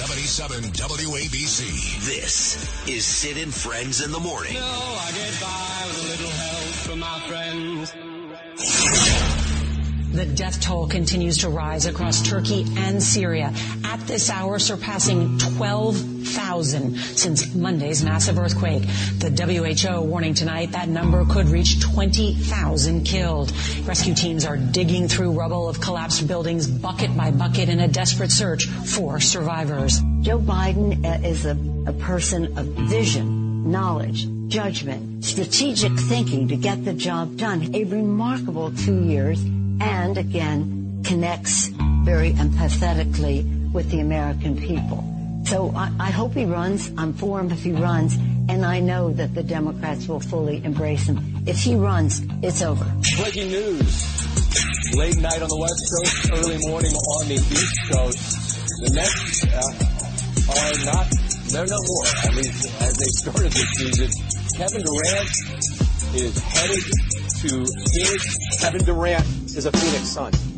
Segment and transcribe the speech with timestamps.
[0.00, 2.06] 77 WABC.
[2.06, 2.56] This
[2.88, 4.54] is Sid and Friends in the Morning.
[4.54, 9.19] No, I get by with a little help from my friends.
[10.12, 16.96] The death toll continues to rise across Turkey and Syria, at this hour surpassing 12,000
[16.96, 18.82] since Monday's massive earthquake.
[19.18, 23.52] The WHO warning tonight that number could reach 20,000 killed.
[23.84, 28.32] Rescue teams are digging through rubble of collapsed buildings bucket by bucket in a desperate
[28.32, 30.00] search for survivors.
[30.22, 36.94] Joe Biden is a, a person of vision, knowledge, judgment, strategic thinking to get the
[36.94, 37.72] job done.
[37.76, 39.40] A remarkable two years
[39.80, 41.66] and again connects
[42.04, 45.04] very empathetically with the American people.
[45.46, 46.90] So I, I, hope he runs.
[46.96, 48.14] I'm for him if he runs.
[48.48, 51.44] And I know that the Democrats will fully embrace him.
[51.46, 52.84] If he runs, it's over.
[53.16, 54.96] Breaking news.
[54.96, 58.40] Late night on the West Coast, early morning on the East Coast.
[58.80, 59.90] The Nets uh,
[60.50, 61.06] are not,
[61.50, 64.10] they're no more, at least as they started this season.
[64.56, 65.30] Kevin Durant
[66.14, 66.84] is headed
[67.40, 68.60] to Phoenix.
[68.60, 70.49] Kevin Durant is a Phoenix Sun.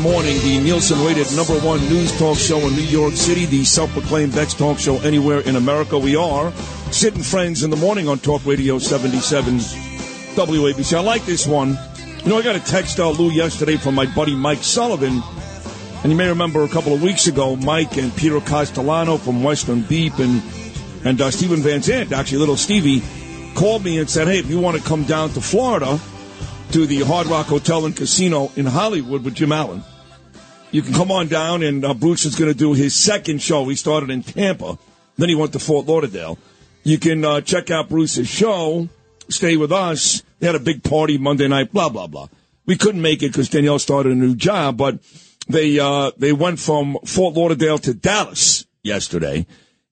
[0.00, 3.92] Morning, the Nielsen rated number one news talk show in New York City, the self
[3.92, 5.98] proclaimed best talk show anywhere in America.
[5.98, 6.52] We are
[6.90, 10.96] Sid and friends in the morning on Talk Radio 77 WABC.
[10.96, 11.78] I like this one.
[12.24, 15.22] You know, I got a text out, Lou, yesterday from my buddy Mike Sullivan.
[16.02, 19.82] And you may remember a couple of weeks ago, Mike and Peter Castellano from Western
[19.82, 20.42] Beep and,
[21.04, 23.02] and uh, Stephen Van Zandt, actually little Stevie,
[23.54, 26.00] called me and said, hey, if you want to come down to Florida,
[26.72, 29.82] to the Hard Rock Hotel and Casino in Hollywood with Jim Allen.
[30.72, 33.64] You can come on down, and uh, Bruce is going to do his second show.
[33.68, 34.78] He started in Tampa,
[35.16, 36.38] then he went to Fort Lauderdale.
[36.84, 38.88] You can uh, check out Bruce's show,
[39.28, 40.22] stay with us.
[40.38, 42.28] They had a big party Monday night, blah, blah, blah.
[42.66, 45.00] We couldn't make it because Danielle started a new job, but
[45.48, 49.46] they, uh, they went from Fort Lauderdale to Dallas yesterday.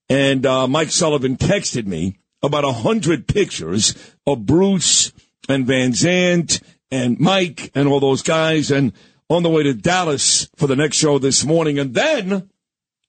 [0.08, 3.94] And uh, Mike Sullivan texted me about a hundred pictures
[4.26, 5.12] of Bruce
[5.48, 6.60] and Van Zandt
[6.90, 8.92] and Mike and all those guys and
[9.28, 11.78] on the way to Dallas for the next show this morning.
[11.78, 12.48] And then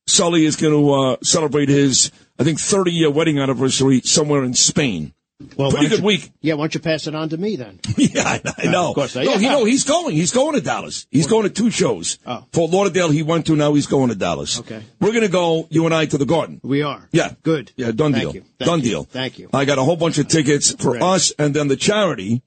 [0.07, 4.53] Sully is going to uh, celebrate his, I think, 30 year wedding anniversary somewhere in
[4.53, 5.13] Spain.
[5.55, 6.31] Well, pretty good you, week.
[6.41, 7.79] Yeah, why don't you pass it on to me then?
[7.97, 8.87] yeah, I, I know.
[8.87, 9.51] Uh, of course, no, yeah.
[9.51, 10.13] no, he's going.
[10.13, 11.07] He's going to Dallas.
[11.11, 12.19] He's going to two shows.
[12.25, 12.45] Oh.
[12.51, 13.55] Fort Lauderdale, he went to.
[13.55, 14.59] Now he's going to Dallas.
[14.59, 14.83] Okay.
[14.99, 16.59] We're going to go, you and I, to the Garden.
[16.61, 17.07] We are.
[17.13, 17.35] Yeah.
[17.41, 17.71] Good.
[17.77, 18.35] Yeah, done Thank deal.
[18.35, 18.45] You.
[18.59, 18.85] done you.
[18.85, 19.03] deal.
[19.05, 19.49] Thank you.
[19.53, 21.03] I got a whole bunch of tickets for Great.
[21.03, 22.41] us and then the charity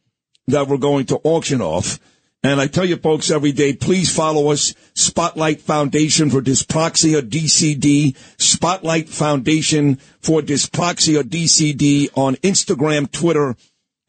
[0.48, 1.98] that we're going to auction off.
[2.44, 8.16] And I tell you folks every day, please follow us, Spotlight Foundation for Dyspraxia DCD,
[8.36, 13.54] Spotlight Foundation for Dyspraxia DCD on Instagram, Twitter,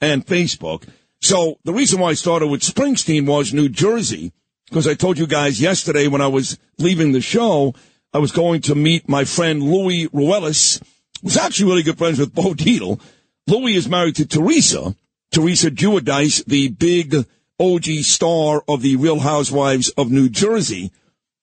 [0.02, 0.88] and Facebook.
[1.22, 4.34] So the reason why I started with Springsteen was New Jersey,
[4.68, 7.76] because I told you guys yesterday when I was leaving the show,
[8.14, 10.82] I was going to meet my friend Louis Ruelas,
[11.22, 13.00] who's actually really good friends with Bo Dietl.
[13.46, 14.96] Louis is married to Teresa,
[15.32, 17.28] Teresa Giudice, the big
[17.64, 20.92] OG star of the Real Housewives of New Jersey.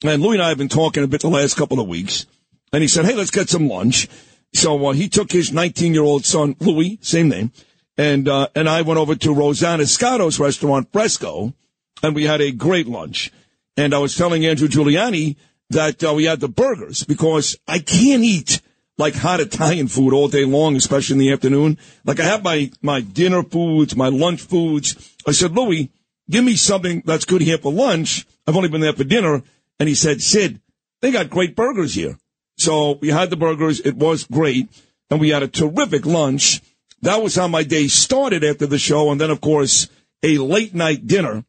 [0.05, 2.27] And Louis and I have been talking a bit the last couple of weeks.
[2.75, 4.07] And he said, hey, let's get some lunch.
[4.53, 7.53] So uh, he took his 19 year old son, Louis, same name,
[7.97, 11.55] and uh, and I went over to Rosanna Scotto's restaurant, Fresco,
[12.03, 13.33] and we had a great lunch.
[13.77, 15.37] And I was telling Andrew Giuliani
[15.71, 18.61] that uh, we had the burgers because I can't eat
[18.99, 21.79] like hot Italian food all day long, especially in the afternoon.
[22.05, 25.17] Like I have my, my dinner foods, my lunch foods.
[25.27, 25.91] I said, Louis,
[26.31, 28.27] give me something that's good here for lunch.
[28.47, 29.43] I've only been there for dinner.
[29.79, 30.61] And he said, Sid,
[31.01, 32.19] they got great burgers here.
[32.57, 33.81] So we had the burgers.
[33.81, 34.69] It was great.
[35.11, 36.61] And we had a terrific lunch.
[37.03, 39.11] that was how my day started after the show.
[39.11, 39.89] And then, of course,
[40.23, 41.45] a late night dinner.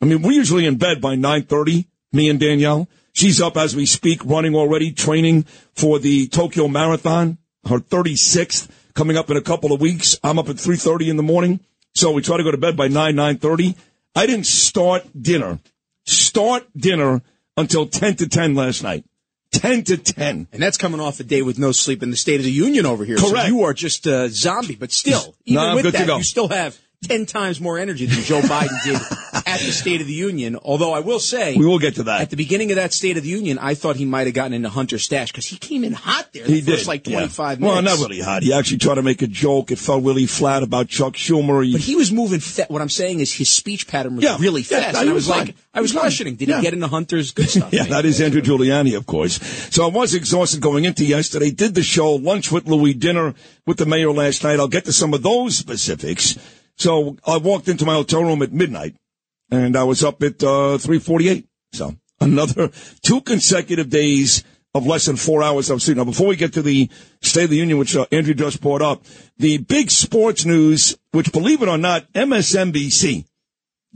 [0.00, 2.88] I mean, we're usually in bed by 9.30, me and Danielle.
[3.12, 5.44] She's up as we speak, running already, training
[5.74, 10.18] for the Tokyo Marathon, her 36th, coming up in a couple of weeks.
[10.22, 11.60] I'm up at 3.30 in the morning.
[11.94, 13.74] So we try to go to bed by 9, 9.30.
[14.16, 15.58] I didn't start dinner,
[16.04, 17.22] start dinner
[17.56, 19.04] until 10 to 10 last night.
[19.52, 20.48] 10 to 10.
[20.52, 22.84] And that's coming off a day with no sleep in the State of the Union
[22.86, 23.16] over here.
[23.16, 23.46] Correct.
[23.48, 26.06] So you are just a zombie, but still, even No, I'm with good to that,
[26.06, 26.16] go.
[26.16, 26.76] you still have
[27.06, 28.96] 10 times more energy than Joe Biden did
[29.46, 30.56] at the State of the Union.
[30.62, 32.20] Although I will say, We will get to that.
[32.22, 34.52] at the beginning of that State of the Union, I thought he might have gotten
[34.52, 36.86] into Hunter's stash because he came in hot there the He first did.
[36.88, 37.18] like yeah.
[37.18, 38.00] 25 Well, minutes.
[38.00, 38.42] not really hot.
[38.42, 39.70] He actually tried to make a joke.
[39.70, 41.64] It fell really flat about Chuck Schumer.
[41.64, 42.40] He, But he was moving.
[42.40, 44.36] Fa- what I'm saying is his speech pattern was Yeah.
[44.40, 44.98] really Yeah, fast.
[44.98, 45.54] and I was like.
[45.74, 46.00] I was He was fine.
[46.00, 46.56] questioning, did Yeah.
[46.56, 47.70] he get into Hunter's good stuff?
[47.70, 49.38] Yeah, that is Andrew Giuliani, of course.
[49.70, 51.50] So I was exhausted going into yesterday.
[51.50, 53.34] Did the show, lunch with Louis, dinner
[53.66, 54.58] with the mayor last night.
[54.58, 56.38] I'll get to some of those specifics.
[56.76, 58.96] So I walked into my hotel room at midnight,
[59.50, 61.46] and I was up at uh, 3:48.
[61.72, 62.70] So another
[63.02, 64.44] two consecutive days
[64.74, 65.96] of less than four hours of sleep.
[65.96, 66.90] Now, before we get to the
[67.22, 69.04] State of the Union, which uh, Andrew just brought up,
[69.38, 73.24] the big sports news, which believe it or not, MSNBC.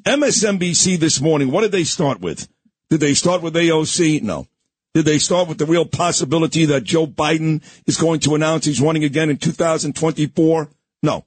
[0.03, 2.49] MSNBC this morning, what did they start with?
[2.89, 4.23] Did they start with AOC?
[4.23, 4.47] No.
[4.95, 8.81] Did they start with the real possibility that Joe Biden is going to announce he's
[8.81, 10.69] running again in 2024?
[11.03, 11.25] No.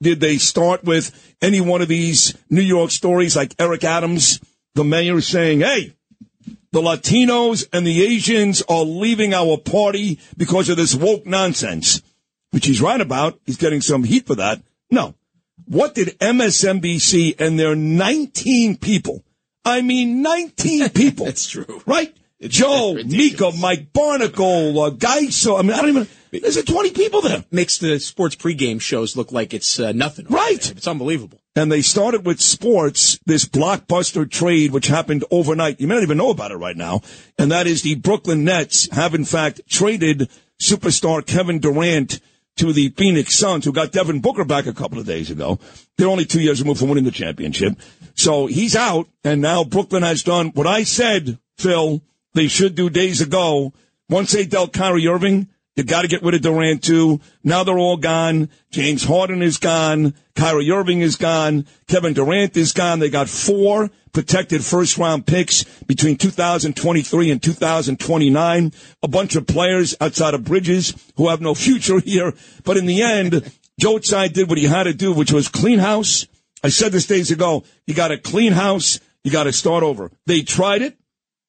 [0.00, 4.40] Did they start with any one of these New York stories like Eric Adams,
[4.74, 5.94] the mayor saying, hey,
[6.72, 12.02] the Latinos and the Asians are leaving our party because of this woke nonsense,
[12.50, 13.40] which he's right about.
[13.46, 14.60] He's getting some heat for that.
[14.90, 15.14] No.
[15.64, 19.24] What did MSNBC and their 19 people,
[19.64, 21.24] I mean 19 people.
[21.24, 21.82] That's true.
[21.86, 22.14] Right?
[22.40, 25.58] Joe, Mika, Mike Barnicle, uh, Geiso.
[25.58, 27.44] I mean, I don't even, there's 20 people there.
[27.50, 30.26] Makes the sports pregame shows look like it's uh, nothing.
[30.28, 30.60] Right.
[30.60, 30.72] there.
[30.76, 31.40] It's unbelievable.
[31.54, 35.80] And they started with sports, this blockbuster trade, which happened overnight.
[35.80, 37.00] You may not even know about it right now.
[37.38, 40.28] And that is the Brooklyn Nets have in fact traded
[40.60, 42.20] superstar Kevin Durant
[42.56, 45.58] to the Phoenix Suns, who got Devin Booker back a couple of days ago.
[45.96, 47.78] They're only two years removed from winning the championship.
[48.14, 52.02] So he's out, and now Brooklyn has done what I said, Phil,
[52.36, 53.72] they should do days ago.
[54.08, 57.20] Once they dealt Kyrie Irving, you got to get rid of Durant too.
[57.42, 58.50] Now they're all gone.
[58.70, 60.14] James Harden is gone.
[60.34, 61.66] Kyrie Irving is gone.
[61.88, 62.98] Kevin Durant is gone.
[62.98, 68.72] They got four protected first round picks between 2023 and 2029.
[69.02, 72.34] A bunch of players outside of Bridges who have no future here.
[72.64, 73.50] But in the end,
[73.80, 76.26] Joe Tsai did what he had to do, which was clean house.
[76.62, 77.64] I said this days ago.
[77.86, 79.00] You got to clean house.
[79.24, 80.10] You got to start over.
[80.26, 80.98] They tried it.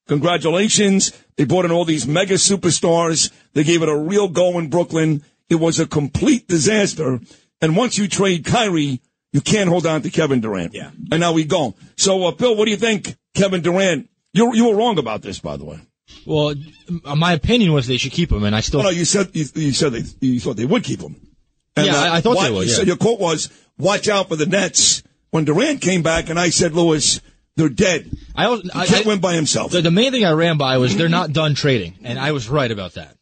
[0.08, 1.12] Congratulations.
[1.36, 3.32] They brought in all these mega superstars.
[3.54, 5.24] They gave it a real go in Brooklyn.
[5.50, 7.20] It was a complete disaster.
[7.62, 9.02] And once you trade Kyrie,
[9.34, 10.74] you can't hold on to Kevin Durant.
[10.74, 10.92] Yeah.
[11.12, 11.76] And now we go.
[11.96, 14.10] So, uh, Bill, what do you think, Kevin Durant?
[14.34, 15.80] You you were wrong about this, by the way.
[16.26, 16.54] Well,
[17.16, 18.80] my opinion was they should keep him, and I still.
[18.82, 21.16] Oh, no, you said you, you said they, you thought they would keep him.
[21.78, 22.78] Yeah, I- I thought what- they would, You yeah.
[22.78, 26.50] said your quote was, "Watch out for the Nets." When Durant came back, and I
[26.50, 27.20] said, "Lewis,
[27.58, 28.10] they're dead.
[28.36, 30.58] I, also, He I, can't I- win by himself." the, the main thing I ran
[30.58, 33.16] by was they're not done trading, and I was right about that.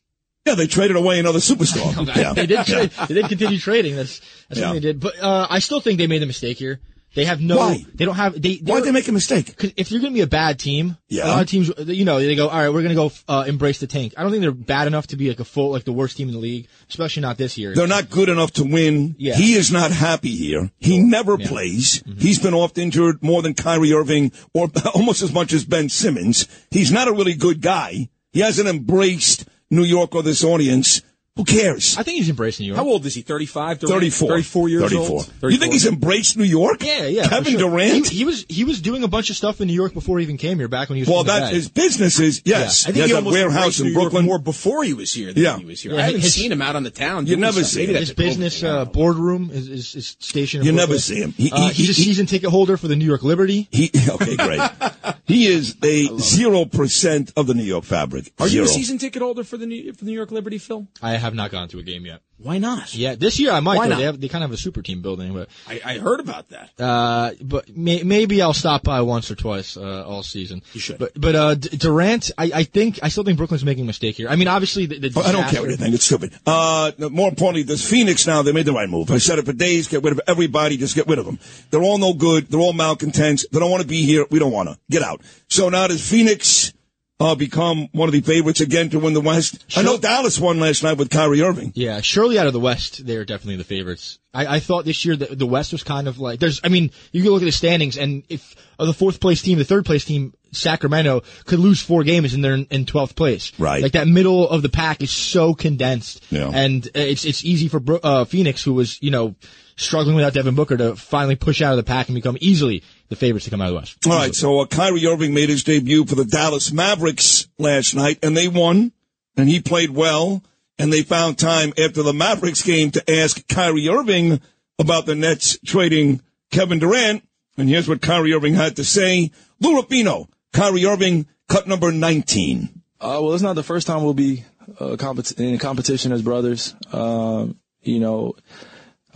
[0.45, 2.05] yeah, they traded away another superstar.
[2.15, 2.33] yeah.
[2.33, 2.65] They did.
[2.65, 3.95] Trade, they did continue trading.
[3.95, 4.67] That's that's Yeah.
[4.67, 4.99] what they did.
[4.99, 6.79] But uh, I still think they made a mistake here.
[7.15, 7.57] They have no.
[7.57, 7.85] Why?
[7.95, 8.39] They don't have.
[8.39, 8.55] They.
[8.55, 9.55] Why'd they make a mistake?
[9.57, 11.25] Cause if you're going to be a bad team, Yeah.
[11.25, 13.45] a lot of teams, you know, they go, all right, we're going to go uh,
[13.47, 14.13] embrace the tank.
[14.17, 16.27] I don't think they're bad enough to be like a full, like the worst team
[16.27, 17.73] in the league, especially not this year.
[17.73, 19.15] They're not good enough to win.
[19.17, 19.35] Yeah.
[19.35, 20.69] He is not happy here.
[20.77, 22.03] He never plays.
[22.03, 22.19] Mm-hmm.
[22.19, 26.47] He's been oft injured more than Kyrie Irving or almost as much as Ben Simmons.
[26.69, 28.09] He's not a really good guy.
[28.33, 31.01] He hasn't embraced New York or this audience.
[31.37, 31.97] Who cares?
[31.97, 32.77] I think he's embracing York.
[32.77, 33.21] How old is he?
[33.21, 33.81] 35?
[33.81, 34.29] 34.
[34.29, 35.09] 34 years 34.
[35.09, 35.33] old?
[35.43, 36.81] You think he's embraced New York?
[36.81, 37.27] Yeah, yeah.
[37.27, 37.69] Kevin sure.
[37.71, 38.07] Durant?
[38.07, 40.23] He, he was he was doing a bunch of stuff in New York before he
[40.23, 40.69] even came here.
[40.69, 41.55] Back when he was well, from the that's Bay.
[41.55, 42.85] his business is, yes.
[42.87, 44.25] I think has he that a warehouse in New York Brooklyn.
[44.27, 45.57] more before he was here than Yeah.
[45.57, 45.91] he was here.
[45.91, 47.27] Yeah, I haven't his- seen him out on the town.
[47.27, 47.95] You never see him.
[47.95, 50.61] his business uh, boardroom is, is, is stationed.
[50.61, 51.31] in You never see him.
[51.33, 53.67] He- uh, he- he's a he- season ticket holder for the New York Liberty.
[53.71, 54.61] He, okay, great.
[55.25, 58.31] he is a 0% of the New York fabric.
[58.39, 60.87] Are you a season ticket holder for the New, for the New York Liberty, Phil?
[61.01, 62.21] I have not gone to a game yet.
[62.37, 62.93] Why not?
[62.93, 63.77] Yeah, this year I might.
[63.77, 63.97] Why not?
[63.97, 66.49] They, have, they kind of have a super team building, but I, I heard about
[66.49, 66.69] that.
[66.81, 70.61] uh, but may, maybe I'll stop by once or twice uh, all season.
[70.73, 70.97] You should.
[70.99, 74.17] But but uh, D- Durant, I, I think I still think Brooklyn's making a mistake
[74.17, 74.27] here.
[74.27, 75.95] I mean, obviously the, the Oh, I don't care what you think.
[75.95, 76.33] It's stupid.
[76.45, 79.09] Uh, more importantly, this Phoenix now, they made the right move.
[79.11, 79.87] I said it for days.
[79.87, 80.75] Get rid of everybody.
[80.75, 81.39] Just get rid of them.
[81.71, 82.47] They're all no good.
[82.49, 83.45] They're all malcontents.
[83.49, 84.25] They don't want to be here.
[84.29, 84.77] We don't want to.
[84.91, 85.21] Get out.
[85.47, 86.73] So now does Phoenix
[87.19, 89.63] uh, become one of the favorites again to win the West?
[89.77, 91.71] I know Dallas won last night with Kyrie Irving.
[91.75, 94.19] Yeah, surely out of the West, they're definitely the favorites.
[94.33, 96.59] I, I thought this year the, the West was kind of like there's.
[96.63, 99.57] I mean, you can look at the standings, and if uh, the fourth place team,
[99.57, 103.57] the third place team, Sacramento, could lose four games and they're in, in 12th place.
[103.57, 103.81] Right.
[103.81, 106.51] Like that middle of the pack is so condensed, Yeah.
[106.53, 109.35] and it's it's easy for Bro- uh, Phoenix, who was you know
[109.77, 113.15] struggling without Devin Booker, to finally push out of the pack and become easily the
[113.15, 113.97] favorites to come out of the West.
[114.07, 118.19] All right, so uh, Kyrie Irving made his debut for the Dallas Mavericks last night,
[118.23, 118.91] and they won,
[119.37, 120.43] and he played well,
[120.77, 124.41] and they found time after the Mavericks game to ask Kyrie Irving
[124.79, 126.21] about the Nets trading
[126.51, 127.23] Kevin Durant,
[127.57, 129.31] and here's what Kyrie Irving had to say.
[129.59, 132.81] Lou Rapino, Kyrie Irving, cut number 19.
[132.99, 134.43] Uh, well, it's not the first time we'll be
[134.79, 136.75] uh, compet- in competition as brothers.
[136.91, 138.35] Um, you know,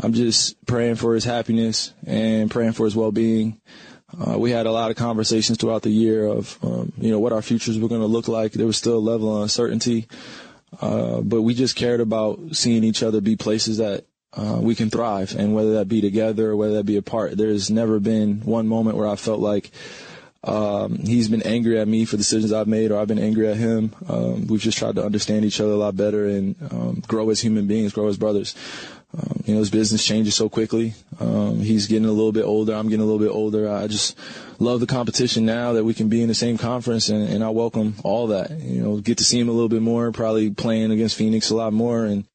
[0.02, 3.60] I'm just praying for his happiness and praying for his well-being.
[4.18, 7.34] Uh, we had a lot of conversations throughout the year of, um, you know, what
[7.34, 8.54] our futures were going to look like.
[8.54, 10.08] There was still a level of uncertainty,
[10.82, 14.90] uh, but we just cared about seeing each other be places that uh, we can
[14.90, 17.38] thrive, and whether that be together or whether that be apart.
[17.38, 19.72] There's never been one moment where I felt like
[20.44, 23.58] um, he's been angry at me for decisions I've made, or I've been angry at
[23.58, 23.94] him.
[24.08, 27.42] Um, we've just tried to understand each other a lot better and um, grow as
[27.42, 28.56] human beings, grow as brothers.
[29.18, 30.94] Um, you know, his business changes so quickly.
[31.20, 32.74] Um, he's getting a little bit older.
[32.76, 33.68] I'm getting a little bit older.
[33.68, 34.16] I just
[34.60, 37.50] love the competition now that we can be in the same conference, and, and I
[37.50, 38.52] welcome all that.
[38.52, 41.56] You know, get to see him a little bit more, probably playing against Phoenix a
[41.56, 42.26] lot more, and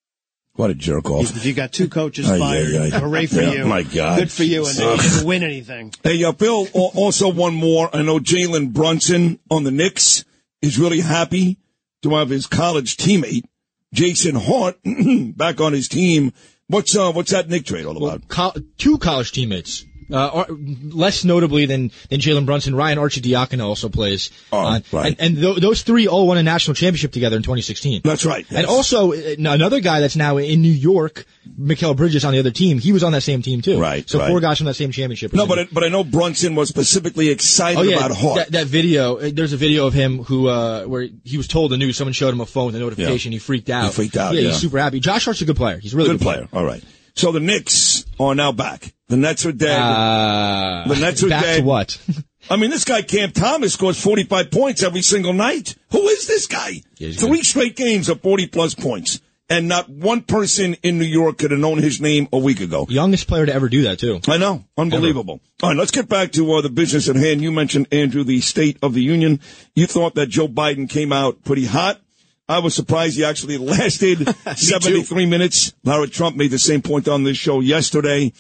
[0.56, 1.22] What a jerk off.
[1.36, 2.98] If you got two coaches Ay, fired, ay, ay.
[2.98, 3.66] hooray for Yeah, you.
[3.66, 4.18] my God.
[4.18, 5.92] Good for you, and they didn't win anything.
[6.02, 7.88] Hey, uh, Bill, al- also one more.
[7.94, 10.24] I know Jalen Brunson on the Knicks
[10.60, 11.58] is really happy
[12.02, 13.44] to have his college teammate,
[13.92, 14.76] Jason Hart,
[15.36, 16.32] back on his team.
[16.68, 18.26] What's, uh, what's that Knick trade all about?
[18.28, 19.85] Co- two college teammates.
[20.12, 24.30] Uh, less notably than, than Jalen Brunson, Ryan Arcidiacono also plays.
[24.52, 25.16] Oh, Uh, right.
[25.18, 28.02] And, and th- those three all won a national championship together in 2016.
[28.04, 28.44] That's right.
[28.50, 31.25] And also, uh, another guy that's now in New York,
[31.58, 33.80] Mikal Bridges on the other team, he was on that same team too.
[33.80, 34.28] Right, So right.
[34.28, 35.32] four guys from that same championship.
[35.32, 38.37] No, but, I- but I know Brunson was specifically excited Oh yeah, about Hart.
[38.37, 39.16] that, that video.
[39.16, 41.96] uh, There's a video of him who, uh, where he was told the news.
[41.96, 43.32] Someone showed him a phone with a notification.
[43.32, 43.87] He freaked out.
[43.87, 44.49] He freaked out, Yeah, yeah.
[44.50, 45.00] he's super happy.
[45.00, 45.78] Josh Hart's a good player.
[45.78, 46.49] He's a really Good player.
[46.52, 46.82] All right.
[47.16, 48.92] So the Knicks are now back.
[49.09, 49.80] The Nets are dead.
[49.80, 51.59] Uh, the Nets are back dead.
[51.59, 51.99] to what?
[52.50, 55.76] I mean, this guy Cam Thomas scores 45 points every single night.
[55.92, 56.83] Who is this guy?
[56.97, 59.21] he's Three straight games of 40 plus points.
[59.50, 62.87] And not one person in New York could have known his name a week ago.
[62.88, 64.21] Youngest player to ever do that too.
[64.26, 64.64] I know.
[64.78, 65.40] Unbelievable.
[65.62, 67.42] All right, let's get back to uh, the business at hand.
[67.42, 69.40] You mentioned, Andrew, the State of the Union.
[69.75, 72.00] You thought that Joe Biden came out pretty hot.
[72.48, 75.72] I was surprised he actually lasted 73 minutes.
[75.84, 78.32] Lara Trump made the same point on this show yesterday.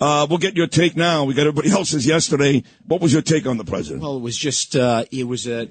[0.00, 1.24] Uh, we'll get your take now.
[1.24, 2.64] We got everybody else's yesterday.
[2.86, 4.02] What was your take on the president?
[4.02, 5.68] Well, it was just uh, it was a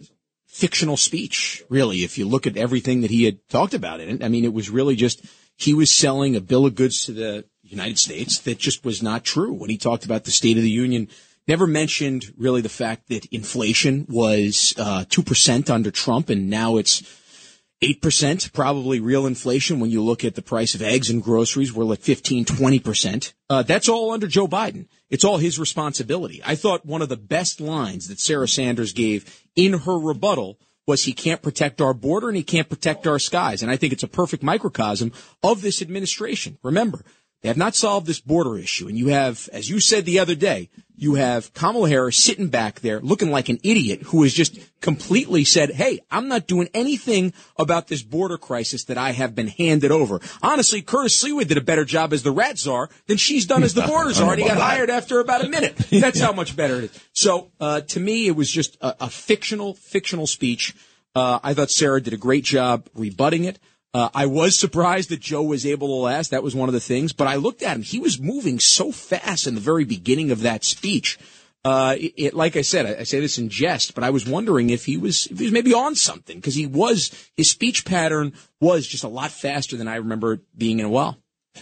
[0.48, 2.03] fictional speech, really.
[2.03, 4.53] If you look at everything that he had talked about in it, I mean, it
[4.53, 5.25] was really just
[5.57, 9.24] he was selling a bill of goods to the United States that just was not
[9.24, 9.53] true.
[9.53, 11.07] When he talked about the State of the Union,
[11.48, 16.77] never mentioned really the fact that inflation was uh, two percent under Trump, and now
[16.77, 17.01] it's
[17.81, 21.73] 8%, probably real inflation when you look at the price of eggs and groceries.
[21.73, 23.33] We're like 15, 20%.
[23.50, 24.88] Uh, that's all under Joe Biden.
[25.09, 26.41] It's all his responsibility.
[26.45, 31.03] I thought one of the best lines that Sarah Sanders gave in her rebuttal was
[31.03, 33.63] he can't protect our border and he can't protect our skies.
[33.63, 35.11] And I think it's a perfect microcosm
[35.41, 36.57] of this administration.
[36.63, 37.03] Remember,
[37.41, 38.88] they have not solved this border issue.
[38.88, 42.81] And you have, as you said the other day, you have Kamala Harris sitting back
[42.81, 47.33] there looking like an idiot who has just completely said, Hey, I'm not doing anything
[47.57, 50.21] about this border crisis that I have been handed over.
[50.43, 53.74] Honestly, Curtis Sliwa did a better job as the rat czar than she's done as
[53.74, 54.33] the border czar.
[54.33, 55.75] And he got hired after about a minute.
[55.89, 57.00] That's how much better it is.
[57.13, 60.75] So, uh, to me, it was just a, a fictional, fictional speech.
[61.15, 63.57] Uh, I thought Sarah did a great job rebutting it.
[63.93, 66.31] Uh, I was surprised that Joe was able to last.
[66.31, 67.12] That was one of the things.
[67.12, 67.83] But I looked at him.
[67.83, 71.19] He was moving so fast in the very beginning of that speech.
[71.63, 74.27] Uh, it, it, like I said, I, I say this in jest, but I was
[74.27, 77.86] wondering if he was, if he was maybe on something because he was, his speech
[77.86, 81.17] pattern was just a lot faster than I remember it being in a while.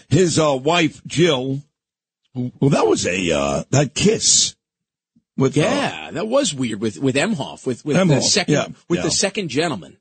[0.08, 1.64] His uh, wife, Jill,
[2.34, 4.56] well, that was a, uh, that kiss.
[5.36, 9.00] With, uh, Yeah, that was weird with, with Emhoff, with, with the second, yeah, with
[9.00, 9.04] yeah.
[9.04, 9.98] the second gentleman.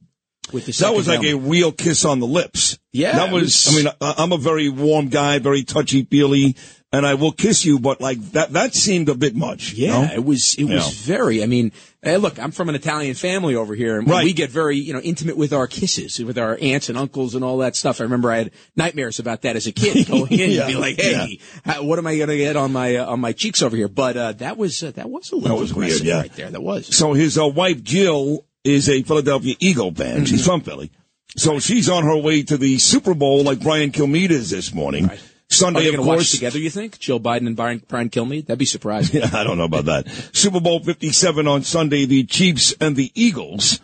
[0.53, 2.79] With the That was like a real kiss on the lips.
[2.93, 6.57] Yeah, That was, was- I mean, I'm a very warm guy, very touchy feely,
[6.91, 9.75] and I will kiss you, but like that, that seemed a bit much.
[9.75, 11.15] Yeah, it was it was Yeah.
[11.17, 11.43] very.
[11.43, 11.71] I mean,
[12.03, 14.25] hey, look, I'm from an Italian family over here, and Right.
[14.25, 17.45] we get very you know intimate with our kisses, with our aunts and uncles and
[17.45, 18.01] all that stuff.
[18.01, 20.07] I remember I had nightmares about that as a kid.
[20.09, 22.73] Going in Yeah, and be like, hey, how, what am I going to get on
[22.73, 23.89] my uh, on my cheeks over here?
[23.89, 26.21] But uh, that was uh, that was a little was weird, yeah.
[26.21, 26.51] right there.
[26.51, 26.97] That was.
[26.97, 30.25] So his uh, wife Jill is a Philadelphia Eagle fan.
[30.25, 30.91] She's from Philly.
[31.37, 35.11] So she's on her way to the Super Bowl like Brian Kilmeade is this morning.
[35.11, 35.17] Are
[35.51, 36.33] Sunday, of course.
[36.33, 36.59] together?
[36.59, 38.47] You think Joe Biden and Brian, Brian Kilmeade?
[38.47, 39.21] That'd be surprising.
[39.21, 40.09] Yeah, I don't know about that.
[40.33, 43.81] Super Bowl 57 on Sunday, the Chiefs and the Eagles.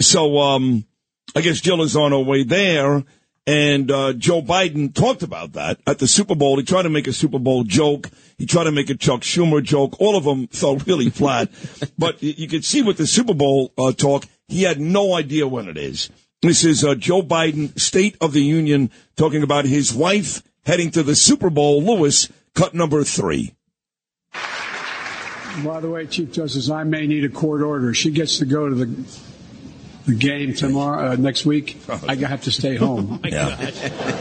[0.00, 0.84] So, um,
[1.34, 3.04] I guess Jill is on her way there.
[3.48, 6.58] And, uh, Joe Biden talked about that at the Super Bowl.
[6.58, 8.10] He tried to make a Super Bowl joke.
[8.36, 9.98] He tried to make a Chuck Schumer joke.
[9.98, 11.48] All of them fell really flat.
[11.96, 15.66] but you, could see with the Super Bowl, uh, talk, he had no idea when
[15.66, 16.10] it is.
[16.42, 21.02] This is, uh, Joe Biden, State of the Union, talking about his wife heading to
[21.02, 21.82] the Super Bowl.
[21.82, 23.54] Lewis, cut number three.
[25.64, 27.94] By the way, Chief Justice, I may need a court order.
[27.94, 29.27] She gets to go to the
[30.08, 31.76] the game tomorrow, uh, next week.
[32.08, 33.20] I have to stay home.
[33.24, 33.70] Yeah.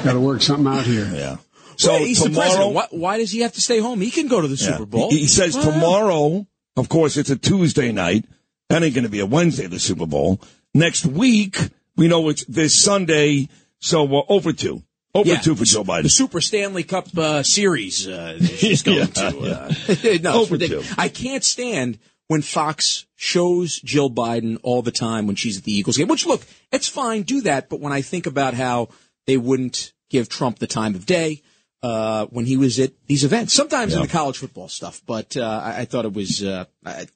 [0.03, 1.05] Got to work something out here.
[1.13, 1.37] Yeah.
[1.77, 2.73] So So he's the tomorrow, president.
[2.75, 4.01] Why, why does he have to stay home?
[4.01, 4.71] He can go to the Yeah.
[4.73, 5.09] Super Bowl.
[5.09, 8.25] He, he says Well, tomorrow, of course, it's a Tuesday night.
[8.69, 10.41] That ain't going to be a Wednesday, the Super Bowl.
[10.73, 11.57] Next week,
[11.95, 13.47] we know it's this Sunday.
[13.79, 14.83] So uh, over two.
[15.13, 15.37] Over Yeah.
[15.37, 16.03] two for Joe Biden.
[16.03, 19.39] The Super Stanley Cup uh, Series uh, she's going Yeah, to.
[19.39, 20.83] Uh, no, Over two.
[20.97, 25.73] I can't stand when Fox shows Jill Biden all the time when she's at the
[25.73, 26.07] Eagles game.
[26.07, 27.69] Which, look, it's fine, do that.
[27.69, 28.89] But when I think about how
[29.25, 31.41] they wouldn't give Trump the time of day
[31.81, 35.01] uh, when he was at these events, sometimes in the college football stuff.
[35.05, 36.65] But uh, I, I thought it was uh,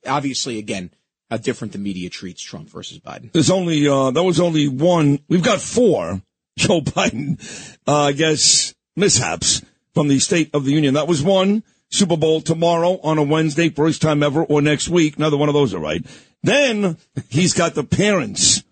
[0.05, 0.91] obviously again
[1.29, 3.31] how different the media treats Trump versus Biden.
[3.31, 5.19] There's only, uh, that was only one.
[5.29, 6.21] We've got four
[6.57, 7.39] Joe Biden,
[7.87, 9.61] uh, I guess, mishaps
[9.93, 10.95] from the State of the Union.
[10.95, 11.63] That was one.
[11.91, 15.17] Super Bowl tomorrow on a Wednesday, first time ever, or next week.
[15.17, 16.05] Another one of those are right.
[16.41, 16.97] Then
[17.29, 18.63] he's got the parents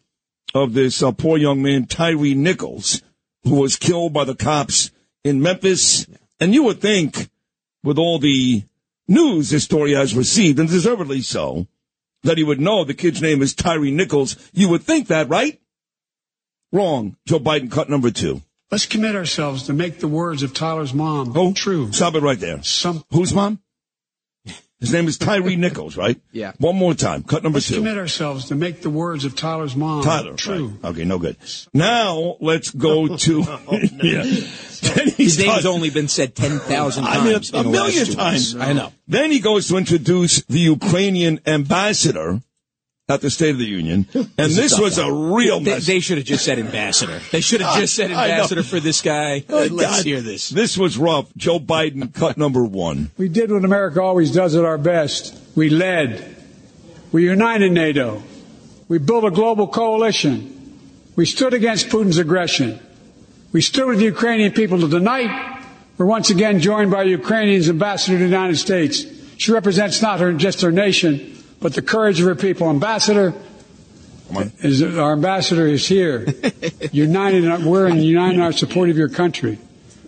[0.56, 3.02] of this uh, poor young man, Tyre Nichols,
[3.44, 4.92] who was killed by the cops
[5.24, 6.08] in Memphis.
[6.40, 7.30] And you would think,
[7.84, 8.64] with all the
[9.08, 11.68] news this story has received, and deservedly so,
[12.24, 14.38] that he would know the kid's name is Tyre Nichols.
[14.54, 15.60] You would think that, right?
[16.72, 17.18] Wrong.
[17.26, 18.42] Joe Biden cut number two.
[18.72, 21.92] Let's commit ourselves to make the words of Tyler's mom Oh, true.
[21.92, 22.62] Stop it right there.
[22.64, 23.60] Some, Whose mom?
[24.80, 26.22] His name is Tyre Nichols, right?
[26.32, 26.54] Yeah.
[26.58, 27.24] One more time.
[27.24, 27.76] Cut number let's two.
[27.76, 30.36] commit ourselves to make the words of Tyler's mom Tyler.
[30.36, 30.68] true.
[30.82, 30.92] right.
[30.92, 31.36] Okay, no good.
[31.74, 33.40] Now let's go oh, to.
[34.02, 34.24] yeah.
[34.24, 37.54] Then he His name has only been said ten thousand I mean, times.
[37.54, 38.56] a in the last million two times.
[38.56, 38.68] weeks.
[38.68, 38.94] I know.
[39.06, 42.40] Then he goes to introduce the Ukrainian ambassador
[43.10, 45.86] at the State of the Union, and this was a real They, mess.
[45.88, 47.20] they should have just said ambassador.
[47.32, 49.44] They should have just said ambassador for this guy.
[49.50, 50.06] Oh, Let's God.
[50.06, 50.50] hear this.
[50.50, 51.28] This was rough.
[51.36, 53.12] Joe Biden cut number one.
[53.18, 55.36] We did what America always does at our best.
[55.56, 56.38] We led.
[57.12, 58.22] We united NATO.
[58.88, 60.56] We built a global coalition.
[61.16, 62.80] We stood against Putin's aggression.
[63.52, 64.80] We stood with the Ukrainian people.
[64.80, 65.64] To tonight,
[65.98, 69.06] we're once again joined by Ukrainian's ambassador to the United States.
[69.38, 72.70] She represents not her, just her nation, but the courage of her people.
[72.70, 73.34] Ambassador,
[74.60, 76.28] is, our ambassador is here.
[76.92, 79.58] united, we're in united in our support of your country.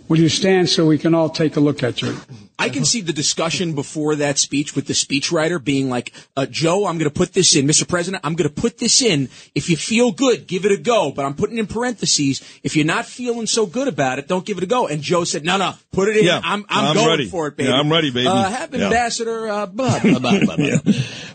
[0.08, 2.16] Will you stand so we can all take a look at you?
[2.62, 6.86] I can see the discussion before that speech with the speechwriter being like, uh, Joe,
[6.86, 7.66] I'm going to put this in.
[7.66, 7.86] Mr.
[7.88, 9.28] President, I'm going to put this in.
[9.54, 11.10] If you feel good, give it a go.
[11.10, 12.40] But I'm putting in parentheses.
[12.62, 14.86] If you're not feeling so good about it, don't give it a go.
[14.86, 16.24] And Joe said, no, no, put it in.
[16.24, 17.28] Yeah, I'm, I'm, I'm going ready.
[17.28, 17.70] for it, baby.
[17.70, 18.28] Yeah, I'm ready, baby.
[18.28, 18.84] Uh, have Yeah.
[18.84, 20.64] Ambassador, uh, blah, blah, blah, blah, blah.
[20.64, 20.78] Yeah.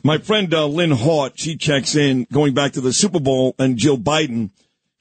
[0.03, 3.77] My friend uh, Lynn Hart, she checks in going back to the Super Bowl and
[3.77, 4.51] Jill Biden.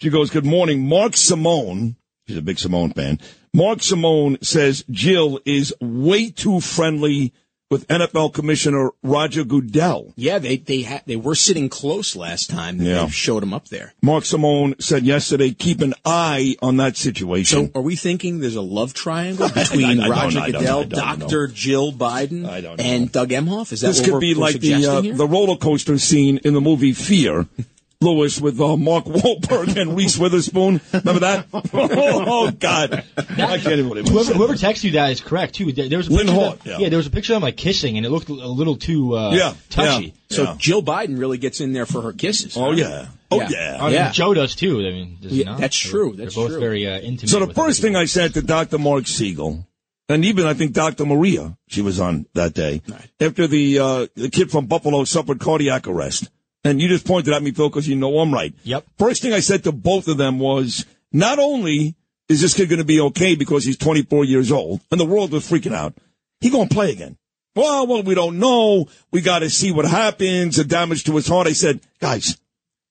[0.01, 0.89] She goes, Good morning.
[0.89, 3.21] Mark Simone, she's a big Simone fan.
[3.57, 7.33] Mark Simone says Jill is way too friendly
[7.71, 10.13] with NFL Commissioner Roger Goodell.
[10.15, 12.81] Yeah, they they ha- they were sitting close last time.
[12.81, 13.05] Yeah.
[13.07, 13.93] They showed him up there.
[14.03, 17.73] Mark Simone said yesterday, keep an eye on that situation.
[17.73, 21.17] So, are we thinking there's a love triangle between I- I don't- Roger Goodell, I.
[21.17, 21.49] Dr.
[21.49, 23.73] Jill Biden, I and Doug Emhoff?
[23.73, 26.55] Is that this what could we're, be like the uh, the roller coaster scene in
[26.55, 27.47] the movie Fear.
[28.01, 30.81] Lewis with uh, Mark Wahlberg and Reese Witherspoon.
[30.93, 31.47] Remember that?
[31.73, 34.37] oh, God, I can't even Whoever, it.
[34.37, 35.73] whoever texted you that is correct too.
[35.73, 36.89] There there was a Lynn picture of Hart, them- yeah.
[36.91, 39.31] there was a picture of them like kissing, and it looked a little too uh,
[39.33, 40.15] Yeah, touchy.
[40.29, 40.37] yeah.
[40.37, 42.57] so Jill Biden really gets in there for her kisses.
[42.57, 42.71] Oh huh?
[42.73, 43.49] yeah, oh Yeah.
[43.51, 43.77] yeah.
[43.81, 44.13] I mean, Yeah.
[44.13, 44.81] Joe does too.
[44.81, 45.61] I mean, does he Yeah, not?
[45.61, 46.61] that's They're- true, They're both true.
[46.61, 47.31] very uh, intimate.
[47.31, 48.79] So the first thing I said to Dr.
[48.79, 49.67] Mark Siegel,
[50.09, 51.07] and even I think Dr.
[51.07, 52.83] Maria, she was on that day,
[53.21, 56.31] after the uh, the kid from Buffalo suffered cardiac arrest.
[56.67, 58.53] And you just pointed at me, Phil, because you know I'm right.
[58.65, 58.85] Yep.
[58.99, 61.95] First thing I said to both of them was, not only
[62.29, 65.31] is this kid going to be okay because he's 24 years old, and the world
[65.31, 65.95] was freaking out,
[66.41, 67.17] he going to play again.
[67.55, 68.89] Well, well, we don't know.
[69.13, 70.57] We got to see what happens.
[70.57, 71.47] The damage to his heart.
[71.47, 72.37] I said, guys,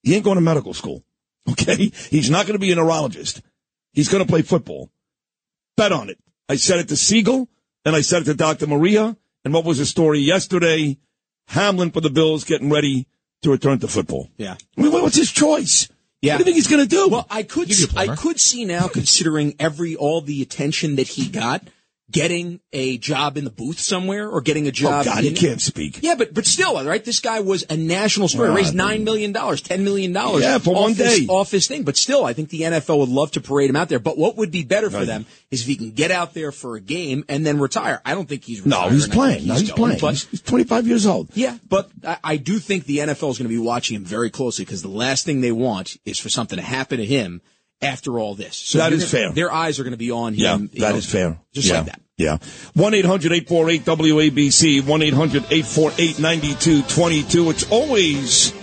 [0.02, 1.02] he ain't going to medical school.
[1.48, 1.92] Okay.
[2.10, 3.40] He's not going to be a neurologist.
[3.92, 4.90] He's going to play football.
[5.76, 6.18] Bet on it.
[6.48, 7.48] I said it to Siegel
[7.84, 8.66] and I said it to Dr.
[8.66, 9.16] Maria.
[9.44, 10.98] And what was the story yesterday?
[11.46, 13.06] Hamlin for the Bills getting ready
[13.46, 14.28] to return to football.
[14.36, 14.56] Yeah.
[14.76, 15.88] I mean, what's his choice?
[16.20, 16.34] Yeah.
[16.34, 17.08] What do you think he's going to do?
[17.08, 21.62] Well, I could I could see now, considering every all the attention that he got,
[22.10, 25.06] getting a job in the booth somewhere or getting a oh, job.
[25.06, 26.00] oh God, he in- can't speak.
[26.02, 27.04] Yeah, but but still, right?
[27.04, 28.48] This guy was a national story.
[28.48, 30.42] Well, raised nine million dollars, ten million dollars.
[30.44, 31.26] Yeah, for off one his- day.
[31.28, 31.82] off his thing.
[31.82, 33.98] But still, I think the NFL would love to parade him out there.
[33.98, 35.06] But what would be better for Right.
[35.06, 38.00] them is if he can get out there for a game and then retire.
[38.04, 39.46] I don't think he's No, he's playing.
[39.46, 40.00] No, he's going, playing.
[40.00, 41.28] But He's, he's 25 years old.
[41.34, 44.30] yeah, but I, I do think the NFL is going to be watching him very
[44.30, 47.42] closely because the last thing they want is for something to happen to him
[47.82, 48.56] after all this.
[48.56, 49.32] So that is gonna- fair.
[49.32, 50.70] Their eyes are going to be on him.
[50.72, 51.38] you that know, is fair.
[51.52, 51.78] Just yeah.
[51.78, 52.00] like that.
[52.16, 52.38] Yeah.
[52.74, 57.50] 1 800 848 WABC, 1 800 848 9222.
[57.50, 58.54] It's always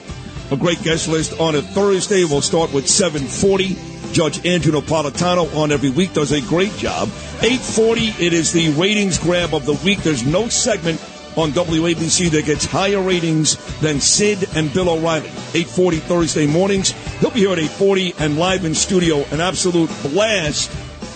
[0.52, 2.24] a great guest list on a Thursday.
[2.24, 3.78] We'll start with 740.
[4.12, 7.10] Judge Andrew Napolitano on every week does a great job.
[7.42, 10.00] 840, it is the ratings grab of the week.
[10.00, 11.00] There's no segment
[11.36, 15.28] on WABC that gets higher ratings than Sid and Bill O'Reilly.
[15.28, 16.92] 840 Thursday mornings.
[17.20, 19.24] He'll be here at 840 and live in studio.
[19.32, 20.72] An absolute blast.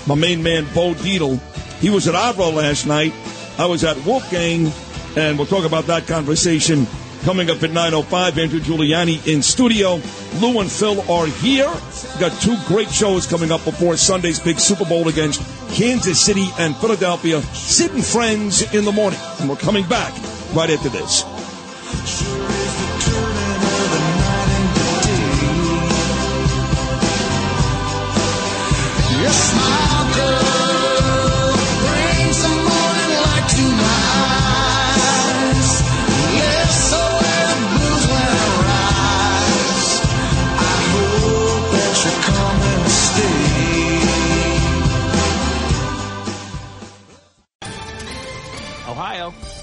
[0.07, 1.39] My main man, Bo Dietl.
[1.79, 3.13] He was at Avra last night.
[3.57, 4.71] I was at Wolfgang,
[5.15, 6.87] and we'll talk about that conversation
[7.27, 8.37] coming up at 9.05.
[8.37, 9.99] Andrew Giuliani in studio.
[10.39, 11.69] Lou and Phil are here.
[11.69, 15.41] We've got two great shows coming up before Sunday's big Super Bowl against
[15.73, 17.41] Kansas City and Philadelphia.
[17.41, 19.19] Sid and Friends in the morning.
[19.41, 20.13] And we're coming back
[20.55, 21.23] right after this.
[29.19, 29.86] Yes,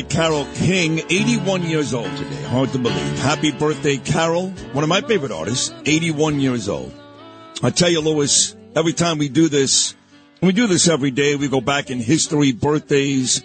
[0.00, 2.42] great Carole King, 81 years old today.
[2.44, 3.18] Hard to believe.
[3.18, 4.50] Happy birthday, Carole.
[4.72, 6.92] One of my favorite artists, 81 years old.
[7.62, 9.94] I tell you, Lewis, every time we do this,
[10.40, 13.44] we do this every day, we go back in history, birthdays.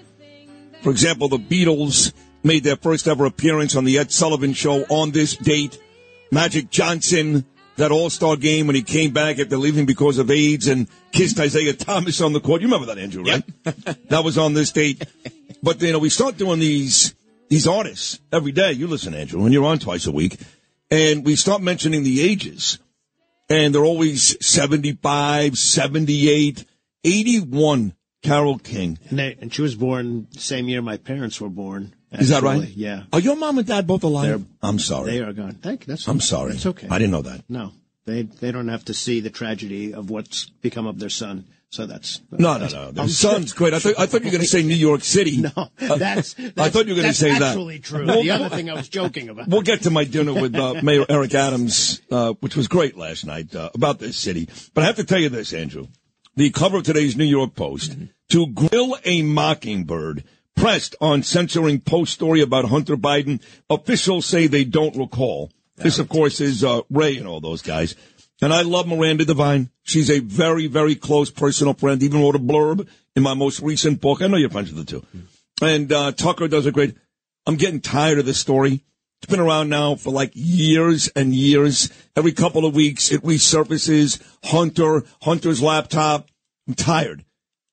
[0.82, 2.13] For example, the Beatles
[2.44, 5.82] made their first ever appearance on the Ed Sullivan Show on this date.
[6.32, 7.46] Magic Johnson,
[7.77, 11.73] that all-star game when he came back after leaving because of AIDS and kissed Isiah
[11.73, 12.61] Thomas on the court.
[12.61, 13.43] You remember that, Andrew, right?
[14.09, 15.05] that was on this date.
[15.61, 17.15] But, you know, we start doing these,
[17.49, 18.73] these artists every day.
[18.73, 20.39] You listen, Andrew, when you're on twice a week.
[20.91, 22.79] And we start mentioning the ages.
[23.49, 26.65] And they're always 75, 78,
[27.03, 28.99] 81, Carole King.
[29.09, 31.94] And, they, and she was born the same year my parents were born.
[32.19, 32.67] Is that right?
[32.69, 33.04] Yeah.
[33.13, 34.28] Are your mom and dad both alive?
[34.28, 35.12] They're- I'm sorry.
[35.12, 35.54] They are gone.
[35.56, 35.88] Thank you.
[35.93, 36.54] That's I'm sorry.
[36.54, 36.88] It's okay.
[36.89, 37.43] I didn't know that.
[37.49, 37.71] No,
[38.06, 41.45] they they don't have to see the tragedy of what's become of their son.
[41.71, 42.91] So that's No, no, no.
[42.91, 43.73] Their I'm son's great.
[43.73, 45.41] I thought, I thought you were going to say New York City.
[45.58, 47.39] No, that's, I thought you were going to that's say that.
[47.39, 48.06] That's actually true.
[48.06, 49.49] Well, the other thing I was joking about.
[49.49, 53.25] We'll get to my dinner with uh, Mayor Eric Adams, uh, which was great last
[53.25, 54.47] night, uh, about this city.
[54.73, 55.88] But I have to tell you this, Andrew.
[56.38, 57.97] The cover of today's New York Post,
[58.30, 60.23] to grill a mockingbird,
[60.56, 63.41] pressed on censoring post story about Hunter Biden.
[63.70, 65.52] Officials say they don't recall.
[65.78, 67.96] This, of course, is uh, Ray and all those guys.
[68.41, 69.70] And I love Miranda Devine.
[69.84, 72.02] She's a very, very close personal friend.
[72.02, 74.22] Even wrote a blurb in my most recent book.
[74.22, 75.06] I know you're friends with the two.
[75.62, 76.96] And uh, Tucker does a great.
[77.46, 78.84] I'm getting tired of this story.
[79.22, 81.89] It's been around now for like years and years.
[82.15, 84.22] Every couple of weeks, it resurfaces.
[84.44, 86.28] Hunter, Hunter's laptop.
[86.68, 87.24] I'm tired.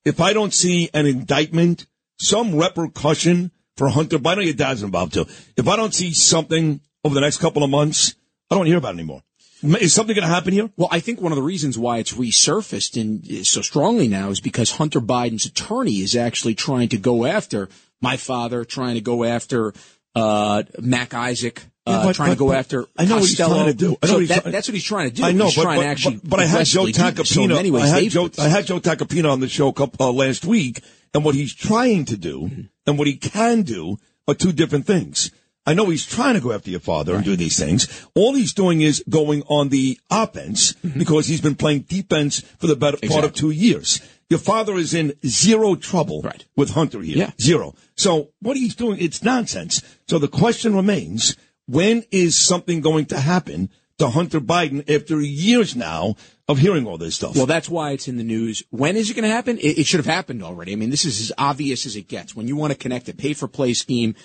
[0.05, 1.85] If I don't see an indictment,
[2.23, 4.45] some repercussion for Hunter, Biden?
[4.45, 5.25] Your dad's involved too.
[5.57, 8.15] If I don't see something over the next couple of months,
[8.49, 9.23] I don't hear about it anymore.
[9.63, 10.69] Is something going to happen here?
[10.75, 14.41] Well, I think one of the reasons why it's resurfaced and so strongly now is
[14.41, 17.69] because Hunter Biden's attorney is actually trying to go after
[18.01, 19.73] my father, trying to go after
[20.15, 23.55] uh, Mac Isaac, uh, but- trying to go but after I know what he's Costello.
[23.55, 23.97] trying to do.
[24.01, 25.23] I know So what that- that's what he's trying to do.
[25.23, 27.47] I know, he's but, trying but, to actually but, but I had Joe do- so
[27.47, 30.45] many ways, I had Joe, I had Joe Tacopina on the show couple, uh, last
[30.45, 30.81] week,
[31.13, 32.49] and what he's trying to do
[32.87, 35.31] and what he can do are two different things.
[35.65, 37.87] I know he's trying to go after your father and do these things.
[38.15, 42.75] All he's doing is going on the offense because he's been playing defense for the
[42.75, 44.01] better part of two years.
[44.29, 46.43] Your father is in zero trouble right.
[46.57, 47.17] with Hunter here.
[47.17, 47.31] Yeah.
[47.39, 47.75] Zero.
[47.95, 49.81] So what he's doing, it's nonsense.
[50.09, 55.75] So the question remains, when is something going to happen to Hunter Biden after years
[55.75, 56.15] now
[56.47, 57.35] of hearing all this stuff?
[57.35, 58.63] Well, that's why it's in the news.
[58.69, 59.57] When is it going to happen?
[59.59, 60.73] It, it should have happened already.
[60.73, 62.35] I mean, this is as obvious as it gets.
[62.35, 64.15] When you want to connect a pay for play scheme,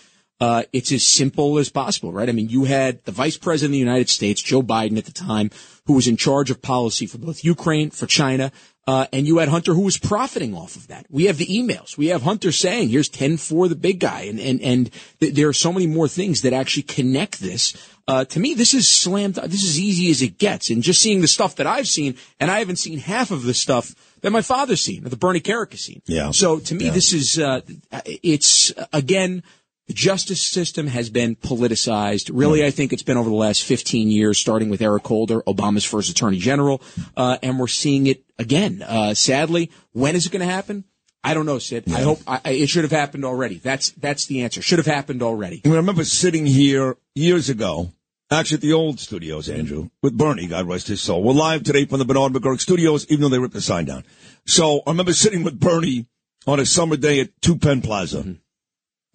[0.40, 2.28] uh, it's as simple as possible, right?
[2.28, 5.12] I mean, you had the vice president of the United States, Joe Biden at the
[5.12, 5.50] time,
[5.86, 8.52] who was in charge of policy for both Ukraine, for China,
[8.88, 11.04] uh, and you had Hunter who was profiting off of that.
[11.10, 11.98] We have the emails.
[11.98, 14.22] We have Hunter saying, here's 10 for the big guy.
[14.22, 17.76] And, and, and th- there are so many more things that actually connect this.
[18.08, 19.34] Uh, to me, this is slammed.
[19.34, 20.70] This is easy as it gets.
[20.70, 23.52] And just seeing the stuff that I've seen, and I haven't seen half of the
[23.52, 26.00] stuff that my father's seen, the Bernie Kerik has seen.
[26.06, 26.30] Yeah.
[26.30, 26.92] So to me, Yeah.
[26.92, 27.60] this is, uh,
[28.06, 29.42] it's again,
[29.88, 32.30] the justice system has been politicized.
[32.32, 35.84] Really, I think it's been over the last 15 years, starting with Eric Holder, Obama's
[35.84, 36.82] first attorney general,
[37.16, 38.82] uh, and we're seeing it again.
[38.82, 40.84] Uh, sadly, when is it going to happen?
[41.24, 41.84] I don't know, Sid.
[41.92, 43.56] I hope I, it should have happened already.
[43.56, 44.62] That's that's the answer.
[44.62, 45.62] Should have happened already.
[45.64, 47.90] I, remember sitting here years ago,
[48.30, 51.22] actually at the old studios, Andrew, with Bernie, God rest his soul.
[51.22, 54.04] We're live today from the Bernard McGuirk studios, even though they ripped the sign down.
[54.46, 56.06] So I remember sitting with Bernie
[56.46, 58.36] on a summer day at Two Penn Plaza.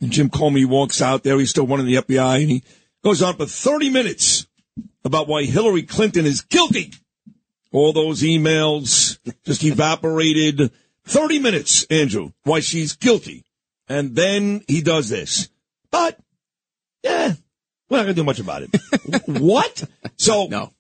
[0.02, 1.40] And Jim Comey walks out there.
[1.40, 2.64] He's still running the FBI, and he
[3.04, 4.48] goes on for 30 minutes
[5.06, 6.92] about why Hillary Clinton is guilty.
[7.72, 10.72] All those emails just evaporated.
[11.06, 13.44] 30 minutes, Andrew, why she's guilty.
[13.90, 15.50] And then he does this.
[15.92, 16.18] But,
[17.04, 17.34] yeah,
[17.90, 18.70] we're not going to do much about it.
[19.28, 19.84] what?
[20.18, 20.72] So, No.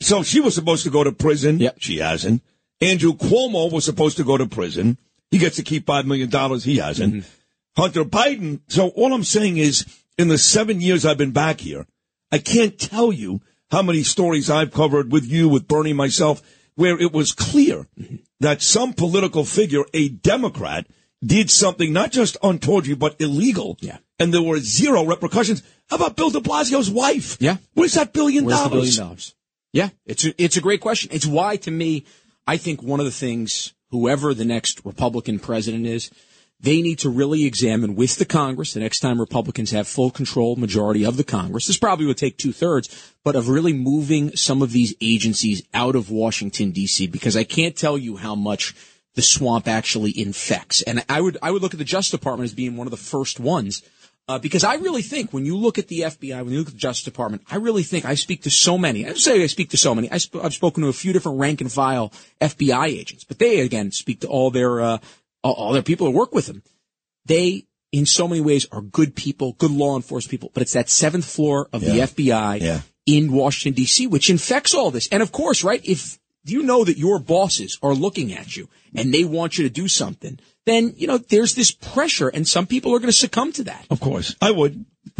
[0.00, 1.58] so she was supposed to go to prison.
[1.58, 1.76] Yep.
[1.78, 2.42] She hasn't.
[2.80, 4.98] Andrew Cuomo was supposed to go to prison.
[5.30, 6.30] He gets to keep $5 million.
[6.60, 7.14] He hasn't.
[7.14, 7.28] Mm-hmm.
[7.76, 8.60] Hunter Biden.
[8.68, 9.86] So all I'm saying is
[10.18, 11.86] in the seven years I've been back here,
[12.30, 16.42] I can't tell you how many stories I've covered with you, with Bernie, myself,
[16.74, 17.86] where it was clear
[18.40, 20.86] that some political figure, a Democrat,
[21.24, 23.78] did something not just untoward you, but illegal.
[23.80, 23.98] Yeah.
[24.18, 25.62] And there were zero repercussions.
[25.88, 27.36] How about Bill de Blasio's wife?
[27.40, 27.56] Yeah.
[27.74, 28.72] Where's that billion Where's dollars?
[28.72, 29.34] billion dollars?
[29.72, 31.10] Yeah, it's a, it's a great question.
[31.12, 32.04] It's why, to me,
[32.46, 36.10] I think one of the things, whoever the next Republican president is,
[36.62, 40.56] they need to really examine with the Congress the next time Republicans have full control
[40.56, 41.66] majority of the Congress.
[41.66, 45.96] This probably would take two thirds, but of really moving some of these agencies out
[45.96, 47.08] of Washington D.C.
[47.08, 48.74] because I can't tell you how much
[49.14, 50.82] the swamp actually infects.
[50.82, 52.96] And I would I would look at the Justice Department as being one of the
[52.96, 53.82] first ones.
[54.28, 56.74] Uh, because I really think when you look at the FBI, when you look at
[56.74, 59.04] the Justice Department, I really think I speak to so many.
[59.04, 60.08] I say I speak to so many.
[60.12, 63.90] I I've spoken to a few different rank and file FBI agents, but they again
[63.90, 64.98] speak to all their uh,
[65.42, 66.62] all, all their people who work with them.
[67.24, 70.50] They, in so many ways, are good people, good law enforcement people.
[70.54, 71.92] But it's that seventh floor of Yeah.
[71.92, 72.80] the FBI Yeah.
[73.06, 74.06] in Washington D.C.
[74.06, 75.08] which infects all this.
[75.08, 79.14] And of course, right if you know that your bosses are looking at you and
[79.14, 82.92] they want you to do something, then you know there's this pressure, and some people
[82.94, 83.86] are going to succumb to that.
[83.90, 84.34] Of course.
[84.40, 84.84] I would.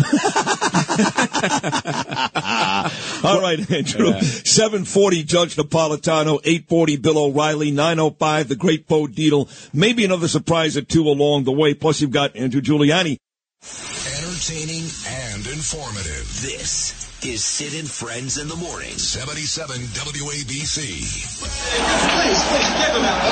[3.25, 4.13] All right, Andrew.
[4.21, 9.49] 740 Judge Napolitano, 840 Bill O'Reilly, 905 the Great Bo Dietl.
[9.75, 11.75] Maybe another surprise or two along the way.
[11.75, 13.19] Plus you've got Andrew Giuliani.
[13.63, 16.27] Entertaining and informative.
[16.43, 18.99] This is Sid and Friends in the Morning.
[18.99, 20.75] 77 WABC.
[20.75, 23.23] Please, please, give him out.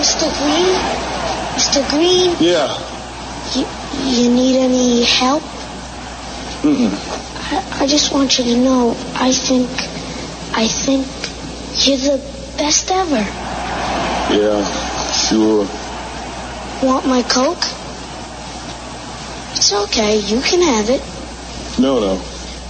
[0.00, 0.28] Mr.
[0.38, 0.76] Green?
[1.56, 1.80] Mr.
[1.90, 2.36] Green?
[2.40, 2.72] Yeah.
[3.54, 3.66] You,
[4.00, 5.42] you need any help?
[6.62, 6.92] Mm-mm.
[7.52, 9.70] I, I just want you to know, I think,
[10.56, 11.06] I think
[11.86, 12.18] you're the
[12.56, 13.24] best ever.
[14.34, 14.64] Yeah,
[15.28, 15.66] sure.
[16.82, 17.64] Want my Coke?
[19.52, 21.02] It's okay, you can have it.
[21.78, 22.22] No, no.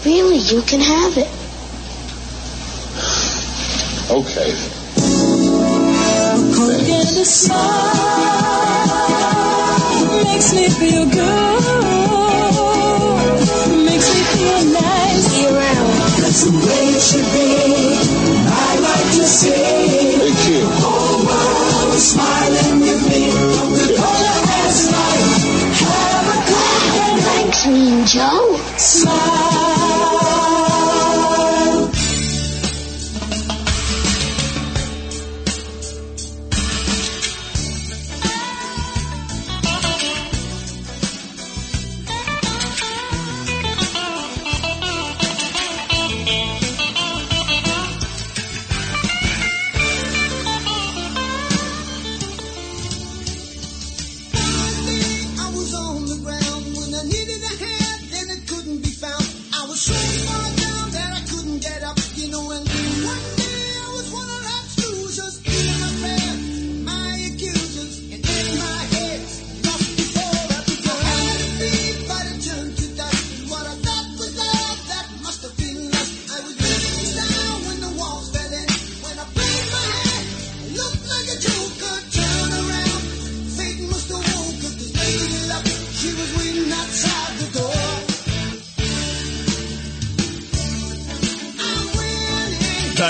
[0.05, 1.29] Really, you can have it.
[4.11, 4.53] Okay
[10.43, 11.63] makes me feel good.
[13.85, 15.39] Makes me feel nice.
[15.39, 15.93] Be around.
[16.19, 17.51] That's the way it should be.
[18.51, 19.53] I like to see
[20.19, 20.67] Thank you.
[20.67, 23.31] Oh, wow, smiling with me.
[23.55, 25.43] Coca-Cola has life.
[25.79, 27.27] Have a good glass.
[27.37, 28.57] Thanks, Mean Joe.
[28.79, 29.82] Smile.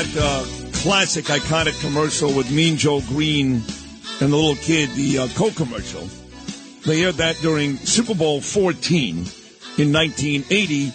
[0.02, 3.62] That uh, classic, iconic commercial with Mean Joe Greene
[4.20, 6.08] and the little kid, the uh, Coke commercial.
[6.84, 10.86] They aired that during Super Bowl 14 in 1980.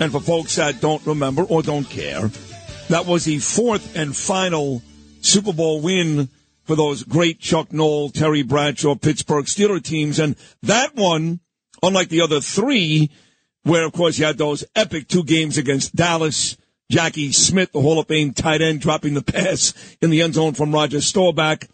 [0.00, 2.32] And for folks that don't remember or don't care,
[2.88, 4.82] that was the fourth and final
[5.20, 6.28] Super Bowl win
[6.64, 10.18] for those great Chuck Noll, Terry Bradshaw, Pittsburgh Steeler teams.
[10.18, 11.38] And that one,
[11.80, 13.12] unlike the other three,
[13.62, 16.56] where of course you had those epic two games against Dallas,
[16.90, 20.54] Jackie Smith, the Hall of Fame tight end, dropping the pass in the end zone
[20.54, 21.66] from Roger Staubach.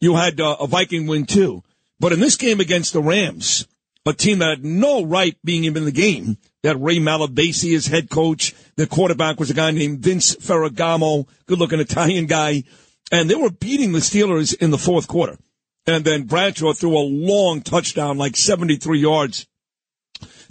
[0.00, 1.62] You had uh, a Viking win too.
[2.00, 3.66] But in this game against the Rams,
[4.04, 7.86] a team that had no right being even in the game, that Ray Malavasi is
[7.86, 8.54] head coach.
[8.76, 12.64] The quarterback was a guy named Vince Ferragamo, good looking Italian guy.
[13.12, 15.38] And they were beating the Steelers in the fourth quarter.
[15.86, 19.46] And then Bradshaw threw a long touchdown, like 73 yards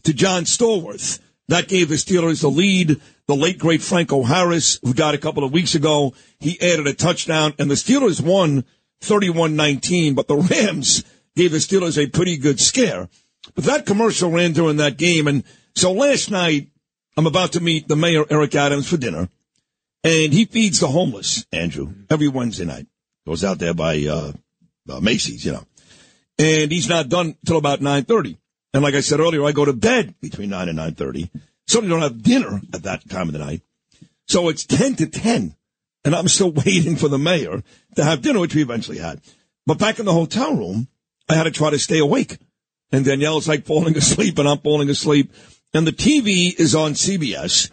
[0.03, 1.19] to John Stallworth.
[1.49, 3.01] That gave the Steelers the lead.
[3.27, 6.93] The late great Franco Harris, who died a couple of weeks ago, he added a
[6.93, 8.65] touchdown and the Steelers won
[9.01, 11.03] 31-19, but the Rams
[11.35, 13.09] gave the Steelers a pretty good scare.
[13.55, 15.27] But that commercial ran during that game.
[15.27, 15.43] And
[15.75, 16.69] so last night,
[17.17, 19.29] I'm about to meet the mayor, Eric Adams, for dinner.
[20.03, 22.87] And he feeds the homeless, Andrew, every Wednesday night.
[23.25, 24.33] Goes out there by, uh,
[24.87, 25.65] uh Macy's, you know.
[26.37, 28.37] And he's not done till about 9.30.
[28.73, 31.29] And like I said earlier, I go to bed between 9 and 9.30.
[31.67, 33.61] Certainly don't have dinner at that time of the night.
[34.27, 35.55] So it's 10 to 10.
[36.03, 37.63] And I'm still waiting for the mayor
[37.95, 39.21] to have dinner, which we eventually had.
[39.65, 40.87] But back in the hotel room,
[41.27, 42.37] I had to try to stay awake.
[42.91, 45.31] And Danielle's like falling asleep and I'm falling asleep.
[45.73, 47.71] And the TV is on CBS.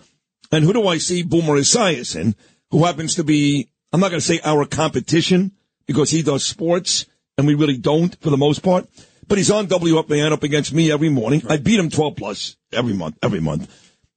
[0.50, 1.22] And who do I see?
[1.22, 2.34] Boomer Esiason,
[2.70, 5.52] who happens to be, I'm not going to say our competition
[5.86, 8.88] because he does sports and we really don't for the most part.
[9.28, 11.42] But he's on WFAN up against me every morning.
[11.48, 13.70] I beat him 12 plus every month, every month.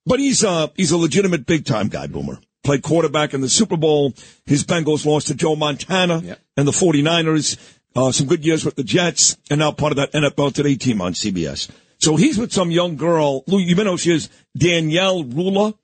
[0.05, 2.39] But he's, uh, he's a legitimate big time guy, Boomer.
[2.63, 4.13] Played quarterback in the Super Bowl.
[4.45, 7.57] His Bengals lost to Joe Montana and the 49ers.
[7.95, 11.01] Uh, some good years with the Jets and now part of that NFL Today team
[11.01, 11.69] on CBS.
[11.99, 13.43] So he's with some young girl.
[13.47, 14.29] Lou, you know who she is?
[14.57, 15.75] Danielle Rula.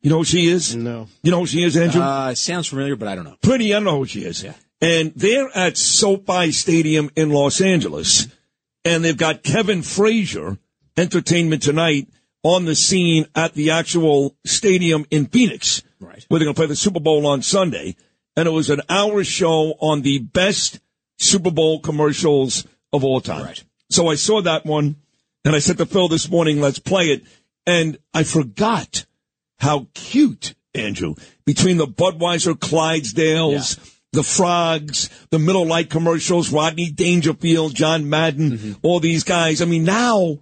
[0.00, 0.74] You know who she is?
[0.74, 1.08] No.
[1.22, 2.02] You know who she is, Andrew?
[2.02, 3.36] Uh, sounds familiar, but I don't know.
[3.42, 4.42] Pretty, I don't know who she is.
[4.42, 4.54] Yeah.
[4.80, 8.28] And they're at SoFi Stadium in Los Angeles,
[8.86, 10.58] and they've got Kevin Frazier,
[10.96, 12.08] Entertainment Tonight,
[12.44, 16.24] on the scene at the actual stadium in Phoenix, right.
[16.28, 17.96] where they're going to play the Super Bowl on Sunday.
[18.36, 20.78] And it was an hour show on the best
[21.18, 23.56] Super Bowl commercials of all time.
[23.90, 24.96] So I saw that one,
[25.44, 27.24] and I said to Phil this morning, let's play it.
[27.66, 29.04] And I forgot
[29.58, 37.74] how cute, Andrew, between the Budweiser Clydesdales, the Frogs, the Miller Lite commercials, Rodney Dangerfield,
[37.74, 38.72] John Madden, mm-hmm.
[38.82, 39.60] all these guys.
[39.60, 40.38] I mean, now,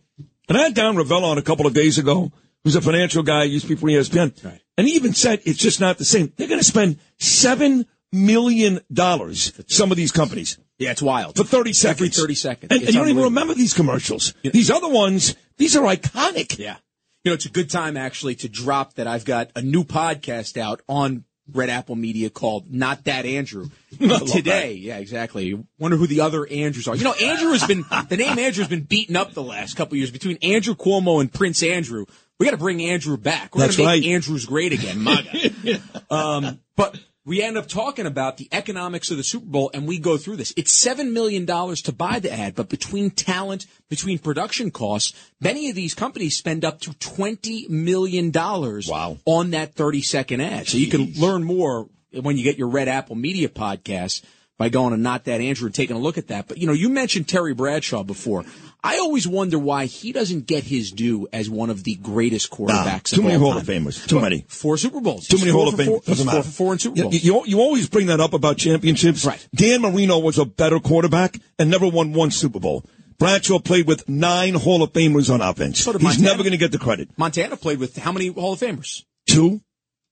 [0.48, 2.32] and I had Don Ravello on a couple of days ago,
[2.62, 5.80] who's a financial guy, used to be for ESPN, and he even said it's just
[5.80, 6.32] not the same.
[6.36, 10.56] They're going to spend seven million dollars, some of these companies.
[10.78, 11.36] Yeah, it's wild.
[11.36, 12.00] For 30 seconds.
[12.00, 12.72] Every 30 seconds.
[12.72, 14.34] And, and you don't even remember these commercials.
[14.42, 16.58] These other ones, these are iconic.
[16.58, 16.76] Yeah.
[17.24, 20.60] You know, it's a good time actually to drop that I've got a new podcast
[20.60, 23.68] out on Red Apple Media called Not That Andrew.
[23.98, 25.62] Today, yeah, exactly.
[25.78, 26.96] Wonder who the other Andrews are.
[26.96, 29.94] You know, Andrew has been, the name Andrew has been beaten up the last couple
[29.94, 32.06] of years between Andrew Cuomo and Prince Andrew.
[32.38, 33.54] We got to bring Andrew back.
[33.54, 34.04] We're going to make right.
[34.04, 35.04] Andrews great again.
[35.04, 35.80] MAGA.
[36.10, 39.98] um, but we end up talking about the economics of the Super Bowl and we
[39.98, 40.52] go through this.
[40.56, 45.74] It's $7 million to buy the ad, but between talent, between production costs, many of
[45.74, 49.16] these companies spend up to $20 million wow.
[49.24, 50.68] on that 30 second ad.
[50.68, 54.22] So you can learn more when you get your Red Apple Media podcast
[54.56, 56.46] by going to Not That Andrew and taking a look at that.
[56.46, 58.44] But you know, you mentioned Terry Bradshaw before.
[58.86, 62.56] I always wonder why he doesn't get his due as one of the greatest Nah,
[62.68, 63.14] quarterbacks.
[63.14, 63.66] too of many all Hall of.
[63.66, 64.06] Famers.
[64.06, 64.44] Too many.
[64.46, 65.26] Four Super Bowls.
[65.26, 65.86] Too many Hall of Famers.
[65.86, 66.42] four- Doesn't matter.
[66.42, 67.24] Four in Super You- Bowls.
[67.24, 69.24] You, you always bring that up about championships.
[69.24, 69.44] Right.
[69.54, 72.84] Dan Marino was a better quarterback and never won one Super Bowl.
[73.18, 75.80] Bradshaw played with nine Hall of Famers on offense.
[75.80, 76.26] So He's Montana.
[76.26, 77.08] never going to get the credit.
[77.16, 79.02] Montana played with how many Hall of Famers?
[79.26, 79.62] Two,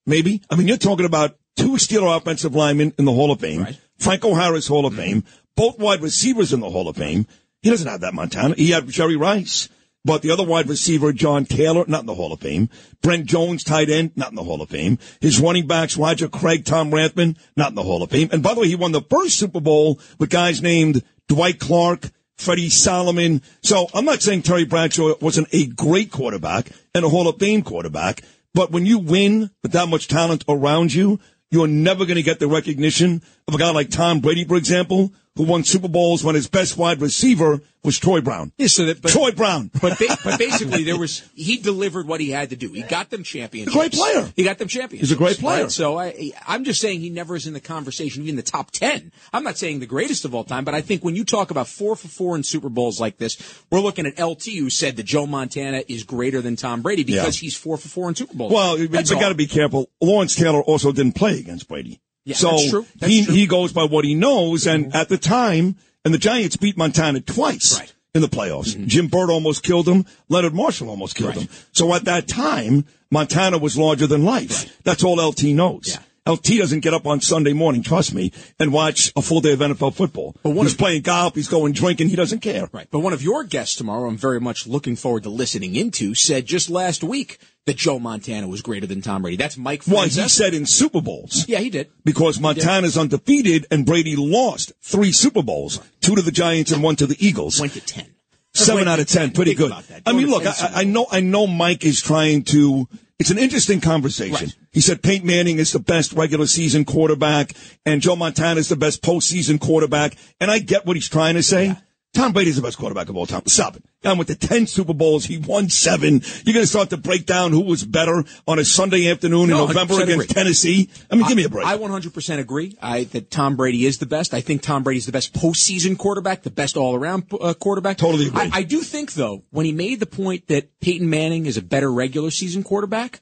[0.07, 0.41] maybe.
[0.49, 3.67] I mean, you're talking about two Steeler offensive linemen in the Hall of Fame.
[3.99, 5.25] Franco Harris Hall of Fame.
[5.57, 7.27] Both wide receivers in the Hall of Fame.
[7.63, 8.55] He doesn't have that Montana.
[8.57, 9.69] He had Jerry Rice.
[10.05, 12.69] But the other wide receiver, John Taylor, not in the Hall of Fame.
[13.03, 14.99] Brent Jones, tight end, not in the Hall of Fame.
[15.21, 18.29] His running backs, Roger Craig, Tom Rathman, not in the Hall of Fame.
[18.33, 22.11] And by the way, he won the first Super Bowl with guys named Dwight Clark,
[22.37, 23.43] Freddie Solomon.
[23.63, 27.63] So I'm not saying Terry Bradshaw wasn't a great quarterback and a Hall of Fame
[27.63, 28.23] quarterback,
[28.55, 32.41] but when you win with that much talent around you, you're never going to get
[32.41, 36.35] the recognition of a guy like Tom Brady, for example, who won Super Bowls when
[36.35, 38.53] his best wide receiver was Troy Brown.
[38.59, 39.71] Yeah, so that, but, Troy Brown.
[39.81, 42.71] But, ba- but basically, there was he delivered what he had to do.
[42.73, 43.75] He got them championships.
[43.75, 44.31] Great player.
[44.37, 45.09] He got them championships.
[45.09, 45.63] He's a great player.
[45.63, 45.73] right?
[45.73, 49.11] So I, I'm just saying he never is in the conversation, even the top ten.
[49.33, 51.67] I'm not saying the greatest of all time, but I think when you talk about
[51.67, 53.37] four for four in Super Bowls like this,
[53.71, 57.37] we're looking at LT who said that Joe Montana is greater than Tom Brady because
[57.41, 57.47] Yeah.
[57.47, 58.53] he's four for four in Super Bowls.
[58.53, 59.89] Well, you That's got to be careful.
[60.01, 62.01] Lawrence Taylor also didn't play against Brady.
[62.25, 62.87] Yeah, so that's true.
[62.97, 63.35] That's he true.
[63.35, 67.21] he goes by what he knows, and at the time, and the Giants beat Montana
[67.21, 68.75] twice in the playoffs.
[68.75, 68.87] Mm-hmm.
[68.87, 70.05] Jim Burt almost killed him.
[70.29, 71.49] Leonard Marshall almost killed him.
[71.73, 74.83] So at that time, Montana was larger than life.
[74.85, 75.99] That's all LT knows.
[76.25, 79.59] LT doesn't get up on Sunday morning, trust me, and watch a full day of
[79.59, 80.37] NFL football.
[80.45, 82.69] But he's playing golf, he's going drinking, he doesn't care.
[82.71, 82.87] Right.
[82.89, 86.47] But one of your guests tomorrow, I'm very much looking forward to listening into, said
[86.47, 89.37] just last week that Joe Montana was greater than Tom Brady.
[89.37, 91.47] That's Mike Well, he said in Super Bowls.
[91.49, 91.91] Yeah, he did.
[92.05, 96.97] because Montana's undefeated and Brady lost three Super Bowls, two to the Giants and one
[96.97, 97.61] to the Eagles.
[97.61, 98.07] Went to ten.
[98.55, 99.73] Seven out of ten, pretty good.
[100.05, 102.87] I mean, look, I, I know, I know Mike is trying to.
[103.19, 104.51] It's an interesting conversation.
[104.73, 107.53] He said Peyton Manning is the best regular season quarterback,
[107.87, 110.17] and Joe Montana is the best postseason quarterback.
[110.41, 111.77] And I get what he's trying to say.
[112.15, 113.43] Tom Brady's the best quarterback of all time.
[113.47, 113.85] Stop it.
[114.19, 116.21] With the 10 Super Bowls, he won seven.
[116.45, 119.57] You're going to start to break down who was better on a Sunday afternoon in
[119.57, 120.27] November 100% against agree.
[120.27, 120.91] Tennessee.
[121.11, 121.67] I mean, give me a break.
[121.67, 122.77] I 100% agree.
[122.83, 124.35] I that Tom Brady is the best.
[124.35, 127.97] I think Tom Brady's the best postseason quarterback, the best all-around uh, quarterback.
[127.97, 128.43] Totally agree.
[128.43, 131.63] I, I do think though, when he made the point that Peyton Manning is a
[131.63, 133.21] better regular season quarterback,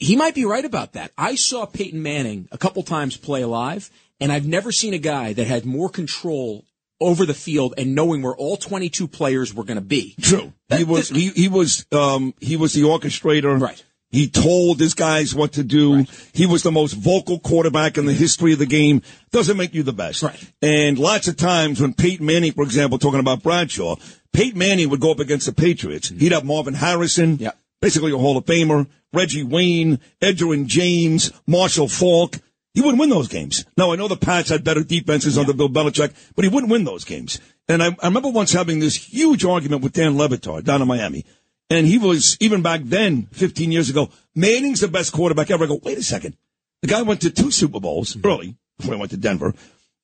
[0.00, 1.12] he might be right about that.
[1.16, 3.88] I saw Peyton Manning a couple times play live,
[4.20, 6.64] and I've never seen a guy that had more control
[7.00, 10.14] over the field and knowing where all 22 players were going to be.
[10.20, 10.52] True.
[10.74, 13.60] He was he, he was um he was the orchestrator.
[13.60, 13.82] Right.
[14.10, 16.06] He told his guys what to do.
[16.32, 19.02] He was the most vocal quarterback in the history of the game.
[19.30, 20.22] Doesn't make you the best.
[20.22, 20.52] Right.
[20.62, 23.96] And lots of times when Peyton Manning, for example, talking about Bradshaw,
[24.32, 26.08] Peyton Manning would go up against the Patriots.
[26.08, 31.88] He'd have Marvin Harrison, Yeah basically a Hall of Famer, Reggie Wayne, Edgerrin James, Marshall
[31.88, 32.36] Faulk.
[32.76, 33.64] He wouldn't win those games.
[33.78, 36.84] Now, I know the Pats had better defenses under Bill Belichick, but he wouldn't win
[36.84, 37.40] those games.
[37.66, 40.86] And I, I remember once having this huge argument with Dan Le Batard down in
[40.86, 41.24] Miami.
[41.70, 45.64] And he was, even back then, 15 years ago, Manning's the best quarterback ever.
[45.64, 46.36] I go, wait a second.
[46.82, 48.28] The guy went to two Super Bowls mm-hmm.
[48.28, 49.54] early before he went to Denver.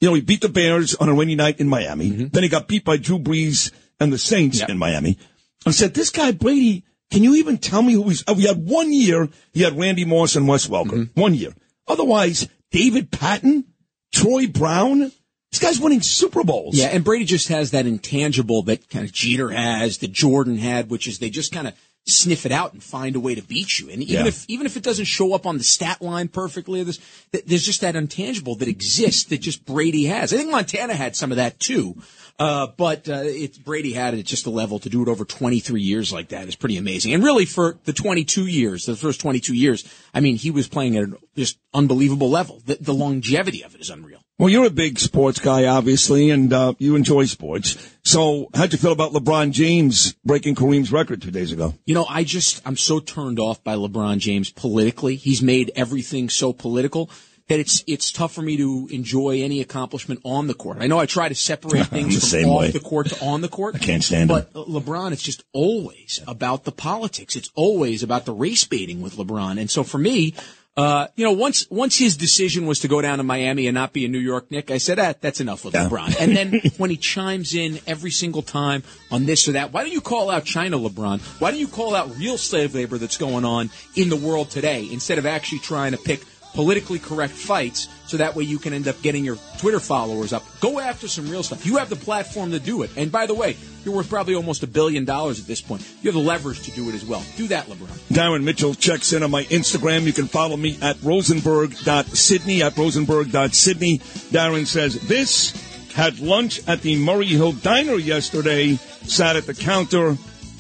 [0.00, 2.08] You know, he beat the Bears on a rainy night in Miami.
[2.08, 2.28] Mm-hmm.
[2.28, 3.70] Then he got beat by Drew Brees
[4.00, 5.18] and the Saints in Miami.
[5.66, 8.24] I said, this guy Brady, can you even tell me who he's?
[8.26, 9.28] Oh, we had one year.
[9.52, 10.92] He had Randy Moss and Wes Welker.
[10.92, 11.20] Mm-hmm.
[11.20, 11.52] One year.
[11.86, 13.64] Otherwise, David Patten,
[14.12, 15.12] Troy Brown.
[15.50, 16.76] This guy's winning Super Bowls.
[16.76, 20.90] Yeah, and Brady just has that intangible that kind of Jeter has, that Jordan had,
[20.90, 21.74] which is they just kind of
[22.04, 23.88] sniff it out and find a way to beat you.
[23.88, 24.28] And even Yeah.
[24.28, 26.98] if even if it doesn't show up on the stat line perfectly, there's
[27.32, 30.32] th- there's just that intangible that exists that just Brady has.
[30.32, 31.96] I think Montana had some of that too.
[32.38, 35.24] Uh, but uh, it's Brady had it at just a level to do it over
[35.24, 37.12] 23 years like that is pretty amazing.
[37.12, 40.96] And really, for the 22 years, the first 22 years, I mean, he was playing
[40.96, 42.60] at a just unbelievable level.
[42.64, 44.21] The, the longevity of it is unreal.
[44.42, 47.76] Well, you're a big sports guy, obviously, and uh, you enjoy sports.
[48.02, 51.74] So, how'd you feel about LeBron James breaking Kareem's record two days ago?
[51.86, 55.14] You know, I just, I'm so turned off by LeBron James politically.
[55.14, 57.08] He's made everything so political
[57.46, 60.78] that it's, it's tough for me to enjoy any accomplishment on the court.
[60.80, 62.70] I know I try to separate things from same off way.
[62.72, 63.76] the court to on the court.
[63.76, 64.48] I can't stand it.
[64.52, 67.36] But LeBron, it's just always about the politics.
[67.36, 69.60] It's always about the race baiting with LeBron.
[69.60, 70.34] And so for me,
[70.74, 73.92] uh, you know, once once his decision was to go down to Miami and not
[73.92, 76.16] be a New York Knick, I said, ah, that's enough with LeBron.
[76.18, 79.92] And then when he chimes in every single time on this or that, why don't
[79.92, 81.20] you call out China, LeBron?
[81.40, 84.88] Why don't you call out real slave labor that's going on in the world today
[84.90, 88.86] instead of actually trying to pick politically correct fights, so that way you can end
[88.88, 90.44] up getting your Twitter followers up.
[90.60, 91.64] Go after some real stuff.
[91.64, 92.90] You have the platform to do it.
[92.94, 93.56] And by the way,
[93.86, 95.80] you're worth probably almost a billion dollars at this point.
[96.02, 97.24] You have the leverage to do it as well.
[97.38, 97.88] Do that, LeBron.
[98.14, 100.02] Darren Mitchell checks in on my Instagram.
[100.02, 103.98] You can follow me at rosenberg.sydney, at rosenberg.sydney.
[103.98, 105.52] Darren says, this
[105.94, 110.16] had lunch at the Murray Hill Diner yesterday, sat at the counter.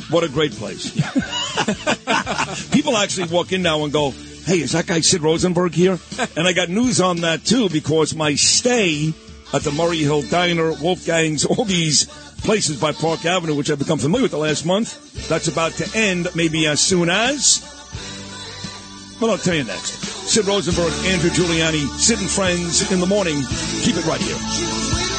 [0.08, 0.90] What a great place.
[2.72, 4.14] People actually walk in now and go,
[4.44, 5.98] hey, is that guy Sid Rosenberg here?
[6.36, 9.12] and I got news on that too because my stay
[9.52, 12.06] at the Murray Hill Diner, Wolfgang's, all these
[12.42, 15.98] places by Park Avenue, which I've become familiar with the last month, that's about to
[15.98, 17.68] end maybe as soon as.
[19.20, 20.00] Well, I'll tell you next.
[20.28, 23.40] Sid Rosenberg, Andrew Giuliani, Sid and Friends in the morning.
[23.82, 25.11] Keep it right here.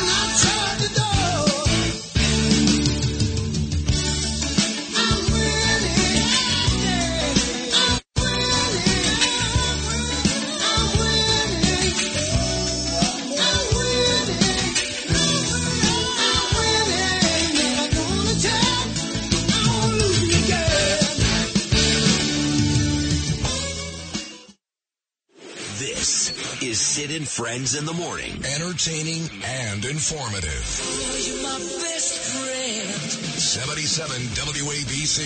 [26.93, 28.45] Sid and Friends in the morning.
[28.45, 30.63] Entertaining and informative.
[31.09, 33.01] will you my best friend
[33.41, 35.25] 77 WABC.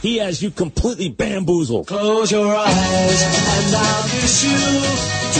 [0.00, 1.88] He has you completely bamboozled.
[1.88, 4.60] Close your eyes and I'll miss you.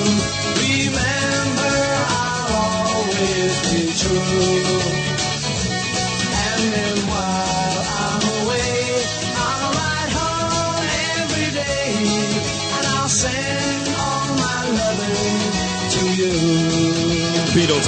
[0.88, 1.76] Remember,
[2.08, 5.05] I'll always be true.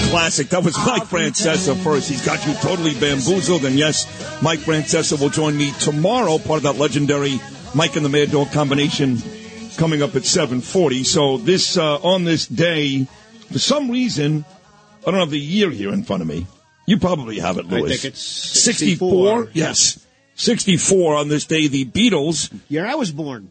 [0.10, 0.50] Classic.
[0.50, 2.10] That was Mike Francesa first.
[2.10, 3.66] He's got you totally bamboozled.
[3.66, 4.06] And yes,
[4.42, 7.40] Mike Francesa will join me tomorrow, part of that legendary
[7.76, 9.18] Mike and the Mad Dog combination
[9.78, 11.04] coming up at 740.
[11.04, 13.08] So this, uh, on this day,
[13.52, 14.46] for some reason,
[15.06, 16.48] I don't have the year here in front of me.
[16.86, 17.84] You probably have it, Louis.
[17.84, 19.50] I think it's 64.
[19.54, 20.00] Yes.
[20.36, 22.54] 64 on this day, the Beatles.
[22.70, 23.50] Year I was born.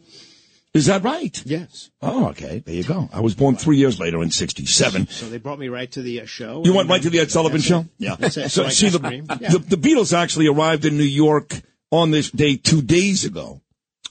[0.76, 1.42] Is that right?
[1.46, 1.90] Yes.
[2.02, 2.58] Oh, okay.
[2.58, 3.08] There you go.
[3.12, 5.08] I was born three years later in 67.
[5.08, 6.62] So they brought me right to the uh, show.
[6.64, 7.80] You went right to the Ed Sullivan show?
[7.80, 7.86] it.
[7.98, 8.16] Yeah.
[8.18, 8.50] That's it.
[8.50, 9.38] So, I see, the.
[9.40, 9.50] Yeah.
[9.50, 11.60] the, the Beatles actually arrived in New York
[11.90, 13.62] on this day two days ago.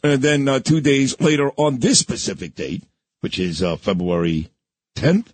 [0.04, 2.84] And then uh, two days later on this specific date,
[3.22, 4.50] which is uh, February
[4.98, 5.28] 10th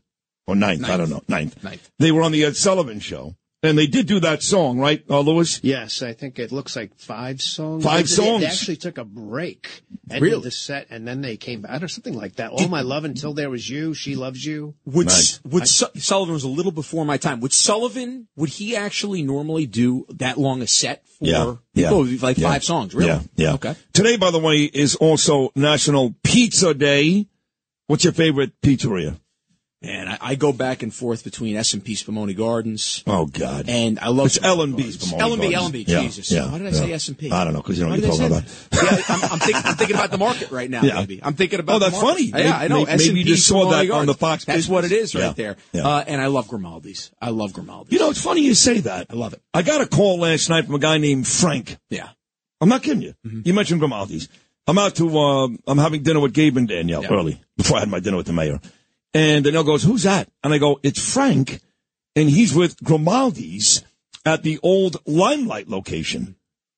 [0.47, 1.63] or 9th, I don't know, 9th.
[1.63, 1.91] Ninth.
[1.99, 3.35] They were on the Ed Sullivan show.
[3.63, 5.59] And they did do that song, right, uh, Lewis?
[5.61, 7.83] Yes, I think it looks like five songs.
[7.83, 8.41] Five They- they- songs?
[8.41, 9.83] They actually took a break.
[10.09, 10.41] Ended Really?
[10.45, 12.49] the set, and then they came back, or something like that.
[12.51, 13.93] All my love until there was you.
[13.93, 14.73] She loves you.
[14.85, 15.39] Would, Right.
[15.45, 17.39] would Su- Sullivan was a little before my time.
[17.41, 21.55] Would Sullivan, would he actually normally do that long a set for Yeah.
[21.75, 22.07] people?
[22.09, 22.17] Yeah.
[22.19, 22.49] Like Yeah.
[22.49, 23.09] five songs, really?
[23.09, 23.53] Yeah, yeah.
[23.53, 23.75] Okay.
[23.93, 27.27] Today, by the way, is also National Pizza Day.
[27.85, 29.19] What's your favorite pizzeria?
[29.83, 33.03] And I, I go back and forth between S&P Spumoni Gardens.
[33.07, 33.67] Oh, God.
[33.67, 35.53] And I love It's L&B's Spumoni L&B, Gardens.
[35.55, 36.31] L&B, Jesus.
[36.31, 36.75] yeah, Why did I yeah.
[36.75, 37.31] say S&P?
[37.31, 39.31] I don't know, 'cause you don't know what did you're I talking say yeah, I'm,
[39.31, 40.99] I'm, think, I'm thinking about the market right now, Yeah.
[40.99, 41.19] maybe.
[41.23, 42.25] I'm thinking about Oh, that's funny.
[42.25, 42.85] Yeah, I know.
[42.85, 44.69] Maybe- maybe you S&P just saw Spumoni that on the Fox That's business.
[44.71, 45.83] what it is right Yeah, there.
[45.83, 47.09] Uh, and I love Grimaldi's.
[47.19, 47.91] I love Grimaldi's.
[47.93, 49.07] You know, it's funny you say that.
[49.09, 49.41] I love it.
[49.51, 51.77] I got a call last night from a guy named Frank.
[51.89, 52.09] Yeah.
[52.59, 53.15] I'm not kidding you.
[53.25, 53.41] Mm-hmm.
[53.45, 54.29] You mentioned Grimaldi's.
[54.67, 57.89] I'm out to, uh, I'm having dinner with Gabe and Danielle early before I had
[57.89, 58.61] my dinner with the mayor.
[59.13, 60.29] And Danielle goes, who's that?
[60.43, 61.59] And I go, it's Frank.
[62.15, 63.83] And he's with Grimaldi's
[64.25, 66.35] at the old Limelight location.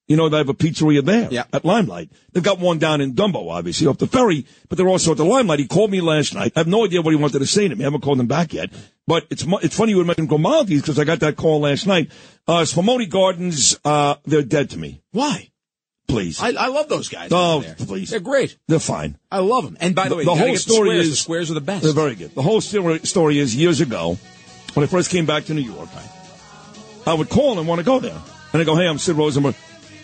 [0.08, 1.46] You know, they have a pizzeria there Yeah.
[1.54, 2.10] at Limelight.
[2.34, 5.24] They've got one down in Dumbo, obviously, off the ferry, but they're also at the
[5.26, 5.60] Limelight.
[5.60, 6.52] He called me last night.
[6.56, 7.84] I have no idea what he wanted to say to me.
[7.84, 8.70] I haven't called him back yet.
[9.08, 12.12] But it's it's funny you would mention Grimaldi's because I got that call last night.
[12.48, 15.02] Uh, Spumoni Gardens, uh, they're dead to me.
[15.12, 15.50] Why?
[16.08, 16.40] Please.
[16.42, 17.30] I, I love those guys.
[17.32, 18.10] Oh, please.
[18.10, 18.58] They're great.
[18.68, 19.18] They're fine.
[19.32, 19.78] I love them.
[19.80, 21.06] And by the, The- way, the whole story the squares.
[21.08, 21.84] is- the squares are the best.
[21.84, 22.36] They're very good.
[22.36, 24.18] The whole story, story is years ago,
[24.74, 25.90] when I first came back to New York,
[27.06, 28.20] I would call and want to go there.
[28.52, 29.56] And I go, hey, I'm Sid Rosenberg.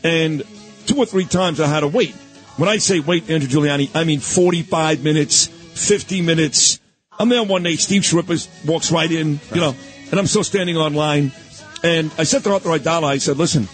[0.03, 0.43] And
[0.85, 2.13] two or three times I had to wait.
[2.57, 6.79] When I say wait, Andrew Giuliani, I mean 45 minutes, 50 minutes.
[7.17, 9.75] I'm there one day, Steve Schirripa walks right in, you know,
[10.11, 11.31] and I'm still standing online.
[11.83, 13.67] And I said to Arthur Aidala, I said, listen,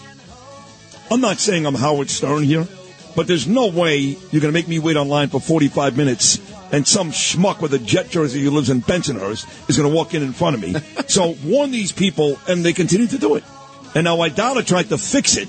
[1.10, 2.66] I'm not saying I'm Howard Stern here,
[3.14, 6.38] but there's no way you're going to make me wait online for 45 minutes
[6.72, 10.14] and some schmuck with a jet jersey who lives in Bensonhurst is going to walk
[10.14, 10.74] in in front of me.
[11.08, 13.44] so warn these people, and they continue to do it.
[13.94, 15.48] And now Aidala tried to fix it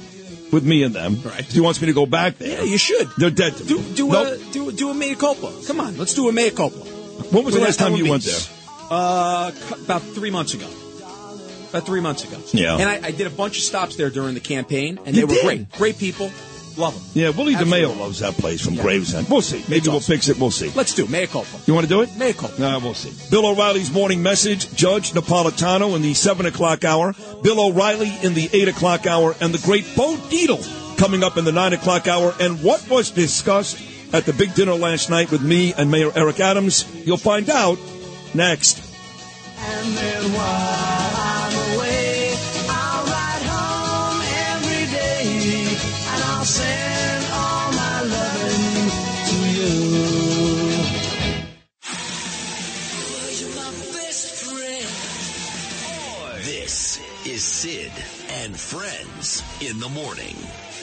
[0.53, 1.19] with me and them.
[1.25, 1.43] Right.
[1.43, 2.59] He wants me to go back there.
[2.59, 3.09] Yeah, you should.
[3.17, 3.93] They're dead to Do me.
[3.95, 4.27] do Nope.
[4.39, 5.51] a do do a mea culpa.
[5.65, 6.77] Come on, let's do a mea culpa.
[6.77, 8.39] When was the last time you went there?
[8.89, 9.51] Uh,
[9.83, 10.67] about three months ago.
[11.69, 12.37] About three months ago.
[12.53, 12.77] Yeah.
[12.77, 15.27] And I, I did a bunch of stops there during the campaign, and they You
[15.27, 15.45] were did?
[15.45, 15.71] great.
[15.73, 16.31] Great people.
[16.77, 17.03] Love them.
[17.15, 17.81] Yeah, Willie Absolutely.
[17.87, 18.83] DeMayo loves that place from Yeah.
[18.83, 19.27] Gravesend.
[19.29, 19.57] We'll see.
[19.67, 20.13] Maybe It's we'll awesome.
[20.13, 20.37] fix it.
[20.39, 20.69] We'll see.
[20.75, 21.57] Let's do Mea culpa.
[21.65, 22.15] You want to do it?
[22.17, 22.61] Mea culpa.
[22.61, 23.11] Nah, we'll see.
[23.31, 28.47] Bill O'Reilly's morning message, Judge Napolitano in the 7 o'clock hour, Bill O'Reilly in the
[28.53, 32.35] 8 o'clock hour, and the great Bo Dietl coming up in the 9 o'clock hour.
[32.39, 33.81] And what was discussed
[34.13, 37.79] at the big dinner last night with me and Mayor Eric Adams, you'll find out
[38.35, 38.83] next.
[58.67, 60.35] Friends in the morning.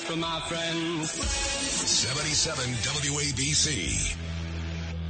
[0.07, 1.11] For my friends.
[1.11, 4.17] 77 WABC.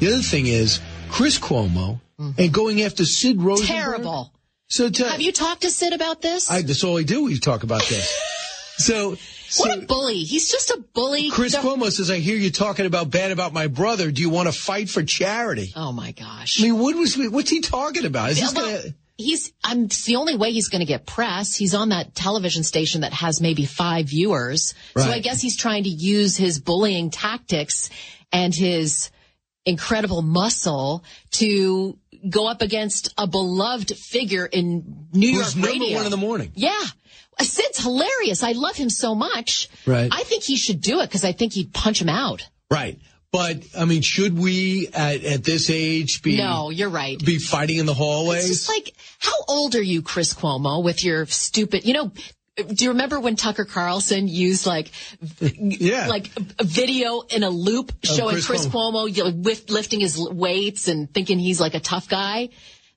[0.00, 2.30] The other thing is Chris Cuomo mm-hmm.
[2.36, 3.68] and going after Sid Rosenberg.
[3.68, 4.32] Terrible.
[4.66, 6.50] So to, Have you talked to Sid about this?
[6.50, 7.26] I, that's all I do.
[7.26, 8.12] We talk about this.
[8.78, 9.16] so,
[9.58, 10.24] what a bully.
[10.24, 11.30] He's just a bully.
[11.30, 14.10] Chris The- Cuomo says, "I hear you talking about bad about my brother.
[14.10, 16.58] Do you want to fight for charity?" Oh my gosh.
[16.58, 18.30] I mean, what was what's he talking about?
[18.30, 18.94] Is Yeah, this well, gonna?
[19.16, 21.54] He's, I'm, it's the only way he's going to get press.
[21.54, 24.74] He's on that television station that has maybe five viewers.
[24.96, 25.04] Right.
[25.04, 27.90] So I guess he's trying to use his bullying tactics
[28.32, 29.10] and his
[29.64, 31.96] incredible muscle to
[32.28, 35.96] go up against a beloved figure in New Who's York radio.
[35.96, 36.52] one in the morning?
[36.54, 36.84] Yeah.
[37.40, 38.42] Sid's hilarious.
[38.42, 39.68] I love him so much.
[39.86, 40.08] Right.
[40.12, 42.48] I think he should do it because I think he'd punch him out.
[42.70, 42.98] Right.
[43.34, 47.18] But I mean, should we at, at this age be No, you're right.
[47.18, 48.48] be fighting in the hallways?
[48.48, 52.12] It's just like, how old are you, Chris Cuomo, with your stupid, you know,
[52.56, 54.92] do you remember when Tucker Carlson used like,
[55.40, 56.06] yeah.
[56.06, 56.30] like
[56.60, 61.40] a video in a loop showing Chris Chris, Cuomo, know, lifting his weights and thinking
[61.40, 62.50] he's like a tough guy?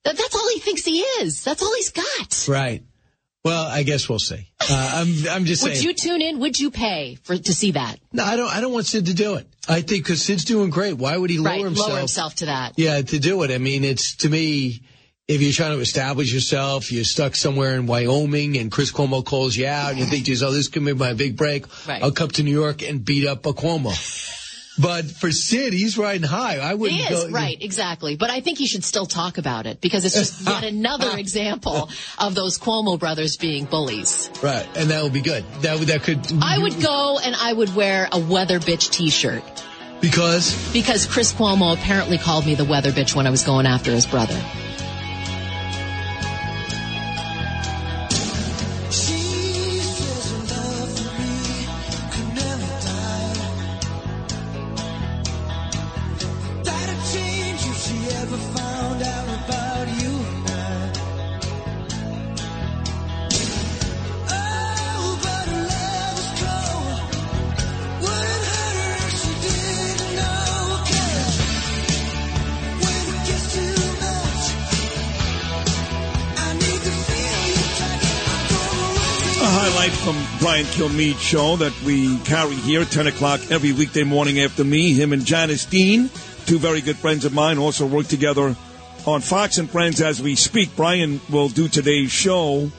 [0.03, 1.43] That's all he thinks he is.
[1.43, 2.47] That's all he's got.
[2.47, 2.83] right.
[3.48, 4.50] Well, I guess we'll see.
[4.60, 5.88] Uh, I'm I'm just saying, Would saying.
[5.88, 6.39] you tune in?
[6.39, 7.98] Would you pay for to see that?
[8.12, 8.54] no, I don't.
[8.54, 9.48] I don't want Sid to do it.
[9.70, 10.93] I think because Sid's doing great.
[10.93, 11.89] Why would he lower right, himself?
[11.89, 12.74] lower himself to that.
[12.78, 13.52] Yeah, to do it.
[13.52, 14.82] I mean, it's to me,
[15.28, 19.56] if you're trying to establish yourself, you're stuck somewhere in Wyoming and Chris Cuomo calls
[19.56, 21.66] you out and you think yourself, this could be my big break.
[21.88, 22.02] Right.
[22.02, 23.93] I'll come to New York and beat up a Cuomo.
[24.80, 26.57] But for Sid, he's riding high.
[26.59, 27.30] I wouldn't He is, go.
[27.32, 28.15] right, exactly.
[28.15, 31.89] But I think he should still talk about it because it's just yet another example
[32.19, 34.30] of those Cuomo brothers being bullies.
[34.43, 34.67] Right.
[34.78, 35.43] And that would be good.
[35.61, 36.19] That would, that could.
[36.41, 39.43] I would go and I would wear a weather bitch t-shirt
[40.01, 40.71] Because?
[40.73, 44.05] because Chris Cuomo apparently called me the weather bitch when I was going after his
[44.05, 44.39] brother.
[80.58, 84.91] Brian Kilmeade show that we carry here, 10 o'clock every weekday morning after me.
[84.91, 86.10] Him and Janice Dean,
[86.47, 88.55] two very good friends of mine, also work together
[89.05, 90.76] on Fox and Friends as we speak.
[90.76, 92.72] Brian will do today's show,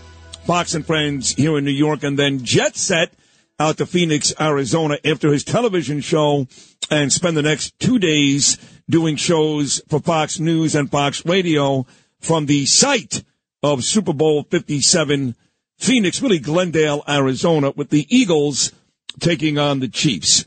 [0.45, 3.13] Fox and Friends here in New York, and then jet set
[3.61, 6.49] out to Phoenix, Arizona after his television show
[6.91, 8.59] and spend the next two days
[8.91, 11.87] doing shows for Fox News and Fox Radio
[12.19, 13.23] from the site
[13.63, 15.37] of Super Bowl 57
[15.79, 18.73] Phoenix, really Glendale, Arizona, with the Eagles
[19.21, 20.45] taking on the Chiefs.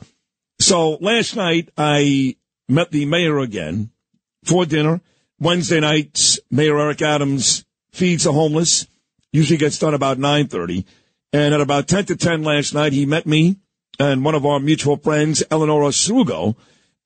[0.59, 2.35] So last night I
[2.67, 3.91] met the mayor again
[4.43, 5.01] for dinner.
[5.39, 8.87] Wednesday nights, Mayor Eric Adams feeds the homeless.
[9.33, 10.85] Usually gets done about 9.30.
[11.33, 13.55] And at about 10 to 10 last night, he met me
[13.99, 16.55] and one of our mutual friends, Eleonora Srugo,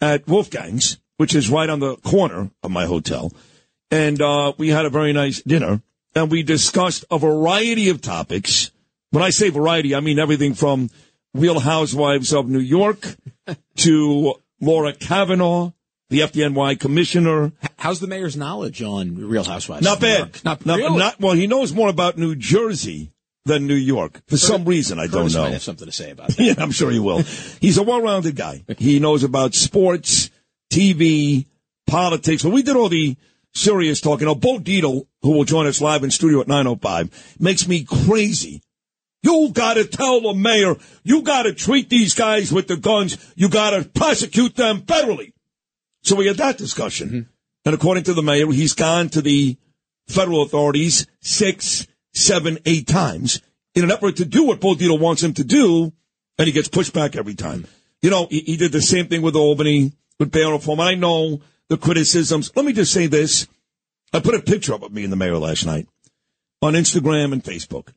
[0.01, 3.31] at Wolfgang's, which is right on the corner of my hotel.
[3.91, 5.81] And uh, we had a very nice dinner
[6.15, 8.71] and we discussed a variety of topics.
[9.11, 10.89] When I say variety, I mean everything from
[11.33, 13.15] Real Housewives of New York
[13.77, 15.71] to Laura Kavanagh,
[16.09, 17.51] the FDNY commissioner.
[17.77, 19.83] How's the mayor's knowledge on Real Housewives?
[19.83, 20.17] Not of New bad.
[20.19, 20.45] York?
[20.45, 20.97] Not, Not, really?
[20.97, 23.11] not- well, he knows more about New Jersey
[23.45, 24.97] than New York for some reason.
[24.99, 25.43] I don't know.
[25.43, 26.39] might have something to say about that.
[26.39, 27.21] Yeah, I'm sure he will.
[27.61, 28.63] He's a well-rounded guy.
[28.79, 30.31] He knows about sports,
[30.73, 31.45] TV,
[31.87, 32.43] politics.
[32.43, 33.15] When we did all the
[33.53, 37.67] serious talking, oh, Bo Dietl, who will join us live in studio at 9.05, makes
[37.67, 38.61] me crazy.
[39.23, 43.83] You gotta tell the mayor, you gotta treat these guys with the guns, you gotta
[43.83, 45.33] prosecute them federally.
[46.03, 47.07] So we had that discussion.
[47.07, 47.29] Mm-hmm.
[47.65, 49.57] And according to the mayor, he's gone to the
[50.07, 53.41] federal authorities six, seven, eight times
[53.73, 55.91] in an effort to do what Bo Dietl wants him to do
[56.37, 57.65] and he gets pushed back every time.
[58.03, 60.79] You know, he, he did the same thing with Albany, with bail reform.
[60.79, 62.51] I know the criticisms.
[62.55, 63.47] Let me just say this.
[64.15, 65.89] I put a picture up of me and the mayor last night
[66.61, 67.89] on Instagram and Facebook.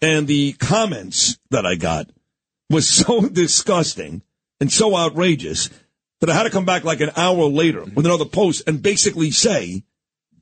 [0.00, 2.08] And the comments that I got
[2.70, 4.22] was so disgusting
[4.60, 5.68] and so outrageous
[6.20, 9.32] that I had to come back like an hour later with another post and basically
[9.32, 9.82] say,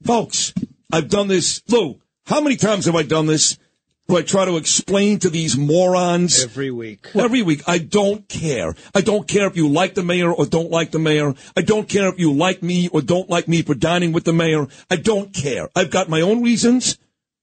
[0.04, 0.52] folks,
[0.92, 1.62] I've done this.
[1.68, 3.58] Lou, how many times have I done this?
[4.06, 7.08] Where I try to explain to these morons Every week.
[7.14, 7.62] Every week.
[7.66, 8.74] I don't care.
[8.94, 11.34] I don't care if you like the mayor or don't like the mayor.
[11.56, 14.32] I don't care if you like me or don't like me for dining with the
[14.32, 14.68] mayor.
[14.88, 15.70] I don't care.
[15.74, 16.98] I've got my own reasons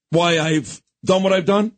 [0.08, 1.72] why I've done what I've done.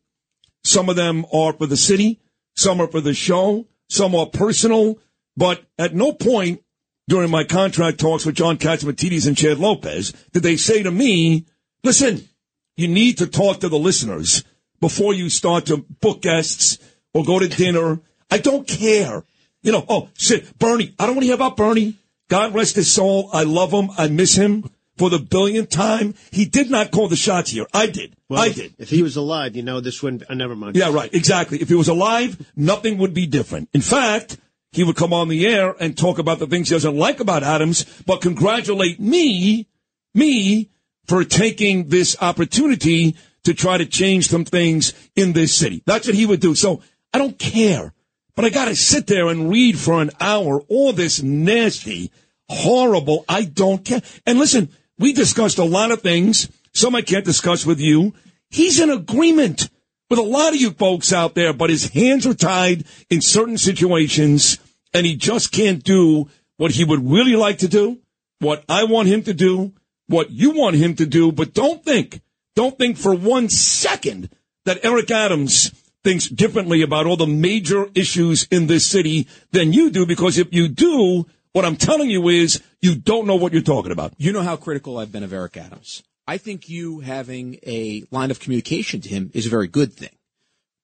[0.64, 2.20] Some of them are for the city.
[2.54, 3.66] Some are for the show.
[3.88, 4.98] Some are personal.
[5.36, 6.62] But at no point
[7.08, 11.46] during my contract talks with John Catsimatidis and Chad Lopez did they say to me,
[11.84, 12.28] listen,
[12.76, 14.44] you need to talk to the listeners
[14.80, 16.78] before you start to book guests
[17.12, 18.00] or go to dinner.
[18.30, 19.24] I don't care.
[19.62, 20.94] You know, oh, shit, Bernie.
[20.98, 21.96] I don't want to hear about Bernie.
[22.28, 23.30] God rest his soul.
[23.32, 23.90] I love him.
[23.96, 26.14] I miss him for the billionth time.
[26.30, 27.66] He did not call the shots here.
[27.72, 28.14] I did.
[28.28, 28.74] Well, I did.
[28.78, 30.28] If he was alive, you know, this wouldn't.
[30.28, 30.76] Uh, never mind.
[30.76, 31.12] Yeah, right.
[31.12, 31.60] Exactly.
[31.60, 33.68] If he was alive, nothing would be different.
[33.72, 34.38] In fact,
[34.72, 37.42] he would come on the air and talk about the things he doesn't like about
[37.42, 39.68] Adams, but congratulate me,
[40.14, 40.70] me,
[41.06, 43.16] for taking this opportunity
[43.46, 45.82] to try to change some things in this city.
[45.86, 46.54] That's what he would do.
[46.54, 46.82] So
[47.12, 47.92] I don't care.
[48.34, 52.12] But I gotta sit there and read for an hour all this nasty,
[52.48, 54.02] horrible, I don't care.
[54.26, 54.68] And listen,
[54.98, 56.50] we discussed a lot of things.
[56.74, 58.12] Some I can't discuss with you.
[58.50, 59.70] He's in agreement
[60.10, 63.58] with a lot of you folks out there, but his hands are tied in certain
[63.58, 64.58] situations
[64.92, 67.98] and he just can't do what he would really like to do,
[68.40, 69.72] what I want him to do,
[70.08, 71.32] what you want him to do.
[71.32, 72.20] But don't think,
[72.56, 74.30] don't think for one second
[74.64, 75.70] that Eric Adams
[76.02, 80.52] thinks differently about all the major issues in this city than you do, because if
[80.52, 84.14] you do, what I'm telling you is you don't know what you're talking about.
[84.18, 86.02] You know how critical I've been of Eric Adams.
[86.26, 90.16] I think you having a line of communication to him is a very good thing,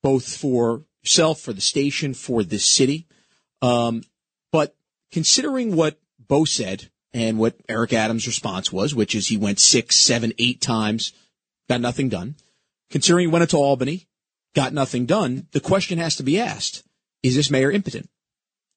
[0.03, 3.07] both for yourself, for the station, for this city.
[3.61, 4.03] Um,
[4.53, 4.77] but
[5.11, 9.97] considering what Bo said and what Eric Adams' response was, which is he went six,
[9.97, 11.13] seven, eight times,
[11.69, 12.37] got nothing done.
[12.91, 14.07] Considering he went into Albany,
[14.55, 16.83] got nothing done, the question has to be asked:
[17.23, 18.09] Is this mayor impotent?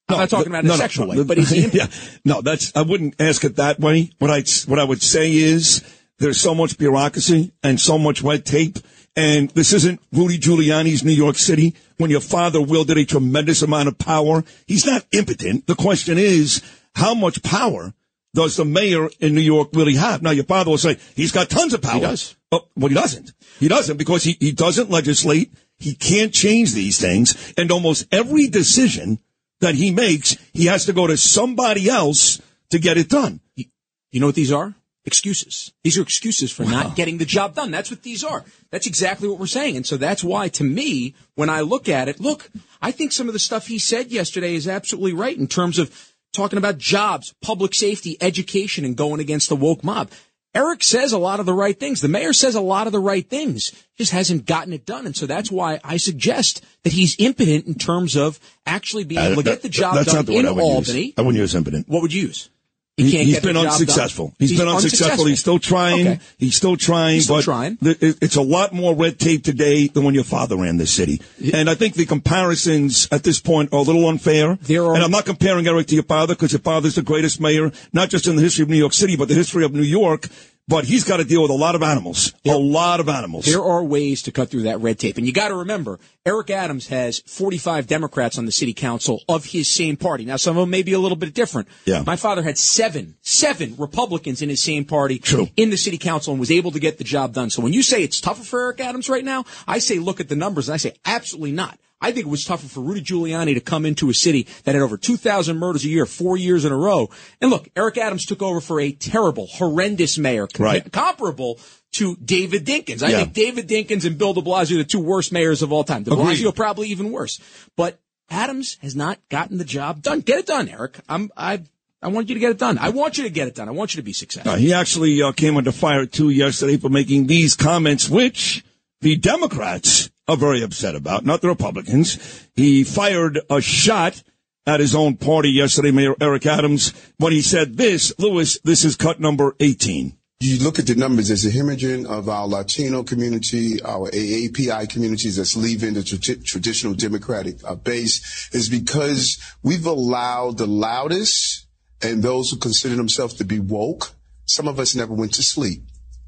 [0.08, 1.92] I'm not talking about in no, a no, sexual no, way, but is he impotent?
[1.92, 4.10] yeah, no, that's I wouldn't ask it that way.
[4.18, 5.82] What I what I would say is
[6.18, 8.78] there's so much bureaucracy and so much red tape,
[9.16, 11.74] and this isn't Rudy Giuliani's New York City.
[11.98, 15.66] When your father wielded a tremendous amount of power, he's not impotent.
[15.66, 16.62] The question is
[16.94, 17.94] how much power
[18.34, 20.22] does the mayor in New York really have?
[20.22, 21.94] Now, your father will say he's got tons of power.
[21.94, 22.35] He does.
[22.52, 23.32] Oh, well, he doesn't.
[23.58, 25.52] He doesn't because he, he doesn't legislate.
[25.78, 27.54] He can't change these things.
[27.56, 29.18] And almost every decision
[29.60, 32.40] that he makes, he has to go to somebody else
[32.70, 33.40] to get it done.
[33.56, 34.74] You know what these are?
[35.04, 35.72] Excuses.
[35.84, 37.70] These are excuses for not getting the job done.
[37.70, 38.44] That's what these are.
[38.70, 39.76] That's exactly what we're saying.
[39.76, 42.50] And so that's why, to me, when I look at it, look,
[42.82, 46.12] I think some of the stuff he said yesterday is absolutely right in terms of
[46.32, 50.10] talking about jobs, public safety, education, and going against the woke mob.
[50.56, 52.00] Eric says a lot of the right things.
[52.00, 53.72] The mayor says a lot of the right things.
[53.98, 55.04] Just hasn't gotten it done.
[55.04, 59.24] And so that's why I suggest that he's impotent in terms of actually being uh,
[59.24, 61.00] able to get the job done not the word in Albany.
[61.06, 61.14] use.
[61.18, 61.88] I wouldn't use impotent.
[61.88, 62.48] What would you use?
[62.96, 64.32] He, can't the been unsuccessful.
[64.38, 65.26] he's been unsuccessful.
[65.26, 66.08] He's still trying.
[66.08, 66.20] Okay.
[66.38, 67.16] He's still trying.
[67.16, 67.76] He's still but trying.
[67.76, 71.20] th- it's a lot more red tape today than when your father ran this city.
[71.52, 74.56] And I think the comparisons at this point are a little unfair.
[74.62, 77.38] There are- and I'm not comparing Eric to your father because your father's the greatest
[77.38, 79.82] mayor, not just in the history of New York City, but the history of New
[79.82, 80.28] York.
[80.68, 82.34] But he's got to deal with a lot of animals.
[82.44, 83.44] A lot of animals.
[83.44, 85.16] There are ways to cut through that red tape.
[85.16, 89.44] And you got to remember, Eric Adams has 45 Democrats on the city council of
[89.44, 90.24] his same party.
[90.24, 91.68] Now, some of them may be a little bit different.
[91.84, 92.02] Yeah.
[92.04, 95.46] My father had seven, seven Republicans in his same party True.
[95.56, 97.50] in the city council and was able to get the job done.
[97.50, 100.28] So when you say it's tougher for Eric Adams right now, I say look at
[100.28, 101.78] the numbers and I say absolutely not.
[102.00, 104.82] I think it was tougher for Rudy Giuliani to come into a city that had
[104.82, 107.08] over 2,000 murders a year, four years in a row.
[107.40, 110.90] And look, Eric Adams took over for a terrible, horrendous mayor, Right.
[110.92, 111.58] comparable
[111.92, 113.02] to David Dinkins.
[113.02, 113.18] I Yeah.
[113.20, 116.02] think David Dinkins and Bill de Blasio are the two worst mayors of all time.
[116.02, 116.36] De Agreed.
[116.38, 117.40] Blasio probably even worse.
[117.76, 120.20] But Adams has not gotten the job done.
[120.20, 120.98] Get it done, Eric.
[121.08, 121.62] I'm, I,
[122.02, 122.76] I want you to get it done.
[122.76, 123.68] I want you to get it done.
[123.68, 124.52] I want you to be successful.
[124.52, 128.64] Uh, he actually uh, came under fire too yesterday for making these comments, which
[129.00, 132.48] the Democrats are very upset about, not the Republicans.
[132.54, 134.22] He fired a shot
[134.66, 138.96] at his own party yesterday, Mayor Eric Adams, when he said this, Lewis, this is
[138.96, 140.16] cut number 18.
[140.40, 145.36] you look at the numbers, there's a hemorrhaging of our Latino community, our AAPI communities
[145.36, 151.66] that's leaving the tra- traditional Democratic uh, base is because we've allowed the loudest
[152.02, 154.10] and those who consider themselves to be woke.
[154.46, 155.82] Some of us never went to sleep.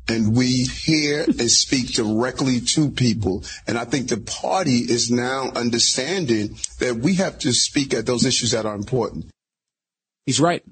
[0.08, 3.44] And we hear and speak directly to people.
[3.66, 8.24] And I think the party is now understanding that we have to speak at those
[8.24, 9.26] issues that are important.
[10.24, 10.62] He's right.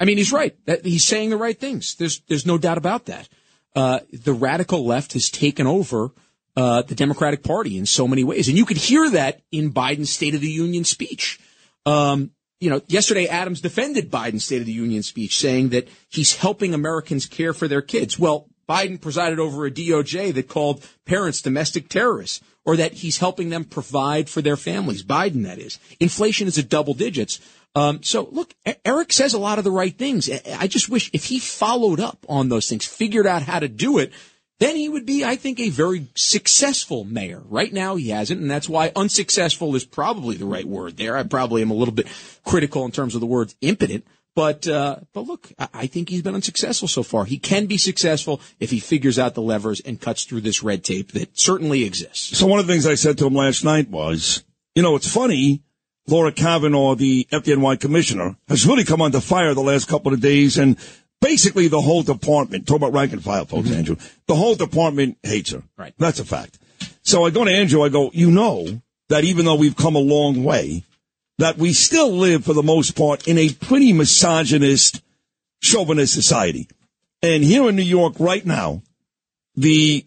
[0.00, 0.56] I mean, he's right.
[0.84, 1.96] He's saying the right things.
[1.96, 3.28] There's there's no doubt about that.
[3.74, 6.10] Uh, the radical left has taken over
[6.56, 10.10] uh, the Democratic Party in so many ways, and you could hear that in Biden's
[10.10, 11.38] State of the Union speech.
[11.86, 12.30] Um,
[12.60, 16.74] you know, yesterday Adams defended Biden's State of the Union speech, saying that he's helping
[16.74, 18.18] Americans care for their kids.
[18.18, 23.48] Well, Biden presided over a DOJ that called parents domestic terrorists, or that he's helping
[23.48, 25.02] them provide for their families.
[25.02, 25.78] Biden, that is.
[26.00, 27.40] Inflation is at double digits.
[27.74, 28.54] Um, so look,
[28.84, 30.28] Eric says a lot of the right things.
[30.30, 33.98] I just wish if he followed up on those things, figured out how to do
[33.98, 34.12] it,
[34.58, 37.42] then he would be, I think, a very successful mayor.
[37.48, 41.16] Right now he hasn't, and that's why unsuccessful is probably the right word there.
[41.16, 42.08] I probably am a little bit
[42.44, 44.04] critical in terms of the words impotent.
[44.38, 47.24] But uh, but look, I, think he's been unsuccessful so far.
[47.24, 50.84] He can be successful if he figures out the levers and cuts through this red
[50.84, 52.38] tape that certainly exists.
[52.38, 54.44] So one of the things I said to him last night was,
[54.76, 55.64] you know, it's funny.
[56.06, 60.56] Laura Kavanagh, the FDNY commissioner, has really come under fire the last couple of days,
[60.56, 60.76] and
[61.20, 62.68] basically the whole department.
[62.68, 63.96] Talk about rank and file, folks, Andrew.
[64.28, 65.64] The whole department hates her.
[65.76, 65.94] Right.
[65.98, 66.60] That's a fact.
[67.02, 67.82] So I go to Andrew.
[67.82, 70.84] I go, you know that even though we've come a long way,
[71.38, 75.02] that we still live for the most part in a pretty misogynist,
[75.62, 76.68] chauvinist society.
[77.22, 78.82] And here in New York right now,
[79.54, 80.04] the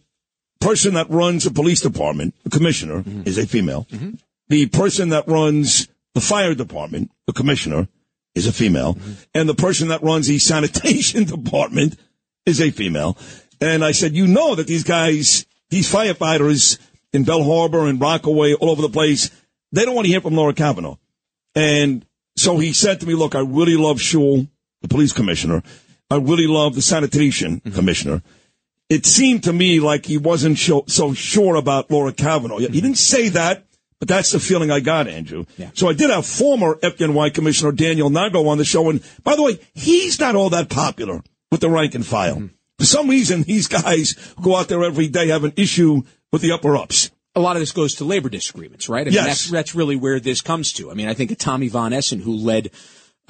[0.60, 3.24] person that runs the police department, the commissioner, mm-hmm.
[3.26, 3.88] is a female.
[3.92, 4.12] Mm-hmm.
[4.50, 7.88] The person that runs the fire department, the commissioner,
[8.36, 8.96] is a female.
[8.96, 9.12] Mm-hmm.
[9.34, 11.98] And the person that runs the sanitation department
[12.46, 13.18] is a female.
[13.60, 16.80] And I said, you know that these guys, these firefighters
[17.14, 19.30] in Belle Harbor and Rockaway, all over the place,
[19.72, 20.96] they don't want to hear from Laura Kavanagh.
[21.56, 24.48] And so he said to me, look, I really love Sewell,
[24.82, 25.64] the police commissioner.
[26.10, 27.76] I really love the sanitation mm-hmm.
[27.76, 28.22] commissioner.
[28.90, 32.58] It seemed to me like he wasn't so, so sure about Laura Kavanagh.
[32.58, 32.74] He mm-hmm.
[32.74, 33.66] didn't say that,
[34.00, 35.46] but that's the feeling I got, Andrew.
[35.74, 38.90] So I did have former FDNY Commissioner Daniel Nigro on the show.
[38.90, 41.22] And by the way, he's not all that popular
[41.52, 42.36] with the rank and file.
[42.36, 42.48] Mm-hmm.
[42.80, 46.42] For some reason, these guys who go out there every day have an issue with
[46.42, 47.12] the upper ups.
[47.36, 49.02] A lot of this goes to labor disagreements, right?
[49.02, 49.26] I mean, Yes.
[49.26, 50.92] that's, that's really where this comes to.
[50.92, 52.72] I mean, I think of Tommy Von Essen, who led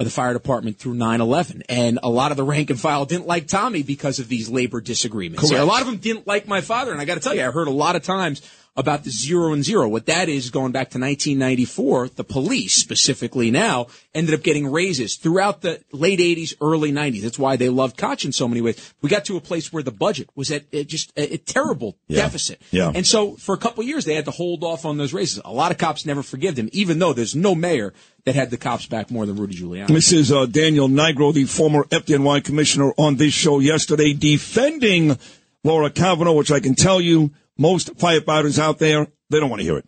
[0.00, 3.26] uh, the fire department through 9-11, and a lot of the rank and file didn't
[3.26, 5.48] like Tommy because of these labor disagreements.
[5.48, 5.62] Correct.
[5.62, 7.50] A lot of them didn't like my father, and I got to tell you, I
[7.52, 8.42] heard a lot of times
[8.74, 9.86] about the zero and zero.
[9.86, 15.16] What that is, going back to 1994, the police specifically now ended up getting raises
[15.16, 17.20] throughout the late 80s, early 90s.
[17.22, 18.94] That's why they loved Koch in so many ways.
[19.02, 21.98] We got to a place where the budget was at uh, just a, a terrible
[22.08, 22.22] Yeah.
[22.22, 22.62] deficit.
[22.70, 22.92] Yeah.
[22.94, 25.40] And so for a couple of years, they had to hold off on those raises.
[25.44, 27.92] A lot of cops never forgive them, even though there's no mayor
[28.24, 29.88] that had the cops back more than Rudy Giuliani.
[29.88, 35.18] This is uh, Daniel Nigro, the former FDNY commissioner, on this show yesterday, defending
[35.64, 37.32] Laura Kavanagh, which I can tell you,
[37.62, 39.86] most firefighters out there, they don't want to hear it.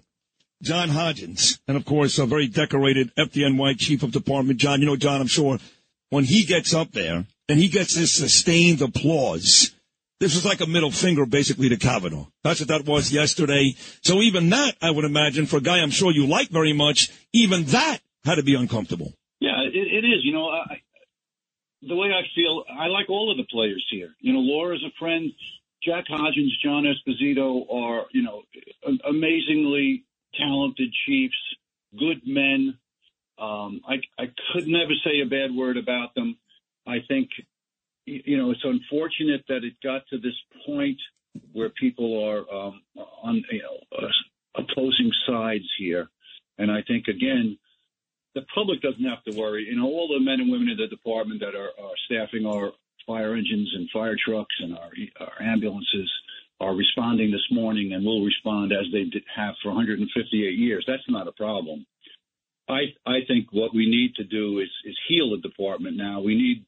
[0.62, 4.58] John Hodgens, and of course, a very decorated FDNY chief of department.
[4.58, 5.58] John, you know, John, I'm sure
[6.08, 9.74] when he gets up there and he gets this sustained applause,
[10.20, 12.26] this was like a middle finger basically to Kavanagh.
[12.44, 13.74] That's what that was yesterday.
[14.02, 17.10] So even that, I would imagine, for a guy I'm sure you like very much,
[17.32, 19.12] even that had to be uncomfortable.
[19.40, 20.22] Yeah, it, it is.
[20.22, 20.80] You know, I,
[21.82, 24.14] the way I feel, I like all of the players here.
[24.20, 25.32] You know, Laura's a friend.
[25.84, 28.42] Jack Hodgens, John Esposito are, you know,
[29.08, 30.04] amazingly
[30.38, 31.34] talented chiefs,
[31.98, 32.78] good men.
[33.38, 36.36] Um, I, I could never say a bad word about them.
[36.86, 37.30] I think,
[38.06, 40.34] you know, it's unfortunate that it got to this
[40.66, 40.98] point
[41.52, 42.82] where people are um,
[43.22, 46.08] on, you know, uh, opposing sides here.
[46.58, 47.58] And I think, again,
[48.34, 49.66] the public doesn't have to worry.
[49.68, 52.72] You know, all the men and women in the department that are, are staffing our
[53.06, 54.90] fire engines and fire trucks and our,
[55.20, 56.10] our ambulances
[56.60, 60.84] are responding this morning and will respond as they have for 158 years.
[60.86, 61.86] That's not a problem.
[62.68, 66.20] I I think what we need to do is is heal the department now.
[66.20, 66.64] We need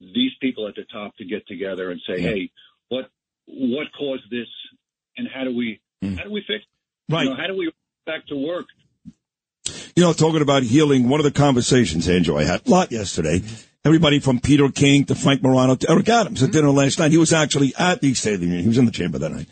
[0.00, 2.50] these people at the top to get together and say, hey,
[2.88, 3.10] what
[3.46, 4.48] what caused this,
[5.16, 6.14] and how do we hmm.
[6.16, 6.64] how do we fix?
[6.64, 7.12] It?
[7.12, 7.24] Right.
[7.24, 7.74] You know, how do we get
[8.04, 8.66] back to work?
[9.96, 13.42] You know, talking about healing, one of the conversations, Andrew, I had a lot yesterday.
[13.88, 17.10] Everybody from Peter King to Frank Morano to Eric Adams at dinner last night.
[17.10, 18.60] He was actually at the State of the Union.
[18.60, 19.48] He was in the chamber that night.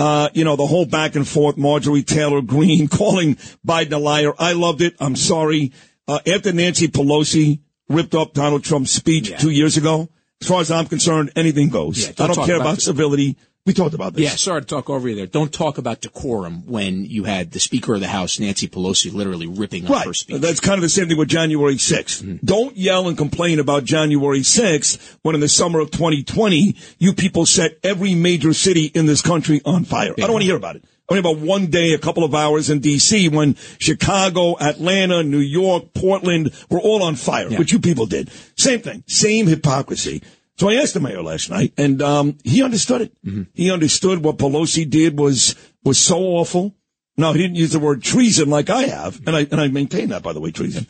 [0.00, 4.32] Uh, you know, the whole back and forth, Marjorie Taylor Greene calling Biden a liar.
[4.36, 4.96] I loved it.
[4.98, 5.72] I'm sorry.
[6.08, 10.08] Uh, after Nancy Pelosi ripped up Donald Trump's speech two years ago,
[10.40, 12.04] As far as I'm concerned, anything goes.
[12.04, 13.36] Yeah, I don't don't care about about civility.
[13.68, 14.24] We talked about this.
[14.24, 15.26] Yeah, sorry to talk over you there.
[15.26, 19.46] Don't talk about decorum when you had the Speaker of the House, Nancy Pelosi, literally
[19.46, 20.16] ripping up her Right.
[20.16, 20.40] speech.
[20.40, 22.22] That's kind of the same thing with January 6th.
[22.22, 22.46] Mm-hmm.
[22.46, 27.44] Don't yell and complain about January 6th when in the summer of 2020, you people
[27.44, 30.14] set every major city in this country on fire.
[30.16, 30.84] I don't want to hear about it.
[31.10, 33.28] I mean, about one day, a couple of hours in D.C.
[33.28, 38.30] when Chicago, Atlanta, New York, Portland were all on fire, which you people did.
[38.56, 39.04] Same thing.
[39.06, 40.22] Same hypocrisy.
[40.58, 43.24] So I asked the mayor last night, and um, he understood it.
[43.24, 43.42] Mm-hmm.
[43.54, 45.54] He understood what Pelosi did was
[45.84, 46.74] was so awful.
[47.16, 50.08] Now he didn't use the word treason like I have, and I and I maintain
[50.08, 50.86] that by the way, treason.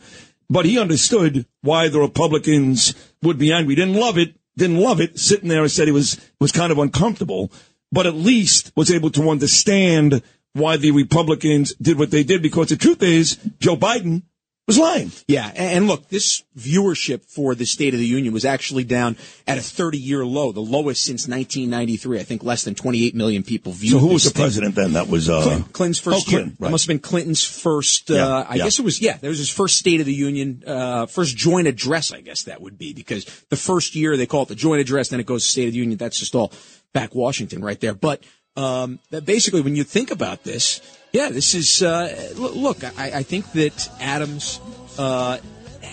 [0.49, 3.75] But he understood why the Republicans would be angry.
[3.75, 4.33] Didn't love it.
[4.57, 5.19] Didn't love it.
[5.19, 7.51] Sitting there and said it was was kind of uncomfortable,
[7.91, 12.41] but at least was able to understand why the Republicans did what they did.
[12.41, 14.23] Because the truth is, Joe Biden
[14.69, 15.11] was lying.
[15.27, 19.17] Yeah, and, look, this viewership for the State of the Union was actually down
[19.47, 22.19] at a 30-year low, the lowest since 1993.
[22.19, 23.93] I think less than 28 million people viewed.
[23.93, 24.43] So who was the thing.
[24.43, 24.93] president then?
[24.93, 26.29] That was uh, Clinton, Clinton's first oh.
[26.29, 26.71] Clinton, right.
[26.71, 28.09] must have been Clinton's first.
[28.09, 28.63] Uh, Yeah, I yeah.
[28.63, 29.01] guess it was.
[29.01, 32.13] Yeah, that was his first State of the Union, uh, first joint address.
[32.13, 35.09] I guess that would be because the first year they call it the joint address,
[35.09, 35.97] then it goes to State of the Union.
[35.97, 36.53] That's just all
[36.93, 37.93] back Washington right there.
[37.93, 38.23] But
[38.55, 40.81] um, that basically, when you think about this,
[41.11, 41.81] yeah, this is.
[41.81, 44.59] Uh, look, I, I think that Adams.
[44.97, 45.37] Uh,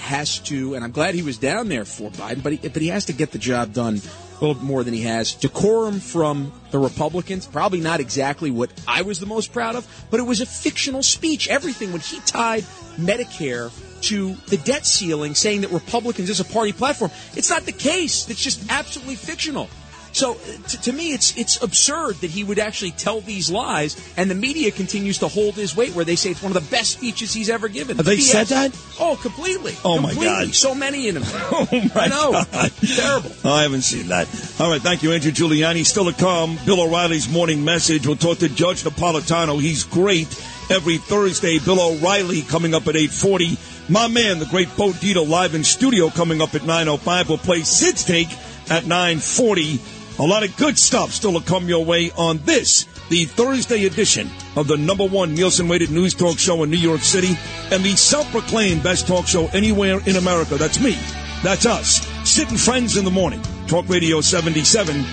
[0.07, 2.89] has to, and I'm glad he was down there for Biden, but he, but he
[2.89, 5.35] has to get the job done a little bit more than he has.
[5.35, 10.21] Decorum from the Republicans, probably not exactly what I was the most proud of, but
[10.21, 11.49] it was a fictional speech.
[11.49, 12.63] Everything when he tied
[12.97, 17.11] Medicare to the debt ceiling, saying that Republicans is a party platform.
[17.35, 18.29] It's not the case.
[18.29, 19.69] It's just absolutely fictional.
[20.17, 20.35] So
[20.67, 24.35] t- to me, it's it's absurd that he would actually tell these lies, and the
[24.35, 27.35] media continues to hold his weight, where they say it's one of the best speeches
[27.35, 27.99] he's ever given.
[27.99, 28.33] Have they BS.
[28.33, 28.75] said that?
[28.99, 29.75] Oh, completely.
[29.85, 30.55] Oh, my God.
[30.55, 31.25] So many in them.
[31.59, 32.33] Oh my I know.
[32.33, 32.73] God.
[32.97, 33.31] Terrible.
[33.45, 34.27] Oh, I haven't seen that.
[34.59, 35.85] All right, thank you, Andrew Giuliani.
[35.85, 38.07] Still to come, Bill O'Reilly's morning message.
[38.07, 39.61] We'll talk to Judge Napolitano.
[39.61, 40.29] He's great
[40.71, 41.59] every Thursday.
[41.59, 43.59] Bill O'Reilly coming up at 8:40.
[43.91, 47.29] My man, the great Bo Dietl, live in studio coming up at 9:05.
[47.29, 48.29] We'll play Sid's take
[48.71, 49.79] at 9:40.
[50.19, 54.31] A lot of good stuff still to come your way on this, the Thursday edition
[54.57, 57.37] of the number one Nielsen rated news talk show in New York City
[57.71, 60.55] and the self-proclaimed best talk show anywhere in America.
[60.55, 60.99] That's me.
[61.43, 62.07] That's us.
[62.25, 63.43] Sid and Friends in the morning.
[63.67, 65.05] Talk Radio 77,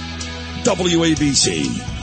[0.64, 2.03] WABC.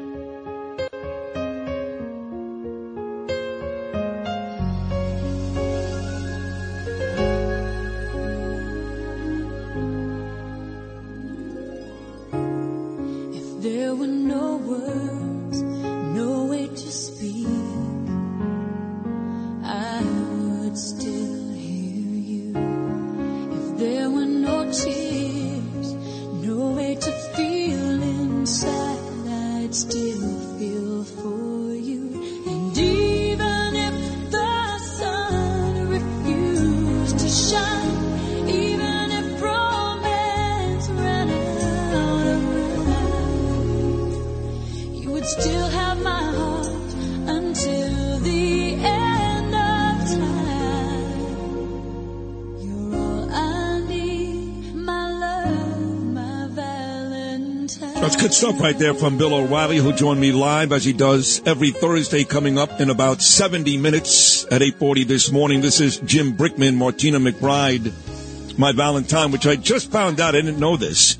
[58.01, 61.39] That's good stuff right there from Bill O'Reilly, who joined me live as he does
[61.45, 65.61] every Thursday coming up in about 70 minutes at 8.40 this morning.
[65.61, 70.59] This is Jim Brickman, Martina McBride, my Valentine, which I just found out, I didn't
[70.59, 71.19] know this,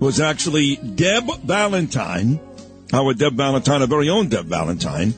[0.00, 2.40] was actually Deb Valentine,
[2.94, 5.12] our Deb Valentine, our very own Deb Valentine.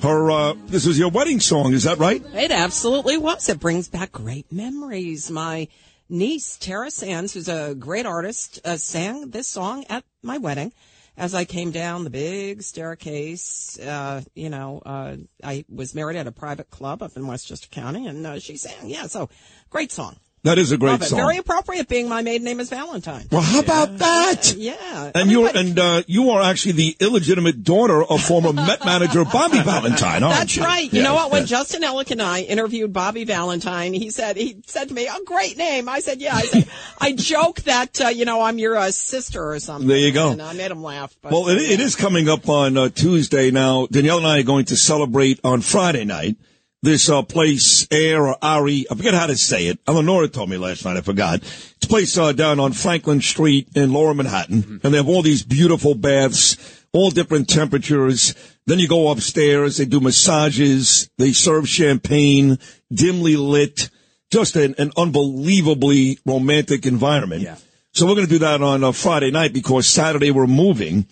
[0.00, 2.24] Her, uh, this was your wedding song, is that right?
[2.32, 3.46] It absolutely was.
[3.50, 5.30] It brings back great memories.
[5.30, 5.68] My
[6.08, 10.72] niece, Tara Sands, who's a great artist, uh, sang this song at my wedding.
[11.18, 16.26] As I came down the big staircase, uh, you know, uh, I was married at
[16.26, 18.90] a private club up in Westchester County, and uh, she sang.
[18.90, 19.30] Yeah, so
[19.70, 20.16] great song.
[20.46, 21.18] That is a great song.
[21.18, 23.26] Very appropriate, being my maiden name is Valentine.
[23.32, 24.54] Well, how about that?
[24.56, 25.10] Yeah.
[25.12, 29.60] And you and uh, you are actually the illegitimate daughter of former Met manager Bobby
[29.60, 30.62] Valentine, aren't That's you?
[30.62, 30.92] right.
[30.92, 31.32] You know what?
[31.32, 31.46] When.
[31.46, 35.56] Justin Ellick and I interviewed Bobby Valentine, he said he said to me, "A great
[35.56, 36.68] name." I said, "Yeah." I said,
[37.00, 40.30] "I joke that uh, you know I'm your uh, sister or something." There you go.
[40.30, 41.16] And I made him laugh.
[41.22, 43.86] But, Well, it, it is coming up on uh, Tuesday now.
[43.86, 46.36] Danielle and I are going to celebrate on Friday night.
[46.82, 49.78] This uh, place, Air or Ari, I forget how to say it.
[49.88, 50.96] Eleonora told me last night.
[50.96, 51.40] I forgot.
[51.42, 55.22] It's a place uh, down on Franklin Street in Lower Manhattan, and they have all
[55.22, 58.34] these beautiful baths, all different temperatures.
[58.66, 62.58] Then you go upstairs, they do massages, they serve champagne,
[62.92, 63.90] dimly lit,
[64.30, 67.42] just an, an unbelievably romantic environment.
[67.42, 67.56] Yeah.
[67.92, 71.06] So we're going to do that on uh, Friday night because Saturday we're moving.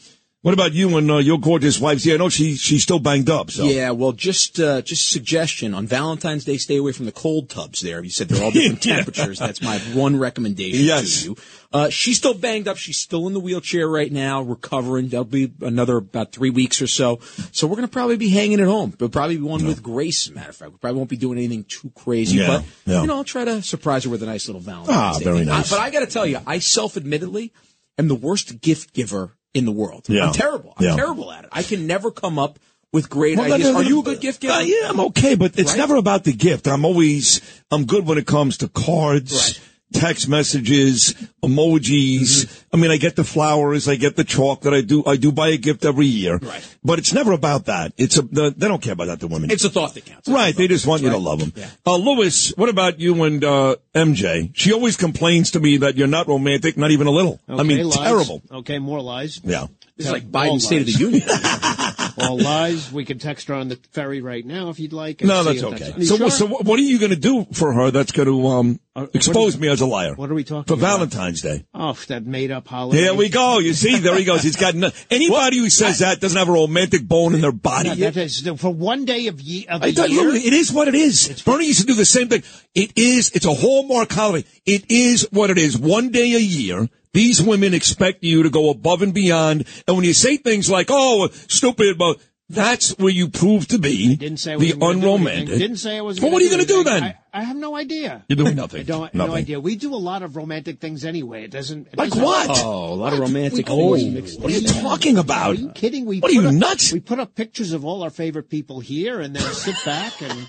[0.44, 2.00] What about you and uh, your gorgeous wife?
[2.00, 3.50] See, I know she she's still banged up.
[3.50, 7.48] So Yeah, well, just uh, just suggestion on Valentine's Day, stay away from the cold
[7.48, 7.80] tubs.
[7.80, 9.38] There, you said they're all different temperatures.
[9.38, 11.22] That's my one recommendation Yes.
[11.22, 11.36] to you.
[11.72, 12.76] Uh, she's still banged up.
[12.76, 15.08] She's still in the wheelchair right now, recovering.
[15.08, 17.20] That'll be another about three weeks or so.
[17.52, 18.92] So we're gonna probably be hanging at home.
[18.98, 20.26] But probably be one with Grace.
[20.26, 22.36] As a matter of fact, we probably won't be doing anything too crazy.
[22.36, 23.00] Yeah, but yeah.
[23.00, 25.24] you know, I'll try to surprise her with a nice little Valentine's Ah, Day.
[25.24, 25.72] very nice.
[25.72, 27.50] I- but I got to tell you, I self-admittedly
[27.96, 30.04] am the worst gift giver in the world.
[30.08, 30.26] Yeah.
[30.26, 30.74] I'm terrible.
[30.76, 30.96] I'm Yeah.
[30.96, 31.50] terrible at it.
[31.52, 32.58] I can never come up
[32.92, 33.68] with great Well, ideas.
[33.68, 34.52] no, no, Are you a good gift giver?
[34.54, 35.78] Uh, yeah, I'm okay, but it's Right?
[35.78, 36.66] never about the gift.
[36.68, 37.40] I'm always,
[37.70, 39.58] I'm good when it comes to cards,
[39.94, 42.64] text messages, emojis.
[42.72, 45.32] I mean, I get the flowers, I get the chalk that I do, I do
[45.32, 46.36] buy a gift every year.
[46.38, 46.76] Right.
[46.82, 47.94] But it's never about that.
[47.96, 49.50] It's a, the, they don't care about that, the women.
[49.50, 50.28] It's a thought that counts.
[50.28, 50.54] Right.
[50.54, 51.52] They just want you to love them.
[51.86, 54.50] Uh, Lewis, what about you and, uh, MJ?
[54.54, 57.40] She always complains to me that you're not romantic, not even a little.
[57.48, 57.98] I mean, lies.
[57.98, 58.42] terrible.
[58.50, 59.40] Okay, more lies.
[59.42, 59.68] Yeah.
[59.96, 60.92] it's like Biden's State of the.
[60.92, 61.22] Union.
[62.18, 62.92] all lies.
[62.92, 65.22] We can text her on the ferry right now if you'd like.
[65.22, 65.94] No, that's okay.
[65.96, 66.30] You So, sure?
[66.30, 68.80] so what are you going to do for her that's going to um,
[69.12, 70.14] expose me as a liar?
[70.14, 70.96] What are we talking for about?
[70.98, 71.64] Valentine's Day?
[71.74, 73.02] Oh, that made up holiday.
[73.02, 73.58] There we go.
[73.58, 74.42] You see, there he goes.
[74.42, 77.94] He's got no, anybody who says that doesn't have a romantic bone in their body.
[77.94, 80.28] No, is, for one day of, ye- of I the year.
[80.34, 81.42] it is what it is.
[81.42, 82.42] Bernie used to do the same thing.
[82.74, 84.46] It is, it's a hallmark holiday.
[84.66, 85.78] It is what it is.
[85.78, 89.66] One day a year, these women expect you to go above and beyond.
[89.88, 92.18] And when you say things like, oh, stupid, but
[92.50, 95.14] that's where you prove to be Didn't say the wasn't gonna do anything.
[95.14, 95.58] unromantic.
[95.58, 96.20] Didn't say I was.
[96.20, 97.02] Well, what are you going to do then?
[97.02, 98.22] I, I have no idea.
[98.28, 98.80] You're doing nothing.
[98.80, 99.14] I don't.
[99.14, 99.58] No idea.
[99.58, 101.44] We do a lot of romantic things anyway.
[101.44, 101.88] It doesn't.
[101.92, 102.50] It Like doesn't- what?
[102.62, 104.82] Oh, a lot of romantic Oh, things mixed What are you in.
[104.82, 105.52] talking about?
[105.52, 106.04] Are you kidding?
[106.04, 106.92] We What are you, up, nuts?
[106.92, 110.46] We put up pictures of all our favorite people here, and then sit back and.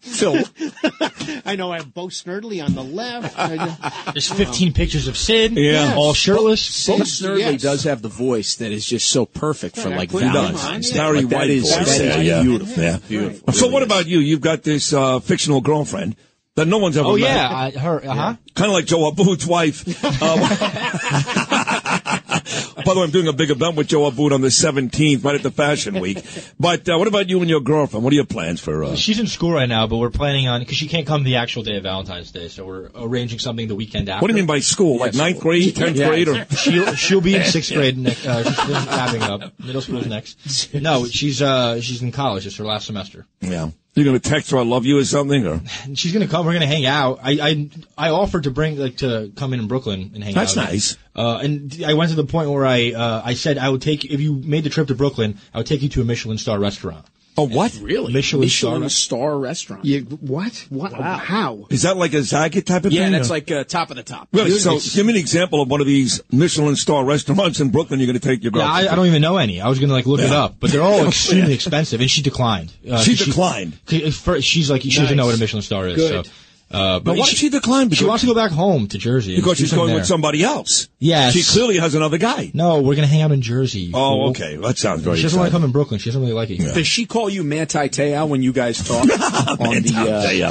[0.00, 0.36] Phil.
[1.44, 3.34] I know I have Bo Snerdley on the left.
[4.12, 5.52] There's 15 pictures of Sid.
[5.52, 5.94] Yeah.
[5.96, 6.86] All shirtless.
[6.86, 7.62] Bo Snerdley Yes.
[7.62, 10.90] does have the voice that is just so perfect for like put it on, Valentine's
[10.94, 11.06] yeah.
[11.06, 11.12] Day.
[11.18, 12.42] Like, that White is, voice that is yeah.
[12.42, 12.82] beautiful.
[12.82, 12.98] Yeah.
[13.08, 13.52] Beautiful.
[13.52, 14.18] So what about you?
[14.18, 16.16] You've got this uh, fictional girlfriend
[16.54, 17.20] that no one's ever Oh met.
[17.20, 18.04] yeah, I, her.
[18.04, 18.34] Uh huh.
[18.54, 19.84] Kind of like Joe Abboud's wife.
[20.20, 21.37] Uh,
[22.88, 25.34] by the way, I'm doing a big event with Joe Abboud on the 17th, right
[25.34, 26.24] at the Fashion Week.
[26.58, 28.02] But uh, what about you and your girlfriend?
[28.02, 28.82] What are your plans for?
[28.82, 31.36] Uh, She's in school right now, but we're planning on because she can't come the
[31.36, 34.22] actual day of Valentine's Day, so we're arranging something the weekend after.
[34.22, 34.98] what do you mean by school?
[34.98, 36.08] Like ninth grade, tenth Yeah.
[36.08, 38.24] grade, or she'll she'll be in sixth grade next.
[38.26, 39.52] Uh, she's wrapping up.
[39.60, 40.72] Middle school's next.
[40.74, 42.46] No, she's uh she's in college.
[42.46, 43.26] It's her last semester.
[43.42, 43.70] yeah?
[43.98, 45.60] You're gonna text her "I love you" or something, or
[45.94, 46.46] she's gonna come.
[46.46, 47.18] We're gonna hang out.
[47.20, 47.70] I I
[48.06, 50.66] I offered to bring like to come in in Brooklyn and hang That's out.
[50.66, 50.96] That's nice.
[51.16, 54.04] Uh, and I went to the point where I uh, I said I would take
[54.04, 56.60] if you made the trip to Brooklyn, I would take you to a Michelin star
[56.60, 57.04] restaurant.
[57.38, 57.78] Oh what?
[57.82, 58.12] Really?
[58.12, 59.18] Michelin, Michelin star.
[59.30, 59.84] star restaurant.
[59.84, 60.66] you, what?
[60.68, 60.92] What?
[60.92, 61.66] How?
[61.70, 63.12] Is that like a Zagat type of Yeah, thing?
[63.12, 64.28] Yeah, that's like uh, top of the top.
[64.32, 64.50] Really?
[64.50, 68.00] So It's- give me an example of one of these Michelin star restaurants in Brooklyn.
[68.00, 68.88] You're gonna take your girl Yeah, girlfriend.
[68.88, 69.60] I, I don't even know any.
[69.60, 72.72] I was gonna like look it up, but they're all extremely expensive, and she declined.
[72.90, 73.78] Uh, She 'cause declined?
[73.86, 75.96] 'cause first, she's like she doesn't know what a Michelin star is.
[75.96, 76.26] Good.
[76.26, 76.32] So,
[76.70, 77.90] uh, But why did she decline?
[77.90, 79.96] She wants to go back home to Jersey because she's going there.
[79.96, 80.88] with somebody else.
[80.98, 81.32] Yes.
[81.32, 82.50] She clearly has another guy.
[82.52, 83.80] No, we're gonna hang out in Jersey.
[83.80, 84.28] you Oh, fool.
[84.30, 84.56] okay.
[84.56, 85.98] That sounds very She doesn't want to come in Brooklyn.
[85.98, 86.56] She doesn't really like it.
[86.56, 86.74] here.
[86.74, 89.08] Does she call you Manti Te'o when you guys talk on
[89.82, 89.94] the?
[89.96, 90.50] Uh, Yeah.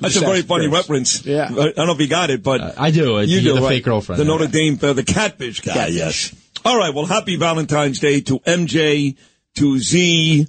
[0.00, 1.24] That's a very funny reference.
[1.26, 1.46] Yeah.
[1.46, 3.18] I don't know if you got it, but Uh, I do.
[3.18, 3.68] It's you the, do, the right?
[3.70, 4.20] fake girlfriend.
[4.20, 5.74] The Notre Dame, uh, the catfish guy.
[5.74, 5.94] Catfish.
[5.96, 6.34] Yes.
[6.64, 6.94] All right.
[6.94, 9.16] Well, happy Valentine's Day to MJ,
[9.56, 10.46] to Z,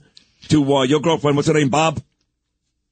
[0.50, 1.36] to uh, your girlfriend.
[1.36, 1.70] What's her name?
[1.70, 2.02] Bob.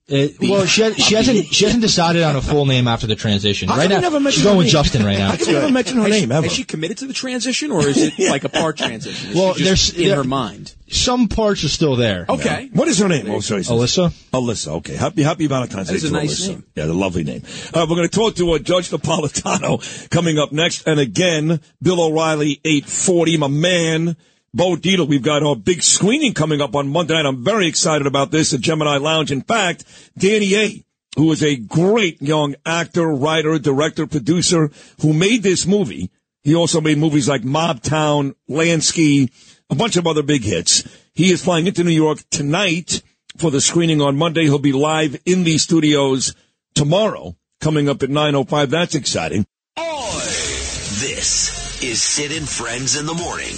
[0.10, 3.16] Uh, well, she, has, she hasn't she hasn't decided on a full name after the
[3.16, 3.68] transition.
[3.68, 4.68] How right now, never she's going with?
[4.68, 5.32] Justin right now.
[5.32, 6.44] How come you never mention her has, name ever?
[6.48, 9.32] has she committed to the transition, or is it like a part transition?
[9.32, 10.74] Is Well, she just there's- in there- her mind.
[10.90, 12.26] Some parts are still there.
[12.30, 12.70] Okay.
[12.72, 13.30] What is her name?
[13.30, 13.64] Oh, sorry.
[13.64, 14.08] Alyssa.
[14.32, 14.68] Alyssa.
[14.78, 14.96] Okay.
[14.96, 16.48] Happy Happy Valentine's Day is a to nice Alyssa.
[16.48, 16.64] name.
[16.76, 17.44] Yeah, a lovely name.
[17.74, 22.02] Uh, we're going to talk to uh, Judge Napolitano coming up next, and again, Bill
[22.02, 23.36] O'Reilly, eight forty.
[23.36, 24.16] My man.
[24.58, 27.28] Bo Dietl, we've got our big screening coming up on Monday night.
[27.28, 29.32] I'm very excited about this at Gemini Lounge.
[29.32, 29.86] In fact,
[30.18, 30.84] Danny A.,
[31.16, 34.72] who is a great young actor, writer, director, producer,
[35.02, 36.10] who made this movie.
[36.44, 39.30] He also made movies like Mob Town, Lansky,
[39.70, 40.84] a bunch of other big hits.
[41.14, 43.04] He is flying into New York tonight
[43.38, 44.46] for the screening on Monday.
[44.46, 46.34] He'll be live in these studios
[46.74, 48.72] tomorrow, coming up at 9.05.
[48.72, 49.46] That's exciting.
[49.76, 53.54] This is Sid and Friends in the Morning.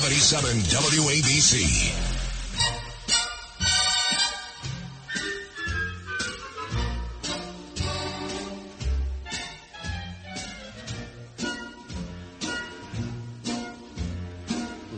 [0.00, 0.58] 77
[1.02, 1.54] WABC.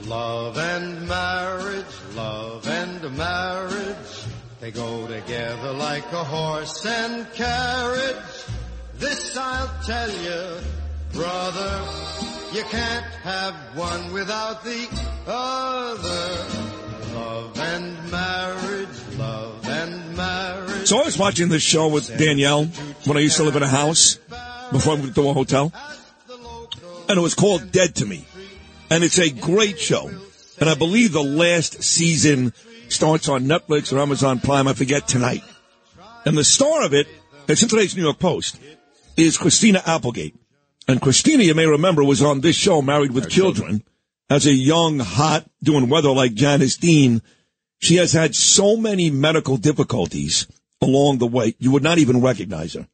[0.06, 3.86] Love and marriage, love and marriage,
[4.60, 8.16] they go together like a horse and carriage.
[8.98, 10.79] This I'll tell you
[11.12, 11.84] brother,
[12.52, 14.88] you can't have one without the
[15.26, 16.46] other.
[17.14, 20.86] Love and marriage, love and marriage.
[20.86, 22.66] So I was watching this show with Danielle
[23.04, 24.18] when I used to live in a house
[24.72, 25.72] before I moved to a hotel.
[27.08, 28.24] And it was called Dead to Me.
[28.88, 30.10] And it's a great show.
[30.58, 32.52] And I believe the last season
[32.88, 35.42] starts on Netflix or Amazon Prime, I forget, tonight.
[36.24, 37.06] And the star of it,
[37.48, 38.60] it's in today's New York Post,
[39.16, 40.34] is Christina Applegate.
[40.90, 43.84] And Christina, you may remember, was on this show, Married with Children,
[44.28, 47.22] as a young, hot, doing weather like Janice Dean.
[47.78, 50.48] She has had so many medical difficulties
[50.82, 52.88] along the way, you would not even recognize her.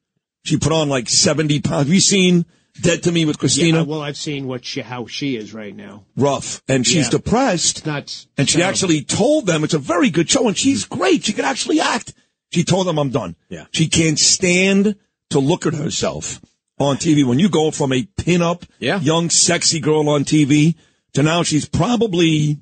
[0.44, 1.86] She put on like 70 pounds.
[1.86, 2.44] Have you seen
[2.82, 3.78] Dead to Me with Christina?
[3.78, 6.05] Yeah, well, I've seen what she, how she is right now.
[6.16, 6.62] Rough.
[6.68, 7.10] And she's Yeah.
[7.10, 7.86] depressed.
[7.86, 8.27] Nuts.
[8.36, 8.68] And she Terrible.
[8.70, 11.24] actually told them it's a very good show and she's great.
[11.24, 12.12] She can actually act.
[12.52, 13.36] She told them I'm done.
[13.48, 13.64] Yeah.
[13.73, 14.97] She can't stand
[15.31, 16.40] to look at herself
[16.78, 17.24] on TV.
[17.24, 19.00] When you go from a pin-up, Yeah.
[19.00, 20.74] young, sexy girl on TV
[21.14, 22.58] to now she's probably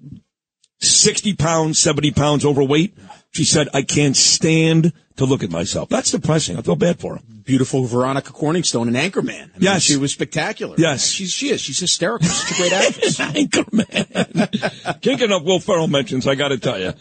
[0.80, 2.96] 60 pounds, 70 pounds overweight.
[3.34, 5.88] She said, I can't stand to look at myself.
[5.88, 6.56] That's depressing.
[6.56, 7.20] I feel bad for her.
[7.44, 9.28] Beautiful Veronica Corningstone, an anchorman.
[9.34, 9.82] I mean, Yes.
[9.82, 10.76] she was spectacular.
[10.78, 11.06] Yes.
[11.10, 11.60] she's she is.
[11.60, 12.26] She's hysterical.
[12.26, 13.18] She's such a great actress.
[13.18, 15.00] Anchorman.
[15.02, 16.92] Can't get enough Will Ferrell mentions, I gotta tell you.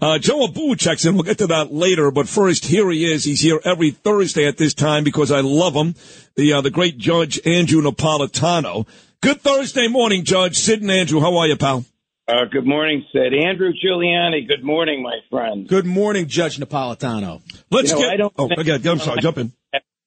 [0.00, 1.14] Uh, Joe Abboud checks in.
[1.14, 3.24] We'll get to that later, but first, here he is.
[3.24, 5.94] He's here every Thursday at this time because I love him.
[6.36, 8.86] The, uh, the great Judge Andrew Napolitano.
[9.20, 10.56] Good Thursday morning, Judge.
[10.58, 11.84] Sid and Andrew, how are you, pal?
[12.28, 13.34] Uh, good morning, Sid.
[13.34, 15.66] Andrew Giuliani, good morning, my friend.
[15.66, 17.42] Good morning, Judge Napolitano.
[17.70, 19.52] Let's You know, get, I don't oh, think- again, I'm sorry, jump in.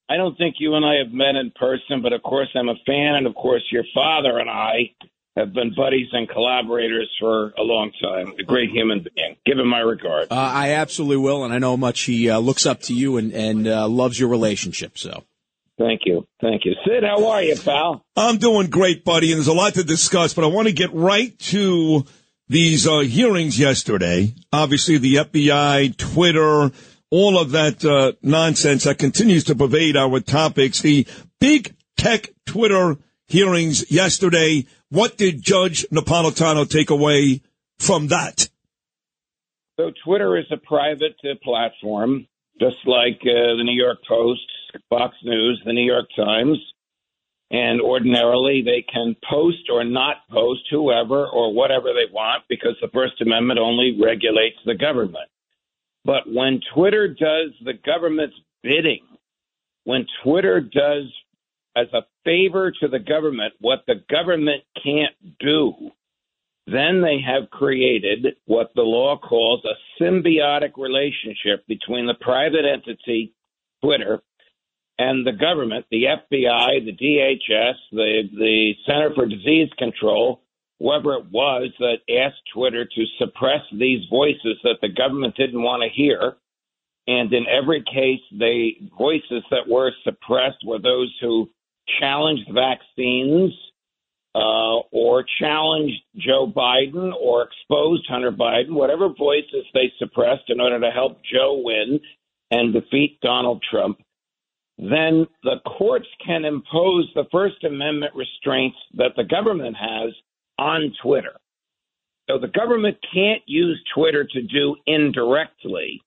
[0.08, 2.76] I don't think you and I have met in person, but of course I'm a
[2.86, 4.92] fan, and of course your father and I
[5.36, 8.34] have been buddies and collaborators for a long time.
[8.40, 9.36] A great human being.
[9.46, 10.28] Give him my regard.
[10.32, 13.18] Uh, I absolutely will, and I know how much he uh, looks up to you
[13.18, 14.98] and and uh, loves your relationship.
[14.98, 15.24] So.
[15.78, 16.26] Thank you.
[16.42, 16.74] Thank you.
[16.86, 18.06] Sid, how are you, pal?
[18.16, 20.94] I'm doing great, buddy, and there's a lot to discuss, but I want to get
[20.94, 22.06] right to
[22.48, 24.34] these uh, hearings yesterday.
[24.54, 26.72] Obviously, the FBI, Twitter,
[27.12, 30.80] all of that uh, nonsense that continues to pervade our topics.
[30.80, 31.08] The
[31.40, 32.98] big tech Twitter
[33.28, 34.66] hearings yesterday.
[34.90, 37.42] What did Judge Napolitano take away
[37.80, 38.50] from that?
[39.78, 42.28] So Twitter is a private uh, platform,
[42.60, 44.50] just like uh, the New York Post,
[44.90, 46.58] Fox News, the New York Times.
[47.52, 52.90] And ordinarily, they can post or not post whoever or whatever they want because the
[52.94, 55.30] First Amendment only regulates the government.
[56.04, 59.06] But when Twitter does the government's bidding,
[59.84, 61.06] when Twitter does
[61.76, 65.74] as a favor to the government what the government can't do,
[66.68, 73.34] then they have created what the law calls a symbiotic relationship between the private entity,
[73.84, 74.22] Twitter,
[74.98, 80.42] and the government, the FBI, the DHS, the, the Center for Disease Control,
[80.80, 85.84] whoever it was that asked Twitter to suppress these voices that the government didn't want
[85.84, 86.36] to hear.
[87.08, 91.50] And in every case, the voices that were suppressed were those who
[92.00, 93.54] challenged vaccines,
[94.36, 100.80] uh, or challenged Joe Biden or exposed Hunter Biden, whatever voices they suppressed in order
[100.82, 102.02] to help Joe win
[102.52, 104.00] and defeat Donald Trump,
[104.78, 110.14] then the courts can impose the First Amendment restraints that the government has
[110.60, 111.34] on Twitter.
[112.30, 116.02] So the government can't use Twitter to do indirectly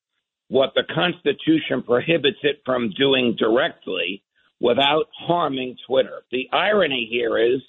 [0.49, 4.23] what the Constitution prohibits it from doing directly
[4.61, 6.23] without harming Twitter.
[6.33, 7.61] The irony here is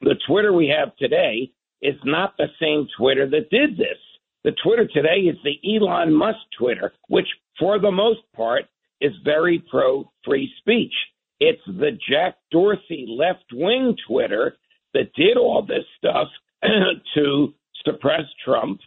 [0.00, 1.50] the Twitter we have today
[1.80, 3.98] is not the same Twitter that did this.
[4.44, 7.28] The Twitter today is the Elon Musk Twitter, which
[7.58, 8.64] for the most part
[9.00, 10.92] is very pro free speech.
[11.40, 14.56] It's the Jack Dorsey left wing Twitter
[14.94, 16.28] that did all this stuff
[17.14, 17.54] to
[17.84, 18.80] suppress Trump,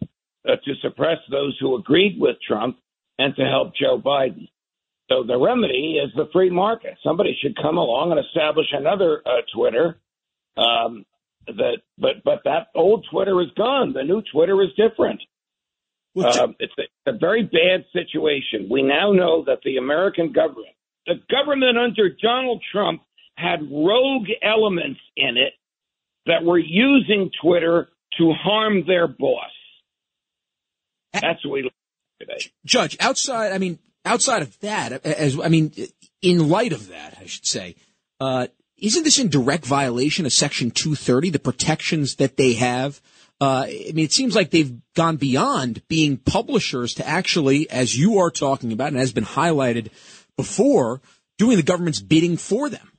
[0.48, 2.78] uh, to suppress those who agreed with Trump,
[3.18, 4.50] and to help Joe Biden.
[5.10, 6.96] So the remedy is the free market.
[7.04, 10.00] Somebody should come along and establish another uh, Twitter.
[10.58, 11.06] Um,
[11.48, 13.94] that, but but that old Twitter is gone.
[13.94, 15.22] The new Twitter is different.
[16.16, 18.68] Um, it's, a, a very bad situation.
[18.70, 20.76] We now know that the American government,
[21.08, 23.02] the government under Donald Trump,
[23.36, 25.54] had rogue elements in it
[26.26, 29.50] that were using Twitter to harm their boss.
[31.14, 31.72] That's what we learned
[32.20, 32.52] today.
[32.66, 35.74] Judge, outside, I mean, outside of that, as I mean,
[36.22, 37.76] in light of that, I should say,
[38.20, 38.48] uh,
[38.78, 43.02] isn't this in direct violation of Section 230, the protections that they have
[43.42, 48.20] Uh, I mean, it seems like they've gone beyond being publishers to actually, as you
[48.20, 49.90] are talking about and has been highlighted
[50.38, 51.02] before,
[51.40, 52.92] doing the government's bidding for them.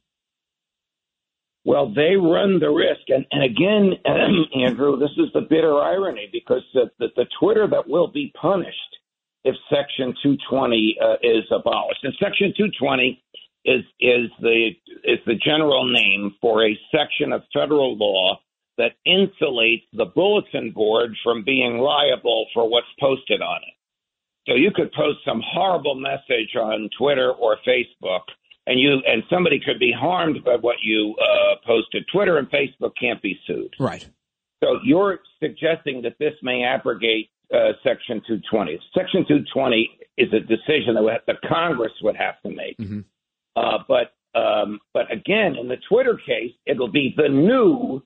[1.64, 3.02] Well, they run the risk.
[3.06, 3.93] And, and again,
[4.66, 8.77] Andrew, this is the bitter irony because the, the, the Twitter that will be punished
[9.44, 12.02] if Section 220 uh, is abolished.
[12.02, 13.23] And Section 220
[13.64, 14.70] is, is, the,
[15.05, 18.40] is the general name for a section of federal law
[18.82, 23.74] that insulates the bulletin board from being liable for what's posted on it.
[24.48, 28.22] So you could post some horrible message on Twitter or Facebook
[28.66, 32.04] and you and somebody could be harmed by what you uh, posted.
[32.12, 33.74] Twitter and Facebook can't be sued.
[33.78, 34.09] Right.
[34.62, 38.78] So you're suggesting that this may abrogate uh, Section 220.
[38.94, 42.78] Section 220 is a decision that the Congress would have to make.
[42.78, 43.00] Mm-hmm.
[43.56, 48.02] Uh, but um, but again, in the Twitter case, it'll be the new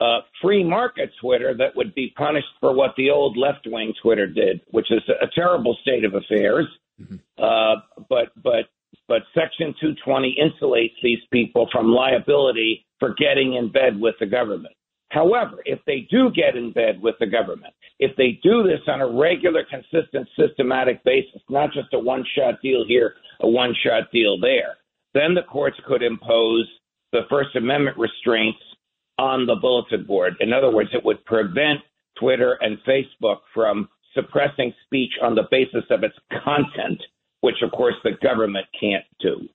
[0.00, 4.26] uh, free market Twitter that would be punished for what the old left wing Twitter
[4.26, 6.66] did, which is a terrible state of affairs.
[7.00, 7.16] Mm-hmm.
[7.38, 8.66] Uh, but but
[9.08, 14.74] but Section 220 insulates these people from liability for getting in bed with the government.
[15.10, 19.00] However, if they do get in bed with the government, if they do this on
[19.00, 24.10] a regular, consistent, systematic basis, not just a one shot deal here, a one shot
[24.12, 24.76] deal there,
[25.14, 26.68] then the courts could impose
[27.12, 28.58] the First Amendment restraints
[29.18, 30.34] on the bulletin board.
[30.40, 31.80] In other words, it would prevent
[32.18, 36.14] Twitter and Facebook from suppressing speech on the basis of its
[36.44, 37.02] content,
[37.40, 39.48] which of course the government can't do.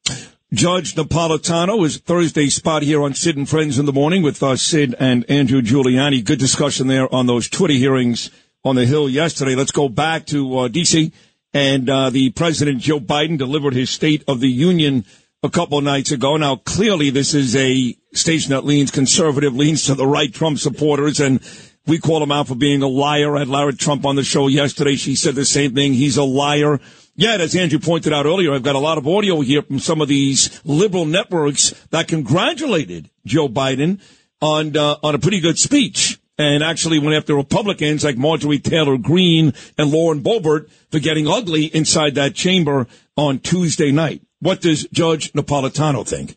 [0.53, 4.57] Judge Napolitano is Thursday spot here on Sid and Friends in the Morning with uh,
[4.57, 6.23] Sid and Andrew Giuliani.
[6.23, 8.29] Good discussion there on those Twitter hearings
[8.63, 9.55] on the Hill yesterday.
[9.55, 11.13] Let's go back to uh, D.C.
[11.53, 15.05] and uh, the President Joe Biden delivered his State of the Union
[15.43, 16.37] a couple nights ago.
[16.37, 21.19] Now, clearly, this is a station that leans conservative, leans to the right Trump supporters,
[21.19, 21.39] and
[21.87, 23.35] we call him out for being a liar.
[23.35, 24.95] I had Lara Trump on the show yesterday.
[24.95, 25.93] She said the same thing.
[25.93, 26.79] He's a liar.
[27.15, 29.99] Yet, as Andrew pointed out earlier, I've got a lot of audio here from some
[29.99, 33.99] of these liberal networks that congratulated Joe Biden
[34.41, 36.19] on uh, on a pretty good speech.
[36.37, 41.65] And actually went after Republicans like Marjorie Taylor Greene and Lauren Boebert for getting ugly
[41.65, 44.23] inside that chamber on Tuesday night.
[44.41, 46.35] What does Judge Napolitano think?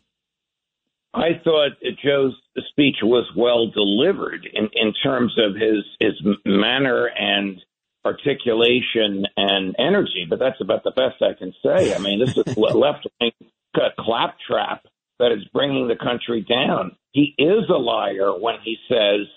[1.13, 1.71] I thought
[2.03, 2.35] Joe's
[2.69, 6.13] speech was well delivered in, in terms of his his
[6.45, 7.57] manner and
[8.05, 11.95] articulation and energy, but that's about the best I can say.
[11.95, 13.31] I mean, this is left wing
[13.99, 14.85] claptrap
[15.19, 16.95] that is bringing the country down.
[17.11, 19.27] He is a liar when he says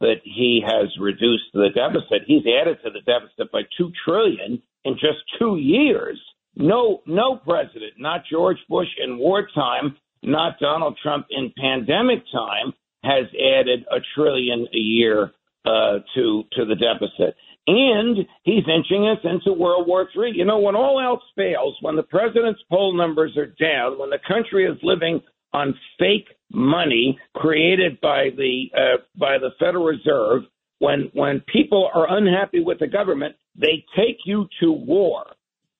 [0.00, 2.22] that he has reduced the deficit.
[2.26, 6.20] He's added to the deficit by two trillion in just two years.
[6.58, 12.72] No, no president, not George Bush in wartime, not Donald Trump in pandemic time,
[13.04, 15.30] has added a trillion a year
[15.64, 17.36] uh, to to the deficit.
[17.68, 20.32] And he's inching us into World War III.
[20.34, 24.18] You know, when all else fails, when the president's poll numbers are down, when the
[24.26, 25.20] country is living
[25.52, 30.42] on fake money created by the uh, by the Federal Reserve,
[30.80, 35.26] when when people are unhappy with the government, they take you to war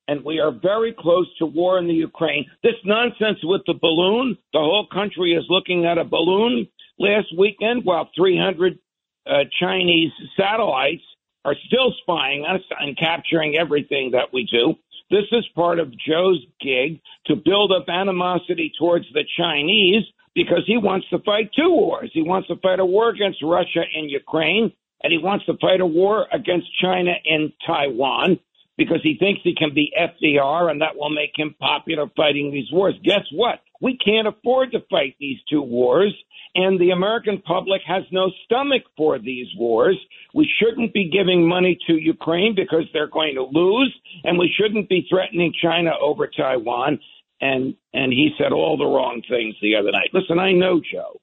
[0.08, 2.46] and we are very close to war in the Ukraine.
[2.62, 6.66] This nonsense with the balloon, the whole country is looking at a balloon
[6.98, 8.78] last weekend while 300
[9.26, 11.02] uh, Chinese satellites
[11.44, 14.74] are still spying us and capturing everything that we do.
[15.10, 20.04] This is part of Joe's gig to build up animosity towards the Chinese
[20.34, 22.10] because he wants to fight two wars.
[22.12, 24.72] He wants to fight a war against Russia in Ukraine,
[25.02, 28.38] and he wants to fight a war against China in Taiwan
[28.78, 32.72] because he thinks he can be FDR and that will make him popular fighting these
[32.72, 32.94] wars.
[33.04, 33.60] Guess what?
[33.80, 36.14] We can't afford to fight these two wars,
[36.54, 39.98] and the American public has no stomach for these wars.
[40.34, 43.94] We shouldn't be giving money to Ukraine because they're going to lose,
[44.24, 46.98] and we shouldn't be threatening China over Taiwan.
[47.40, 50.10] And and he said all the wrong things the other night.
[50.12, 51.20] Listen, I know Joe.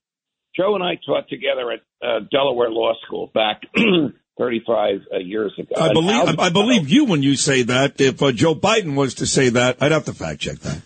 [0.56, 3.64] Joe and I taught together at uh, Delaware Law School back
[4.38, 5.76] 35 uh, years ago.
[5.78, 8.02] I believe Al- I believe you when you say that.
[8.02, 10.82] If uh, Joe Biden was to say that, I'd have to fact check that.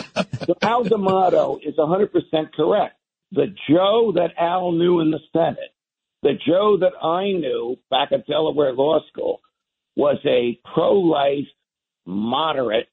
[0.46, 2.96] So Al D'Amato is 100% correct.
[3.32, 5.74] The Joe that Al knew in the Senate,
[6.22, 9.40] the Joe that I knew back at Delaware Law School,
[9.96, 11.48] was a pro life,
[12.04, 12.88] moderate,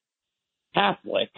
[0.74, 1.30] Catholic,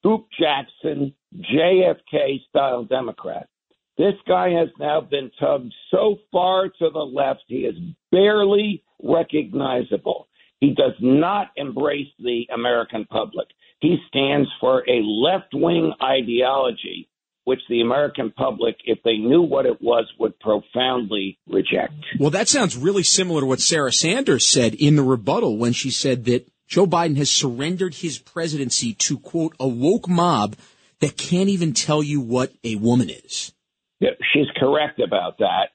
[0.00, 3.48] Scoop Jackson, JFK style Democrat.
[3.96, 7.76] This guy has now been tugged so far to the left, he is
[8.10, 10.28] barely recognizable.
[10.60, 13.48] He does not embrace the American public.
[13.80, 17.08] He stands for a left wing ideology
[17.44, 21.92] which the American public, if they knew what it was, would profoundly reject.
[22.18, 25.90] Well, that sounds really similar to what Sarah Sanders said in the rebuttal when she
[25.90, 30.56] said that Joe Biden has surrendered his presidency to quote a woke mob
[31.00, 33.52] that can't even tell you what a woman is.
[34.00, 35.68] She's correct about that.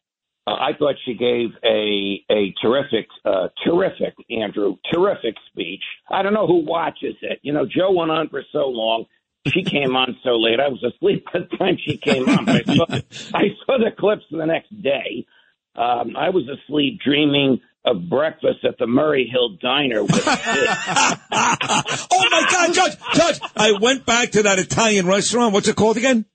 [0.47, 5.83] Uh, I thought she gave a a terrific, uh, terrific Andrew, terrific speech.
[6.09, 7.39] I don't know who watches it.
[7.43, 9.05] You know, Joe went on for so long.
[9.47, 10.59] She came on so late.
[10.59, 12.49] I was asleep by the time she came on.
[12.49, 12.85] I saw,
[13.33, 15.25] I saw the clips the next day.
[15.75, 22.47] Um, I was asleep dreaming of breakfast at the Murray Hill Diner with oh my
[22.51, 25.53] God, Judge, Judge, I went back to that Italian restaurant.
[25.53, 26.25] What's it called again?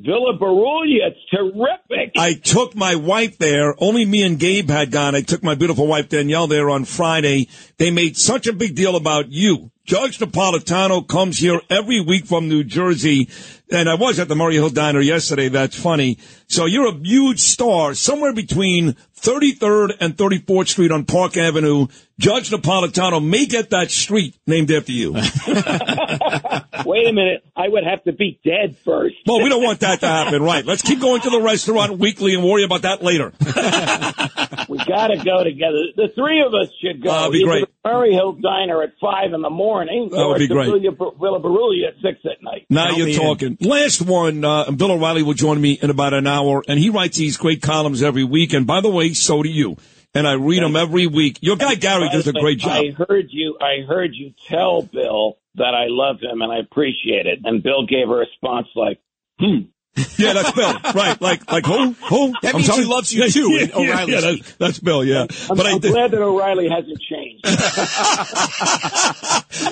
[0.00, 1.08] Villa Berulia.
[1.08, 2.12] It's terrific.
[2.16, 3.74] I took my wife there.
[3.78, 5.14] Only me and Gabe had gone.
[5.14, 7.48] I took my beautiful wife Danielle there on Friday.
[7.78, 9.70] They made such a big deal about you.
[9.88, 13.30] Judge Napolitano comes here every week from New Jersey.
[13.72, 15.48] And I was at the Murray Hill Diner yesterday.
[15.48, 16.18] That's funny.
[16.46, 21.86] So you're a huge star somewhere between 33rd and 34th Street on Park Avenue.
[22.18, 25.12] Judge Napolitano may get that street named after you.
[26.84, 27.44] Wait a minute.
[27.56, 29.16] I would have to be dead first.
[29.26, 30.64] Well, we don't want that to happen, right?
[30.66, 33.32] Let's keep going to the restaurant weekly and worry about that later.
[34.68, 35.78] we got to go together.
[35.96, 37.10] The three of us should go.
[37.10, 37.64] That'd be Either great.
[37.66, 40.66] the Murray Hill Diner at five in the morning, That would be great.
[40.66, 42.66] Villa, Villa Berulia at six at night.
[42.68, 43.20] Now Count you're me in.
[43.20, 43.56] talking.
[43.60, 47.16] Last one, uh, Bill O'Reilly will join me in about an hour, and he writes
[47.16, 48.52] these great columns every week.
[48.52, 49.76] And by the way, so do you.
[50.14, 51.38] And I read them every week.
[51.42, 52.72] Your guy Gary does a great job.
[52.72, 53.58] I heard you.
[53.60, 57.40] I heard you tell Bill that I love him and I appreciate it.
[57.44, 59.00] And Bill gave a response like,
[59.38, 59.68] "Hmm."
[60.16, 60.72] Yeah, that's Bill.
[60.94, 61.20] Right.
[61.20, 61.92] Like, like who?
[61.92, 62.32] Who?
[62.42, 62.82] That I'm means sorry?
[62.82, 65.26] he loves you too, Yeah, in yeah, that's, that's Bill, yeah.
[65.50, 67.44] I'm, but I I'm did, glad that O'Reilly hasn't changed.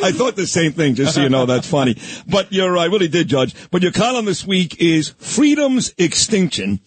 [0.02, 1.96] I thought the same thing, just so you know, that's funny.
[2.26, 3.54] But you're, I really did, Judge.
[3.70, 6.80] But your column this week is Freedom's Extinction.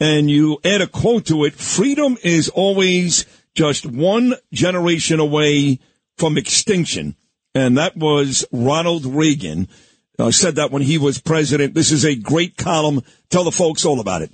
[0.00, 1.54] And you add a quote to it.
[1.54, 5.78] Freedom is always just one generation away
[6.18, 7.16] from extinction.
[7.54, 9.68] And that was Ronald Reagan.
[10.18, 11.74] Uh, said that when he was president.
[11.74, 13.02] This is a great column.
[13.30, 14.30] Tell the folks all about it.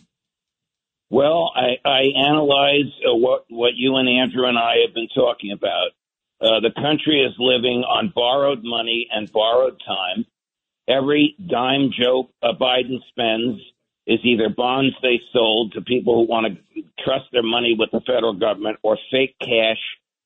[1.08, 5.52] Well, I, I analyze uh, what what you and Andrew and I have been talking
[5.52, 5.90] about.
[6.40, 10.24] Uh, the country is living on borrowed money and borrowed time.
[10.88, 13.60] Every dime Joe uh, Biden spends
[14.06, 18.00] is either bonds they sold to people who want to trust their money with the
[18.06, 19.78] federal government or fake cash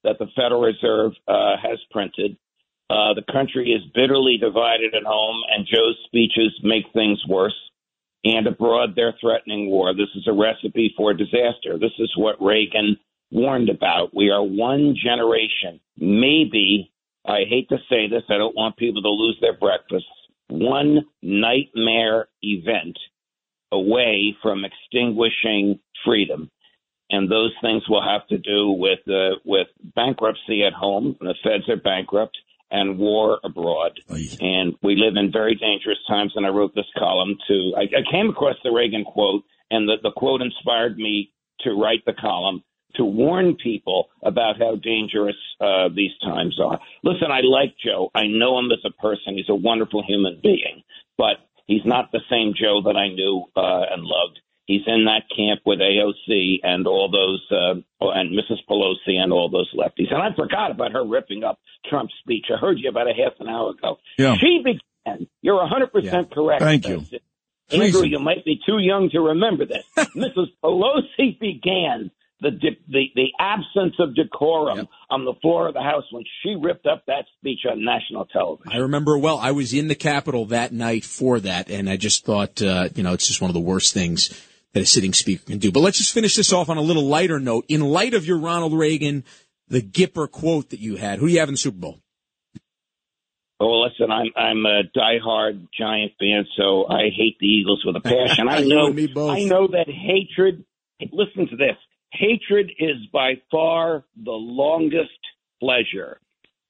[0.05, 2.36] that the Federal Reserve uh, has printed.
[2.90, 7.55] Uh, the country is bitterly divided at home, and Joe's speeches make things worse.
[8.24, 9.94] And abroad, they're threatening war.
[9.94, 11.78] This is a recipe for disaster.
[11.78, 12.97] This is what Reagan
[13.31, 14.15] warned about.
[14.15, 16.90] We are one generation, maybe,
[17.27, 20.06] I hate to say this, I don't want people to lose their breakfast,
[20.48, 22.98] one nightmare event
[23.73, 26.51] away from extinguishing freedom.
[27.11, 31.16] And those things will have to do with uh, with bankruptcy at home.
[31.20, 32.36] The feds are bankrupt
[32.74, 34.01] and war abroad.
[34.40, 36.32] And we live in very dangerous times.
[36.34, 39.94] And I wrote this column to, I, I came across the Reagan quote, and the,
[40.02, 42.64] the quote inspired me to write the column
[42.96, 46.78] to warn people about how dangerous uh, these times are.
[47.05, 48.10] Listen, I like Joe.
[48.14, 49.36] I know him as a person.
[49.36, 50.82] He's a wonderful human being,
[51.16, 51.36] but
[51.66, 54.40] he's not the same Joe that I knew uh, and loved.
[54.66, 58.59] He's in that camp with AOC and all those, uh, and Mrs.
[58.69, 60.11] Pelosi and all those lefties.
[60.11, 61.59] And I forgot about her ripping up
[61.89, 62.47] Trump's speech.
[62.51, 63.99] I heard you about a half an hour ago.
[64.16, 64.36] Yeah.
[64.36, 65.27] She began.
[65.43, 66.62] You're 100% correct.
[66.62, 67.05] Thank you.
[67.70, 69.85] Andrew, you might be too young to remember this.
[69.97, 70.47] Mrs.
[70.62, 72.11] Pelosi began
[72.41, 72.51] the,
[72.89, 77.05] the the absence of decorum on the floor of the House when she ripped up
[77.07, 78.70] that speech on national television.
[78.70, 79.39] I remember well.
[79.39, 83.03] I was in the Capitol that night for that, and I just thought, uh, you
[83.03, 84.28] know, it's just one of the worst things
[84.74, 85.72] that a sitting speaker can do.
[85.72, 87.64] But let's just finish this off on a little lighter note.
[87.68, 89.24] In light of your Ronald Reagan,
[89.68, 92.01] the Gipper quote that you had, who do you have in the Super Bowl?
[93.60, 98.01] Oh, listen, I'm I'm a diehard Giant fan, so I hate the Eagles with a
[98.01, 98.48] passion.
[98.48, 99.30] I know me both.
[99.30, 100.64] I know that hatred.
[101.12, 101.76] Listen to this.
[102.12, 105.10] Hatred is by far the longest
[105.60, 106.20] pleasure.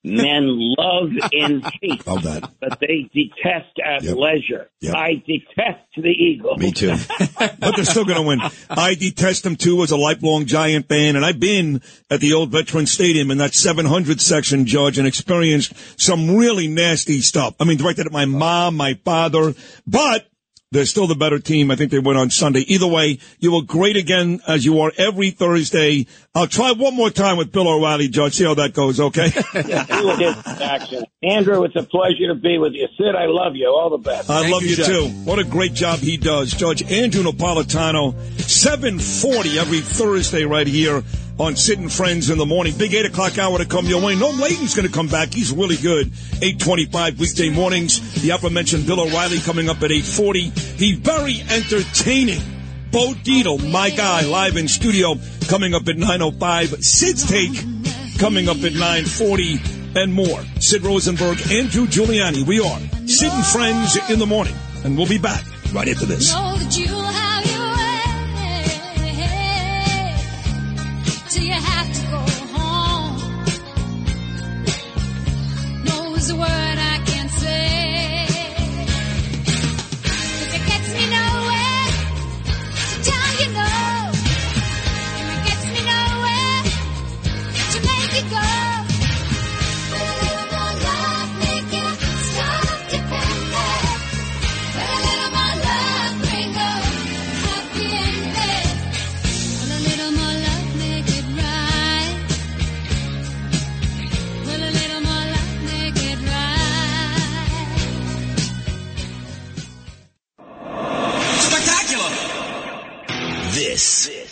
[0.07, 0.45] Men
[0.77, 2.51] love and hate, Love that.
[2.61, 4.17] but they detest at Yep.
[4.17, 4.71] leisure.
[4.81, 4.95] Yep.
[4.95, 6.59] I detest the Eagles.
[6.59, 6.95] Me too.
[7.39, 8.41] but they're still going to win.
[8.69, 12.51] I detest them too as a lifelong Giant fan, and I've been at the old
[12.51, 17.55] Veteran Stadium in that 700 section, Judge, and experienced some really nasty stuff.
[17.59, 19.55] I mean, directed at my mom, my father,
[19.87, 20.27] but
[20.75, 21.71] They're still the better team.
[21.71, 22.63] I think they win on Sunday.
[22.67, 26.09] Either way, you were great again as you are every Thursday.
[26.35, 28.35] I'll try one more time with Bill O'Reilly, Judge.
[28.35, 29.31] See how that goes, okay?
[29.55, 31.05] You will get action.
[31.23, 32.89] Andrew, it's a pleasure to be with you.
[32.99, 33.69] Sid, I love you.
[33.69, 34.29] All the best.
[34.29, 35.07] I love you, too.
[35.25, 36.51] What a great job he does.
[36.53, 41.05] Judge Andrew Napolitano, 740 every Thursday right here
[41.39, 42.77] on Sid and Friends in the morning.
[42.77, 44.15] Big 8 o'clock hour to come your way.
[44.15, 45.33] No Layton's going to come back.
[45.33, 46.13] He's really good.
[46.43, 48.23] 825 weekday mornings.
[48.23, 50.41] The aforementioned Bill O'Reilly coming up at 840.
[50.77, 52.41] He's very entertaining.
[52.91, 55.17] Bo Dietl, my guy, live in studio,
[55.49, 56.85] coming up at 905.
[56.85, 57.55] Sid's take
[58.19, 59.59] coming up at 940
[59.97, 60.45] and more.
[60.61, 62.47] Sid Rosenberg, Andrew Giuliani.
[62.47, 62.79] We are
[63.09, 64.55] Sid and Friends in the morning.
[64.85, 66.33] And we'll be back right after this.
[71.35, 72.23] Till you have to go
[72.55, 73.17] home.
[75.85, 76.64] No is a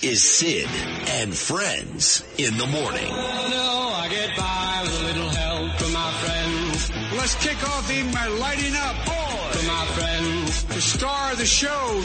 [0.02, 0.68] is Sid
[1.06, 3.08] and Friends in the morning.
[3.08, 6.90] No, I get by with a little help from my friends.
[7.16, 8.96] Let's kick off even by lighting up.
[9.52, 10.64] From my friends.
[10.64, 12.02] The star of the show.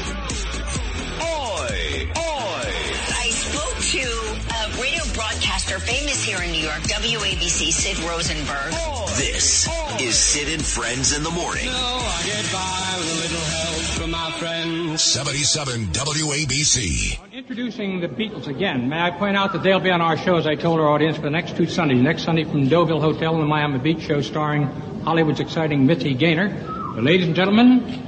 [5.67, 8.71] Broadcaster famous here in New York, WABC, Sid Rosenberg.
[9.17, 9.67] This
[9.99, 11.65] is Sid and Friends in the morning.
[11.65, 15.01] No, I get by with a little help from my friends.
[15.01, 17.33] 77 WABC.
[17.33, 20.47] Introducing the Beatles again, may I point out that they'll be on our show, as
[20.47, 22.01] I told our audience, for the next two Sundays.
[22.01, 24.63] Next Sunday from Deauville Hotel in the Miami Beach show starring
[25.03, 26.49] Hollywood's exciting Mitzi Gaynor.
[26.95, 28.03] But ladies and gentlemen,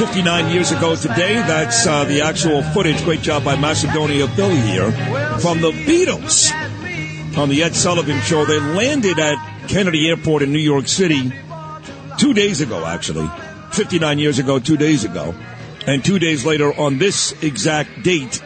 [0.00, 1.34] 59 years ago today.
[1.34, 3.04] That's uh, the actual footage.
[3.04, 4.90] Great job by Macedonia Bill here
[5.40, 6.50] from the Beatles
[7.36, 8.46] on the Ed Sullivan Show.
[8.46, 11.30] They landed at Kennedy Airport in New York City
[12.16, 13.30] two days ago, actually.
[13.72, 15.34] 59 years ago, two days ago.
[15.86, 18.42] And two days later, on this exact date,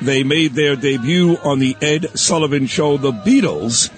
[0.00, 3.90] they made their debut on the Ed Sullivan Show, The Beatles.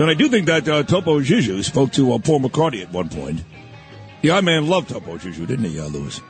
[0.00, 3.10] And I do think that uh, Topo Gigio spoke to uh, Paul McCartney at one
[3.10, 3.44] point.
[4.22, 6.20] Yeah, man loved Topo Gigio, didn't he, uh, Lewis?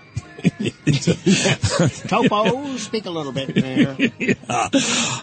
[2.08, 3.96] Topo, speak a little bit there.
[4.18, 4.34] Yeah.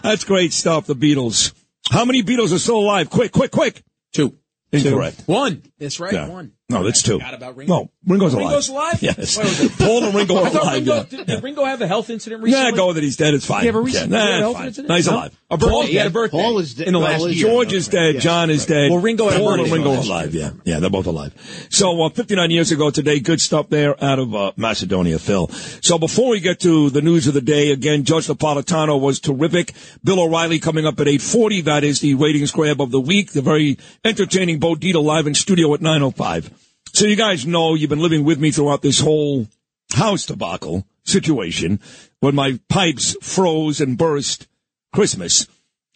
[0.02, 1.52] That's great stuff, the Beatles.
[1.90, 3.10] How many Beatles are still alive?
[3.10, 3.82] Quick, quick, quick.
[4.12, 4.36] Two.
[4.72, 5.22] Incorrect.
[5.26, 5.62] One.
[5.78, 6.12] That's right.
[6.12, 6.28] Yeah.
[6.28, 6.52] One.
[6.70, 7.14] No, that's two.
[7.18, 7.72] Forgot about Ringo.
[7.74, 8.46] No, Ringo's alive.
[8.46, 9.02] Ringo's alive?
[9.02, 9.36] Yes.
[9.36, 9.76] What was?
[9.76, 10.72] Paul and Ringo are alive.
[10.74, 11.02] Ringo, yeah.
[11.04, 12.70] did, did Ringo have a health incident recently?
[12.70, 13.02] Nah, go with it.
[13.02, 13.34] He's dead.
[13.34, 13.64] It's fine.
[13.64, 14.66] Did he have a Yeah, recent nah, did he have a it's health fine.
[14.68, 14.88] incident?
[14.88, 15.12] No, he's No?
[15.14, 15.40] alive.
[15.50, 15.70] A birthday.
[15.72, 16.38] Paul- He had a birthday.
[16.42, 16.86] Paul is dead.
[16.86, 17.48] in the last year.
[17.48, 18.14] George is dead.
[18.14, 18.90] Yes, John is dead.
[18.90, 20.34] Well, Ringo had a Paul and Ringo are alive.
[20.34, 21.34] Yeah, yeah, they're both alive.
[21.70, 25.48] So, uh, 59 years ago today, good stuff there out of uh, Macedonia, Phil.
[25.82, 29.72] So, before we get to the news of the day, again, Judge Napolitano was terrific.
[30.04, 31.64] Bill O'Reilly coming up at 8:40.
[31.64, 33.32] That is the ratings grab of the week.
[33.32, 36.50] The very entertaining Bo Dietl live in studio at 9:05.
[37.00, 39.46] So, you guys know you've been living with me throughout this whole
[39.94, 41.80] house debacle situation
[42.18, 44.46] when my pipes froze and burst
[44.92, 45.46] Christmas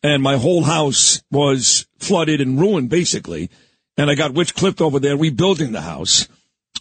[0.03, 3.51] and my whole house was flooded and ruined basically.
[3.99, 6.27] And I got witch clipped over there rebuilding the house.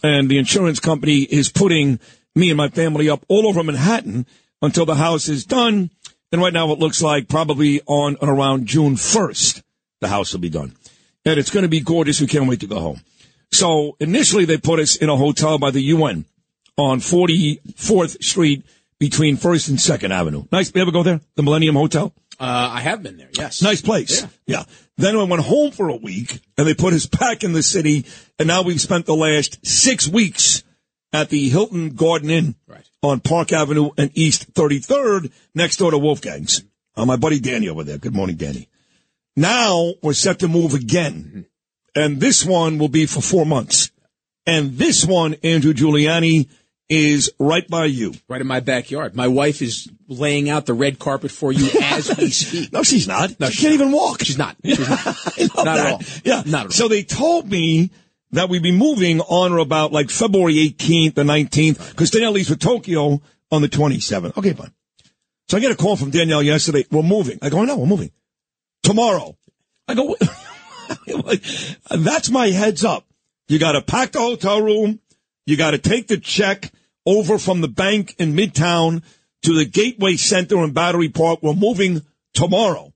[0.02, 2.00] And the insurance company is putting
[2.34, 4.24] me and my family up all over Manhattan
[4.62, 5.90] until the house is done.
[6.32, 9.62] And right now it looks like probably on and around June 1st,
[10.00, 10.74] the house will be done.
[11.26, 12.22] And it's going to be gorgeous.
[12.22, 13.02] We can't wait to go home.
[13.54, 16.24] So initially they put us in a hotel by the UN
[16.76, 18.66] on 44th Street
[18.98, 20.44] between 1st and 2nd Avenue.
[20.50, 20.74] Nice.
[20.74, 21.20] You ever go there?
[21.36, 22.12] The Millennium Hotel?
[22.40, 23.62] Uh, I have been there, yes.
[23.62, 24.26] Nice place.
[24.46, 24.64] Yeah.
[24.96, 28.06] Then I went home for a week and they put us back in the city.
[28.40, 30.64] And now we've spent the last six weeks
[31.12, 32.56] at the Hilton Garden Inn
[33.02, 36.64] on Park Avenue and East 33rd next door to Wolfgang's.
[36.96, 37.98] Uh, my buddy Danny over there.
[37.98, 38.68] Good morning, Danny.
[39.36, 41.46] Now we're set to move again.
[41.94, 43.90] And this one will be for four months.
[44.46, 46.48] And this one, Andrew Giuliani,
[46.88, 48.14] is right by you.
[48.28, 49.16] Right in my backyard.
[49.16, 52.72] My wife is laying out the red carpet for you as we speak.
[52.72, 53.38] No, she's not.
[53.40, 54.22] No, she can't even walk.
[54.22, 54.56] She's not.
[54.64, 55.64] She's not.
[55.64, 56.02] Not at all.
[56.24, 56.42] Yeah.
[56.44, 56.70] Not at all.
[56.70, 57.90] So they told me
[58.32, 62.48] that we'd be moving on or about like February 18th or 19th because Danielle leaves
[62.48, 64.36] for Tokyo on the 27th.
[64.36, 64.72] Okay, fine.
[65.48, 66.84] So I get a call from Danielle yesterday.
[66.90, 67.38] We're moving.
[67.40, 68.10] I go, no, we're moving.
[68.82, 69.36] Tomorrow.
[69.86, 70.16] I go,
[71.90, 73.06] that's my heads up.
[73.48, 75.00] You got to pack the hotel room.
[75.46, 76.72] You got to take the check
[77.06, 79.02] over from the bank in Midtown
[79.42, 81.40] to the Gateway Center in Battery Park.
[81.42, 82.02] We're moving
[82.32, 82.92] tomorrow.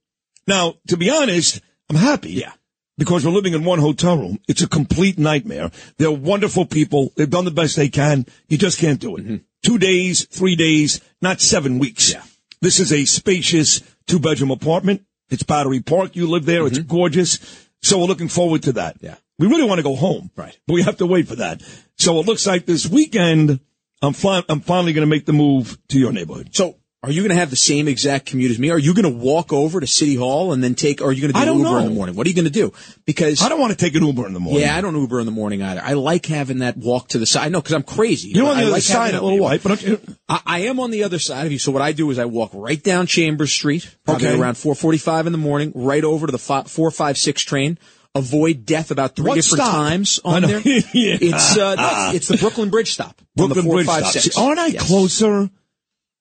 [0.47, 1.61] Now, to be honest,
[1.91, 2.33] I'm happy.
[2.33, 2.53] Yeah.
[2.97, 4.41] Because we're living in one hotel room.
[4.49, 5.71] It's a complete nightmare.
[5.99, 7.13] They're wonderful people.
[7.15, 8.27] They've done the best they can.
[8.49, 9.25] You just can't do it.
[9.25, 9.37] Mm-hmm.
[9.63, 12.13] Two days, three days, not seven weeks.
[12.13, 12.23] Yeah.
[12.61, 15.05] This is a spacious two bedroom apartment.
[15.31, 16.17] It's Battery Park.
[16.17, 16.67] You live there.
[16.67, 16.89] It's mm-hmm.
[16.89, 17.68] gorgeous.
[17.83, 18.97] So we're looking forward to that.
[19.01, 19.17] Yeah.
[19.39, 20.31] We really want to go home.
[20.37, 20.59] Right.
[20.67, 21.63] But we have to wait for that.
[21.97, 23.61] So it looks like this weekend,
[24.03, 24.15] I'm,
[24.49, 26.55] I'm finally going to make the move to your neighborhood.
[26.55, 28.71] So are you going to have the same exact commute as me?
[28.71, 31.21] Are you going to walk over to City Hall and then take, or are you
[31.21, 32.17] going to I do don't Uber in the morning?
[32.17, 32.73] What are you going to do?
[33.07, 34.63] Because I don't want to take an Uber in the morning.
[34.63, 35.81] Yeah, I don't Uber in the morning either.
[35.81, 37.53] I like having that walk to the side.
[37.53, 38.31] No, because I'm crazy.
[38.31, 39.63] You're on the I other like side of a little right?
[39.63, 41.61] But you- I, I am on the other side of you.
[41.61, 44.41] So what I do is I walk right down Chambers Street, probably Okay.
[44.41, 47.79] around 4:45 in the morning, right over to the fi- 456 train.
[48.17, 49.73] Avoid death about three What different stop?
[49.73, 50.61] times on there.
[50.65, 50.83] Yeah.
[51.21, 53.21] It's uh, no, it's the Brooklyn Bridge stop.
[53.37, 54.01] Brooklyn Bridge stop.
[54.01, 54.37] 456.
[54.39, 54.87] Aren't I Yes.
[54.89, 55.51] closer?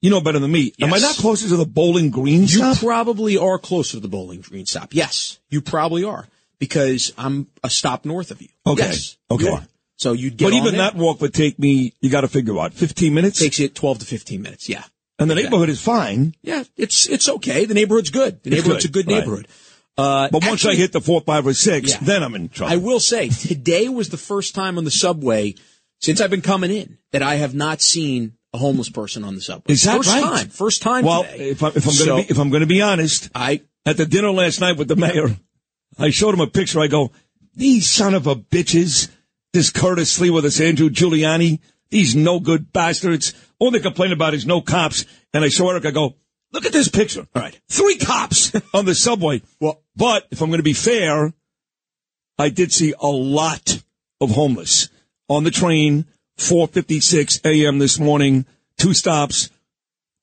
[0.02, 0.74] You know better than me.
[0.80, 2.82] Am I not closer to the Bowling Green You stop?
[2.82, 4.94] You probably are closer to the Bowling Green stop.
[4.94, 6.28] Yes, you probably are
[6.60, 8.50] because I'm a stop north of you.
[8.66, 8.84] Okay.
[8.86, 9.46] Yes, Okay.
[9.46, 9.60] you.
[9.96, 10.82] So you'd get But even there.
[10.84, 13.42] that walk would take me, you got to figure out, 15 minutes?
[13.42, 14.70] It takes you 12 to 15 minutes.
[14.70, 14.84] Yeah.
[15.20, 16.36] and the neighborhood is fine.
[16.44, 17.66] Yeah, it's it's okay.
[17.66, 18.44] The neighborhood's good.
[18.44, 19.20] The It's neighborhood's good, a good right.
[19.20, 19.48] neighborhood.
[19.98, 21.98] Uh, But once I hit the four, five, or six, Yeah.
[22.04, 22.72] then I'm in trouble.
[22.72, 25.56] I will say today was the first time on the subway
[26.00, 29.42] since I've been coming in that I have not seen a homeless person on the
[29.42, 29.74] subway.
[29.74, 30.24] Is that first right?
[30.24, 30.48] time?
[30.50, 31.06] First time.
[31.06, 31.50] well, today.
[31.50, 33.62] if, I, if I'm So- going to be, if I'm going to be honest, I
[33.86, 35.38] at the dinner last night with the mayor,
[35.98, 36.80] I showed him a picture.
[36.80, 37.12] I go,
[37.56, 39.10] these son of a bitches,
[39.54, 41.60] this Curtis Sliwa with this Andrew Giuliani,
[41.90, 43.34] these no good bastards.
[43.60, 45.06] All they complain about is no cops.
[45.34, 46.16] And I show Eric, I go,
[46.52, 47.28] look at this picture.
[47.36, 47.60] All right.
[47.70, 49.42] Three cops on the subway.
[49.60, 51.34] Well, but if I'm going to be fair,
[52.38, 53.82] I did see a lot
[54.22, 54.90] of homeless
[55.30, 56.06] on the train,
[56.38, 57.80] 4:56 a.m.
[57.80, 58.46] this morning,
[58.78, 59.50] two stops,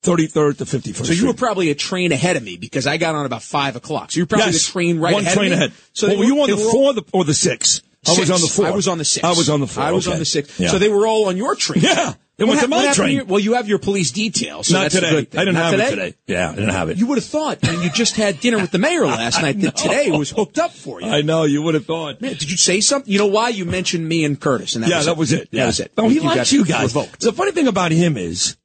[0.03, 1.05] 33rd to 51st.
[1.05, 3.75] So you were probably a train ahead of me because I got on about five
[3.75, 4.11] o'clock.
[4.11, 5.35] So you're probably yes, the train right one ahead.
[5.37, 5.65] train of me?
[5.65, 5.77] ahead.
[5.93, 7.81] So So they were you on the were all- four or the, or the six?
[8.07, 8.67] I was on the four.
[8.67, 9.23] I was on the six.
[9.23, 9.83] I was on the four.
[9.83, 10.13] I was okay.
[10.13, 10.59] on the six.
[10.59, 10.67] Yeah.
[10.69, 11.81] So they were all on your train.
[11.83, 12.13] Yeah.
[12.37, 13.15] They What went to my what train.
[13.15, 14.61] your- well, you have your police detail.
[14.61, 15.07] So Not today.
[15.07, 15.87] I didn't Not have today?
[15.87, 16.13] it today.
[16.27, 16.97] Yeah, I didn't have it.
[16.97, 17.63] You would have thought.
[17.63, 19.61] Mean, you just had dinner with the mayor last night.
[19.61, 21.07] That today was hooked up for you.
[21.07, 21.45] I know.
[21.45, 22.19] You would have thought.
[22.19, 23.09] Man, did you say something?
[23.11, 24.75] You know why you mentioned me and Curtis?
[24.75, 25.17] And that yeah, was that it.
[25.17, 25.51] was it.
[25.51, 25.65] That Yeah.
[25.67, 25.91] was it.
[25.97, 26.93] No, he got likes you guys.
[26.93, 27.21] Revoked.
[27.21, 28.57] The funny thing about him is,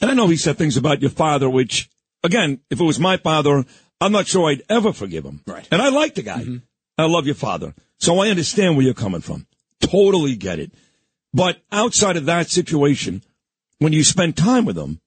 [0.00, 1.88] and I know he said things about your father, which,
[2.22, 3.64] again, if it was my father,
[4.00, 5.40] I'm not sure I'd ever forgive him.
[5.46, 5.66] Right.
[5.72, 6.42] And I like the guy.
[6.42, 6.56] Mm-hmm.
[6.98, 7.74] I love your father.
[7.98, 9.46] So I understand where you're coming from.
[9.80, 10.72] Totally get it.
[11.34, 13.22] But outside of that situation,
[13.78, 15.00] when you spend time with him,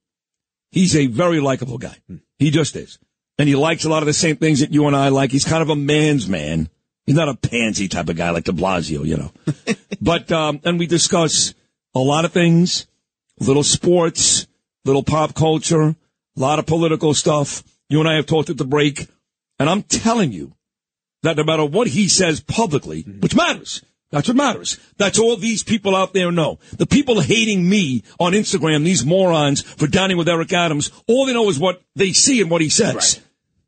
[0.71, 1.97] he's a very likable guy.
[2.39, 2.99] He just is.
[3.37, 5.31] And he likes a lot of the same things that you and I like.
[5.31, 6.69] He's kind of a man's man.
[7.05, 9.31] He's not a pansy type of guy like de Blasio, you know.
[10.01, 11.53] but, um, and we discuss
[11.93, 12.87] a lot of things,
[13.39, 14.47] little sports,
[14.85, 15.95] little pop culture, a
[16.35, 17.63] lot of political stuff.
[17.89, 19.07] You and I have talked at the break.
[19.59, 20.55] And I'm telling you
[21.23, 23.81] that no matter what he says publicly, which matters,
[24.15, 24.79] that's what matters.
[24.97, 26.59] That's all these people out there know.
[26.77, 31.33] The people hating me on Instagram, these morons for dining with Eric Adams, all they
[31.33, 33.21] know is what they see and what he says.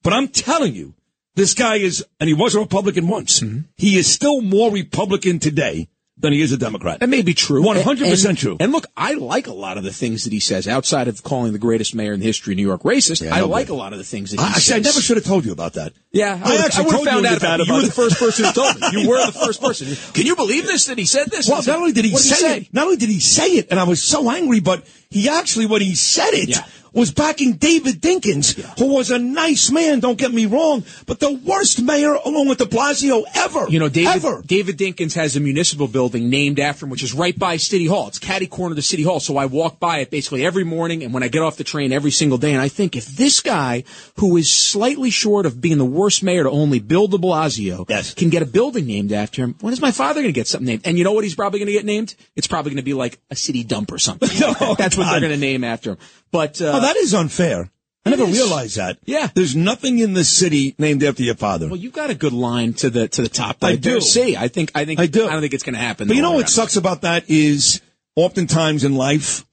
[0.03, 0.93] But I'm telling you,
[1.35, 3.41] this guy is, and he was a Republican once.
[3.41, 3.59] Mm-hmm.
[3.75, 6.99] He is still more Republican today than he is a Democrat.
[6.99, 7.61] That may be true.
[7.61, 8.57] 100% And- true.
[8.59, 11.53] And look, I like a lot of the things that he says outside of calling
[11.53, 13.23] the greatest mayor in the history of New York racist.
[13.23, 14.75] Yeah, I like a lot of the things that he I, says.
[14.75, 15.93] I never should have told you about that.
[16.11, 17.67] Yeah, I I, actually I told found you out that about it.
[17.67, 18.87] You were the first person who told me.
[18.93, 19.95] You were the first person.
[20.13, 20.85] Can you believe this?
[20.87, 21.47] That he said this?
[21.47, 23.79] Well, not only did he What say, it, not only did he say it, and
[23.79, 26.63] I was so angry, but he actually, when he said it, Yeah.
[26.93, 31.31] was backing David Dinkins, who was a nice man, don't get me wrong, but the
[31.31, 33.67] worst mayor along with de Blasio ever.
[33.69, 34.41] You know, David, Ever.
[34.43, 38.07] David Dinkins has a municipal building named after him, which is right by City Hall.
[38.07, 39.19] It's catty corner to City Hall.
[39.19, 41.91] So I walk by it basically every morning and when I get off the train
[41.93, 42.53] every single day.
[42.53, 43.83] And I think if this guy,
[44.15, 48.15] who is slightly short of being the worst mayor to only Bill de Blasio, Yes.
[48.15, 50.65] can get a building named after him, when is my father going to get something
[50.65, 50.81] named?
[50.83, 52.15] And you know what he's probably going to get named?
[52.35, 54.29] It's probably going to be like a city dump or something.
[54.39, 54.75] that.
[54.79, 55.97] That's what they're going to name after him.
[56.31, 57.71] But, uh, oh, that is unfair.
[58.05, 58.37] I never is.
[58.37, 58.99] realized that.
[59.05, 59.27] Yeah.
[59.33, 61.67] There's nothing in this city named after your father.
[61.67, 63.57] well, you got a good line to the, to the top.
[63.61, 63.95] I right there.
[63.95, 64.01] do.
[64.01, 65.27] See, I think, I think, I do.
[65.27, 66.07] I don't think it's going to happen.
[66.07, 67.81] But you know what sucks about that is
[68.15, 69.45] oftentimes in life,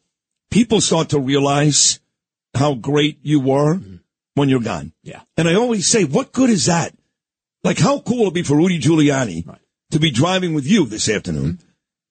[0.50, 1.98] people start to realize
[2.54, 3.80] how great you were
[4.34, 4.92] when you're gone.
[5.02, 5.20] Yeah.
[5.36, 6.94] And I always say, what good is that?
[7.64, 9.58] Like, how cool would it be for Rudy Giuliani
[9.90, 11.60] to be driving with you this afternoon,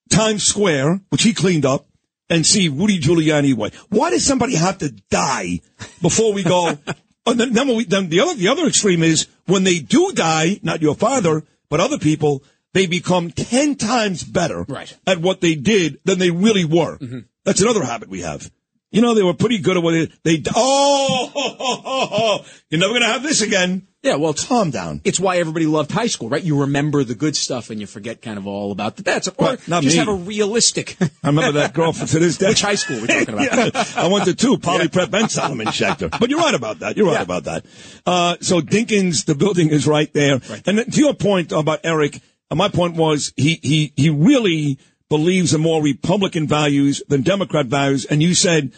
[0.09, 1.85] Times Square, which he cleaned up,
[2.29, 3.71] and see Rudy Giuliani away?
[3.89, 5.61] Why does somebody have to die
[6.01, 6.67] before we go?
[7.25, 10.59] and then, then, we, then the other the other extreme is when they do die,
[10.63, 12.43] not your father, but other people,
[12.73, 14.95] they become ten times better Right.
[15.05, 16.97] at what they did than they really were.
[16.97, 17.19] Mm-hmm.
[17.43, 18.49] That's another habit we have.
[18.91, 19.91] You know, they were pretty good at what
[20.23, 22.45] they, they oh, ho, ho, ho, ho.
[22.69, 23.87] you're never going to have this again.
[24.03, 24.99] Yeah, well, calm down.
[25.05, 26.43] It's why everybody loved high school, right?
[26.43, 29.35] You remember the good stuff and you forget kind of all about the bad stuff.
[29.37, 29.99] Or Right, not just me.
[29.99, 30.97] have a realistic.
[31.01, 32.49] I remember that girl from to this day.
[32.49, 33.73] Which high school we're talking about?
[33.75, 36.11] Yeah, I went to two, Poly Prep and Solomon Schechter.
[36.19, 36.97] But you're right about that.
[36.97, 37.65] You're right about that.
[38.05, 40.41] Uh, so Dinkins, the building is right there.
[40.65, 42.19] And to your point about Eric,
[42.51, 47.67] uh, my point was he, he, he really believes in more Republican values than Democrat
[47.67, 48.03] values.
[48.03, 48.73] And you said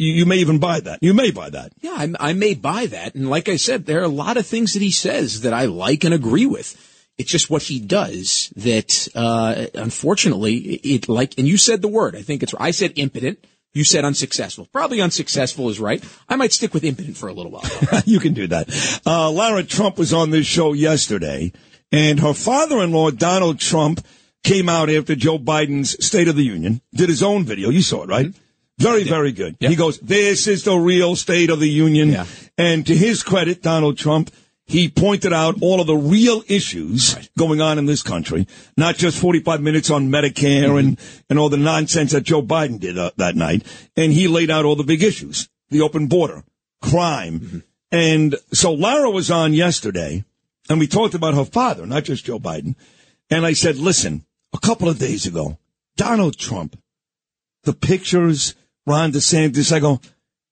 [0.00, 0.98] you, you may even buy that.
[1.02, 1.72] You may buy that.
[1.80, 3.14] Yeah, I, I may buy that.
[3.14, 5.66] And like I said, there are a lot of things that he says that I
[5.66, 6.74] like and agree with.
[7.18, 12.16] It's just what he does that, uh, unfortunately, it like, and you said the word,
[12.16, 13.44] I think it's, I said impotent.
[13.74, 14.66] You said unsuccessful.
[14.72, 16.02] Probably unsuccessful is right.
[16.28, 17.62] I might stick with impotent for a little while.
[18.06, 19.02] you can do that.
[19.06, 21.52] Uh, Lara Trump was on this show yesterday,
[21.92, 24.04] and her father-in-law, Donald Trump,
[24.42, 27.68] came out after Joe Biden's State of the Union, did his own video.
[27.68, 28.34] You saw it, right?
[28.80, 29.56] Very, very good.
[29.60, 32.16] He goes, this is the real State of the Union.
[32.56, 34.30] And to his credit, Donald Trump,
[34.64, 38.46] he pointed out all of the real issues going on in this country,
[38.76, 40.98] not just 45 minutes on Medicare and,
[41.28, 43.66] and all the nonsense that Joe Biden did uh, that night.
[43.96, 46.44] And he laid out all the big issues, the open border,
[46.80, 47.64] crime.
[47.90, 50.24] And so Lara was on yesterday
[50.68, 52.76] and we talked about her father, not just Joe Biden.
[53.28, 55.58] And I said, listen, a couple of days ago,
[55.96, 56.80] Donald Trump,
[57.64, 58.54] the pictures,
[58.90, 60.00] Ron DeSantis, I go,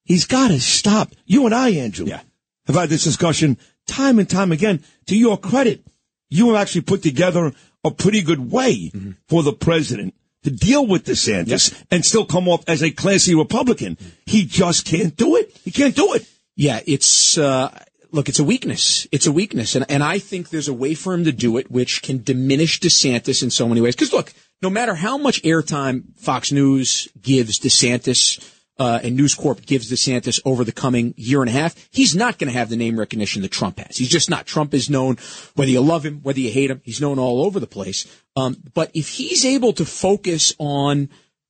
[0.05, 1.11] he's got to stop.
[1.27, 3.59] You and I, Andrew, have had this discussion
[3.89, 4.85] time and time again.
[5.07, 5.85] To your credit,
[6.31, 7.53] you have actually put together
[7.83, 8.93] a pretty good way
[9.27, 13.99] for the president to deal with DeSantis and still come off as a classy Republican.
[14.25, 15.51] He just can't do it.
[15.65, 16.25] He can't do it.
[16.55, 17.77] Yeah, it's uh,
[18.13, 19.09] look, it's a weakness.
[19.11, 21.71] It's a weakness, and and I think there's a way for him to do it,
[21.71, 23.97] which can diminish DeSantis in so many ways.
[23.97, 24.33] Because look,
[24.63, 28.55] no matter how much airtime Fox News gives DeSantis.
[28.81, 32.39] Uh, and News Corp gives DeSantis over the coming year and a half, he's not
[32.39, 33.97] going to have the name recognition that Trump has.
[33.97, 34.47] He's just not.
[34.47, 35.17] Trump is known,
[35.57, 38.07] whether you love him, whether you hate him, he's known all over the place.
[38.37, 41.09] Um, but if he's able to focus on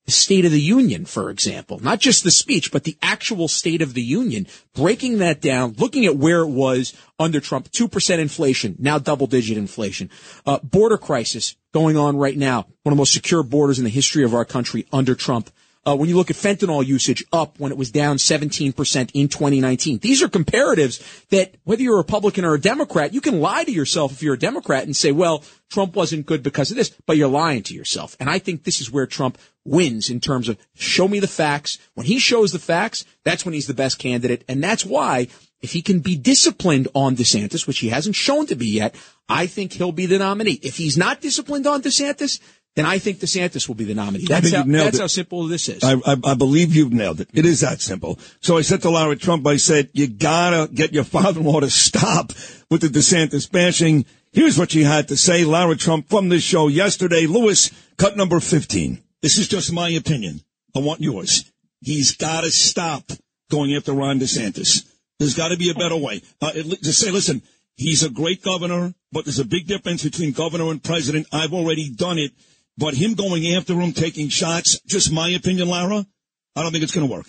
[0.09, 3.83] the State of the Union, for example, not just the speech, but the actual State
[3.83, 8.75] of the Union, breaking that down, looking at where it was under Trump, 2% inflation,
[8.79, 10.09] now double digit inflation,
[10.47, 13.91] uh, border crisis going on right now, one of the most secure borders in the
[13.91, 15.51] history of our country under Trump.
[15.87, 19.99] Uh, when you look at fentanyl usage up when it was down 17% in 2019.
[20.01, 23.73] These are comparatives that whether you're a Republican or a Democrat, you can lie to
[23.73, 27.17] yourself if you're a Democrat and say, well, Trump wasn't good because of this, but
[27.17, 28.17] you're lying to yourself.
[28.21, 31.79] And I think this is where Trump wins in terms of show me the facts.
[31.95, 34.45] When he shows the facts, that's when he's the best candidate.
[34.47, 35.29] And that's why
[35.61, 38.95] if he can be disciplined on DeSantis, which he hasn't shown to be yet,
[39.29, 40.59] I think he'll be the nominee.
[40.63, 42.41] If he's not disciplined on DeSantis,
[42.77, 44.27] then I think DeSantis will be the nominee.
[44.27, 45.83] That's how, that's how simple this is.
[45.83, 47.29] I, I, I believe you've nailed it.
[47.35, 48.21] It is that simple.
[48.41, 52.33] So I said to Lara Trump, I said, you gotta get your father-in-law to stop
[52.71, 54.07] with the DeSantis bashing.
[54.33, 57.27] Here's what she had to say, Lara Trump, from this show yesterday.
[57.27, 59.03] Lewis, cut number 15.
[59.23, 60.43] This is just my opinion.
[60.77, 61.51] I want yours.
[61.81, 63.11] He's gotta stop
[63.51, 64.89] going after Ron DeSantis.
[65.19, 66.23] There's gotta be a better way.
[66.41, 67.43] Uh, to say, listen,
[67.77, 71.27] he's a great governor, but there's a big difference between governor and president.
[71.33, 72.33] I've already done it.
[72.77, 76.07] But him going after him, taking shots, just my opinion, Lara,
[76.55, 77.27] I don't think it's going to work.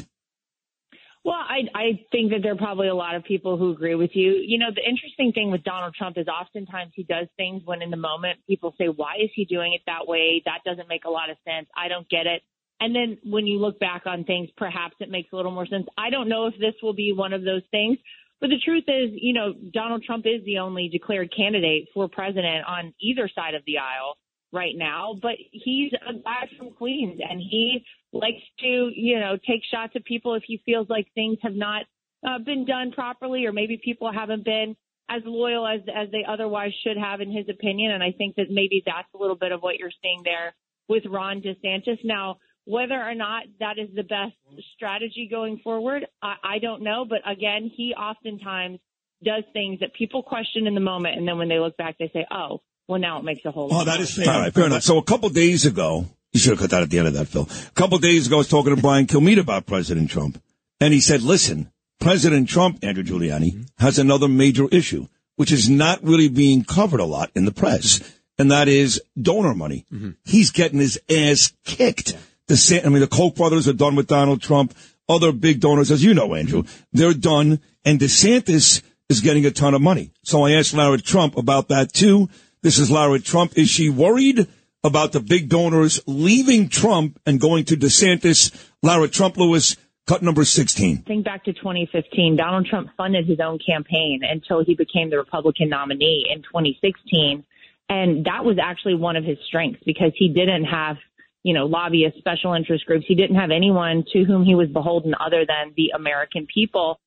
[1.26, 4.12] Well, I, I think that there are probably a lot of people who agree with
[4.14, 4.42] you.
[4.46, 7.90] You know, the interesting thing with Donald Trump is oftentimes he does things when in
[7.90, 10.42] the moment people say, why is he doing it that way?
[10.46, 11.68] That doesn't make a lot of sense.
[11.76, 12.42] I don't get it.
[12.80, 15.86] And then when you look back on things, perhaps it makes a little more sense.
[15.98, 17.98] I don't know if this will be one of those things,
[18.40, 22.66] but the truth is, you know, Donald Trump is the only declared candidate for president
[22.66, 24.16] on either side of the aisle
[24.52, 27.84] right now, but he's a guy from Queens and he
[28.14, 31.84] likes to, you know, take shots at people if he feels like things have not
[32.28, 34.76] uh, been done properly or maybe people haven't been
[35.10, 38.48] as loyal as as they otherwise should have in his opinion and I think that
[38.50, 40.54] maybe that's a little bit of what you're seeing there
[40.88, 42.00] with Ron DeSantis.
[42.04, 42.38] Now,
[42.70, 44.36] whether or not that is the best
[44.76, 48.80] strategy going forward, I, I don't know, but again, he oftentimes
[49.24, 52.10] does things that people question in the moment and then when they look back they
[52.14, 54.34] say, "Oh, well now it makes a whole lot Oh, that more fair.
[54.34, 54.84] All right, fair enough.
[54.84, 57.28] So a couple days ago, You should have cut that at the end of that,
[57.28, 57.50] Phil.
[57.50, 60.40] A couple of days ago, I was talking to Brian Kilmeade about President Trump,
[60.80, 66.04] and he said, "Listen, President Trump, Andrew Giuliani, has another major issue, which is not
[66.04, 68.00] really being covered a lot in the press,
[68.38, 69.86] and that is donor money.
[69.92, 70.12] Mm-hmm.
[70.24, 72.16] He's getting his ass kicked.
[72.50, 74.76] The I mean, the Koch brothers are done with Donald Trump.
[75.08, 79.74] Other big donors, as you know, Andrew, they're done, and DeSantis is getting a ton
[79.74, 80.12] of money.
[80.24, 82.30] So I asked Lara Trump about that too.
[82.62, 83.58] This is Lara Trump.
[83.58, 84.48] Is she worried
[84.84, 88.52] about the big donors leaving Trump and going to DeSantis?
[88.84, 89.78] Lara Trump Lewis,
[90.08, 91.04] cut number 16.
[91.04, 92.36] Think back to 2015.
[92.36, 97.44] Donald Trump funded his own campaign until he became the Republican nominee in 2016.
[97.90, 100.98] And that was actually one of his strengths because he didn't have,
[101.44, 103.06] you know, lobbyists, special interest groups.
[103.08, 107.00] He didn't have anyone to whom he was beholden other than the American people.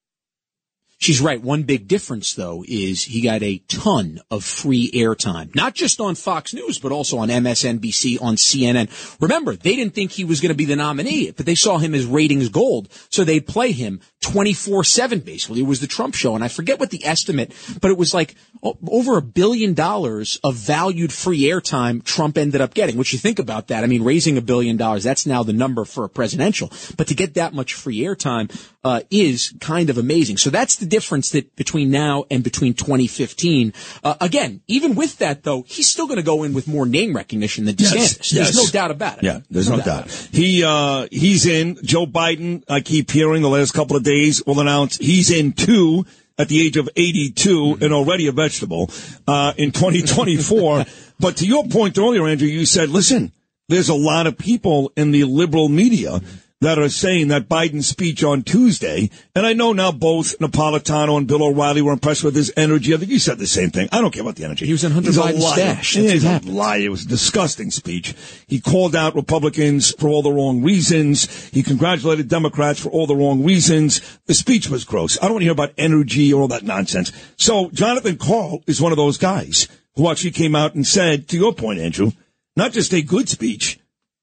[1.02, 1.42] She's right.
[1.42, 6.14] One big difference, though, is he got a ton of free airtime, not just on
[6.14, 8.88] Fox News, but also on MSNBC, on CNN.
[9.20, 11.92] Remember, they didn't think he was going to be the nominee, but they saw him
[11.92, 15.60] as ratings gold, so they'd play him 24-7, basically.
[15.60, 18.34] It was the Trump show, and I forget what the estimate, but it was like
[18.62, 23.38] over a billion dollars of valued free airtime Trump ended up getting, which you think
[23.38, 23.84] about that.
[23.84, 27.14] I mean, raising a billion dollars, that's now the number for a presidential, but to
[27.14, 28.50] get that much free airtime,
[28.84, 30.36] uh, is kind of amazing.
[30.36, 33.72] So that's the difference that between now and between 2015.
[34.02, 37.14] Uh, again, even with that though, he's still going to go in with more name
[37.14, 38.30] recognition than DeSantis.
[38.30, 39.24] There's no doubt about it.
[39.24, 40.10] Yeah, there's no, doubt.
[40.32, 41.78] He uh he's in.
[41.82, 44.11] Joe Biden, I keep hearing the last couple of days
[44.46, 46.06] will announce he's in two
[46.38, 48.90] at the age of 82 and already a vegetable
[49.26, 50.84] uh in 2024.
[51.20, 53.32] but to your point earlier, Andrew, you said, listen,
[53.68, 56.20] there's a lot of people in the liberal media
[56.62, 61.26] that are saying that Biden's speech on Tuesday, and I know now both Napolitano and
[61.26, 62.94] Bill O'Reilly were impressed with his energy.
[62.94, 63.88] I think you said the same thing.
[63.90, 64.66] I don't care about the energy.
[64.66, 65.94] He was in Hunter Biden's stash.
[65.94, 66.82] That's he's a liar.
[66.82, 68.14] It was a disgusting speech.
[68.46, 71.48] He called out Republicans for all the wrong reasons.
[71.50, 74.00] He congratulated Democrats for all the wrong reasons.
[74.26, 75.18] The speech was gross.
[75.18, 77.10] I don't want to hear about energy or all that nonsense.
[77.36, 79.66] So Jonathan Karl is one of those guys
[79.96, 82.12] who actually came out and said, to your point, Andrew,
[82.56, 83.80] not just a good speech,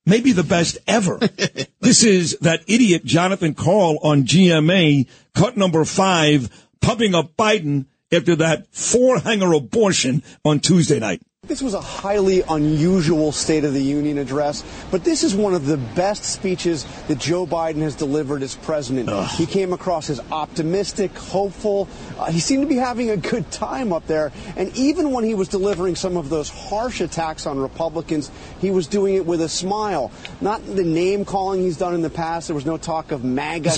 [0.09, 1.17] maybe the best ever.
[1.79, 8.35] this is that idiot Jonathan Karl on GMA, cut number five, pumping up Biden after
[8.37, 11.21] that four hanger abortion on Tuesday night.
[11.49, 15.65] This was a highly unusual State of the Union address, but this is one of
[15.65, 19.09] the best speeches that Joe Biden has delivered as president.
[19.31, 21.87] He came across as optimistic, hopeful.
[22.19, 24.31] Uh, he seemed to be having a good time up there.
[24.57, 28.29] And even when he was delivering some of those harsh attacks on Republicans,
[28.61, 30.11] he was doing it with a smile.
[30.41, 32.47] Not the name calling he's done in the past.
[32.47, 33.71] There was no talk of MAGA,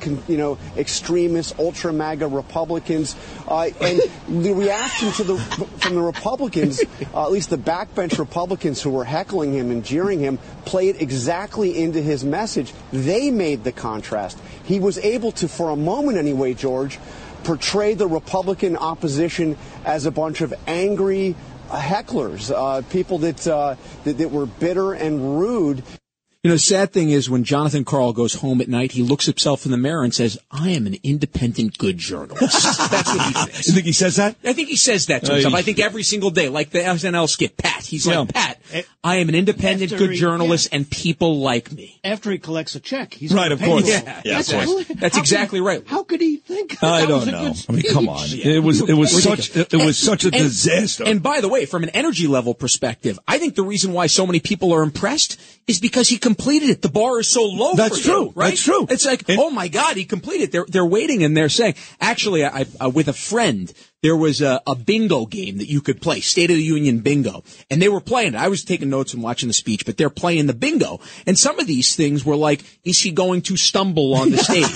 [0.00, 3.14] con- you know, extremist, ultra MAGA Republicans,
[3.46, 5.36] uh, and the reaction to the
[5.80, 6.80] from the Republicans,
[7.14, 11.78] uh, at least the backbench Republicans who were heckling him and jeering him, played exactly
[11.78, 12.72] into his message.
[12.92, 14.38] They made the contrast.
[14.64, 16.98] He was able to, for a moment anyway, George,
[17.44, 21.34] portray the Republican opposition as a bunch of angry
[21.68, 25.82] hecklers, uh, people that, uh, that that were bitter and rude.
[26.42, 29.66] You know, sad thing is when Jonathan Karl goes home at night, he looks himself
[29.66, 32.40] in the mirror and says, I am an independent good journalist.
[32.90, 33.66] That's what he says.
[33.68, 34.36] You think he says that?
[34.42, 35.54] I think he says that to Uh, himself.
[35.54, 37.84] I think every single day, like the SNL skit, Pat.
[37.84, 38.20] He's Yeah.
[38.20, 42.00] like, Pat, Eh, I am an independent After good he- journalist and people like me.
[42.04, 43.88] After he collects a check, he's Right, of course.
[43.88, 44.86] Yeah, yeah, of That's, course.
[44.88, 45.82] That's exactly could- right.
[45.86, 46.82] How could he think?
[46.82, 47.52] I don't was a know.
[47.52, 48.26] good I mean, come on.
[48.26, 48.46] speech?
[48.46, 49.46] It was it was Ridiculous.
[49.48, 51.04] such it was such a And- disaster.
[51.06, 54.26] And by the way, from an energy level perspective, I think the reason why so
[54.26, 56.82] many people are impressed is because he completed it.
[56.82, 57.74] The bar is so low.
[57.74, 58.32] That's for him, true.
[58.34, 58.48] right?
[58.50, 58.86] That's true.
[58.90, 60.44] It's like, oh my God, he completed.
[60.44, 60.52] It.
[60.52, 63.72] They're they're waiting and they're saying, actually, I, I with a friend.
[64.02, 67.44] There was a, a bingo game that you could play, State of the Union bingo,
[67.68, 68.38] and they were playing it.
[68.38, 71.00] I was taking notes and watching the speech, but they're playing the bingo.
[71.26, 74.66] And some of these things were like, is he going to stumble on the stage?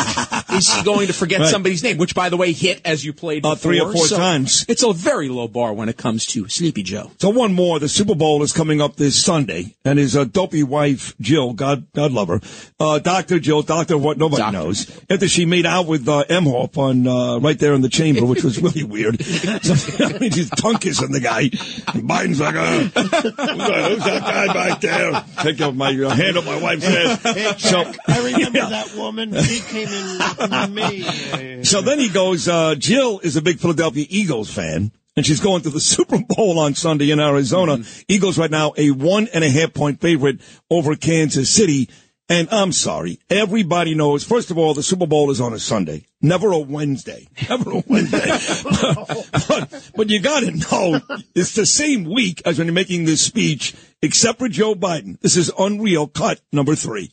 [0.56, 1.48] Is he going to forget Right.
[1.50, 1.96] somebody's name?
[1.98, 4.64] Which, by the way, hit as you played Uh, three or four So times.
[4.68, 7.10] It's a very low bar when it comes to Sleepy Joe.
[7.20, 7.78] So one more.
[7.78, 11.86] The Super Bowl is coming up this Sunday, and his uh, dopey wife Jill, God
[11.94, 12.40] God love her,
[12.80, 17.06] uh, Doctor Jill, Doctor what nobody knows, after she made out with uh, Emhoff on
[17.06, 19.20] uh, right there in the chamber, which was really weird.
[19.64, 21.42] So, I mean, she's tongue kissing the guy.
[21.42, 25.24] And Biden's like, uh, who's, that, who's that guy back there?
[25.42, 27.62] Take off my uh, hand up my wife's ass.
[27.62, 29.32] So I remember that woman.
[29.42, 31.64] She came in to me.
[31.64, 35.62] So then he goes, uh, Jill is a big Philadelphia Eagles fan, and she's going
[35.62, 37.78] to the Super Bowl on Sunday in Arizona.
[38.08, 40.40] Eagles right now a one and a half point favorite
[40.70, 41.88] over Kansas City.
[42.26, 44.24] And I'm sorry, everybody knows.
[44.24, 47.82] First of all, the Super Bowl is on a Sunday, never a Wednesday, never a
[47.86, 48.24] Wednesday.
[49.48, 51.00] but, but you got to know
[51.34, 55.20] it's the same week as when you're making this speech, except for Joe Biden.
[55.20, 56.06] This is unreal.
[56.06, 57.12] Cut number three.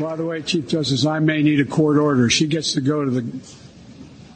[0.00, 2.30] By the way, Chief Justice, I may need a court order.
[2.30, 3.40] She gets to go to the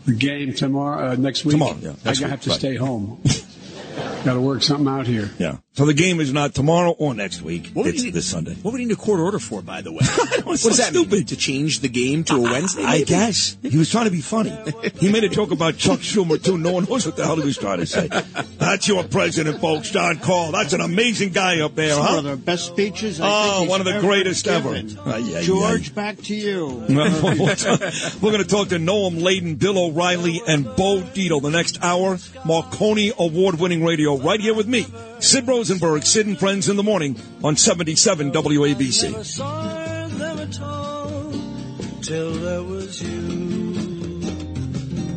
[0.06, 1.54] the game tomorrow, uh, next week.
[1.54, 2.58] Tomorrow, yeah, I have week, to right.
[2.58, 3.20] stay home.
[4.24, 5.30] Got to work something out here.
[5.38, 5.58] Yeah.
[5.74, 7.70] So the game is not tomorrow or next week.
[7.74, 8.54] What would it's you- this Sunday.
[8.62, 9.98] What would he need a court order for, by the way?
[10.44, 11.24] what so does that mean?
[11.26, 12.82] To change the game to a Wednesday?
[12.82, 14.56] I guess he was trying to be funny.
[14.96, 16.56] He made a joke about Chuck Schumer too.
[16.56, 18.08] No one knows what the hell he was trying to say.
[18.58, 20.52] That's your president, folks, John Karl.
[20.52, 23.20] That's an amazing guy up there, It's one of the best speeches.
[23.20, 24.72] I Oh, think he's one of the ever greatest ever.
[24.74, 24.98] given.
[25.04, 26.66] Ay, ay, George, back to you.
[26.88, 26.94] We're
[28.32, 32.18] going to talk to Noam Laden, Bill O'Reilly, and Bo Dietl the next hour.
[32.46, 34.84] Marconi Award-winning radio right here with me,
[35.20, 39.24] Sid Rosenberg, Sid and Friends in the Morning on 77 WABC.
[39.24, 44.20] Stars never told till there was you.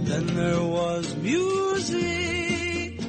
[0.06, 3.02] Then there was music.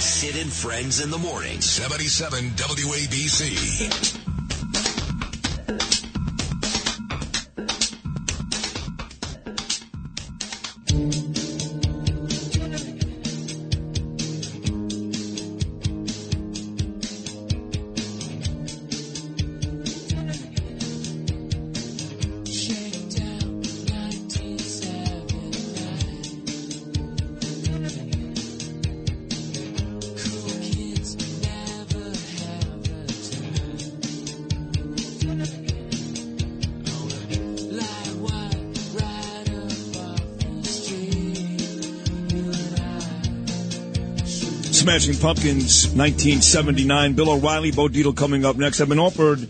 [0.00, 1.60] Sid and Friends in the Morning.
[1.60, 4.20] 77 WABC.
[44.80, 47.12] Smashing Pumpkins, 1979.
[47.12, 48.80] Bill O'Reilly, Bo Dietl coming up next.
[48.80, 49.46] I've been offered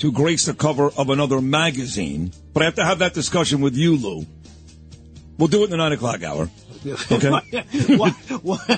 [0.00, 3.74] to grace the cover of another magazine, but I have to have that discussion with
[3.74, 4.26] you, Lou.
[5.38, 6.50] We'll do it in the nine o'clock hour.
[7.10, 7.30] Okay.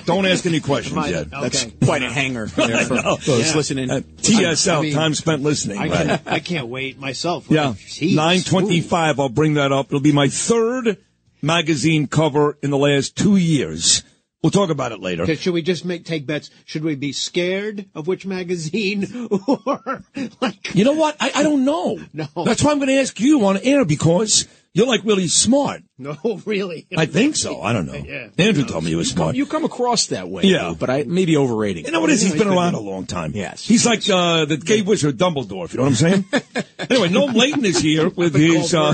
[0.05, 1.29] Don't ask any questions Am I- yet.
[1.29, 3.17] That's quite a hanger there for I know.
[3.17, 3.91] those listening.
[3.91, 5.77] Uh, TSL, I mean, time spent listening.
[5.77, 5.91] I, right.
[6.07, 7.47] can't, I can't wait myself.
[7.51, 8.15] Yeah, Jeez.
[8.15, 9.19] nine twenty-five.
[9.19, 9.87] I'll bring that up.
[9.87, 10.95] It'll be my third
[11.41, 14.03] magazine cover in the last two years.
[14.43, 15.25] We'll talk about it later.
[15.35, 16.51] Should we just make take bets?
[16.65, 20.03] Should we be scared of which magazine, or
[20.39, 20.75] like?
[20.75, 21.17] You know what?
[21.19, 21.99] I, I don't know.
[22.13, 22.27] No.
[22.45, 24.47] That's why I'm going to ask you on air because
[24.77, 25.81] you're like really smart.
[25.99, 26.85] No, really.
[26.95, 27.63] I think so.
[27.63, 27.95] I don't know.
[27.95, 28.27] Yeah.
[28.37, 29.35] Andrew told me he was smart.
[29.35, 30.67] You come across that way, Yeah.
[30.67, 31.85] Lou, but I maybe overrating.
[31.85, 32.21] You know what it is?
[32.21, 33.31] He's been around a long time.
[33.33, 33.65] Yes.
[33.65, 36.25] He's like uh, the gay wizard Dumbledore, if you know what I'm saying?
[36.91, 38.75] anyway, Noam Laden is here with his.
[38.75, 38.93] Uh,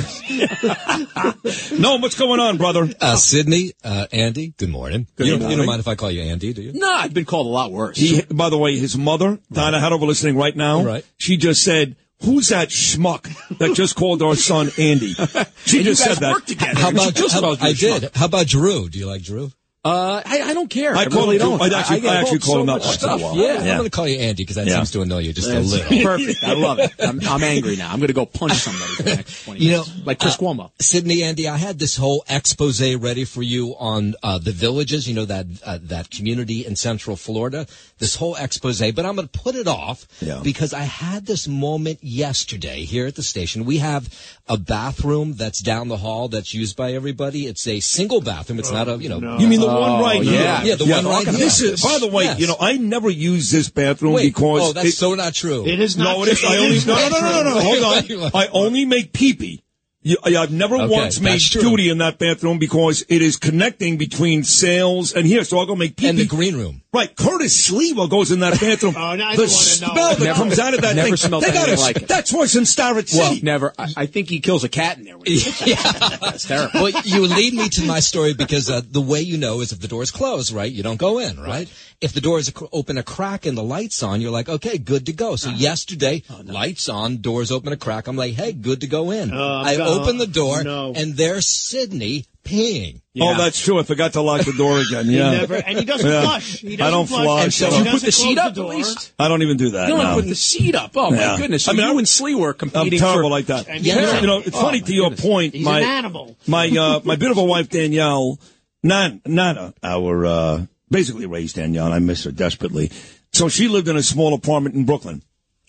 [1.76, 2.90] Noam, what's going on, brother?
[3.02, 5.08] Uh, Sydney, uh, Andy, good morning.
[5.18, 6.72] Good you, you don't mind if I call you Andy, do you?
[6.74, 7.98] No, I've been called a lot worse.
[7.98, 10.84] He, by the way, his mother, Donna Hanover, listening right now.
[10.86, 11.06] Right.
[11.18, 13.24] She just said, "Who's that schmuck
[13.60, 15.14] that just called our son Andy?"
[15.66, 16.34] She And you just guys said that.
[16.34, 16.80] work together.
[16.80, 18.00] How about, just how- called you schmuck.
[18.02, 18.16] did.
[18.16, 18.90] How about Drew?
[18.90, 19.52] Do you like Drew?
[19.86, 20.96] Uh, I, I don't care.
[20.96, 21.62] I I, call really him don't.
[21.62, 23.22] I'd actually- get I actually call so him that much once in a stuff.
[23.22, 23.36] while.
[23.36, 23.56] Yeah.
[23.60, 24.76] I'm going to call you Andy because that Yeah.
[24.76, 26.04] seems to annoy you just a little.
[26.04, 26.42] Perfect.
[26.42, 26.92] I love it.
[27.00, 27.92] I'm, I'm angry now.
[27.92, 30.38] I'm going to go punch somebody for the next 20 You know, like Chris uh,
[30.38, 30.72] Cuomo.
[30.80, 35.06] Sydney, Andy, I had this whole expose ready for you on uh, the villages.
[35.06, 37.68] You know that uh, that community in Central Florida.
[37.98, 40.40] This whole expose, but I'm going to put it off Yeah.
[40.42, 43.66] because I had this moment yesterday here at the station.
[43.66, 44.08] We have
[44.48, 47.48] a bathroom that's down the hall that's used by everybody.
[47.48, 48.60] It's a single bathroom.
[48.60, 49.38] It's not a you know.
[49.40, 50.34] You mean the one Oh, right here?
[50.42, 50.64] yeah.
[50.64, 51.38] Yeah, one right here.
[51.38, 52.40] This is, by the way, Yes.
[52.40, 55.66] you know, I never use this bathroom Wait, because oh, that's it- so not true.
[55.68, 56.18] It is not.
[56.18, 56.44] no, it is.
[56.44, 58.02] I it only is no, no, not no, no, no, no.
[58.06, 58.20] true.
[58.20, 58.32] Hold on.
[58.42, 59.64] I only make pee pee.
[60.04, 64.44] You, I've never Okay, once made duty in that bathroom because it is connecting between
[64.44, 65.44] sales and here.
[65.46, 66.82] So I'll go make pee and the green room.
[66.94, 68.96] Right, Curtis Sliwa goes in that bathroom.
[69.04, 69.48] Oh, now I the don't wanna know.
[69.48, 71.18] smell that Never- comes out of that never thing.
[71.18, 72.08] smelled they got a, like it.
[72.08, 73.24] That's worse than Starrett City.
[73.24, 73.74] Well, never.
[73.80, 75.18] I, I think he kills a cat in there.
[75.18, 75.26] When
[75.66, 75.76] yeah.
[76.22, 76.84] That's terrible.
[76.84, 79.80] Well, you lead me to my story because uh, the way you know is if
[79.80, 80.72] the door is closed, right?
[80.72, 81.68] You don't go in, right?
[82.04, 85.06] If the door is open a crack and the lights on, you're like, okay, good
[85.06, 85.36] to go.
[85.38, 85.58] So Uh-huh.
[85.58, 88.08] yesterday, Oh, lights on, doors open a crack.
[88.08, 89.32] I'm like, hey, good to go in.
[89.34, 89.86] Oh, I no.
[90.02, 90.92] open the door No.
[90.96, 93.00] and there's Sydney peeing.
[93.22, 93.80] Oh, that's true.
[93.80, 95.10] I forgot to lock the door again.
[95.10, 95.32] Yeah.
[95.32, 96.24] never- and he doesn't Yeah.
[96.24, 96.58] flush.
[96.60, 97.24] He I doesn't don't flush.
[97.26, 97.44] flush.
[97.46, 99.12] And so I don't- you put the seat up the at least.
[99.18, 99.88] I don't even do that.
[99.88, 100.16] You don't no.
[100.16, 100.92] put the seat up.
[100.98, 101.32] Oh Yeah.
[101.32, 101.68] my goodness!
[101.70, 103.00] I mean, you I'm- and Sliwa I'm competing.
[103.00, 103.68] terrible for, like that.
[103.70, 104.02] And You yeah.
[104.02, 105.26] know, you know, it's Oh, funny to your goodness.
[105.26, 105.54] point.
[105.56, 106.36] He's my an animal.
[106.48, 108.40] my uh, my beautiful wife Danielle,
[108.84, 111.88] Nan, Nana, our uh, basically raised Danielle.
[111.88, 112.92] And I miss her desperately.
[113.34, 115.24] So she lived in a small apartment in Brooklyn,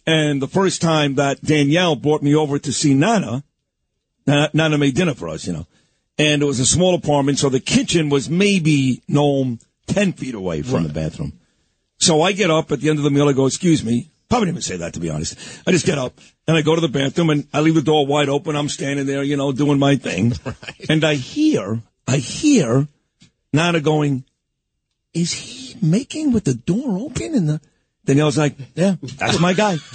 [0.07, 3.43] and the first time that Danielle brought me over to see Nana,
[4.27, 5.67] Nana, made dinner for us, you know,
[6.19, 9.57] and it was a small apartment, so the kitchen was maybe no
[9.87, 11.33] ten feet away from the bathroom.
[11.99, 13.29] So I get up at the end of the meal.
[13.29, 14.11] I go, excuse me.
[14.29, 15.39] Probably didn't even say that, to be honest.
[15.67, 18.07] I just get up and I go to the bathroom and I leave the door
[18.07, 18.57] wide open.
[18.57, 20.33] I'm standing there, you know, doing my thing.
[20.89, 22.89] And I hear, I hear
[23.53, 24.25] Nana going,
[25.15, 27.35] is he making with the door open?
[27.35, 27.61] And the,
[28.05, 29.77] Danielle's like, yeah, that's my guy.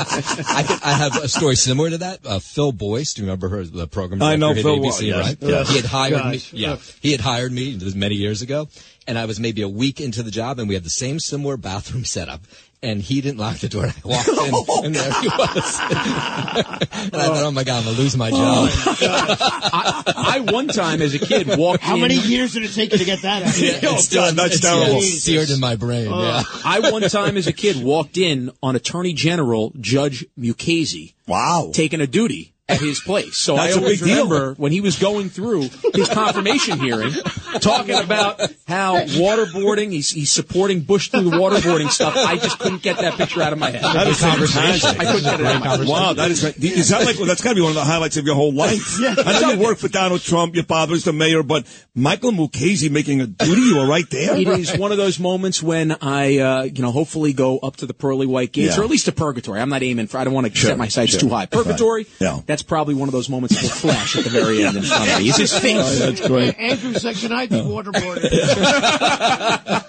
[0.00, 2.24] I, could, I have a story similar to that.
[2.24, 4.22] Uh, Phil Boyce, do you remember her, the program?
[4.22, 5.36] I know at Phil ABC, well, right?
[5.40, 5.68] Yes.
[5.68, 6.52] He had hired Gosh.
[6.52, 6.58] me.
[6.58, 8.68] Yeah, he had hired me many years ago,
[9.06, 11.56] and I was maybe a week into the job, and we had the same similar
[11.56, 12.40] bathroom setup.
[12.80, 13.84] And he didn't lock the door.
[13.84, 15.80] And I walked in, and there he was.
[15.80, 19.38] and I thought, "Oh my god, I'm gonna lose my oh job."
[20.16, 22.02] I one time as a kid walked How in.
[22.02, 23.48] many years did it take you to get that out?
[23.48, 26.12] it's still, it's, yeah, it's seared in my brain.
[26.12, 26.60] Uh, yeah.
[26.64, 31.14] I one time as a kid walked in on Attorney General Judge Mukasey.
[31.26, 31.70] Wow.
[31.74, 33.36] Taking a duty at his place.
[33.38, 34.24] So That's I a always big deal.
[34.28, 35.62] remember when he was going through
[35.94, 37.12] his confirmation hearing,
[37.60, 42.14] talking about how waterboarding, he's, he's supporting Bush through the waterboarding stuff.
[42.16, 43.82] I just couldn't get that picture out of my head.
[43.82, 45.00] That is fantastic.
[45.00, 45.88] I couldn't get it out of my head.
[45.88, 46.44] Wow, that is.
[46.44, 48.52] Is that like, well, that's got to be one of the highlights of your whole
[48.52, 48.96] life.
[49.00, 53.20] I know you worked for Donald Trump, your father's the mayor, but Michael Mukasey making
[53.22, 54.36] a duty, you were right there.
[54.36, 57.86] It is one of those moments when I, uh, you know, hopefully go up to
[57.86, 58.82] the pearly white gates, Yeah.
[58.82, 59.60] or at least to purgatory.
[59.60, 60.18] I'm not aiming for.
[60.18, 61.20] I don't want to Sure, set my sights sure.
[61.20, 61.46] too high.
[61.46, 62.02] Purgatory.
[62.04, 62.12] Right.
[62.20, 62.40] Yeah.
[62.46, 65.10] That's probably one of those moments that will flash at the very end in front
[65.10, 65.28] of me.
[65.28, 65.76] It's his face.
[65.78, 66.58] Oh, that's great.
[66.58, 68.28] Andrew Section I did waterboarding.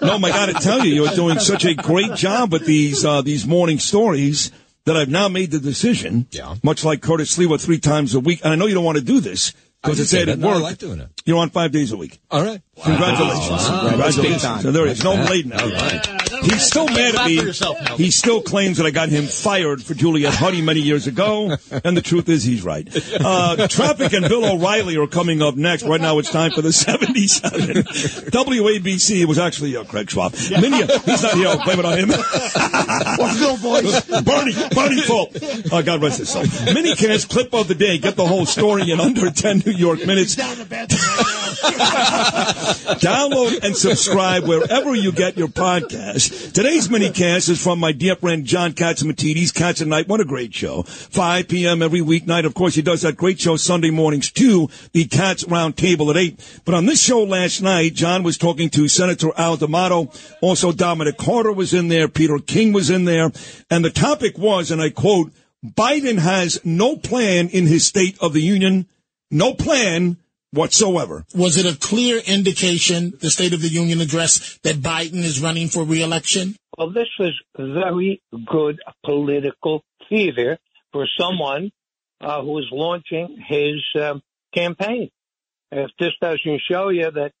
[0.02, 3.22] No, my God, I tell you, you're doing such a great job with these uh,
[3.22, 4.50] these morning stories
[4.86, 6.26] that I've now made the decision.
[6.30, 6.56] Yeah.
[6.62, 9.04] Much like Curtis Sliwa three times a week, and I know you don't want to
[9.04, 10.46] do this I because did it's say added that.
[10.46, 11.08] No, I like doing it.
[11.24, 12.20] You're on five days a week.
[12.30, 12.60] All right.
[12.82, 13.50] Congratulations.
[13.68, 13.88] Wow.
[13.88, 14.26] Congratulations.
[14.34, 14.62] Big time.
[14.62, 15.04] So there it is.
[15.04, 15.62] No Like now.
[15.62, 16.06] All right.
[16.42, 17.34] He's still mad at me.
[17.34, 21.50] yourself, He still claims that I got him fired for Juliet Huddy many years ago,
[21.84, 22.88] and the truth is he's right.
[23.22, 25.82] Uh, Traffic and Bill O'Reilly are coming up next.
[25.82, 27.82] Right now it's time for the 77.
[28.32, 30.32] WABC, it was actually uh, Craig Schwab.
[30.32, 31.48] Minya, he's not here.
[31.48, 32.08] I'll blame it on him.
[33.18, 34.22] What's Bill Boyce?
[34.22, 35.36] Bernie, Bernie fault.
[35.72, 36.44] Oh, God rest his soul.
[36.44, 37.98] Minicast clip of the day.
[37.98, 40.34] Get the whole story in under 10 New York minutes.
[40.34, 41.26] Down the bathroom right
[43.00, 46.52] Download and subscribe wherever you get your podcast.
[46.52, 50.08] Today's minicast is from my dear friend John Catsimatidis, Cats at Night.
[50.08, 50.82] What a great show.
[50.82, 51.82] 5 p.m.
[51.82, 52.46] every weeknight.
[52.46, 56.16] Of course, he does that great show Sunday mornings too, the Cats Round Table at
[56.16, 56.62] 8.
[56.64, 60.10] But on this show last night, John was talking to Senator Al D'Amato.
[60.40, 62.08] Also, Dominic Carter was in there.
[62.08, 63.30] Peter King was in there.
[63.70, 65.32] And the topic was, and I quote,
[65.64, 68.86] Biden has no plan in his State of the Union.
[69.30, 70.16] No plan
[70.52, 71.24] whatsoever.
[71.34, 75.68] Was it a clear indication, the State of the Union address, that Biden is running
[75.68, 76.56] for reelection?
[76.76, 80.58] Well, this was very good political theater
[80.92, 81.70] for someone
[82.20, 84.22] uh, who is launching his um,
[84.54, 85.10] campaign.
[85.70, 87.32] If this doesn't show you that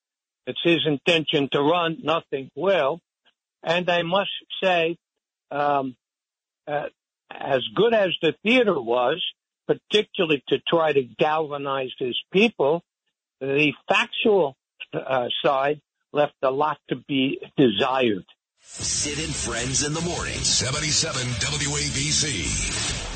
[0.46, 3.00] it's his intention to run, nothing will.
[3.62, 4.30] And I must
[4.62, 4.96] say,
[5.50, 5.96] um,
[6.66, 6.86] uh,
[7.30, 9.22] as good as the theater was,
[9.70, 12.82] particularly to try to galvanize his people,
[13.40, 14.56] the factual
[14.92, 15.80] uh, side
[16.12, 18.24] left a lot to be desired.
[18.60, 20.34] Sid and Friends in the morning.
[20.34, 23.09] 77 WABC.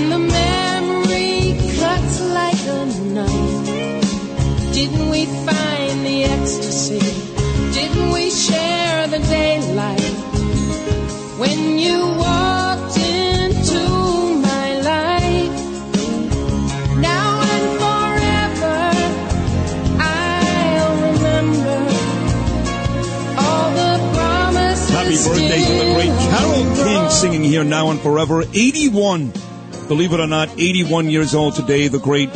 [0.00, 4.72] And the memory cuts like a knife.
[4.72, 7.00] Didn't we find the ecstasy?
[7.72, 10.00] Didn't we share the daylight
[11.40, 13.82] when you walked into
[14.38, 15.58] my life?
[17.00, 18.78] Now and forever,
[19.98, 21.78] I'll remember
[23.42, 24.90] all the promises.
[24.90, 28.42] Happy birthday to the great Carole King singing here now and forever.
[28.54, 29.32] 81.
[29.88, 32.28] Believe it or not, 81 years old today, the great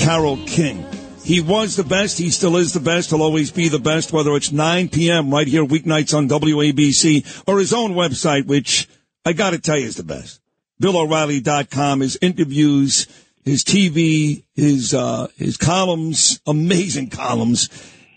[0.00, 0.84] Carole King.
[1.22, 2.18] He was the best.
[2.18, 3.10] He still is the best.
[3.10, 5.30] He'll always be the best, whether it's 9 p.m.
[5.30, 8.88] right here weeknights on WABC or his own website, which
[9.24, 10.40] I got to tell you is the best.
[10.82, 13.06] BillO'Reilly.com, his interviews,
[13.44, 17.68] his TV, his, uh, his columns, amazing columns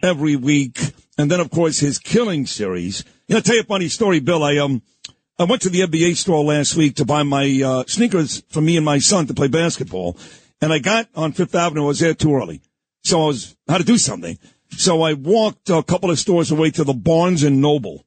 [0.02, 0.80] every week.
[1.20, 3.04] And then, of course, his killing series.
[3.32, 4.44] I'll tell you a funny story, Bill.
[4.44, 4.82] I, um,
[5.42, 8.78] I went to the NBA store last week to buy my, uh, sneakers for me
[8.78, 10.16] and my son to play basketball.
[10.62, 11.86] And I got on Fifth Avenue.
[11.86, 12.62] I was there too early.
[13.04, 14.38] So I was, had to do something.
[14.78, 18.06] So I walked a couple of stores away to the Barnes and Noble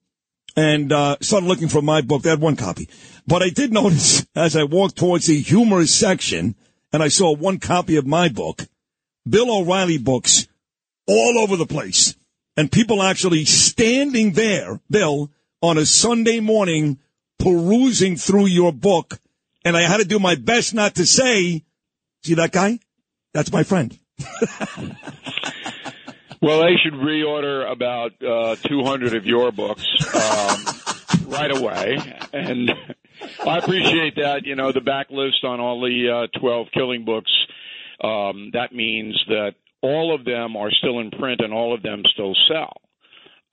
[0.57, 2.23] and uh, started looking for my book.
[2.23, 2.89] They had one copy.
[3.27, 6.55] But I did notice as I walked towards the humorous section
[6.93, 8.63] and I saw one copy of my book,
[9.29, 10.47] Bill O'Reilly books
[11.09, 12.15] all over the place.
[12.57, 17.01] and people actually standing there, Bill, on a Sunday morning,
[17.45, 19.19] perusing through your book.
[19.65, 21.65] And I had to do my best not to say,
[22.23, 22.81] see that guy?
[23.33, 23.99] That's my friend.
[26.45, 29.83] Well, they should reorder about uh, 200 of your books
[30.15, 31.97] um, right away,
[32.35, 32.71] and
[33.47, 34.43] I appreciate that.
[34.45, 37.33] You know, the backlist on all the uh, 12 killing books.
[37.99, 42.03] Um, that means that all of them are still in print, and all of them
[42.13, 42.77] still sell.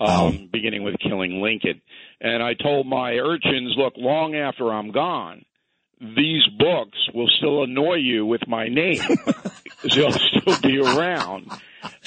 [0.01, 1.81] Um, Beginning with Killing Lincoln,
[2.21, 5.43] and I told my urchins, look, long after I'm gone,
[5.99, 9.01] these books will still annoy you with my name.
[9.95, 11.51] They'll still be around.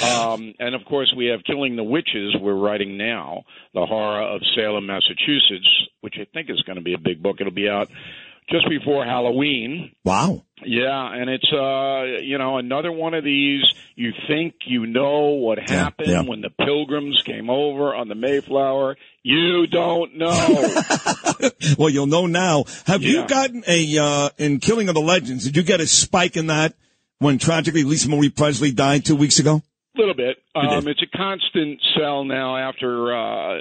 [0.02, 3.42] Um, and of course, we have Killing the Witches, we're writing now,
[3.74, 5.68] The Horror of Salem, Massachusetts,
[6.00, 7.36] which I think is going to be a big book.
[7.40, 7.88] It'll be out
[8.50, 9.92] just before Halloween.
[10.04, 10.42] Wow.
[10.64, 13.62] Yeah, and it's uh you know another one of these
[13.96, 16.22] you think you know what happened yeah.
[16.22, 18.96] when the pilgrims came over on the Mayflower.
[19.24, 20.28] You don't know.
[21.78, 22.64] well, you'll know now.
[22.86, 26.36] Have you gotten a, uh, in Killing of the Legends, did you get a spike
[26.36, 26.74] in that
[27.20, 29.62] when tragically Lisa Marie Presley died two weeks ago?
[29.96, 30.36] A little bit.
[30.54, 33.54] Um, it's a constant sell now after uh,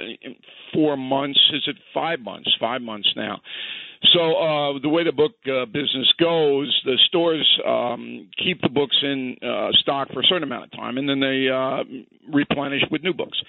[0.74, 1.40] four months.
[1.54, 2.50] Is it five months?
[2.60, 3.40] Five months now.
[4.12, 8.96] So uh, the way the book uh, business goes, the stores um, keep the books
[9.02, 11.84] in uh, stock for a certain amount of time, and then they uh,
[12.30, 13.40] replenish with new books.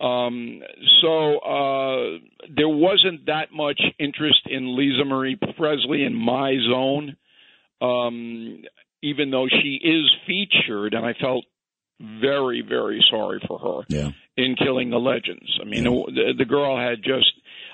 [0.00, 0.60] Um,
[1.00, 2.18] so uh,
[2.54, 7.16] there wasn't that much interest in Lisa Marie Presley in my zone,
[7.80, 8.62] um,
[9.02, 11.44] even though she is featured, and I felt
[12.00, 14.10] very, very sorry for her Yeah.
[14.36, 15.56] in Killing the Legends.
[15.60, 17.26] I mean, the, the girl had just.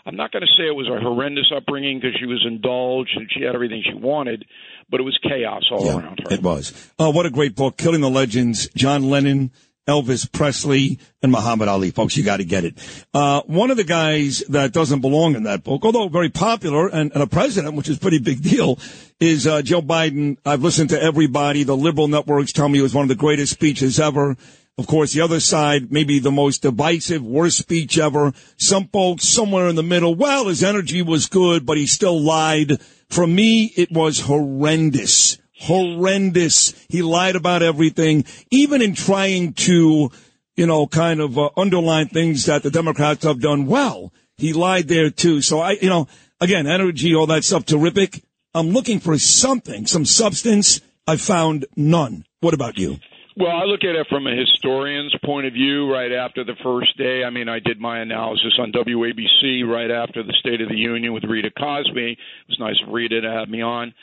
[0.07, 3.29] I'm not going to say it was a horrendous upbringing because she was indulged and
[3.31, 4.45] she had everything she wanted,
[4.89, 6.33] but it was chaos all around her.
[6.33, 6.73] It was.
[6.99, 7.77] Oh, what a great book.
[7.77, 8.69] Killing the Legends.
[8.75, 9.51] John Lennon,
[9.89, 11.91] Elvis Presley, and Muhammad Ali.
[11.91, 12.75] Folks, you got to get it.
[13.13, 17.11] Uh, one of the guys that doesn't belong in that book, although very popular and,
[17.13, 18.79] and a president, which is pretty big deal,
[19.19, 20.37] is uh, Joe Biden.
[20.45, 21.65] I've listened to everybody.
[21.65, 24.37] The liberal networks tell me it was one of the greatest speeches ever.
[24.77, 28.33] Of course, the other side, maybe the most divisive, worst speech ever.
[28.59, 30.15] Some folks somewhere in the middle.
[30.15, 32.81] Well, his energy was good, but he still lied.
[33.09, 35.39] For me, it was horrendous.
[35.61, 36.75] Horrendous.
[36.89, 40.11] He lied about everything, even in trying to,
[40.57, 44.13] you know, kind of uh, underline things that the Democrats have done well.
[44.37, 45.43] He lied there too.
[45.43, 46.09] So I, you know,
[46.41, 48.23] again, energy, all that stuff, terrific.
[48.55, 50.81] I'm looking for something, some substance.
[51.07, 52.25] I found none.
[52.41, 52.99] What about you?
[53.39, 56.99] Well, I look at it from a historian's point of view right after the first
[56.99, 57.23] day.
[57.23, 61.13] I mean, I did my analysis on WABC right after the State of the Union
[61.13, 62.13] with Rita Cosby.
[62.13, 62.19] It
[62.49, 63.95] was nice of Rita to have me on.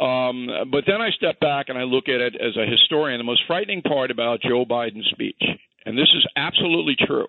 [0.00, 3.18] Um, but then I step back and I look at it as a historian.
[3.18, 5.42] The most frightening part about Joe Biden's speech,
[5.84, 7.26] and this is absolutely true,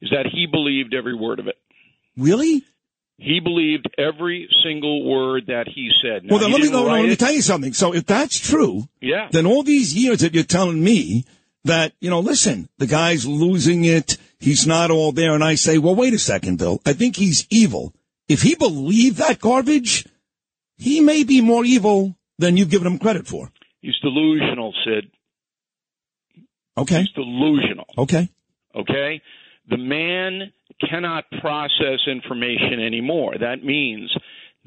[0.00, 1.56] is that he believed every word of it.
[2.16, 2.62] Really?
[3.18, 6.24] He believed every single word that he said.
[6.24, 7.72] Now, well, then let me, no, no, let me tell you something.
[7.72, 9.28] So if that's true, Yeah.
[9.30, 11.24] then all these years that you're telling me
[11.64, 14.18] that, you know, listen, the guy's losing it.
[14.40, 15.34] He's not all there.
[15.34, 16.80] And I say, well, wait a second, Bill.
[16.84, 17.94] I think he's evil.
[18.28, 20.06] If he believed that garbage,
[20.82, 23.52] he may be more evil than you've given him credit for.
[23.80, 25.10] He's delusional, Sid.
[26.76, 27.00] Okay.
[27.00, 27.86] He's delusional.
[27.96, 28.28] Okay.
[28.74, 29.22] Okay?
[29.70, 33.34] The man cannot process information anymore.
[33.38, 34.12] That means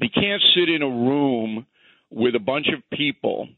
[0.00, 1.66] he can't sit in a room
[2.10, 3.48] with a bunch of people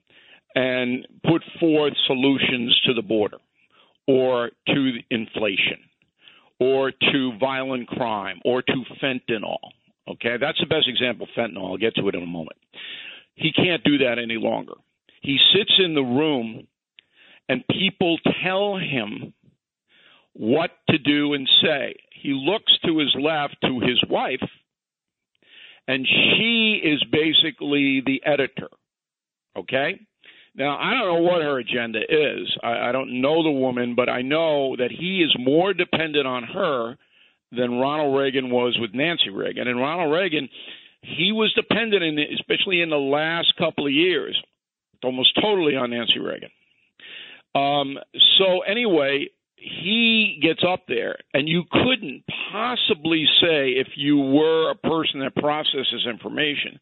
[0.54, 3.38] and put forth solutions to the border
[4.08, 5.78] or to inflation
[6.58, 9.58] or to violent crime or to fentanyl.
[10.08, 10.36] Okay?
[10.40, 11.70] That's the best example, fentanyl.
[11.70, 12.56] I'll get to it in a moment.
[13.34, 14.74] He can't do that any longer.
[15.22, 16.66] He sits in the room
[17.48, 19.32] and people tell him
[20.34, 21.96] what to do and say.
[22.12, 24.42] He looks to his left to his wife,
[25.86, 28.68] and she is basically the editor.
[29.56, 30.00] Okay?
[30.54, 32.56] Now, I don't know what her agenda is.
[32.62, 36.42] I, I don't know the woman, but I know that he is more dependent on
[36.44, 36.96] her
[37.50, 39.68] than Ronald Reagan was with Nancy Reagan.
[39.68, 40.48] And Ronald Reagan,
[41.02, 44.40] he was dependent, in, especially in the last couple of years,
[45.02, 46.50] almost totally on Nancy Reagan.
[47.54, 47.98] Um,
[48.38, 54.76] so anyway, he gets up there, and you couldn't possibly say if you were a
[54.76, 56.78] person that processes information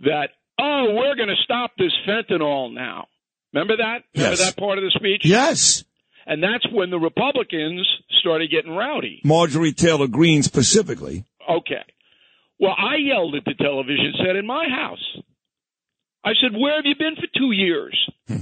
[0.00, 3.06] that oh, we're going to stop this fentanyl now.
[3.52, 4.02] Remember that?
[4.14, 5.22] Remember that part of the speech?
[5.24, 5.84] Yes.
[6.26, 7.86] And that's when the Republicans
[8.20, 9.20] started getting rowdy.
[9.24, 11.24] Marjorie Taylor Greene specifically.
[11.48, 11.84] Okay.
[12.58, 15.18] Well, I yelled at the television set in my house.
[16.24, 17.98] I said, Where have you been for two years?
[18.28, 18.38] Hmm.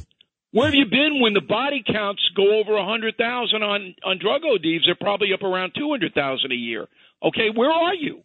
[0.52, 4.18] Where have you been when the body counts go over a hundred thousand on on
[4.18, 4.84] drug ODs?
[4.84, 6.86] They're probably up around two hundred thousand a year.
[7.22, 8.22] Okay, where are you?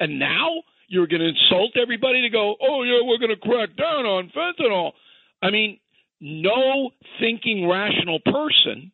[0.00, 3.76] And now you're going to insult everybody to go, oh yeah, we're going to crack
[3.76, 4.92] down on fentanyl.
[5.42, 5.78] I mean,
[6.20, 6.90] no
[7.20, 8.90] thinking rational person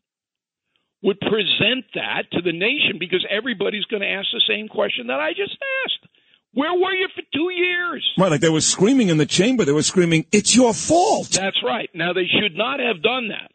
[1.04, 5.20] would present that to the nation because everybody's going to ask the same question that
[5.20, 6.10] I just asked.
[6.54, 8.08] Where were you for two years?
[8.16, 9.64] Right, like they were screaming in the chamber.
[9.64, 11.90] They were screaming, "It's your fault." That's right.
[11.94, 13.50] Now they should not have done that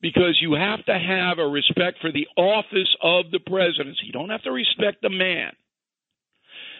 [0.00, 4.02] because you have to have a respect for the office of the presidency.
[4.04, 5.52] You don't have to respect the man.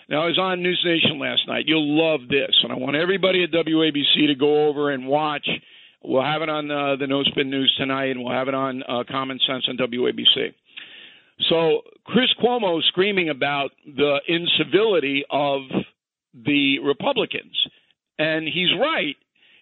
[0.09, 1.65] Now I was on News Nation last night.
[1.67, 5.49] You'll love this, and I want everybody at WABC to go over and watch.
[6.03, 8.83] We'll have it on uh, the No Spin News tonight, and we'll have it on
[8.83, 10.55] uh, Common Sense on WABC.
[11.49, 15.63] So Chris Cuomo screaming about the incivility of
[16.35, 17.57] the Republicans,
[18.19, 19.17] and he's right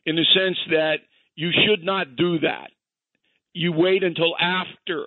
[0.06, 0.96] in the sense that
[1.34, 2.70] you should not do that.
[3.52, 5.06] You wait until after,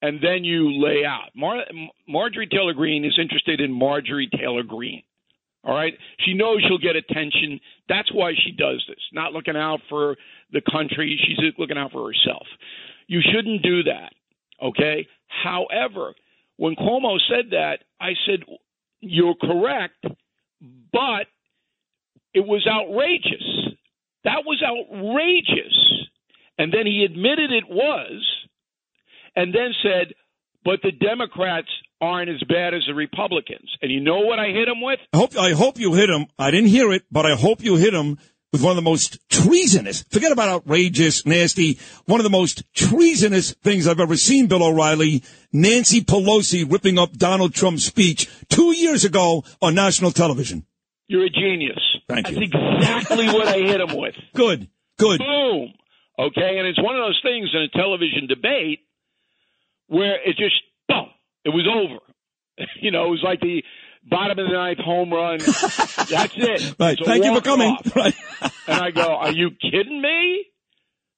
[0.00, 1.30] and then you lay out.
[1.34, 1.64] Mar-
[2.06, 5.02] Marjorie Taylor Greene is interested in Marjorie Taylor Greene.
[5.68, 7.60] All right, she knows she'll get attention.
[7.90, 8.96] That's why she does this.
[9.12, 10.16] Not looking out for
[10.50, 11.20] the country.
[11.22, 12.46] She's looking out for herself.
[13.06, 14.14] You shouldn't do that.
[14.62, 15.06] Okay.
[15.26, 16.14] However,
[16.56, 18.44] when Cuomo said that, I said,
[19.00, 20.06] You're correct,
[20.90, 21.26] but
[22.32, 23.74] it was outrageous.
[24.24, 26.08] That was outrageous.
[26.56, 28.24] And then he admitted it was,
[29.36, 30.14] and then said,
[30.68, 31.68] But the Democrats
[31.98, 33.74] aren't as bad as the Republicans.
[33.80, 34.98] And you know what I hit him with?
[35.14, 36.26] I hope I hope you hit him.
[36.38, 38.18] I didn't hear it, but I hope you hit him
[38.52, 40.04] with one of the most treasonous.
[40.10, 41.78] Forget about outrageous, nasty.
[42.04, 44.46] One of the most treasonous things I've ever seen.
[44.46, 45.22] Bill O'Reilly,
[45.54, 50.66] Nancy Pelosi ripping up Donald Trump's speech two years ago on national television.
[51.06, 51.80] You're a genius.
[52.10, 52.42] Thank That's you.
[52.42, 54.16] exactly what I hit him with.
[54.34, 54.68] Good.
[54.98, 55.20] Good.
[55.20, 55.72] Boom.
[56.18, 58.80] Okay, and it's one of those things in a television debate
[59.88, 60.54] where it just
[60.88, 61.08] boom,
[61.44, 62.00] it was over.
[62.80, 63.62] You know, it was like the
[64.04, 65.38] bottom of the ninth home run.
[65.38, 66.74] That's it.
[66.78, 66.98] Right.
[67.00, 67.76] A Thank you for coming.
[67.94, 68.14] Right.
[68.66, 70.44] And I go, Are you kidding me?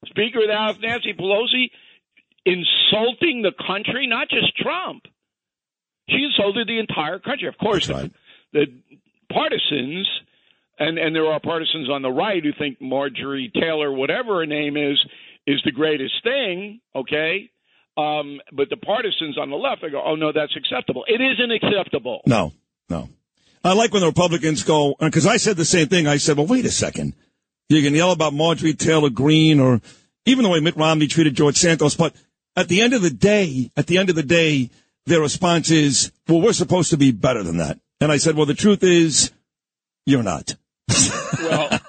[0.07, 1.71] Speaker of the House Nancy Pelosi
[2.45, 5.03] insulting the country, not just Trump.
[6.09, 7.49] She insulted the entire country.
[7.49, 8.11] Of course, the,
[8.53, 8.67] the
[9.33, 10.09] partisans,
[10.79, 14.77] and, and there are partisans on the right who think Marjorie Taylor, whatever her name
[14.77, 14.99] is,
[15.47, 17.51] is the greatest thing, okay?
[18.01, 21.05] Um, but the partisans on the left, they go, oh, no, that's acceptable.
[21.07, 22.23] It isn't acceptable.
[22.27, 22.53] No,
[22.89, 23.09] no.
[23.63, 26.07] I like when the Republicans go, because I said the same thing.
[26.07, 27.15] I said, well, wait a second.
[27.69, 29.81] You can yell about Marjorie Taylor Greene or
[30.25, 31.95] even the way Mitt Romney treated George Santos.
[31.95, 32.15] But
[32.57, 34.71] at the end of the day, at the end of the day,
[35.07, 37.79] their response is, well, we're supposed to be better than that.
[38.01, 39.31] And I said, well, the truth is,
[40.07, 40.55] you're not.
[41.39, 41.81] Well,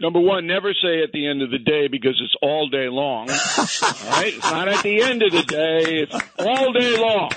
[0.00, 3.28] number one, never say at the end of the day because it's all day long.
[3.28, 4.32] right?
[4.34, 7.30] It's not at the end of the day, it's all day long.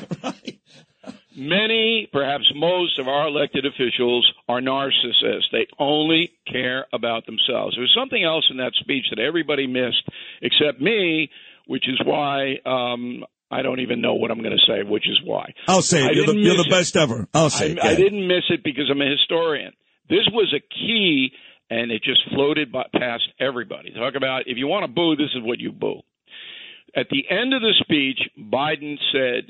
[1.35, 5.49] Many, perhaps most of our elected officials are narcissists.
[5.51, 7.75] They only care about themselves.
[7.75, 10.07] There was something else in that speech that everybody missed
[10.43, 11.31] except me,
[11.65, 15.19] which is why um, I don't even know what I'm going to say, which is
[15.23, 15.53] why.
[15.67, 16.15] I'll say it.
[16.15, 16.69] You're the, you're the it.
[16.69, 17.27] best ever.
[17.33, 17.83] I'll say I, it.
[17.83, 19.73] I didn't miss it because I'm a historian.
[20.09, 21.31] This was a key,
[21.69, 23.91] and it just floated by, past everybody.
[23.91, 26.01] Talk about if you want to boo, this is what you boo.
[26.95, 29.49] At the end of the speech, Biden said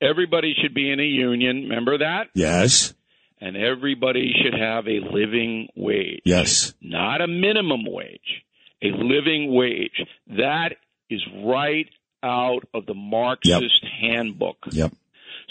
[0.00, 1.62] everybody should be in a union.
[1.68, 2.28] Remember that?
[2.34, 2.94] Yes.
[3.40, 6.22] And everybody should have a living wage.
[6.24, 6.74] Yes.
[6.80, 8.44] Not a minimum wage,
[8.82, 10.00] a living wage.
[10.28, 10.76] That
[11.10, 11.88] is right
[12.22, 14.56] out of the Marxist handbook.
[14.70, 14.92] Yep.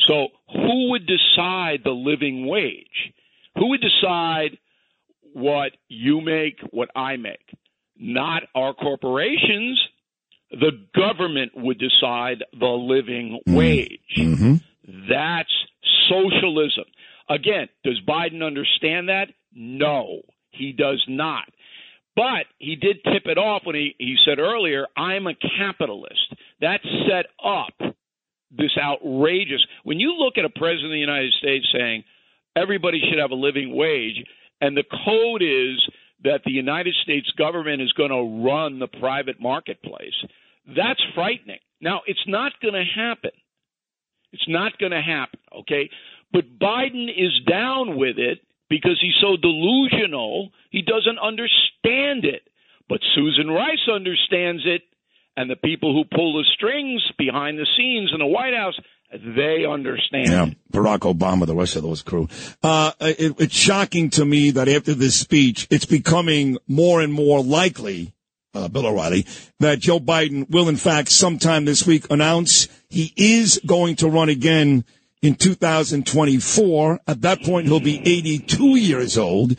[0.08, 3.14] So, who would decide the living wage?
[3.58, 4.58] Who would decide
[5.34, 7.56] what you make, what I make?
[7.98, 9.80] Not our corporations.
[10.52, 14.00] The government would decide the living wage.
[14.18, 14.56] Mm-hmm.
[15.10, 15.54] That's
[16.10, 16.86] socialism.
[17.30, 19.30] Again, does Biden understand that?
[19.54, 20.22] No,
[20.52, 21.46] he does not.
[22.16, 26.34] But he did tip it off when he, he said earlier, I'm a capitalist.
[26.62, 27.74] That set up
[28.52, 29.66] this outrageous.
[29.84, 32.04] When you look at a president of the United States saying
[32.56, 34.24] everybody should have a living wage,
[34.62, 35.82] and the code is
[36.24, 40.16] that the United States government is going to run the private marketplace,
[40.76, 41.60] that's frightening.
[41.82, 43.32] Now, it's not going to happen.
[44.32, 45.90] It's not going to happen, okay?
[46.32, 48.40] But Biden is down with it
[48.70, 52.42] because he's so delusional, he doesn't understand it.
[52.90, 54.82] But Susan Rice understands it,
[55.38, 58.80] and the people who pull the strings behind the scenes in the White House,
[59.14, 60.28] they understand.
[60.28, 62.28] Yeah, Barack Obama, the rest of those crew.
[62.62, 67.44] Uh, it, it's shocking to me that after this speech, it's becoming more and more
[67.44, 68.14] likely
[68.54, 69.26] uh, Bill O'Reilly,
[69.60, 74.30] that Joe Biden will, in fact, sometime this week announce he is going to run
[74.30, 74.86] again
[75.22, 77.00] in 2024.
[77.08, 79.58] At that point, he'll be 82 years old,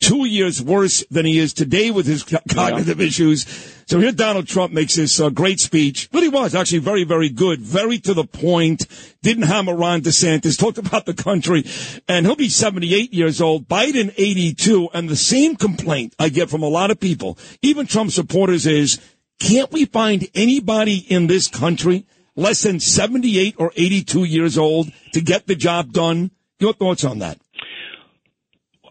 [0.00, 3.46] two years worse than he is today with his co- cognitive issues.
[3.86, 6.08] So here Donald Trump makes this uh, great speech.
[6.12, 8.86] Really was actually very, very good, very to the point.
[9.22, 11.64] Didn't hammer Ron DeSantis, talked about the country,
[12.08, 13.68] and he'll be 78 years old.
[13.68, 18.10] Biden 82, and the same complaint I get from a lot of people, even Trump
[18.10, 19.00] supporters, is
[19.38, 22.06] can't we find anybody in this country
[22.36, 26.30] less than 78 or 82 years old to get the job done?
[26.58, 27.38] Your thoughts on that?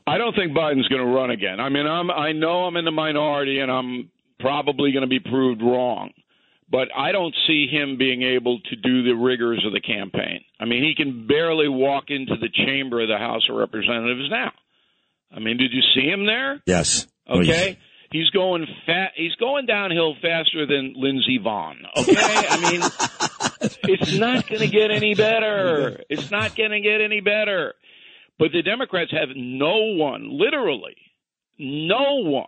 [0.10, 1.60] I don't think Biden's going to run again.
[1.60, 4.10] I mean, I'm I know I'm in the minority and I'm
[4.40, 6.12] probably going to be proved wrong,
[6.70, 10.42] but I don't see him being able to do the rigors of the campaign.
[10.60, 14.52] I mean, he can barely walk into the chamber of the House of Representatives now.
[15.32, 16.62] I mean, did you see him there?
[16.66, 17.06] Yes.
[17.30, 17.78] Okay.
[18.12, 19.12] He's going fat.
[19.16, 21.76] He's going downhill faster than Lindsey Vonn.
[21.96, 22.82] Okay, I mean,
[23.84, 26.02] it's not going to get any better.
[26.10, 27.76] It's not going to get any better.
[28.40, 30.96] But the Democrats have no one, literally,
[31.60, 32.48] no one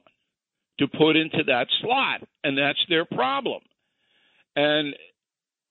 [0.79, 3.61] to put into that slot, and that's their problem.
[4.55, 4.95] And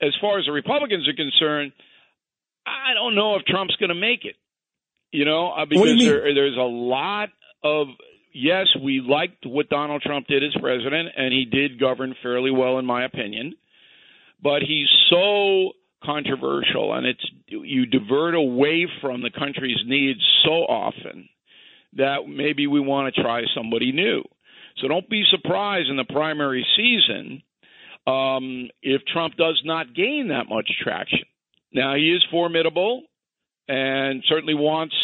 [0.00, 1.72] as far as the Republicans are concerned,
[2.66, 4.36] I don't know if Trump's going to make it.
[5.10, 7.30] You know, uh, do you because there, there's a lot
[7.64, 7.88] of
[8.32, 12.78] yes, we liked what Donald Trump did as president, and he did govern fairly well,
[12.78, 13.54] in my opinion.
[14.42, 21.28] But he's so controversial, and it's you divert away from the country's needs so often
[21.94, 24.22] that maybe we want to try somebody new.
[24.78, 27.42] So don't be surprised in the primary season
[28.06, 31.24] um, if Trump does not gain that much traction.
[31.72, 33.02] Now he is formidable
[33.68, 34.94] and certainly wants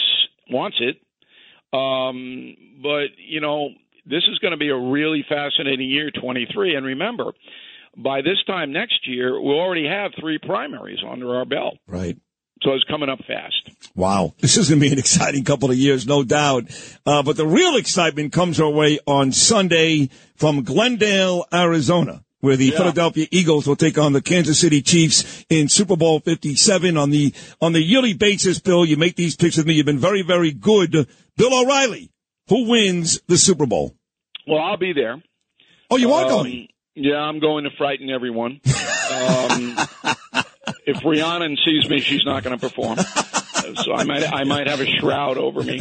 [0.50, 0.96] wants it.
[1.76, 3.70] Um, but you know,
[4.06, 6.76] this is going to be a really fascinating year, 23.
[6.76, 7.32] And remember,
[7.96, 11.78] by this time next year, we'll already have three primaries under our belt.
[11.86, 12.16] Right.
[12.62, 13.70] So it's coming up fast.
[13.94, 14.34] Wow.
[14.40, 16.64] This is going to be an exciting couple of years, no doubt.
[17.04, 22.70] Uh, but the real excitement comes our way on Sunday from Glendale, Arizona, where the
[22.70, 27.34] Philadelphia Eagles will take on the Kansas City Chiefs in Super Bowl 57 on the,
[27.60, 28.58] on the yearly basis.
[28.58, 29.74] Bill, you make these picks with me.
[29.74, 30.92] You've been very, very good.
[31.36, 32.10] Bill O'Reilly,
[32.48, 33.94] who wins the Super Bowl?
[34.46, 35.22] Well, I'll be there.
[35.90, 36.68] Oh, you are Um, going?
[36.96, 38.52] Yeah, I'm going to frighten everyone.
[38.52, 39.76] Um,
[40.86, 42.98] if Rihanna sees me, she's not going to perform.
[43.84, 45.80] So I might, I might have a shroud over me.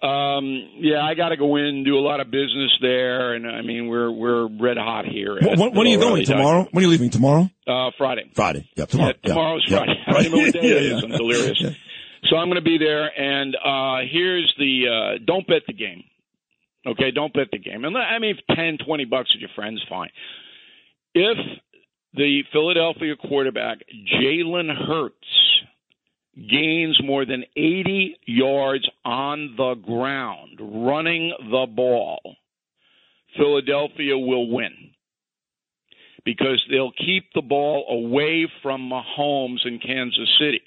[0.00, 3.50] Um, yeah, I got to go in, and do a lot of business there, and
[3.50, 5.34] I mean, we're we're red hot here.
[5.34, 6.24] What, at when, are you going?
[6.24, 6.68] Tomorrow?
[6.70, 7.10] When are you leaving?
[7.10, 7.50] Tomorrow?
[7.66, 8.30] Uh, Friday.
[8.32, 8.68] Friday.
[8.76, 9.14] Yeah, tomorrow.
[9.24, 9.78] Yeah, tomorrow's Yeah.
[9.78, 9.92] Friday.
[9.96, 10.04] Yeah.
[10.06, 11.02] I don't even know what day Yeah, it is.
[11.02, 11.62] I'm delirious.
[12.30, 16.04] So I'm going to be there, and uh, here's the uh, don't bet the game.
[16.86, 17.84] Okay, don't bet the game.
[17.84, 20.10] And I mean, ten, twenty bucks with your friends, fine.
[21.14, 21.36] If
[22.14, 23.78] the Philadelphia quarterback
[24.20, 25.26] Jalen Hurts
[26.48, 32.20] gains more than 80 yards on the ground running the ball,
[33.36, 34.72] Philadelphia will win
[36.24, 40.62] because they'll keep the ball away from Mahomes in Kansas City.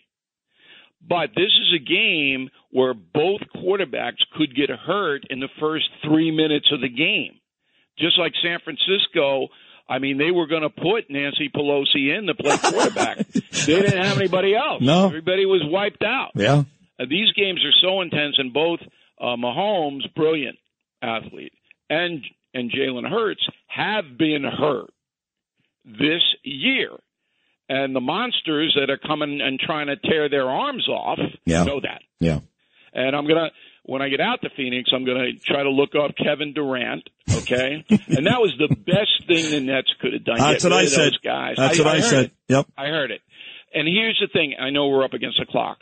[1.07, 6.31] But this is a game where both quarterbacks could get hurt in the first three
[6.31, 7.33] minutes of the game.
[7.99, 9.49] Just like San Francisco,
[9.89, 13.17] I mean, they were going to put Nancy Pelosi in to play quarterback.
[13.27, 14.81] they didn't have anybody else.
[14.81, 15.05] No.
[15.07, 16.31] Everybody was wiped out.
[16.35, 16.63] Yeah.
[16.99, 18.79] Uh, these games are so intense, and both
[19.19, 20.57] uh, Mahomes, brilliant
[21.01, 21.53] athlete,
[21.89, 22.23] and
[22.53, 24.89] and Jalen Hurts have been hurt
[25.85, 26.91] this year.
[27.69, 31.63] And the monsters that are coming and trying to tear their arms off Yeah.
[31.63, 32.01] know that.
[32.19, 32.39] Yeah.
[32.93, 33.51] And I'm gonna
[33.83, 37.09] when I get out to Phoenix, I'm gonna try to look up Kevin Durant.
[37.29, 40.37] Okay, and that was the best thing the Nets could have done.
[40.37, 41.13] That's what I said.
[41.23, 41.55] Guys.
[41.57, 42.25] That's what I heard said.
[42.25, 42.33] it.
[42.49, 42.65] Yep.
[42.77, 43.21] I heard it.
[43.73, 44.55] And here's the thing.
[44.59, 45.79] I know we're up against the clock.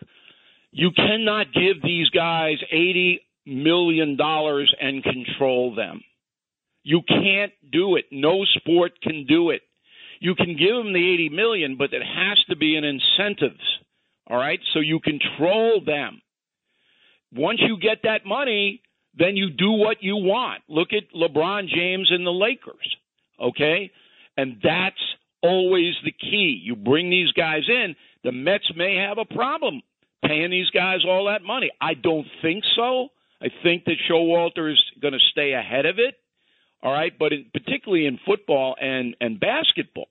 [0.71, 6.01] You cannot give these guys eighty million dollars and control them.
[6.83, 8.05] You can't do it.
[8.11, 9.61] No sport can do it.
[10.19, 13.63] You can give them the 80 million, but it has to be an incentives.
[14.27, 14.59] All right?
[14.73, 16.21] So you control them.
[17.33, 18.81] Once you get that money,
[19.17, 20.63] then you do what you want.
[20.67, 22.95] Look at LeBron James and the Lakers.
[23.39, 23.91] Okay?
[24.37, 25.01] And that's
[25.41, 26.59] always the key.
[26.63, 29.81] You bring these guys in, the Mets may have a problem
[30.25, 31.71] paying these guys all that money.
[31.79, 33.09] I don't think so.
[33.41, 36.15] I think that Showalter is going to stay ahead of it.
[36.81, 40.07] All right, but in, particularly in football and and basketball,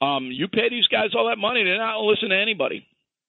[0.00, 2.86] um, you pay these guys all that money, they're not listen to anybody.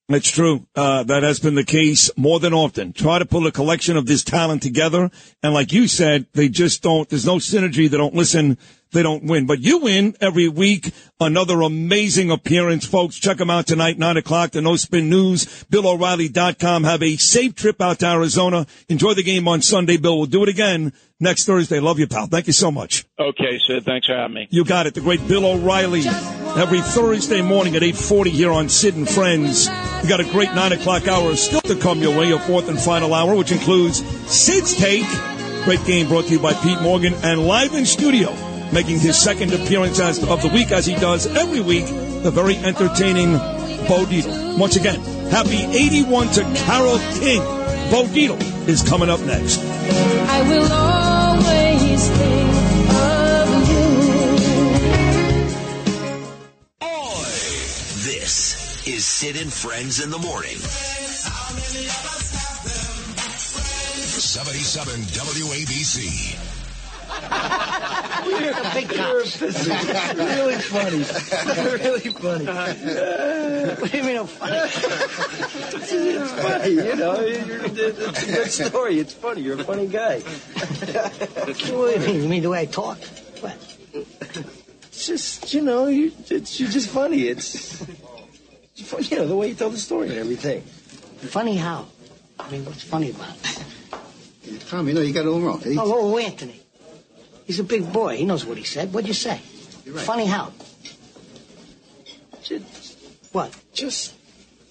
[0.09, 0.67] It's true.
[0.75, 2.91] Uh, that has been the case more than often.
[2.91, 5.09] Try to pull a collection of this talent together.
[5.41, 7.89] And like you said, they just don't, there's no synergy.
[7.89, 8.57] They don't listen
[8.93, 9.45] they don't win.
[9.45, 10.91] But you win every week.
[11.19, 13.17] Another amazing appearance, folks.
[13.17, 16.83] Check them out tonight, 9 o'clock, the No Spin News, BillO'Reilly.com.
[16.83, 18.65] Have a safe trip out to Arizona.
[18.89, 20.17] Enjoy the game on Sunday, Bill.
[20.17, 21.79] We'll do it again next Thursday.
[21.79, 22.27] Love you, pal.
[22.27, 23.05] Thank you so much.
[23.19, 23.85] Okay, Sid.
[23.85, 24.47] Thanks for having me.
[24.49, 24.93] You got it.
[24.93, 26.03] The great Bill O'Reilly
[26.55, 29.69] every Thursday morning at 840 here on Sid and Friends.
[30.01, 32.79] We got a great 9 o'clock hour still to come your way, your fourth and
[32.79, 35.07] final hour, which includes Sid's Take.
[35.63, 38.31] Great game brought to you by Pete Morgan and live in studio,
[38.73, 41.85] making his second appearance as, of the week as he does every week,
[42.23, 43.33] the very entertaining
[43.87, 44.57] Bo Dietl.
[44.57, 47.41] Once again, happy 81 to Carole King.
[47.91, 49.59] Bo Dietl is coming up next.
[49.59, 52.49] I will always think
[52.93, 53.85] of you.
[58.03, 60.57] This is Sid and Friends in the Morning.
[64.23, 66.42] 77 WABC.
[68.25, 69.41] You're a big cops.
[69.41, 70.97] really funny.
[71.83, 72.45] really funny.
[72.45, 74.57] what do you mean I'm funny?
[74.63, 77.15] it's funny, you know.
[77.19, 78.99] It's a good story.
[78.99, 79.41] It's funny.
[79.41, 80.19] You're a funny guy.
[80.19, 82.23] what do you mean?
[82.23, 82.99] You mean the way I talk?
[83.41, 83.57] What?
[83.93, 87.23] It's just, you know, you, it's, you're just funny.
[87.23, 87.81] It's,
[88.77, 90.61] it's you know, the way you tell the story and everything.
[90.61, 91.87] Funny how?
[92.39, 94.61] I mean, what's funny about it?
[94.67, 95.59] Tom, you know, you got it all wrong.
[95.61, 96.62] He- Oh, oh, Anthony.
[97.45, 98.17] He's a big boy.
[98.17, 98.93] He knows what he said.
[98.93, 99.37] What'd you say?
[99.37, 100.51] Funny how?
[102.41, 102.97] Just,
[103.31, 103.53] what?
[103.73, 104.13] Just,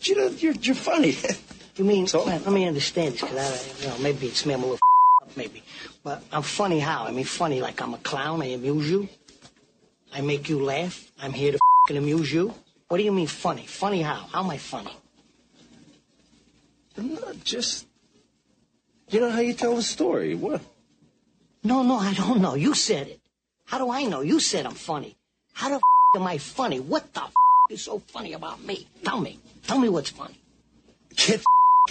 [0.02, 1.16] you know, you're, you're funny.
[1.76, 4.60] you mean, well, let me understand this, because I, you know, maybe it's me, I'm
[4.62, 4.78] a little
[5.22, 5.62] up, maybe.
[6.02, 7.04] But I'm funny how?
[7.04, 9.08] I mean, funny like I'm a clown, I amuse you.
[10.14, 11.10] I make you laugh.
[11.20, 11.58] I'm here to
[11.88, 12.54] fing amuse you.
[12.88, 13.66] What do you mean funny?
[13.66, 14.26] Funny how?
[14.32, 14.94] How am I funny?
[16.98, 17.86] I'm not just,
[19.08, 20.34] you know how you tell the story.
[20.34, 20.60] What?
[21.64, 22.54] No, no, I don't know.
[22.54, 23.20] You said it.
[23.66, 24.20] How do I know?
[24.20, 25.16] You said I'm funny.
[25.52, 25.82] How the f-
[26.16, 26.80] am I funny?
[26.80, 27.32] What the f-
[27.70, 28.86] is so funny about me?
[29.04, 29.38] Tell me.
[29.66, 30.38] Tell me what's funny.
[31.16, 31.44] Get the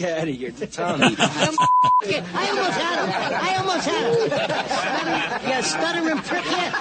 [0.04, 1.16] f- out of here, Tommy.
[1.18, 3.10] I almost had him.
[3.42, 4.14] I almost had him.
[4.30, 6.46] Stuttering, yeah, stuttering prick.
[6.46, 6.72] Yeah.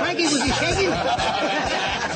[0.00, 0.90] Frankie, was he shaking?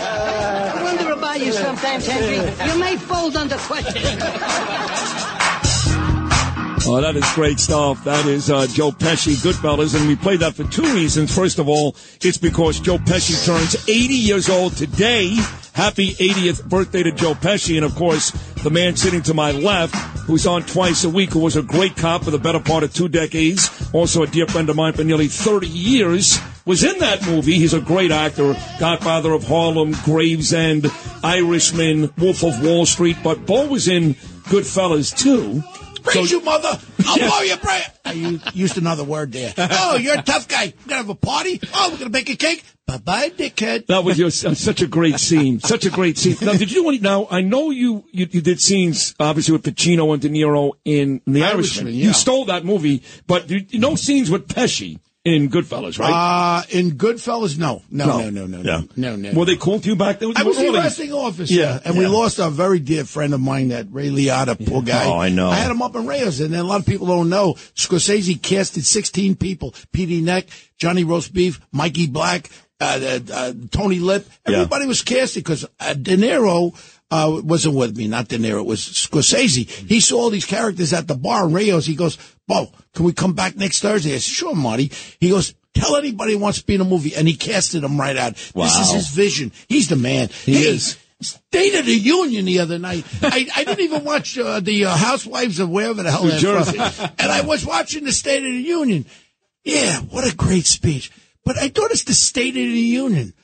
[0.05, 2.37] I wonder about you sometimes, Henry.
[2.73, 4.03] You may fold under question.
[6.85, 8.03] Oh, that is great stuff.
[8.03, 11.33] That is uh, Joe Pesci, Goodfellas, and we played that for two reasons.
[11.33, 15.37] First of all, it's because Joe Pesci turns 80 years old today.
[15.75, 18.33] Happy 80th birthday to Joe Pesci, and of course,
[18.65, 19.95] the man sitting to my left,
[20.27, 22.93] who's on twice a week, who was a great cop for the better part of
[22.93, 27.25] two decades, also a dear friend of mine for nearly 30 years, was in that
[27.25, 27.55] movie.
[27.55, 30.89] He's a great actor, Godfather of Harlem, Gravesend,
[31.23, 34.15] Irishman, Wolf of Wall Street, but Bo was in
[34.51, 35.63] Goodfellas too.
[36.03, 36.79] Praise you, mother.
[37.07, 37.83] I'll blow your brain.
[38.05, 39.53] I used, used another word there.
[39.57, 40.67] Oh, you're a tough guy.
[40.67, 41.61] We're going to have a party.
[41.75, 42.65] Oh, we're going to bake a cake.
[42.87, 43.87] Bye-bye, dickhead.
[43.87, 45.61] That was your, uh, such a great scene.
[45.61, 46.37] Such a great scene.
[46.43, 49.63] Now, did you do any, now, I know you, you, you did scenes, obviously, with
[49.63, 51.87] Pacino and De Niro in The Irishman.
[51.87, 52.07] Irishman, yeah.
[52.07, 56.11] You stole that movie, but you, no scenes with Pesci in Goodfellas, right?
[56.13, 57.83] Uh, in Goodfellas, no.
[57.91, 58.63] No, no, no, no, no.
[58.63, 58.83] Yeah.
[58.97, 59.33] No, no.
[59.33, 60.33] Were they cool to you back then?
[60.35, 61.55] I was the Early- arresting officer.
[61.55, 65.07] Yeah, And we lost a very dear friend of mine, that Ray Liotta, poor guy.
[65.07, 65.49] Oh, I know.
[65.49, 67.55] I had him up in Reyes, and then a lot of people don't know.
[67.77, 69.75] Scorsese casted 16 people.
[69.93, 70.23] P.D.
[70.23, 72.51] Neck, Johnny Roast Beef, Mikey Black,
[72.81, 74.27] uh, uh, uh, Tony Lip.
[74.45, 76.75] Everybody was casted because uh, De Niro
[77.13, 78.59] uh, wasn't with me, not De Niro.
[78.61, 79.69] It was Scorsese.
[79.71, 81.87] He saw all these characters at the bar in Reyes.
[81.87, 82.19] He goes,
[82.53, 84.11] Bo, can we come back next Thursday?
[84.11, 84.91] I said, sure, Marty.
[85.21, 87.15] He goes, tell anybody who wants to be in a movie.
[87.17, 88.35] And he casted him right out.
[88.35, 89.53] This is his vision.
[89.69, 90.29] He's the man.
[90.45, 90.99] He Hey, is.
[91.21, 93.05] State of the Union the other night.
[93.23, 96.37] I, I didn't even watch uh, the uh, Housewives of wherever the hell New.
[96.37, 96.79] Jersey.
[96.79, 99.07] And I was watching the State of the Union.
[99.63, 101.13] Yeah, what a great speech.
[101.45, 102.61] But I thought it's the State of the
[103.05, 103.35] Union.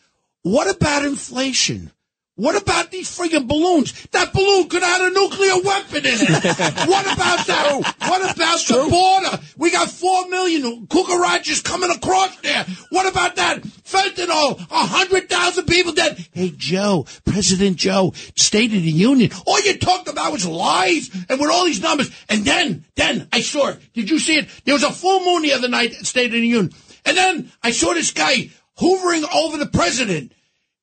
[0.42, 1.92] What about inflation?
[2.38, 4.06] What about these friggin' balloons?
[4.12, 6.28] That balloon could have had a nuclear weapon in it.
[6.88, 7.94] what about that?
[7.98, 9.42] What about the border?
[9.56, 12.64] We got four million cucarachas coming across there.
[12.90, 13.62] What about that?
[13.62, 16.24] Fentanyl, a hundred thousand people dead.
[16.32, 19.32] Hey, Joe, President Joe, State of the Union.
[19.44, 22.08] All you talked about was lies and with all these numbers.
[22.28, 23.80] And then, then I saw it.
[23.94, 24.48] Did you see it?
[24.64, 26.72] There was a full moon the other night at State of the Union.
[27.04, 30.34] And then I saw this guy hoovering over the president.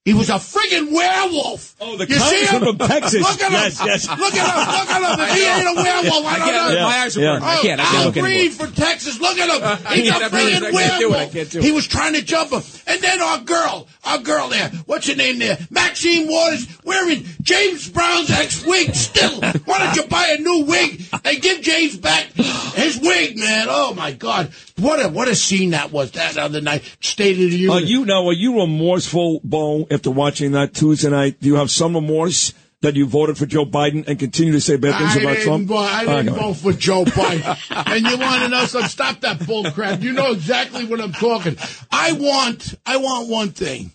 [0.06, 1.76] He was a friggin' werewolf.
[1.82, 2.62] Oh, the you see him?
[2.64, 3.22] from Texas.
[3.22, 3.54] Look at him.
[3.54, 4.08] Yes, yes.
[4.08, 4.74] Look at him.
[4.78, 5.26] Look at him.
[5.26, 6.84] If he ain't a werewolf, I I don't know.
[6.86, 7.44] my eyes are burning.
[7.44, 7.82] I oh, can't.
[7.82, 8.52] I can't Al look anymore.
[8.54, 9.20] from Texas.
[9.20, 9.64] Look at him.
[9.64, 10.76] Uh, I He's a can't- I I friggin' can't do it.
[10.76, 11.34] I werewolf.
[11.34, 11.64] can't do it.
[11.66, 12.62] He was trying to jump him.
[12.86, 15.58] And And then our girl, our girl there, what's her name there?
[15.72, 19.42] Maxine Waters wearing James Brown's ex-wig still.
[19.42, 22.28] Why don't you buy a new wig and give James back
[22.76, 23.68] his wig, man?
[23.70, 24.54] Oh my God.
[24.78, 26.84] What a, what a scene that was that other night.
[27.00, 27.88] State of the Are Union.
[27.88, 28.28] you now?
[28.28, 29.88] Are you remorseful, Bo?
[29.90, 33.66] After watching that Tuesday night, do you have some remorse that you voted for Joe
[33.66, 35.72] Biden and continue to say bad things I about Trump?
[35.72, 36.34] I didn't know.
[36.34, 37.58] vote for Joe Biden.
[37.72, 38.90] and you want us to know something?
[38.90, 40.02] Stop that bull crap.
[40.02, 41.58] You know exactly what I'm talking.
[41.90, 43.92] I want, I want one thing.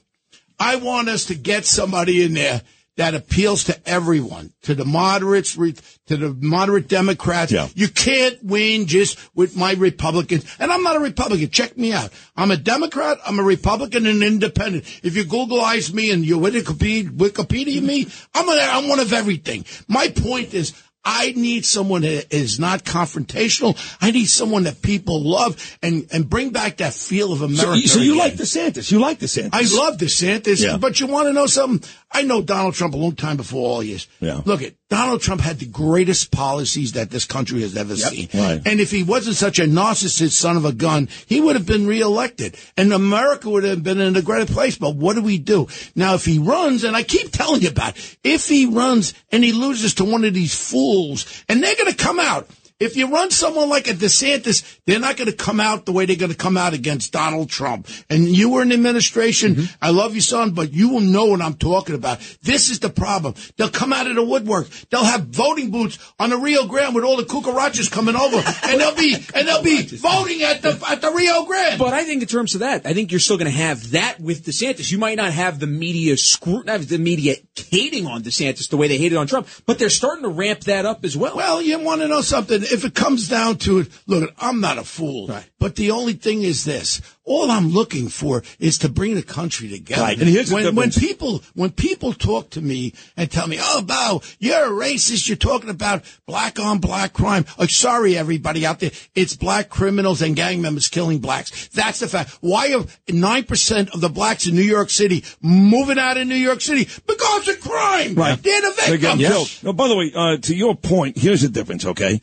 [0.58, 2.62] I want us to get somebody in there
[2.96, 7.52] that appeals to everyone, to the moderates, to the moderate Democrats.
[7.74, 10.44] You can't win just with my Republicans.
[10.58, 11.48] And I'm not a Republican.
[11.50, 12.10] Check me out.
[12.36, 13.18] I'm a Democrat.
[13.26, 14.84] I'm a Republican and independent.
[15.02, 19.64] If you Googleize me and you Wikipedia, Wikipedia me, I'm, a, I'm one of everything.
[19.88, 23.74] My point is, I need someone that is not confrontational.
[24.02, 27.78] I need someone that people love and, and bring back that feel of So, America.
[27.80, 28.18] you- so you again.
[28.18, 28.92] like DeSantis?
[28.92, 29.48] You like DeSantis?
[29.54, 30.76] I love DeSantis, Yeah.
[30.76, 31.88] but you want to know something?
[32.12, 34.08] I know Donald Trump a long time before all years.
[34.18, 34.40] Yeah.
[34.44, 38.28] Look at Donald Trump had the greatest policies that this country has ever seen.
[38.34, 38.60] Right.
[38.66, 41.86] And if he wasn't such a narcissist son of a gun, he would have been
[41.86, 42.56] reelected.
[42.76, 44.76] And America would have been in a greater place.
[44.76, 45.68] But what do we do?
[45.94, 49.44] Now, if he runs, and I keep telling you about, it, if he runs and
[49.44, 52.48] he loses to one of these fools, and they're going to come out.
[52.80, 56.06] If you run someone like a DeSantis, they're not going to come out the way
[56.06, 57.86] they're going to come out against Donald Trump.
[58.08, 59.54] And you were in administration.
[59.54, 59.74] Mm-hmm.
[59.82, 62.20] I love you, son, but you will know what I'm talking about.
[62.42, 63.34] This is the problem.
[63.56, 64.68] They'll come out of the woodwork.
[64.90, 68.80] They'll have voting booths on the Rio Grande with all the cucarachas coming over, and
[68.80, 71.78] they'll be and they'll be voting at the at the Rio Grande.
[71.78, 74.20] But I think in terms of that, I think you're still going to have that
[74.20, 74.90] with DeSantis.
[74.90, 76.16] You might not have the media
[76.46, 77.36] not the media
[77.68, 80.86] hating on DeSantis the way they hated on Trump, but they're starting to ramp that
[80.86, 81.36] up as well.
[81.36, 82.62] Well, you want to know something?
[82.70, 85.28] If it comes down to it, look, I'm not a fool.
[85.28, 85.44] Right.
[85.58, 87.00] But the only thing is this.
[87.24, 90.02] All I'm looking for is to bring the country together.
[90.02, 90.18] Right.
[90.18, 93.82] And here's the when, when people when people talk to me and tell me, "Oh,
[93.82, 95.28] Bo, you're a racist.
[95.28, 98.90] You're talking about black on black crime." Oh, sorry, everybody out there.
[99.14, 101.68] It's black criminals and gang members killing blacks.
[101.68, 102.38] That's the fact.
[102.40, 106.34] Why are nine percent of the blacks in New York City moving out of New
[106.34, 108.14] York City because of crime?
[108.14, 108.42] Right.
[108.42, 109.00] They're the They're victims.
[109.00, 109.50] getting killed.
[109.62, 112.20] No, by the way, uh, to your point, here's the difference, okay?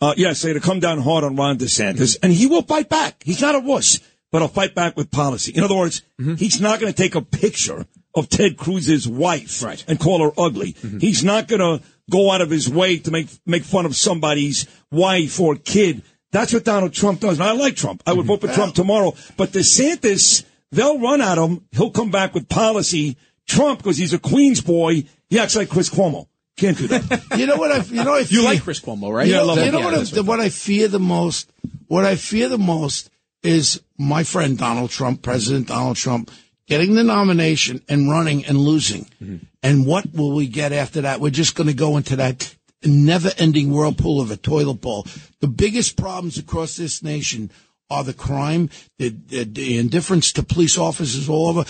[0.00, 2.88] Uh, yes, they're going to come down hard on Ron DeSantis, and he will fight
[2.88, 3.22] back.
[3.22, 4.00] He's not a wuss,
[4.32, 5.52] but he'll fight back with policy.
[5.52, 6.34] In other words, mm-hmm.
[6.34, 10.72] he's not going to take a picture of Ted Cruz's wife and call her ugly.
[10.72, 10.98] Mm-hmm.
[10.98, 14.66] He's not going to go out of his way to make make fun of somebody's
[14.90, 16.02] wife or kid.
[16.32, 17.38] That's what Donald Trump does.
[17.38, 18.02] And I like Trump.
[18.06, 18.28] I would mm-hmm.
[18.28, 19.14] vote for Trump tomorrow.
[19.36, 21.66] But DeSantis, they'll run at him.
[21.72, 23.16] He'll come back with policy.
[23.46, 26.28] Trump, because he's a Queens boy, he acts like Chris Cuomo.
[26.60, 27.24] Can't do that.
[27.38, 27.82] You know what I?
[27.84, 29.26] You know I You like Chris Cuomo, right?
[29.26, 31.50] You know, love you know Yeah, what, I, what I fear the most?
[31.88, 33.10] What I fear the most
[33.42, 36.30] is my friend Donald Trump, President Donald Trump,
[36.66, 39.06] getting the nomination and running and losing.
[39.22, 39.36] Mm-hmm.
[39.62, 41.20] And what will we get after that?
[41.20, 45.06] We're just going to go into that never-ending whirlpool of a toilet bowl.
[45.40, 47.50] The biggest problems across this nation
[47.90, 51.64] are the crime, the, the, the indifference to police officers all over.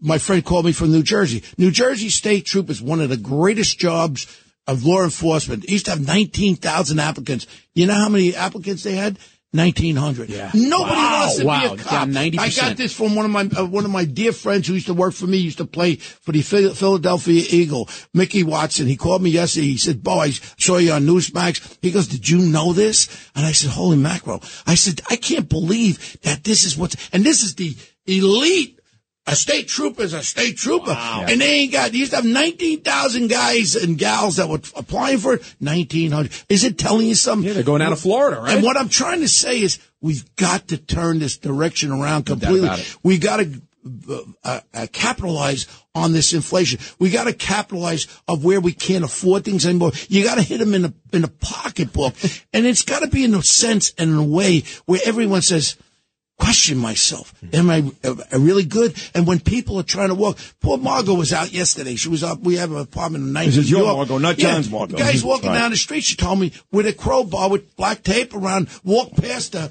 [0.00, 1.42] My friend called me from New Jersey.
[1.56, 4.26] New Jersey State Troop is one of the greatest jobs
[4.66, 5.64] of law enforcement.
[5.64, 7.46] It used to have 19,000 applicants.
[7.74, 9.18] You know how many applicants they had?
[9.52, 10.30] 1900.
[10.30, 10.50] Yeah.
[10.54, 11.20] Nobody Wow.
[11.20, 11.60] wants to Wow.
[11.60, 11.90] be a cop.
[11.92, 12.40] Down 90%.
[12.64, 14.86] I got this from one of my uh, one of my dear friends who used
[14.86, 15.36] to work for me.
[15.36, 17.88] Used to play for the Philadelphia Eagle.
[18.14, 18.86] Mickey Watson.
[18.86, 19.66] He called me yesterday.
[19.66, 23.44] He said, "Bo, I saw you on Newsmax." He goes, "Did you know this?" And
[23.44, 27.42] I said, "Holy mackerel!" I said, "I can't believe that this is what's and this
[27.42, 28.78] is the elite."
[29.26, 30.90] A state trooper is a state trooper.
[30.90, 35.18] And they ain't got, they used to have 19,000 guys and gals that were applying
[35.18, 35.42] for it.
[35.60, 36.32] 1,900.
[36.48, 37.46] Is it telling you something?
[37.46, 38.56] Yeah, they're going out of Florida, right?
[38.56, 42.70] And what I'm trying to say is we've got to turn this direction around completely.
[43.04, 43.62] We got to
[44.44, 46.80] uh, uh, capitalize on this inflation.
[46.98, 49.92] We got to capitalize of where we can't afford things anymore.
[50.08, 52.14] You got to hit them in the in the pocketbook,
[52.52, 55.76] and it's got to be in a sense and in a way where everyone says.
[56.42, 57.32] Question myself.
[57.52, 59.00] Am I uh, really good?
[59.14, 61.94] And when people are trying to walk, poor Margot was out yesterday.
[61.94, 62.40] She was up.
[62.40, 63.96] We have an apartment in 90 This is your York.
[63.96, 64.96] Margot, not Yeah, John's Margot.
[64.98, 65.58] Guys walking Right.
[65.58, 66.02] down the street.
[66.02, 68.68] She told me with a crowbar with black tape around.
[68.82, 69.70] Walk past her.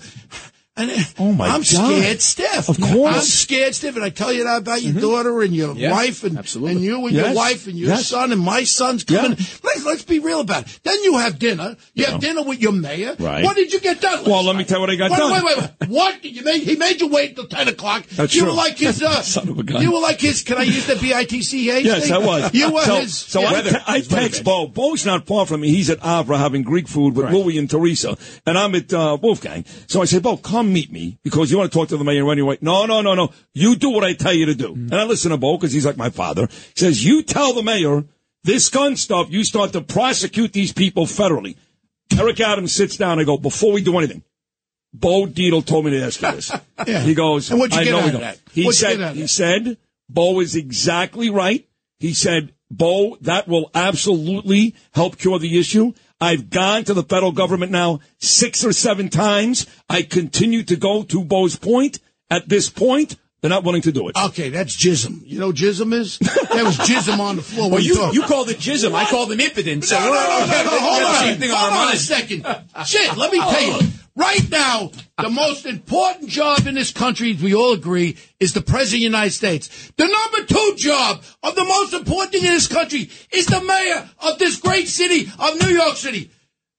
[0.77, 1.65] And Oh, my I'm God.
[1.65, 2.69] scared stiff.
[2.69, 3.15] Of course.
[3.15, 3.97] I'm scared stiff.
[3.97, 6.71] And I tell you that about your daughter and your Yeah, wife and, absolutely.
[6.71, 8.07] and you and your wife and your Yes.
[8.07, 9.31] son and my son's coming.
[9.63, 10.79] Let's, let's be real about it.
[10.83, 11.75] Then you have dinner.
[11.93, 13.17] You have dinner with your mayor.
[13.19, 13.43] Right.
[13.43, 14.23] What did you get done?
[14.23, 15.31] Well, let me tell you what I got wait, done.
[15.33, 15.89] Wait, wait, wait.
[15.89, 16.23] What?
[16.23, 18.05] You made, he made you wait till 10 o'clock.
[18.07, 18.51] That's you true.
[18.51, 19.81] were like his, uh, Son of a gun.
[19.81, 22.13] you were like his, can I use the B-I-T-C-H Yes, thing?
[22.13, 22.53] I was.
[22.53, 23.17] You were so, his.
[23.17, 23.49] So yeah.
[23.49, 24.67] I, te- I text Bo.
[24.67, 25.69] Bo's not far from me.
[25.69, 29.65] He's at Avra having Greek food with Louie and Teresa, and I'm at uh, Wolfgang.
[29.87, 32.03] So I say, Bo, come come meet me because you want to talk to the
[32.03, 32.57] mayor anyway.
[32.61, 33.31] No, no, no, no.
[33.53, 34.69] You do what I tell you to do.
[34.69, 34.91] Mm.
[34.91, 36.47] And I listen to Bo because he's like my father.
[36.47, 38.05] He says, you tell the mayor
[38.43, 41.55] this gun stuff, you start to prosecute these people federally.
[42.17, 43.19] Eric Adams sits down.
[43.19, 44.23] I go, before we do anything,
[44.93, 46.51] Bo Dietl told me to ask you this.
[47.05, 48.39] He goes, And what'd you I get know out of that?
[48.51, 49.77] He What'd said, get out of he said,
[50.09, 51.65] Bo is exactly right.
[51.99, 55.93] He said, Bo, that will absolutely help cure the issue.
[56.21, 59.65] I've gone to the federal government now six or seven times.
[59.89, 61.99] I continue to go to Bo's point.
[62.29, 64.15] At this point, they're not willing to do it.
[64.15, 65.21] Okay, that's jism.
[65.25, 66.19] You know what jism is?
[66.19, 67.69] That was jism on the floor.
[67.71, 68.93] Well, you, talk- you called it jism.
[68.93, 69.89] I called them impotence.
[69.89, 71.15] So No, no, no, uh, no, no, hold on.
[71.23, 72.45] same thing on hold on a second.
[72.85, 73.87] Shit, let me tell you.
[74.13, 78.89] Right now, the most important job in this country, we all agree, is the President
[78.89, 79.91] of the United States.
[79.95, 84.09] The number two job of the most important thing in this country is the mayor
[84.19, 86.29] of this great city of New York City.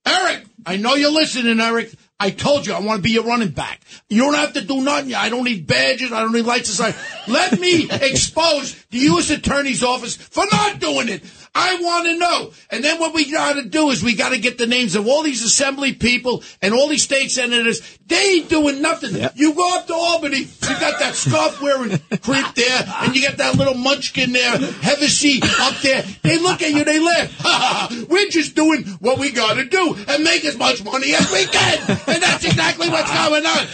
[0.07, 1.93] Eric, I know you're listening, Eric.
[2.23, 3.81] I told you I want to be your running back.
[4.09, 5.13] You don't have to do nothing.
[5.13, 6.13] I don't need badges.
[6.13, 6.95] I don't need lights aside.
[7.27, 9.31] Let me expose the U.S.
[9.31, 11.25] Attorney's Office for not doing it.
[11.55, 12.53] I want to know.
[12.71, 15.07] And then what we got to do is we got to get the names of
[15.07, 17.99] all these assembly people and all these state senators.
[18.07, 19.17] They ain't doing nothing.
[19.35, 23.37] You go up to Albany, you got that scarf wearing creep there, and you got
[23.37, 26.03] that little munchkin there, Hevesi up there.
[26.23, 27.37] They look at you, they laugh.
[27.39, 28.05] Ha, ha, ha.
[28.09, 31.45] We're just doing what we got to do and make as much money as we
[31.47, 31.79] can.
[32.07, 33.67] And that's exactly what's going on.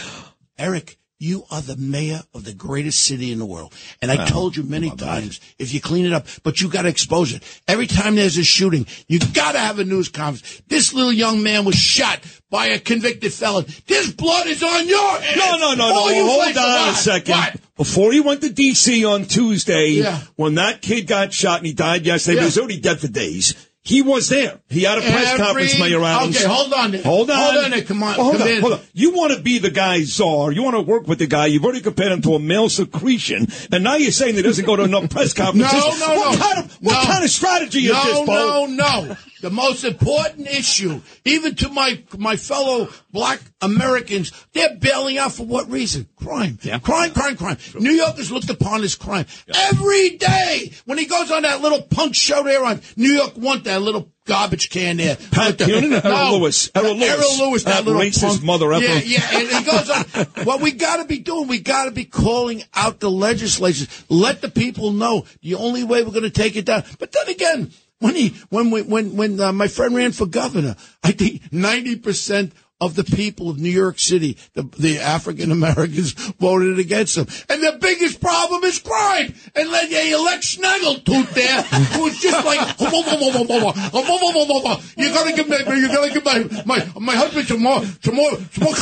[0.57, 3.73] Eric, you are the mayor of the greatest city in the world.
[4.01, 6.87] And I told you many times, if you clean it up, but you got to
[6.87, 7.43] expose it.
[7.67, 10.61] Every time there's a shooting, you got to have a news conference.
[10.69, 13.65] This little young man was shot by a convicted felon.
[13.85, 15.37] This blood is on your hands.
[15.37, 16.25] No, no, no, All no.
[16.25, 17.33] Hold on a second.
[17.35, 17.55] What?
[17.75, 19.03] Before he went to D.C.
[19.05, 20.21] on Tuesday, Yeah.
[20.37, 22.41] when that kid got shot and he died yesterday, but Yeah.
[22.43, 23.55] he was already dead for days.
[23.89, 24.59] He was there.
[24.69, 26.35] He had a press Every- conference, Mayor Adams.
[26.37, 26.93] Okay, hold on.
[26.93, 27.37] Hold on.
[27.37, 27.81] Hold on.
[27.81, 28.17] Come on.
[28.17, 28.47] Well, hold Come on.
[28.47, 28.61] in.
[28.61, 28.79] Hold on.
[28.93, 30.51] You want to be the guy czar.
[30.51, 31.47] You want to work with the guy.
[31.47, 34.65] You've already compared him to a male secretion, and now you're saying that he doesn't
[34.65, 35.99] go to enough press No, conferences.
[35.99, 36.45] no, what no.
[36.45, 37.11] Kind of, what No.
[37.11, 38.65] kind of strategy no, is this, Bo?
[38.65, 45.17] No, no, The most important issue, even to my my fellow black Americans, they're bailing
[45.17, 46.07] out for what reason?
[46.17, 46.57] Crime.
[46.83, 47.57] Crime, crime, crime.
[47.79, 49.25] New Yorkers looked upon as crime.
[49.53, 53.63] Every day when he goes on that little punk show there on New York One,
[53.63, 55.15] that little garbage can there.
[55.31, 56.69] Pat the- or Errol No, Louis?
[56.75, 57.07] Errol Louis.
[57.09, 58.43] Errol Louis, that, That little racist punk.
[58.43, 58.83] mother effer.
[58.85, 60.03] Yeah, yeah, and he goes on.
[60.45, 63.87] what we got to be doing, we got to be calling out the legislatures.
[64.09, 66.83] Let the people know the only way we're going to take it down.
[66.99, 71.11] But then again, when he, when when when uh, my friend ran for governor, I
[71.11, 72.53] think ninety percent.
[72.81, 77.27] Of the people of New York City, the, the African Americans voted against him.
[77.49, 79.33] And the biggest problem is crime.
[79.53, 82.79] And then you elect Snaggletooth there, who's just like,
[84.97, 88.31] you're gonna give me, you're gonna give my, my, my husband some more, some more,
[88.51, 88.73] some more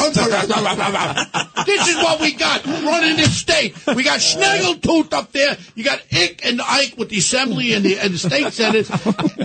[1.66, 3.76] this is what we got running this state.
[3.88, 5.58] We got Snaggletooth up there.
[5.76, 8.90] You got Ick and Ike with the assembly and the, and the state senate.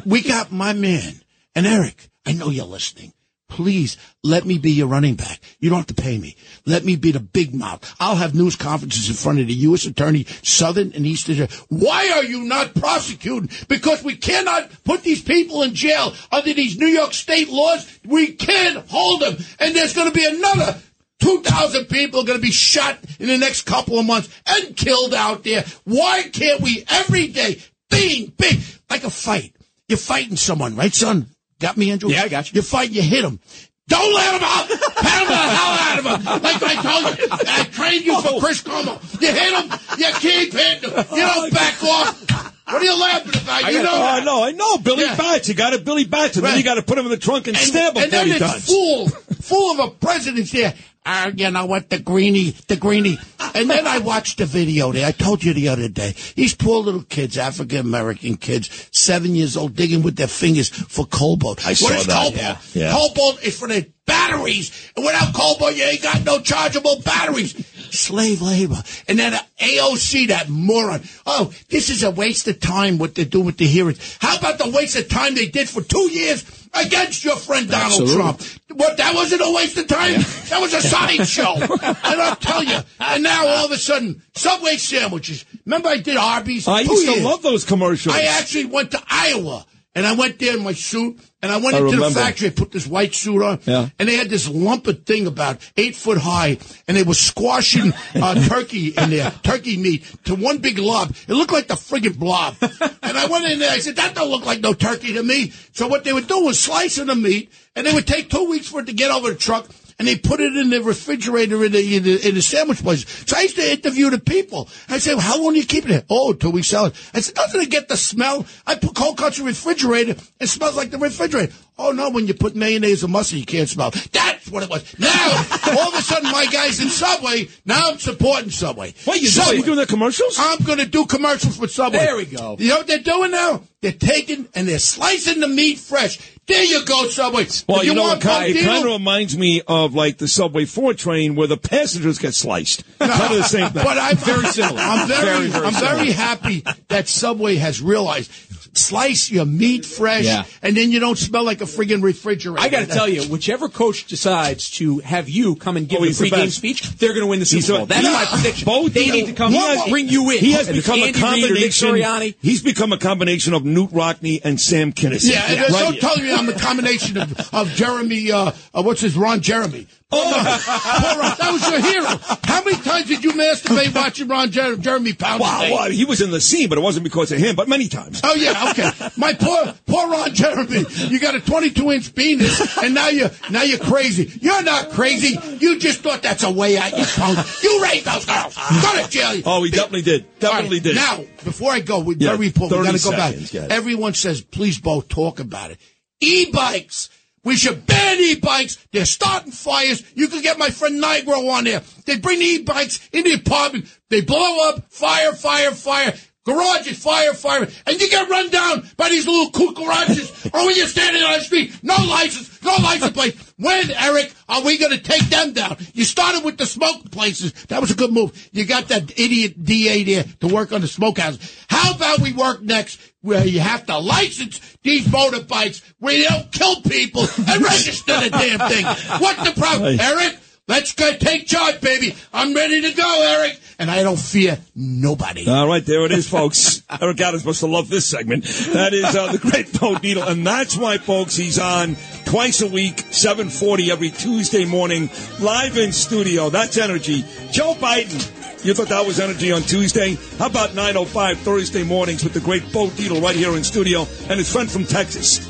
[0.07, 1.21] We got my man.
[1.55, 3.13] And Eric, I know you're listening.
[3.53, 5.39] Please let me be your running back.
[5.61, 6.37] You don't have to pay me.
[6.65, 7.95] Let me be the big mouth.
[8.01, 9.85] I'll have news conferences in front of the U.S.
[9.85, 11.49] Attorney, Southern and Eastern.
[11.69, 13.51] Why are you not prosecuting?
[13.69, 18.01] Because we cannot put these people in jail under these New York State laws.
[18.07, 19.37] We can't hold them.
[19.61, 20.79] And there's going to be another
[21.21, 25.45] 2,000 people going to be shot in the next couple of months and killed out
[25.45, 25.67] there.
[25.85, 29.55] Why can't we every day, bing, bing, like a fight?
[29.89, 31.29] You're fighting someone, right, son?
[31.63, 32.11] Got me, Andrew?
[32.11, 32.57] Yeah, I got you.
[32.57, 33.39] You fight, you hit him.
[33.87, 34.69] Don't let him out!
[34.69, 36.43] Pound the hell out of him!
[36.43, 39.21] Like I told you, I trained you for Chris Cuomo.
[39.21, 41.05] You hit him, you keep hitting him.
[41.13, 42.53] You don't back off.
[42.67, 43.65] What are you laughing about?
[43.65, 44.79] I You know oh, I know, I know.
[44.79, 45.17] Billy Yeah.
[45.17, 45.49] Bats.
[45.49, 47.49] You got a Billy Batts, and then you got to put him in the trunk
[47.49, 48.67] and, stab him and then it's times.
[48.67, 50.75] full, full of a president's there.
[51.05, 53.19] Ah, you know what, the greenie, the greenie.
[53.55, 55.07] And then I watched the video there.
[55.07, 56.15] I told you the other day.
[56.35, 61.07] These poor little kids, African American kids, seven years old, digging with their fingers for
[61.07, 61.67] cobalt.
[61.67, 62.37] I saw what is that, cobalt?
[62.37, 62.93] yeah, yeah.
[62.93, 64.93] Cobalt is for the batteries.
[64.97, 67.55] And without cobalt, you ain't got no chargeable batteries.
[67.91, 68.83] Slave labor.
[69.09, 71.03] And then AOC, that moron.
[71.27, 74.17] Oh, this is a waste of time what they're doing with the hearings.
[74.21, 78.03] How about the waste of time they did for two years against your friend Donald
[78.03, 78.15] Absolutely.
[78.15, 78.43] Trump?
[78.75, 80.15] What, that wasn't a waste of time?
[80.49, 81.55] That was a sideshow.
[81.61, 82.79] and I'll tell you.
[83.01, 85.45] And now all of a sudden, Subway sandwiches.
[85.67, 86.67] Remember I did Arby's?
[86.67, 87.25] I used to years.
[87.25, 88.15] love those commercials.
[88.15, 91.75] I actually went to Iowa and I went there in my suit and I went
[91.75, 92.09] I into remember.
[92.11, 92.49] the factory.
[92.49, 93.89] I put this white suit on Yeah.
[93.99, 97.93] and they had this lump of thing about eight foot high and they were squashing
[98.15, 101.15] uh, turkey in there, turkey meat to one big lob.
[101.29, 102.57] It looked like the friggin' blob.
[102.63, 103.71] and I went in there.
[103.71, 105.51] I said, that don't look like no turkey to me.
[105.73, 108.69] So what they would do was slicing the meat and they would take two weeks
[108.69, 109.67] for it to get over the truck.
[109.99, 113.07] And they put it in the refrigerator in the, in the, in the sandwich place.
[113.27, 114.69] So I used to interview the people.
[114.89, 116.05] I said, well, how long do you keep it?
[116.11, 116.95] Oh, till we sell it.
[117.15, 118.47] I said, doesn't it get the smell?
[118.67, 120.17] I put cold cuts in the refrigerator.
[120.41, 121.53] It smells like the refrigerator.
[121.79, 123.91] Oh no, when you put mayonnaise or mustard, you can't smell.
[124.13, 124.99] That's what it was.
[124.99, 125.09] Now,
[125.79, 128.95] all of a sudden, my guys in Subway, now I'm supporting Subway.
[129.05, 129.57] What, you Subway.
[129.57, 130.37] you doing the commercials?
[130.39, 131.99] I'm going to do commercials with Subway.
[131.99, 132.57] There we go.
[132.59, 133.63] You know what they're doing now?
[133.81, 136.19] They're taking and they're slicing the meat fresh.
[136.49, 137.47] There you go, Subway.
[137.69, 140.27] Well, If you, know, want it kind, it kind of reminds me of like the
[140.27, 142.83] Subway 4 train where the passengers get sliced.
[142.99, 143.85] kind of the same thing.
[143.85, 144.81] But I'm very similar.
[144.81, 145.97] I'm very, Very, very I'm similar.
[145.97, 148.31] very happy that Subway has realized
[148.75, 150.45] slice your meat fresh, Yeah.
[150.63, 152.59] and then you don't smell like a friggin' refrigerator.
[152.59, 156.01] I got to tell you, whichever coach decides to have you come and give Oh,
[156.01, 157.87] the he's the pregame speech, they're going to win the He's Super a- Bowl.
[157.87, 158.13] That's yeah.
[158.13, 158.65] my prediction.
[158.65, 160.39] Both they need to come he has- bring you in.
[160.39, 161.89] He has If it's become a Andy Reid Nick combination.
[161.91, 162.35] Sirianni.
[162.41, 165.31] He's become a combination of Knute Rockne and Sam Kinison.
[165.33, 166.01] Yeah, and Right don't here.
[166.01, 169.87] tell me I'm the combination of, of Jeremy, uh, uh, what's his, Ron Jeremy.
[170.15, 172.39] Oh, poor Ron, that was your hero.
[172.45, 176.31] How many times did you masturbate watching Ron Jer- Jeremy pound Wow, he was in
[176.31, 178.21] the scene, but it wasn't because of him, but many times.
[178.23, 178.91] Oh yeah, okay.
[179.17, 180.85] My poor, poor Ron Jeremy.
[181.09, 184.39] You got a 22 inch penis, and now you, now you're crazy.
[184.41, 185.39] You're not crazy.
[185.59, 186.97] You just thought that's a way out.
[186.97, 187.39] You punk.
[187.63, 188.55] You raised those girls.
[188.57, 189.35] Go to jail.
[189.35, 189.43] You.
[189.47, 190.39] Oh, he definitely did.
[190.39, 190.97] Definitely All did.
[190.97, 192.81] Now, before I go, we Yeah, very important.
[192.81, 193.71] We got to go seconds, back.
[193.71, 195.79] Everyone says, please, Bo, talk about it.
[196.23, 197.11] E-bikes.
[197.45, 198.79] We should ban e-bikes.
[198.93, 200.05] They're starting fires.
[200.15, 201.83] You can get my friend Nigro on there.
[202.07, 203.87] They bring the e-bikes in the apartment.
[204.09, 204.93] They blow up.
[204.93, 206.15] Fire, fire, fire.
[206.45, 207.69] Garages, fire, fire.
[207.87, 210.47] And you get run down by these little cool garages.
[210.53, 213.37] or when you're standing on the street, no license, no license plate.
[213.59, 215.77] When, Eric, are we going to take them down?
[215.95, 217.53] You started with the smoke places.
[217.69, 218.49] That was a good move.
[218.51, 221.39] You got that idiot DA there to work on the smokehouse.
[221.69, 226.51] How about we work next where you have to license these motorbikes where you don't
[226.51, 228.85] kill people and register the damn thing?
[229.21, 230.01] What's the problem?
[230.01, 230.39] Eric,
[230.73, 232.17] let's go take charge, baby.
[232.33, 233.61] I'm ready to go, Eric.
[233.79, 235.47] And I don't fear nobody.
[235.47, 236.83] All right, there it is, folks.
[237.01, 238.45] Eric Adams must have loved this segment.
[238.73, 242.67] That is uh, the great Bo Dietl, and that's why, folks, he's on twice a
[242.67, 245.11] week, 740 every Tuesday morning,
[245.41, 246.49] live in studio.
[246.49, 247.25] That's energy.
[247.51, 250.17] Joe Biden, you thought that was energy on Tuesday?
[250.39, 254.39] How about 9.05 Thursday mornings with the great Bo Dietl right here in studio and
[254.39, 255.47] his friend from Texas?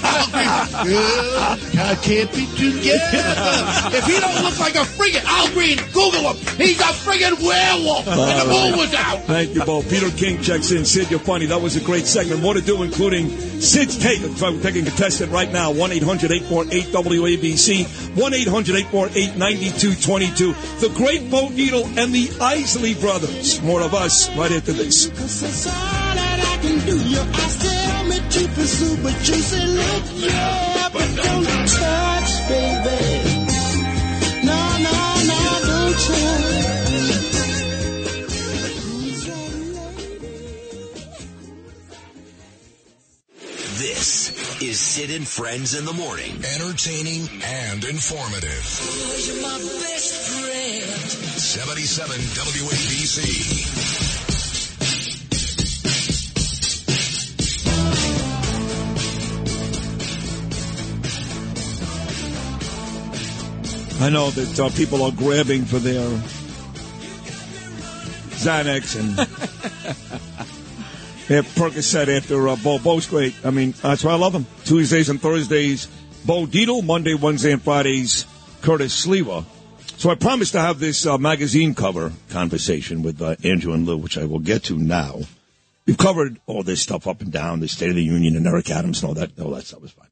[0.02, 3.96] I can't be together.
[3.96, 6.36] If he don't look like a friggin' Al Green, Google him.
[6.56, 8.06] He's a friggin' werewolf.
[8.06, 9.22] And the moon was out.
[9.24, 9.82] Thank you, Bo.
[9.82, 10.84] Peter King checks in.
[10.84, 11.46] Sid, you're funny.
[11.46, 12.40] That was a great segment.
[12.42, 14.20] More to do, including Sid's take.
[14.36, 15.72] So we're taking a contestant right now.
[15.72, 17.84] 1-800-848-WABC.
[18.14, 20.54] 1-800-848-9222.
[20.80, 23.60] The Great Bo Dietl and the Isley Brothers.
[23.62, 25.08] More of us right after this.
[28.08, 28.16] Cause that's all that I can do.
[28.16, 33.02] Your eyes tell me to pursue, but you say look, yeah, but don't touch, baby.
[34.46, 35.98] No, no, no, don't
[43.78, 46.42] This is Sid and Friends in the Morning.
[46.54, 48.64] Entertaining and informative.
[51.38, 54.07] 77 WABC.
[64.00, 66.08] I know that uh, people are grabbing for their
[68.38, 69.16] Xanax and
[71.28, 72.78] their Percocet after uh, Bo.
[72.78, 73.34] Bo's great.
[73.44, 74.46] I mean, that's why I love him.
[74.64, 75.88] Tuesdays and Thursdays,
[76.24, 76.84] Bo Dietl.
[76.84, 78.24] Monday, Wednesday, and Fridays,
[78.62, 79.44] Curtis Sliwa.
[79.96, 83.96] So I promised to have this uh, magazine cover conversation with uh, Andrew and Lou,
[83.96, 85.22] which I will get to now.
[85.86, 88.70] We've covered all this stuff up and down, the State of the Union and Eric
[88.70, 89.40] Adams and all that.
[89.40, 90.06] All that stuff was fine.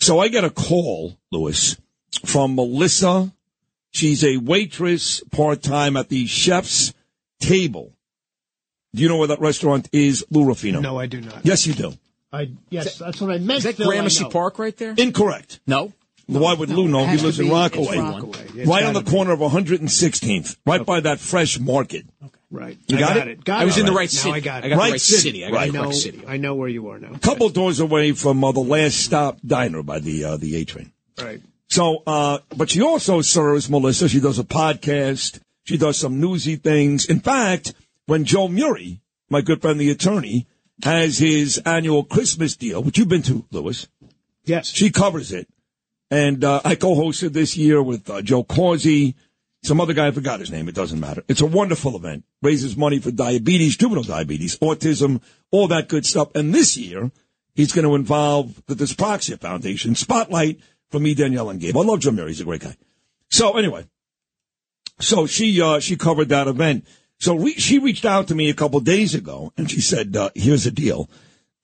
[0.00, 1.76] So I get a call, Lewis,
[2.24, 3.32] from Melissa.
[3.90, 6.94] She's a waitress part time at the chef's
[7.40, 7.92] table.
[8.94, 10.80] Do you know where that restaurant is, Lou Rufino?
[10.80, 11.44] No, I do not.
[11.44, 11.92] Yes, you do.
[12.32, 13.58] I yes, that's what I meant.
[13.58, 14.24] Is that Phil, Gramercy.
[14.30, 14.94] Park right there?
[14.96, 15.60] Incorrect.
[15.66, 15.92] No.
[16.26, 17.04] Why would Lou know?
[17.06, 17.84] He lives to in Rockaway.
[17.88, 18.46] it's Rockaway.
[18.54, 19.10] It's right on the be.
[19.10, 22.06] corner of 116th, right by that fresh market.
[22.24, 22.32] Okay.
[22.50, 22.78] Right.
[22.86, 23.30] You I got got it?
[23.32, 23.44] it.
[23.44, 23.80] Got I was it.
[23.80, 24.30] in the Now right city.
[24.32, 24.66] I got it.
[24.66, 25.20] I got the Right right city.
[25.22, 25.44] city.
[25.44, 25.82] I got I the know.
[25.84, 26.22] correct city.
[26.26, 27.12] I know where you are now.
[27.14, 30.56] A couple of doors away from uh, the last stop diner by the uh, the
[30.56, 30.92] A train.
[31.20, 31.40] Right.
[31.72, 34.06] So, uh, but she also serves Melissa.
[34.06, 35.40] She does a podcast.
[35.64, 37.06] She does some newsy things.
[37.06, 37.72] In fact,
[38.04, 40.46] when Joe Murray, my good friend, the attorney,
[40.84, 43.88] has his annual Christmas deal, which you've been to, Lewis.
[44.44, 44.66] Yes.
[44.66, 45.48] She covers it.
[46.10, 49.14] And, uh, I co-hosted this year with uh, Joe Causey,
[49.62, 50.68] some other guy, I forgot his name.
[50.68, 51.24] It doesn't matter.
[51.26, 52.24] It's a wonderful event.
[52.42, 56.32] Raises money for diabetes, juvenile diabetes, autism, all that good stuff.
[56.34, 57.10] And this year,
[57.54, 60.60] he's going to involve the Dyspraxia Foundation, spotlight
[60.92, 61.76] from me, Danielle, and Gabe.
[61.76, 62.28] I love Jim Murray.
[62.28, 62.76] He's a great guy.
[63.30, 63.86] So anyway,
[65.00, 66.86] so she uh, she covered that event.
[67.18, 70.30] So re- she reached out to me a couple days ago, and she said, uh,
[70.34, 71.08] "Here's the deal.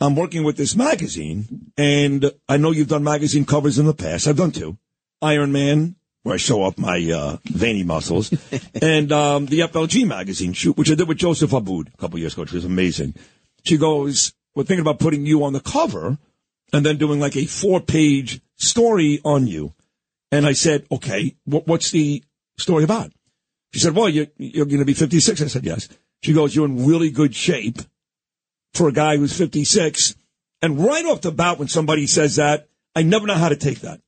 [0.01, 4.27] I'm working with this magazine, and I know you've done magazine covers in the past.
[4.27, 4.79] I've done two.
[5.21, 8.33] Iron Man, where I show off my uh, veiny muscles,
[8.81, 12.33] and um, the FLG magazine shoot, which I did with Joseph Abboud a couple years
[12.33, 13.15] ago, which was amazing.
[13.65, 16.17] She goes, "We're thinking about putting you on the cover,
[16.73, 19.75] and then doing like a four-page story on you."
[20.31, 22.23] And I said, "Okay, what, what's the
[22.59, 23.13] story about?"
[23.73, 25.89] She said, "Well, you're you're going to be 56." I said, "Yes."
[26.23, 27.79] She goes, "You're in really good shape
[28.75, 30.17] for a guy who's 56."
[30.61, 33.81] And right off the bat, when somebody says that, I never know how to take
[33.81, 34.01] that.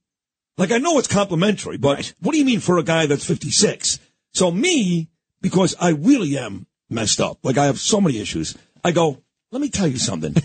[0.58, 3.98] Like I know it's complimentary, but what do you mean for a guy that's 56?
[4.34, 5.08] So me,
[5.40, 7.38] because I really am messed up.
[7.42, 8.56] Like I have so many issues.
[8.84, 9.22] I go,
[9.52, 10.34] let me tell you something.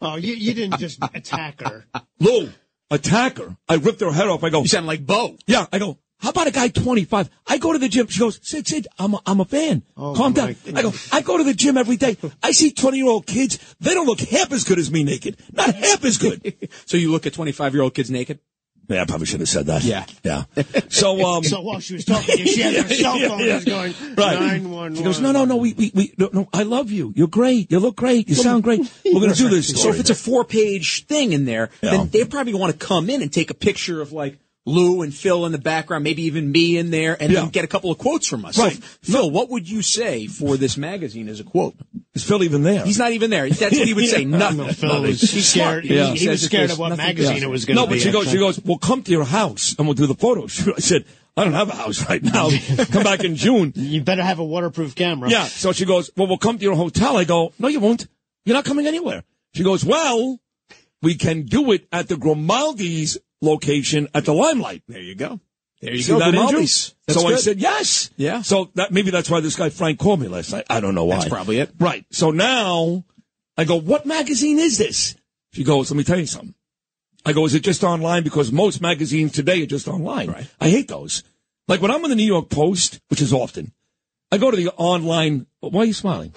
[0.00, 1.84] Oh, you, you didn't just attack her.
[2.20, 2.50] Lou,
[2.90, 3.56] attack her.
[3.68, 4.44] I ripped her head off.
[4.44, 5.36] I go, you sound like Bo.
[5.46, 5.66] Yeah.
[5.72, 7.30] I go, how about a guy 25?
[7.46, 8.08] I go to the gym.
[8.08, 9.84] She goes, Sid, Sid, I'm a, I'm a fan.
[9.96, 10.56] Oh, Calm down.
[10.74, 12.16] I go, I go to the gym every day.
[12.42, 13.58] I see 20 year old kids.
[13.80, 15.36] They don't look half as good as me naked.
[15.52, 16.70] Not half as good.
[16.86, 18.40] so you look at 25 year old kids naked?
[18.88, 19.82] Yeah, I probably should have said that.
[19.84, 20.06] Yeah.
[20.24, 20.44] Yeah.
[20.88, 21.44] So, um.
[21.44, 24.40] So while she was talking, she had her cell phone and was going Right.
[24.40, 27.12] nine one She goes, no, no, no, we, we, we, no, no, I love you.
[27.14, 27.70] You're great.
[27.70, 28.28] You look great.
[28.28, 28.80] You sound great.
[29.04, 29.68] We're going to do this.
[29.82, 31.90] So if it's a four page thing in there, Yeah.
[31.90, 35.14] then they probably want to come in and take a picture of like Lou and
[35.14, 37.40] Phil in the background, maybe even me in there, and Yeah.
[37.40, 38.58] then get a couple of quotes from us.
[38.58, 38.74] Right.
[39.02, 41.74] So, Phil, what would you say for this magazine as a quote?
[42.14, 42.84] Is Phil even there?
[42.84, 43.48] He's not even there.
[43.48, 44.24] That's what he would say.
[44.24, 44.68] Nothing.
[44.74, 45.84] Phil was He's scared.
[45.84, 46.12] He, Yeah.
[46.14, 47.42] he was scared of what nothing- magazine Yeah.
[47.44, 47.94] it was going to No, be.
[47.94, 50.46] but she goes, she goes, well, come to your house and we'll do the photo
[50.46, 50.74] shoot.
[50.76, 51.04] I said,
[51.36, 52.50] I don't have a house right now.
[52.90, 53.72] come back in June.
[53.76, 55.30] You better have a waterproof camera.
[55.30, 55.44] Yeah.
[55.44, 57.16] So she goes, well, we'll come to your hotel.
[57.16, 58.06] I go, no, you won't.
[58.44, 59.22] You're not coming anywhere.
[59.54, 60.40] She goes, well,
[61.00, 64.82] we can do it at the Grimaldi's location at the Limelight.
[64.88, 65.40] There you go.
[65.80, 66.18] There you See go.
[66.18, 66.32] that.
[67.06, 68.10] That's so I said yes.
[68.16, 68.42] Yeah.
[68.42, 70.66] So that maybe that's why this guy Frank called me last night.
[70.68, 71.16] I don't know why.
[71.16, 71.70] That's probably it.
[71.78, 72.04] Right.
[72.10, 73.04] So now
[73.56, 75.14] I go, what magazine is this?
[75.52, 76.54] She goes, let me tell you something.
[77.24, 78.22] I go, is it just online?
[78.22, 80.28] Because most magazines today are just online.
[80.28, 80.48] Right.
[80.60, 81.22] I hate those.
[81.66, 83.72] Like when I'm in the New York Post, which is often,
[84.32, 85.46] I go to the online.
[85.60, 86.32] Why are you smiling?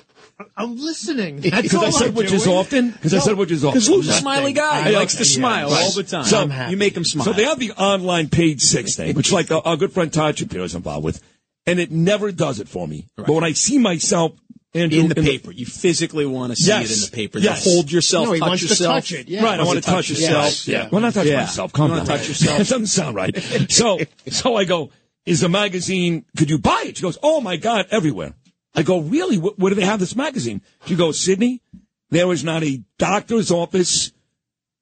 [0.57, 1.39] I'm listening.
[1.41, 2.91] That's Because I said I'm which is often.
[2.91, 3.79] Because I No, said which is often.
[3.79, 4.89] Because Lou's a smiley guy.
[4.89, 5.83] He likes to smile Right.
[5.83, 6.25] all the time.
[6.25, 7.25] So- you make him smile.
[7.25, 10.37] So they have the online page six thing, which like our, our good friend Todd
[10.37, 11.21] Shapiro is involved with,
[11.65, 13.07] and it never does it for me.
[13.15, 14.33] But when I see myself,
[14.73, 15.51] Andrew, in the paper.
[15.51, 16.89] You physically want to see Yes.
[16.91, 17.39] it in the paper.
[17.39, 17.65] Yes.
[17.65, 18.95] You hold yourself, No, he touch wants to yourself.
[18.95, 19.43] touch it, yeah.
[19.43, 20.45] Right, I want to touch yourself.
[20.45, 20.67] Yes.
[20.67, 20.87] Yeah.
[20.89, 21.41] Well, not touch Yeah.
[21.41, 21.73] myself.
[21.73, 22.57] Calm You wanna touch yourself.
[22.59, 23.35] that doesn't sound right.
[23.69, 24.89] So, so I go,
[25.25, 26.95] is the magazine, could you buy it?
[26.97, 28.33] She goes, oh my God, everywhere.
[28.73, 29.37] I go, really?
[29.37, 30.61] Where, where do they have this magazine?
[30.85, 31.61] She goes, Sydney,
[32.09, 34.11] there is not a doctor's office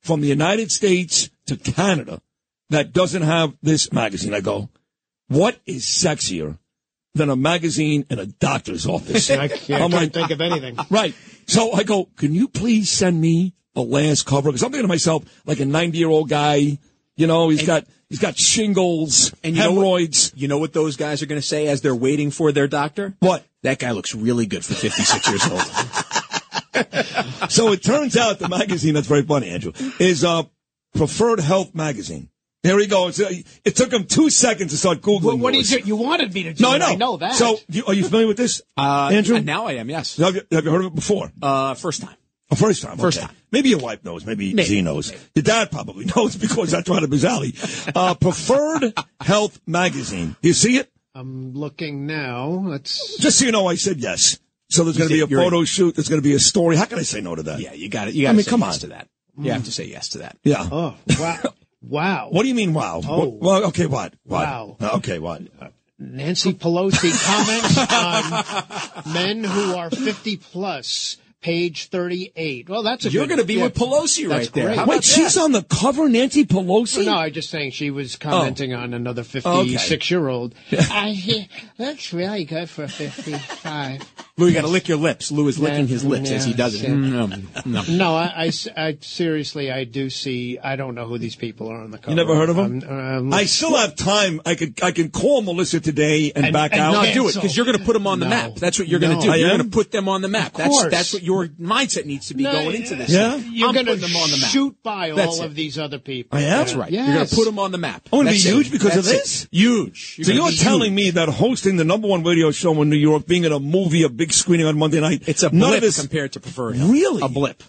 [0.01, 2.21] from the United States to Canada
[2.69, 4.33] that doesn't have this magazine.
[4.33, 4.69] I go,
[5.27, 6.57] what is sexier
[7.15, 9.29] than a magazine in a doctor's office?
[9.31, 10.77] I can't, I'm like, think of anything.
[10.89, 11.15] Right.
[11.47, 14.49] So I go, can you please send me a last cover?
[14.49, 16.77] Because I'm thinking to myself, like a 90 year old guy,
[17.15, 20.31] you know, he's got, he's got shingles, And you know what- hemorrhoids.
[20.35, 23.15] You know what those guys are going to say as they're waiting for their doctor?
[23.19, 23.43] What?
[23.63, 25.61] That guy looks really good for 56 years old.
[27.51, 30.43] so it turns out the magazine, that's very funny, Andrew, is uh,
[30.95, 32.29] Preferred Health Magazine.
[32.63, 33.07] There we go.
[33.07, 33.31] It's, uh,
[33.63, 35.23] it took him two seconds to start Googling.
[35.23, 35.69] Well, what yours.
[35.69, 36.61] did you, you wanted me to do?
[36.61, 36.85] No, I know.
[36.87, 37.33] I know that.
[37.33, 39.39] So, you, are you familiar with this, Uh, Andrew?
[39.39, 40.17] Now I am, yes.
[40.17, 41.31] Have you, have you heard of it before?
[41.41, 42.15] Uh, first time.
[42.51, 42.97] Oh, first time.
[42.97, 43.27] First okay.
[43.27, 43.35] time.
[43.51, 44.25] Maybe your wife knows.
[44.25, 44.67] Maybe, Maybe.
[44.67, 45.13] Z knows.
[45.35, 47.53] Your dad probably knows because that's right up his alley.
[47.95, 50.35] Uh, Preferred Health Magazine.
[50.41, 50.91] Do you see it?
[51.19, 52.47] I'm looking now.
[52.47, 53.17] Let's.
[53.17, 54.39] Just so you know, I said yes.
[54.69, 55.95] So there's going to be a You're- photo shoot.
[55.95, 56.77] There's going to be a story.
[56.77, 57.59] How can I say no to that?
[57.59, 58.13] Yeah, you got it.
[58.13, 58.79] You got I to mean, say come yes on.
[58.81, 59.07] to that.
[59.37, 59.45] Mm.
[59.45, 60.37] You have to say yes to that.
[60.43, 60.67] Yeah.
[60.71, 61.39] Oh, wow.
[61.81, 62.27] wow.
[62.31, 63.01] What do you mean, wow?
[63.05, 63.27] Oh.
[63.27, 64.13] Well, okay, what?
[64.23, 64.47] What?
[64.47, 64.77] Wow.
[64.79, 65.41] Okay, what?
[65.97, 67.77] Nancy Pelosi comments
[69.05, 72.69] on men who are 50 plus, page 38.
[72.69, 73.63] Well, that's a You're going to be yeah.
[73.63, 74.65] with Pelosi That's right there.
[74.67, 74.77] great.
[74.77, 75.43] How Wait, she's that?
[75.43, 77.05] on the cover, Nancy Pelosi?
[77.05, 78.79] No, I'm just saying she was commenting oh.
[78.79, 79.71] on another Oh, okay.
[79.71, 80.55] 56 year old.
[80.71, 81.45] I hear
[81.77, 84.01] that's really good for 55.
[84.39, 85.31] Lou, you got to lick your lips.
[85.31, 86.87] Lou is licking his lips as he does it.
[86.87, 86.95] Yeah.
[86.95, 87.25] No,
[87.65, 87.83] no.
[87.89, 90.57] No, I, I s- I- seriously, I do see.
[90.57, 92.11] I don't know who these people are on the cover.
[92.11, 92.81] You never heard of them?
[92.89, 94.41] I'm- um, I still have time.
[94.45, 96.91] I could I can call Melissa today and, And- back and out.
[96.93, 98.29] No, do it because you're going to put them on the No.
[98.29, 98.55] map.
[98.55, 99.21] That's what you're going No.
[99.21, 99.37] to do.
[99.39, 100.53] You're going to put them on the map.
[100.53, 100.91] That's course.
[100.91, 103.09] that's what your mindset needs to be No, going into this.
[103.11, 103.37] Yeah?
[103.39, 103.51] thing.
[103.53, 104.49] You're going to them on the map.
[104.51, 105.47] shoot by That's all it.
[105.47, 106.37] of these other people.
[106.37, 106.49] I am?
[106.59, 106.91] That's right.
[106.91, 107.05] Yes.
[107.07, 108.03] You're going to put them on the map.
[108.07, 108.53] I'm going to be That's it.
[108.53, 109.19] huge because of That's it.
[109.21, 109.47] this?
[109.51, 110.19] Huge.
[110.23, 113.43] So you're telling me that hosting the number one radio show in New York, being
[113.43, 115.99] in a movie, a big screening on Monday night, it's a none blip of this
[115.99, 116.91] compared to preferred health.
[116.91, 117.21] Really?
[117.21, 117.63] a blip.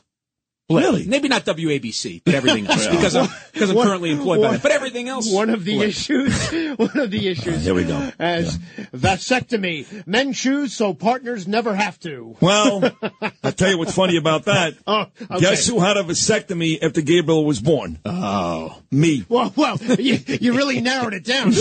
[0.71, 1.07] Really?
[1.07, 4.53] Maybe not WABC, but everything else because I'm because I'm One- currently employed by one-
[4.53, 4.61] them.
[4.63, 5.33] But everything else.
[5.33, 5.89] One of the Right.
[5.89, 6.51] issues.
[6.77, 7.65] One of the issues.
[7.65, 8.11] Here we go.
[8.19, 8.57] As
[8.95, 12.37] vasectomy, men choose so partners never have to.
[12.41, 12.91] Well,
[13.43, 14.75] I'll tell you what's funny about that.
[14.87, 15.41] Oh, okay.
[15.41, 17.99] Guess who had a vasectomy after Gabriel was born?
[18.05, 19.25] Oh, me.
[19.29, 21.53] Well, well, you, you really narrowed it down.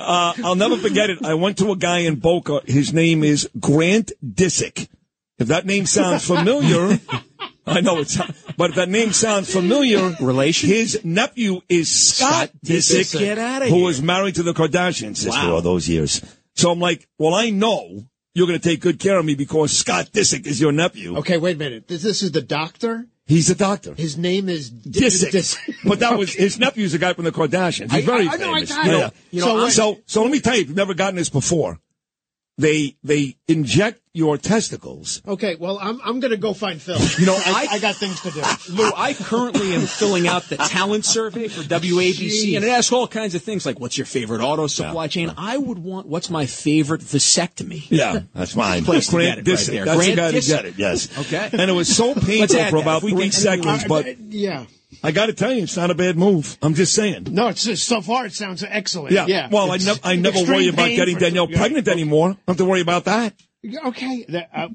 [0.00, 1.24] Uh, I'll never forget it.
[1.24, 2.60] I went to a guy in Boca.
[2.66, 4.88] His name is Grant Disick.
[5.40, 6.98] If that name sounds familiar,
[7.66, 8.16] I know it's,
[8.56, 10.68] but if that name sounds familiar, relation.
[10.68, 13.18] His nephew is Scott, Disick, Disick.
[13.18, 13.84] Get outta who here.
[13.86, 15.54] was married to the Kardashian sister Wow.
[15.54, 16.20] all those years.
[16.54, 18.04] So I'm like, well, I know
[18.34, 21.16] you're going to take good care of me because Scott Disick is your nephew.
[21.18, 21.88] okay, wait a minute.
[21.88, 23.06] This, this is the doctor.
[23.26, 23.94] He's a doctor.
[23.94, 25.30] His name is D- Disick.
[25.30, 27.92] Dis- but that was his nephew's a guy from the Kardashians.
[27.92, 28.68] He's I- very I- I know, I famous.
[28.74, 28.90] got it.
[28.90, 29.10] Yeah.
[29.30, 31.78] You know, so, so so let me tell you, if you've never gotten this before,
[32.60, 35.22] they they inject your testicles.
[35.26, 36.98] Okay, well, I'm I'm gonna go find Phil.
[37.18, 38.42] You know, I, I- I got things to do.
[38.74, 43.06] Lou, I currently am filling out the talent survey for WABC, and it asks all
[43.08, 46.46] kinds of things like, "What's your favorite auto supply chain?" I would want, "What's my
[46.46, 48.84] favorite vasectomy?" Yeah, that's mine.
[48.84, 49.84] Place to Grant get it right there.
[49.84, 50.74] That's Grant the guy to get it.
[50.76, 51.18] Yes.
[51.18, 51.48] Okay.
[51.52, 54.66] And it was so painful for about three seconds, but uh, yeah.
[55.02, 56.58] I got to tell you, it's not a bad move.
[56.62, 57.28] I'm just saying.
[57.30, 59.12] No, it's just, so far it sounds excellent.
[59.12, 59.26] Yeah.
[59.26, 59.48] Yeah.
[59.50, 62.30] Well, I, nev- I never worry about getting Danielle pregnant anymore.
[62.30, 63.34] I don't have to worry about that.
[63.86, 64.68] Okay, that, uh,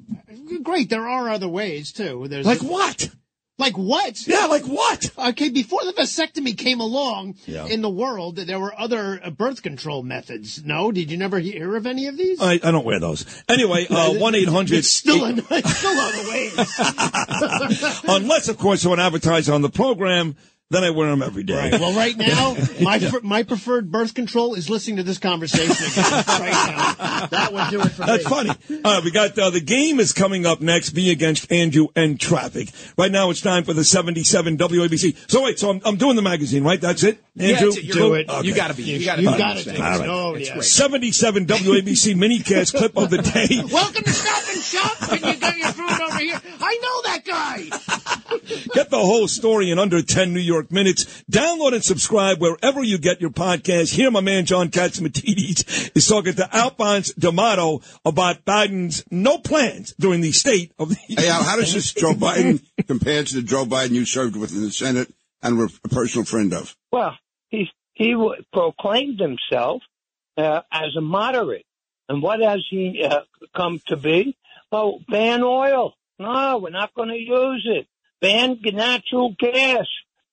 [0.61, 0.89] great.
[0.89, 2.27] There are other ways too.
[2.27, 3.09] There's Like what?
[3.57, 4.27] Like what?
[4.27, 5.09] Yeah, like what?
[5.17, 7.65] Okay, before the vasectomy came along Yeah.
[7.67, 10.65] in the world, there were other uh, birth control methods.
[10.65, 12.41] No, did you never hear of any of these?
[12.41, 13.25] I, I don't wear those.
[13.47, 14.79] Anyway, uh, one eight hundred.
[14.79, 18.01] It's still, in, it's still other ways.
[18.07, 20.35] Unless, of course, someone advertises on the program,
[20.75, 21.69] then I wear them every day.
[21.73, 26.23] Well, right now, my fir- my preferred birth control is listening to this conversation again.
[26.27, 28.47] right now, that would do it for That's me.
[28.47, 28.81] That's funny.
[28.83, 30.93] All right, we got uh, the game is coming up next.
[30.93, 32.69] Me against Andrew and traffic.
[32.97, 35.29] Right now, it's time for the seventy-seven WABC.
[35.31, 36.79] So wait, so I'm, I'm doing the magazine, right?
[36.81, 37.71] That's it, Andrew.
[37.71, 37.83] that's it.
[37.85, 38.29] You're- Do it.
[38.29, 38.47] Okay.
[38.47, 38.83] You got to be.
[38.83, 39.21] You got to.
[39.23, 39.37] You be.
[39.37, 39.67] got it.
[39.79, 40.09] All right.
[40.09, 40.59] Oh, yeah.
[40.59, 43.61] 77 WABC minicast clip of the day.
[43.71, 44.97] Welcome to Stop and Shop.
[45.09, 46.39] Can you get your food over here?
[46.59, 47.69] I know that guy.
[48.73, 51.23] Get the whole story in under 10 New York minutes.
[51.31, 53.93] Download and subscribe wherever you get your podcast.
[53.93, 60.21] Here, my man John Catsimatidis is talking to Alphonse D'Amato about Biden's no plans during
[60.21, 63.65] the state of the Hey, Al, how does this Joe Biden compare to the Joe
[63.65, 66.75] Biden you served with in the Senate and were a personal friend of?
[66.91, 67.17] Well,
[67.49, 69.81] he he w- proclaimed himself
[70.37, 71.65] uh, as a moderate,
[72.09, 73.21] and what has he uh,
[73.55, 74.35] come to be?
[74.71, 75.93] Well, ban oil.
[76.19, 77.87] No, we're not going to use it.
[78.25, 79.85] Ban natural gas.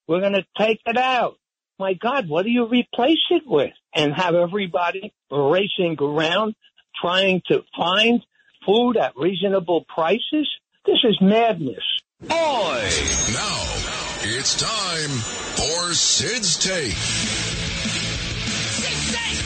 [0.08, 1.36] We're going to take it out.
[1.78, 3.74] My God, what do you replace it with?
[3.94, 6.54] And have everybody racing around
[6.98, 8.24] trying to find
[8.64, 10.48] food at reasonable prices?
[10.86, 11.84] This is madness.
[12.22, 12.30] Boy!
[12.30, 13.60] Now,
[14.22, 15.10] it's time
[15.58, 16.94] for Sid's Take.
[18.72, 19.36] Sid's Take!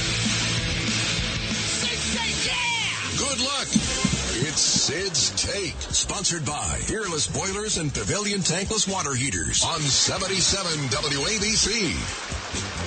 [1.50, 3.18] Sid's Take, yeah!
[3.18, 3.85] Good luck.
[4.56, 12.35] It's Sid's Take, sponsored by Peerless Boilers and Pavilion Tankless Water Heaters on 77 WABC.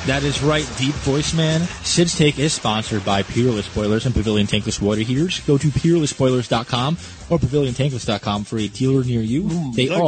[0.06, 1.62] That is right, deep voice man.
[1.84, 5.42] Sid's Take is sponsored by Peerless Boilers and Pavilion Tankless Water Heaters.
[5.42, 6.98] Go to peerlessboilers.com
[7.30, 9.48] or paviliontankless.com for a dealer near you.
[9.74, 10.06] they thank you,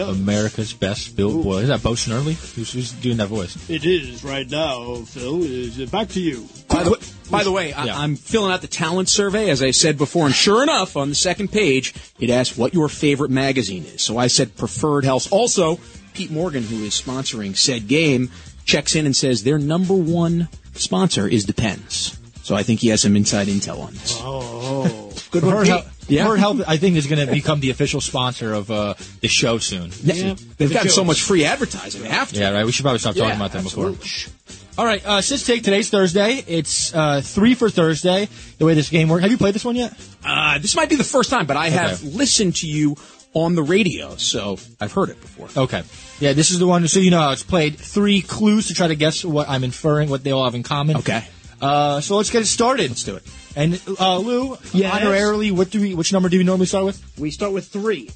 [0.00, 1.64] are America's best built boilers.
[1.64, 2.34] Is that Bo Snurley?
[2.54, 3.68] Who's, who's doing that voice?
[3.68, 5.42] It is right now, Phil.
[5.42, 6.48] Is it back to you?
[6.68, 9.98] By the, by the way, I, I'm filling out the talent survey, as I said
[9.98, 14.02] before, and sure enough, on the second page, it asks what your favorite magazine is.
[14.02, 15.32] So I said Preferred Health.
[15.32, 15.78] Also,
[16.14, 18.30] Pete Morgan, who is sponsoring said game,
[18.66, 22.18] checks in and says their number one sponsor is Depends.
[22.42, 24.20] So I think he has some inside intel on this.
[24.22, 24.84] Oh,
[25.32, 25.68] Good Preferred one, Pete.
[25.72, 26.22] Health, Yeah.
[26.26, 29.58] Preferred Health, I think, is going to become the official sponsor of uh, the show
[29.58, 29.90] soon.
[30.02, 30.36] Yeah.
[30.56, 32.02] They've gotten so much free advertising.
[32.02, 32.38] They have to.
[32.38, 32.64] Yeah, right.
[32.64, 33.88] We should probably stop talking Yeah, about them before.
[33.88, 34.32] absolutely.
[34.78, 36.44] All right, uh, Sid's Take, today's Thursday.
[36.46, 38.28] It's uh, three for Thursday,
[38.58, 39.22] the way this game works.
[39.22, 39.94] Have you played this one yet?
[40.22, 42.94] Uh, this might be the first time, but I have listened to you
[43.36, 45.48] on the radio, so I've heard it before.
[45.64, 45.82] Okay.
[46.20, 47.76] Yeah, this is the one, so you know how it's played.
[47.78, 50.96] Three clues to try to guess what I'm inferring, what they all have in common.
[50.96, 51.22] Okay.
[51.60, 52.88] Uh, so let's get it started.
[52.90, 53.22] Let's do it.
[53.54, 54.92] And uh, Lou, Yes?
[54.94, 55.94] honorarily, what do we?
[55.94, 57.18] Which number do we normally start with?
[57.18, 58.10] We start with three.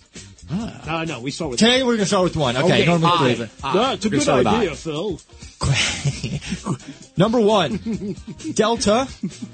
[0.50, 1.00] Ah.
[1.00, 2.56] Uh, no, we start with Today we're going to start with one.
[2.56, 3.34] Okay, normally I.
[3.34, 3.46] three.
[3.62, 4.74] but- No, it's a good start idea, I.
[4.74, 5.20] Phil.
[7.16, 8.16] Number one,
[8.54, 9.06] Delta,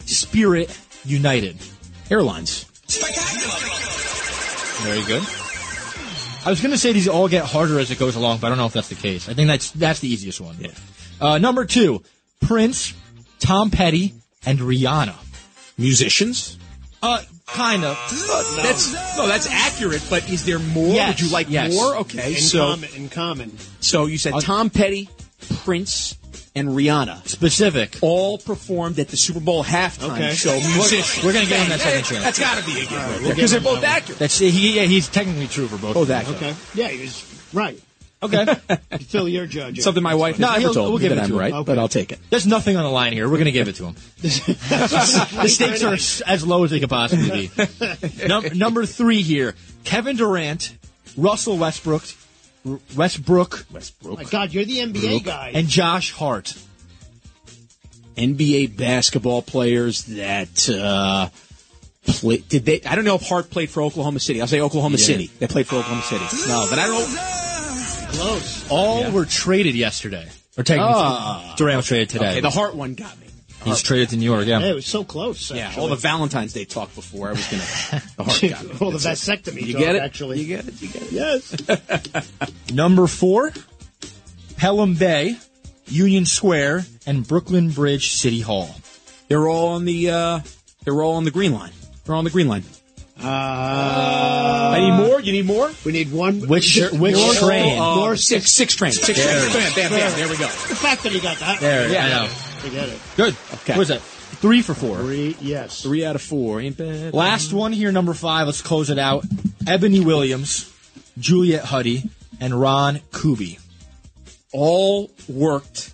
[0.07, 1.57] Spirit, United
[2.11, 2.65] Airlines.
[4.83, 5.23] Very good.
[6.47, 8.51] I was going to say these all get harder as it goes along, but I
[8.51, 9.29] don't know if that's the case.
[9.29, 10.57] I think that's that's the easiest one.
[10.61, 10.71] Yeah.
[11.21, 12.03] Uh, number two,
[12.41, 12.95] Prince,
[13.41, 15.17] Tom Petty, and Rihanna.
[15.77, 16.57] Musicians.
[17.03, 17.97] Uh, kind of.
[18.63, 20.03] That's no, that's accurate.
[20.09, 20.95] But is there more?
[20.95, 21.75] Yes, Would you like yes.
[21.75, 21.97] more?
[21.99, 23.59] Okay, In so common, in common.
[23.81, 25.09] so you said Tom Petty,
[25.65, 26.17] Prince,
[26.55, 27.97] and Rihanna Specific.
[28.03, 30.35] all performed at the Super Bowl halftime Okay.
[30.35, 30.53] show.
[30.53, 31.25] Musicians.
[31.25, 32.25] We're gonna get him that second chance.
[32.25, 34.19] That's got to be a given we'll because they're both accurate.
[34.19, 34.77] That's he.
[34.77, 35.95] Yeah, he's technically true for both.
[35.95, 36.37] Both accurate.
[36.43, 36.55] Okay.
[36.75, 37.81] Yeah, he was right.
[38.23, 38.47] Okay.
[39.09, 39.83] Phil, you're judging.
[39.83, 41.39] Something my wife has No, never told we'll me give that it I'm to him.
[41.41, 41.65] right, Okay.
[41.67, 42.19] but I'll take it.
[42.31, 43.27] There's nothing on the line here.
[43.29, 43.95] We're going to give it to him.
[44.23, 48.27] the stakes are as- as low as they could possibly be.
[48.27, 50.75] Num- number three here: Kevin Durant,
[51.17, 52.03] Russell Westbrook,
[52.67, 53.67] R- Westbrook,
[54.05, 55.53] My God, you're the NBA guy.
[55.55, 56.55] and Josh Hart.
[58.17, 61.29] NBA basketball players that uh,
[62.07, 62.81] play, did they?
[62.83, 64.41] I don't know if Hart played for Oklahoma City.
[64.41, 65.05] I'll say Oklahoma Yeah.
[65.05, 65.31] City.
[65.39, 66.25] They played for Oklahoma City.
[66.49, 68.23] No, but I don't know.
[68.23, 68.71] Close.
[68.71, 70.27] All were traded yesterday.
[70.57, 71.55] Or technically, Ah.
[71.59, 72.31] Durant was traded today.
[72.31, 73.26] Okay, the Hart one got me.
[73.67, 74.47] He's traded to New York.
[74.47, 74.61] Yeah.
[74.61, 75.51] Hey, it was so close.
[75.51, 78.03] Yeah, all the Valentine's Day talk before I was gonna.
[78.17, 78.73] The Hart got me.
[78.81, 79.45] all the That's it.
[79.45, 80.03] vasectomy You talk, get it?
[80.03, 80.41] actually.
[80.41, 80.81] You get it?
[80.83, 81.13] You get it?
[81.13, 82.33] Yes.
[82.73, 83.53] Number four:
[84.57, 85.37] Pelham Bay,
[85.87, 88.75] Union Square, and Brooklyn Bridge City Hall.
[89.29, 90.11] They're all on the.
[90.11, 90.41] Uh,
[90.85, 91.73] they're all on the green line.
[92.05, 92.63] They're on the green line.
[93.19, 95.21] Uh, I need more.
[95.21, 95.71] You need more.
[95.85, 96.47] we need one.
[96.49, 97.79] Which which train?
[97.81, 99.01] Uh, More six, six trains.
[99.01, 99.39] Six There.
[99.51, 99.55] trains.
[99.55, 100.13] Bam, bam, bam.
[100.19, 100.45] There we go.
[100.47, 101.61] The fact that he got that.
[101.61, 102.05] There, Yeah.
[102.05, 102.33] I know.
[102.59, 102.99] Forget it.
[103.17, 103.37] Good.
[103.55, 103.73] Okay.
[103.73, 104.01] What was that?
[104.01, 104.99] Three for four.
[104.99, 105.83] Three, yes.
[105.83, 106.61] Three out of four.
[106.61, 107.15] Ain't bad.
[107.15, 108.47] Last one here, number five.
[108.47, 109.25] Let's close it out.
[109.67, 110.73] Ebony Williams,
[111.19, 112.11] Juliet Huddy,
[112.41, 113.59] and Ron Kuby.
[114.53, 115.93] all worked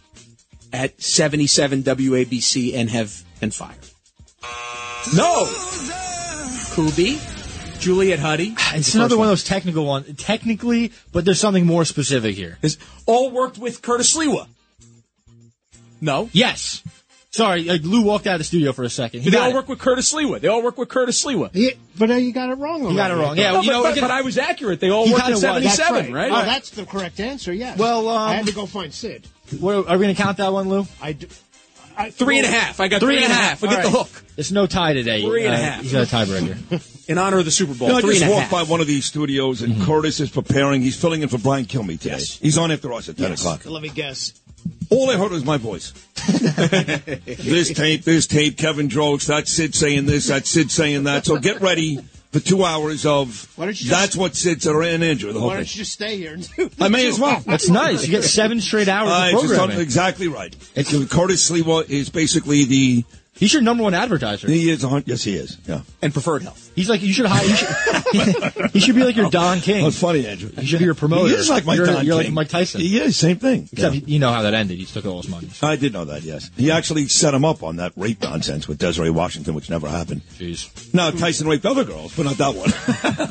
[0.72, 3.76] at 77 WABC and have been fired.
[5.14, 5.46] No.
[6.74, 7.20] Kuby,
[7.78, 8.54] Juliet Huddy.
[8.56, 10.06] Ah, it's another one of those technical ones.
[10.16, 12.58] Technically, but there's something more specific here.
[12.62, 14.46] Is all worked with Curtis Sliwa.
[16.02, 16.28] No.
[16.32, 16.82] Yes.
[17.30, 19.22] Sorry, uh, Lou walked out of the studio for a second.
[19.22, 19.54] He they all it.
[19.54, 20.38] work with Curtis Sliwa.
[20.38, 21.48] They all work with Curtis Sliwa.
[21.54, 22.82] Yeah, but uh, you got it wrong.
[22.90, 23.38] You got it wrong.
[23.38, 24.80] Yeah, No, you but, know, but, we're but I was accurate.
[24.80, 26.30] They all You worked kinda at 77, right.
[26.30, 26.42] right?
[26.42, 27.50] Oh, that's the correct answer.
[27.54, 27.78] Yes.
[27.78, 29.26] Well, um, I had to go find Sid.
[29.60, 30.86] What- are we going to count that one, Lou?
[31.00, 31.26] I do,
[31.96, 32.80] I, Three and a half.
[32.80, 33.62] I got three and a half.
[33.62, 34.08] I All get the hook.
[34.36, 35.22] There's no tie today.
[35.22, 35.82] Three and a Uh, half.
[35.82, 36.88] He's got a tiebreaker.
[37.08, 37.88] In honor of the Super Bowl.
[37.88, 38.66] No, I three just and a walked half.
[38.66, 40.82] by one of these studios, and Curtis is preparing.
[40.82, 42.10] He's filling in for Brian Kilmeade today.
[42.16, 42.38] Yes.
[42.38, 43.66] He's on after us at 10 o'clock.
[43.66, 44.32] Let me guess.
[44.90, 45.92] All I heard was my voice.
[46.26, 51.26] this tape, this tape, Kevin Drogs, that's Sid saying this, that's Sid saying that.
[51.26, 51.98] So get ready
[52.32, 55.38] for two hours of Why don't you that's just- what Sid said, and Andrew, the
[55.38, 57.42] whole Why don't you just stay here and do I may as well.
[57.46, 58.02] That's nice.
[58.04, 59.80] You get seven straight hours Uh, of just programming.
[59.80, 60.54] exactly right.
[60.74, 63.04] Curtis Sliwa is basically the.
[63.34, 64.46] He's your number one advertiser.
[64.46, 64.84] He is.
[64.84, 65.58] A, yes, he is.
[65.66, 65.80] Yeah.
[66.02, 66.70] And preferred health.
[66.76, 67.44] He's like you should hire.
[67.44, 69.82] You should, he should be like your oh, Don King.
[69.82, 70.50] Oh, That's funny, Andrew.
[70.50, 71.28] He should be your promoter.
[71.28, 72.26] He is like Mike you're, Don You're King.
[72.26, 72.82] like Mike Tyson.
[72.84, 73.68] Yeah, same thing.
[73.72, 74.00] Except Yeah.
[74.04, 74.78] you know how that ended.
[74.78, 75.48] He took all his money.
[75.62, 76.50] I did know that, yes.
[76.56, 80.20] He actually set him up on that rape nonsense with Desiree Washington, which never happened.
[80.38, 80.92] Jeez.
[80.94, 82.70] No, Tyson raped other girls, but not that one.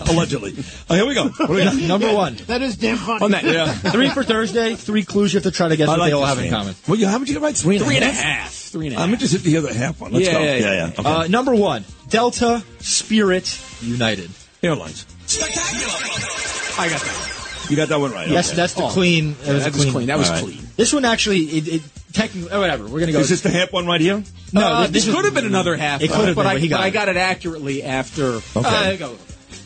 [0.10, 0.56] Allegedly.
[0.90, 1.30] Oh, here we go.
[1.30, 1.88] What we?
[1.88, 2.36] Number one.
[2.48, 3.24] That is damn funny.
[3.24, 3.72] On that, yeah.
[3.72, 4.76] Three for Thursday.
[4.76, 6.44] Three clues you have to try to guess I what like they all this have
[6.46, 6.76] in common.
[6.88, 7.56] Well, you, how much you get right?
[7.56, 8.24] Three and Three and a half?
[8.24, 8.52] half.
[8.54, 9.08] Three and a half.
[9.08, 10.12] I'm interested to hear the half one.
[10.12, 10.40] Let's Yeah, go.
[10.44, 10.74] yeah, yeah.
[10.74, 10.92] yeah.
[11.00, 11.10] Okay.
[11.10, 11.86] Uh, number one.
[12.10, 14.30] Delta Spirit United.
[14.64, 15.06] Airlines.
[15.28, 16.80] Spectacular.
[16.80, 17.28] I got that.
[17.70, 18.28] You got that one right.
[18.28, 18.58] Yes, okay.
[18.58, 18.90] that's the Oh.
[18.90, 19.36] clean.
[19.44, 20.08] That was that the was clean.
[20.08, 20.44] That was All right.
[20.44, 20.68] clean.
[20.76, 21.82] This one actually, it, it
[22.12, 22.86] technically, oh, whatever.
[22.88, 23.20] We're gonna go.
[23.20, 24.22] Is this the half one right here?
[24.52, 26.02] no, Uh, this, this could have been another half.
[26.02, 26.92] It could have but been, I, but he got but I it.
[26.92, 28.42] got it accurately after.
[28.56, 28.94] Okay.
[28.94, 29.18] Uh, go.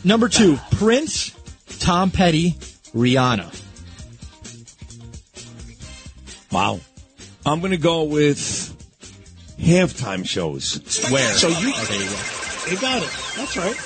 [0.04, 0.56] Number two.
[0.72, 1.32] Prince,
[1.80, 2.52] Tom Petty,
[2.94, 3.50] Rihanna.
[6.52, 6.80] Wow.
[7.44, 8.75] I'm going to go with
[9.58, 10.80] halftime shows.
[11.10, 11.32] Where?
[11.34, 12.70] So you- Okay, you go.
[12.70, 13.10] You got it.
[13.36, 13.76] That's right.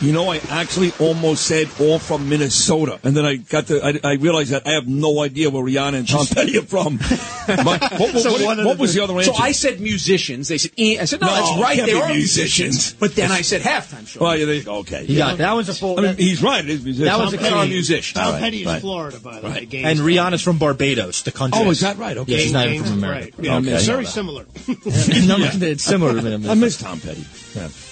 [0.00, 4.00] You know, I actually almost said all from Minnesota, and then I got to I,
[4.02, 6.98] I realized that I have no idea where Rihanna and Tom Petty are from.
[7.50, 9.32] But what, what, So what- one of what the- was the other answer?
[9.34, 10.46] So I said musicians.
[10.48, 10.98] They said, eh.
[11.00, 11.84] I said, no, No, that's right.
[11.84, 12.68] They are musicians.
[12.68, 12.92] musicians.
[12.94, 14.20] But then I said halftime show.
[14.20, 14.70] Well, yeah, there you.
[14.70, 15.04] Okay.
[15.04, 15.38] You got it.
[15.38, 15.98] That was a full.
[15.98, 16.64] I mean, he's right.
[16.64, 17.08] It is musicians.
[17.10, 18.14] That was a They musician.
[18.20, 18.80] Tom All right, Petty is right.
[18.80, 19.52] Florida, by the way.
[19.52, 19.68] Right.
[19.68, 20.14] Gaines and County.
[20.16, 21.60] Rihanna's from Barbados, the country.
[21.62, 22.16] Oh, is that right?
[22.16, 22.32] Okay.
[22.32, 23.32] Yeah, she's not even from America.
[23.36, 23.44] Right.
[23.44, 23.72] Yeah, Okay.
[23.72, 24.46] it's I know very similar.
[25.26, 26.56] Number, It's similar to I Minnesota.
[26.56, 27.24] miss Tom Petty.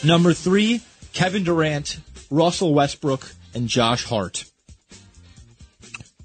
[0.06, 0.80] Number three,
[1.18, 1.98] Kevin Durant,
[2.30, 4.44] Russell Westbrook, and Josh Hart.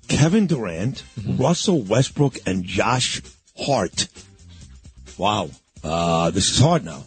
[0.07, 3.23] Kevin Durant, Russell Westbrook, and Josh
[3.57, 4.07] Hart.
[5.17, 5.49] Wow.
[5.83, 7.05] Uh, this is hard now.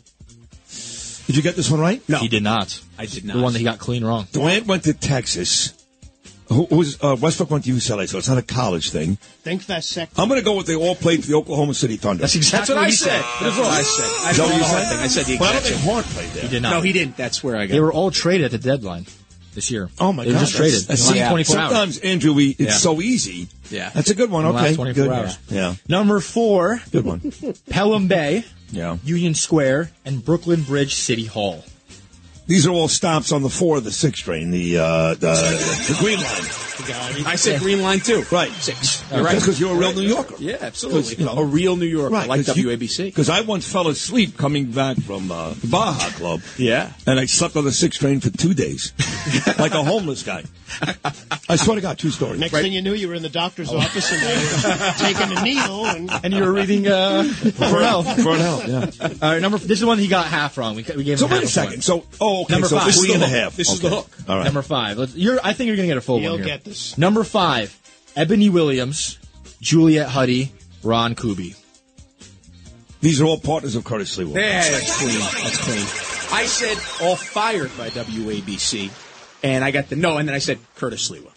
[1.28, 2.02] Did you get this one right?
[2.08, 2.18] No.
[2.18, 2.80] He did not.
[2.98, 3.36] I did not.
[3.36, 4.26] The one that he got clean wrong.
[4.32, 5.72] Durant went to Texas.
[6.48, 9.16] Who, who was uh, Westbrook went to UCLA, so it's not a college thing.
[9.42, 10.18] Think vasectomy.
[10.18, 12.20] I'm going to go with they all played for the Oklahoma City Thunder.
[12.20, 13.20] That's That's exactly what I he said.
[13.40, 14.26] That's what I said.
[14.26, 14.88] I Is that what did you the hard said?
[14.90, 14.98] thing.
[15.00, 15.92] I said the Well, I don't exact think same.
[15.94, 16.42] Hart played there.
[16.44, 16.70] He did not.
[16.70, 17.16] No, he didn't.
[17.16, 19.06] That's where I got They were all traded at the deadline
[19.54, 19.90] this year.
[19.98, 20.36] Oh my they God!
[20.36, 20.88] were just that's- traded.
[20.88, 21.68] that's- in the last 24 hours.
[21.70, 22.70] Sometimes, Andrew, we it's Yeah.
[22.70, 23.48] so easy.
[23.70, 23.90] Yeah.
[23.92, 24.44] That's a good one.
[24.46, 25.12] In the last Okay, 24 good.
[25.12, 25.38] hours.
[25.50, 27.32] Yeah, Number four, good one.
[27.70, 28.98] Pelham Bay, Yeah.
[29.04, 31.64] Union Square, and Brooklyn Bridge City Hall.
[32.46, 35.18] These are all stops on the four of the six train, the uh, the,
[35.88, 37.26] the green line.
[37.26, 38.24] I said green line too.
[38.30, 38.52] Right.
[38.52, 39.02] Six.
[39.10, 39.34] You're right.
[39.34, 40.36] Because you're a real New Yorker.
[40.38, 41.16] Yeah, absolutely.
[41.16, 43.06] you know- a real New Yorker, Right, like 'cause you- WABC.
[43.06, 46.42] Because I once fell asleep coming back from uh, the Baja Club.
[46.56, 46.92] Yeah.
[47.06, 48.92] And I slept on the six train for two days,
[49.58, 50.44] like a homeless guy.
[51.48, 52.38] I swear to God, true story.
[52.38, 55.42] Next thing you knew, you were in the doctor's office and they were taking a
[55.42, 58.02] needle, and, and you were reading uh, Fernell.
[58.04, 58.66] Fernell,
[59.00, 59.08] yeah.
[59.26, 59.58] All right, number.
[59.58, 60.74] This is one he got half wrong.
[60.76, 61.70] We, we gave So him wait half a second.
[61.70, 61.84] point.
[61.84, 62.54] So oh, okay.
[62.54, 62.94] number so five.
[62.94, 63.56] three and a half.
[63.56, 64.08] This is the hook.
[64.28, 64.44] All right.
[64.44, 64.98] Number five.
[64.98, 65.38] Let's, you're.
[65.42, 66.48] I think you're gonna get a full You'll one here.
[66.48, 66.96] get this.
[66.98, 67.76] Number five.
[68.16, 69.18] Ebony Williams,
[69.60, 71.54] Juliet Huddy, Ron Kuby.
[73.00, 74.34] These are all partners of Curtis Sliwa.
[74.34, 75.18] Yeah, that's clean.
[75.18, 76.32] That's clean.
[76.32, 78.90] I said all fired by WABC,
[79.42, 81.30] and I got the no, and then I said Curtis Sliwa.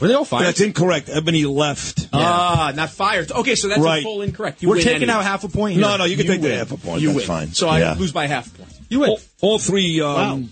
[0.00, 0.44] Were they all fired?
[0.46, 1.08] That's incorrect.
[1.08, 2.08] Ebony left.
[2.12, 3.32] Ah, not fired.
[3.32, 4.00] Okay, so that's Right.
[4.00, 4.62] a full incorrect.
[4.62, 5.12] You We're taking anyway.
[5.14, 5.82] out half a point here.
[5.82, 7.00] No, no, you can take the half a point.
[7.02, 7.26] You That's win.
[7.26, 7.52] fine.
[7.52, 7.94] So I Yeah.
[7.98, 8.72] lose by half a point.
[8.88, 9.10] You win.
[9.10, 10.00] All, all three.
[10.00, 10.50] Um,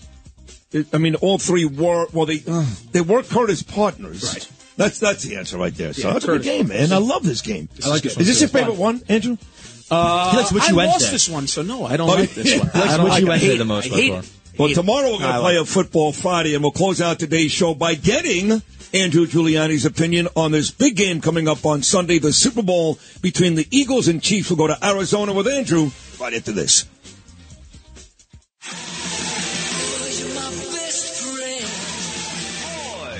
[0.71, 2.07] it- I mean, all three were.
[2.13, 4.23] Well, they uh, they were Curtis partners.
[4.23, 4.49] Right.
[4.77, 5.91] That's that's the answer right there.
[5.93, 6.93] So Yeah, that's a good game, man.
[6.93, 7.67] I love this game.
[7.83, 9.37] I like this one, Is this your favorite one, Andrew?
[9.89, 10.91] Uh, He likes Witchy I Wednesday.
[10.99, 12.69] lost this one, so no, I don't like this one.
[12.73, 12.79] yeah.
[12.81, 13.25] Likes I don't Witchy like it.
[13.25, 16.11] I Wednesday the most I by hate Well, tomorrow we're going to play a football
[16.11, 18.61] Friday, and we'll close out today's show by getting
[18.93, 23.55] Andrew Giuliani's opinion on this big game coming up on Sunday, the Super Bowl between
[23.55, 24.49] the Eagles and Chiefs.
[24.51, 26.85] We'll go to Arizona with Andrew right into this.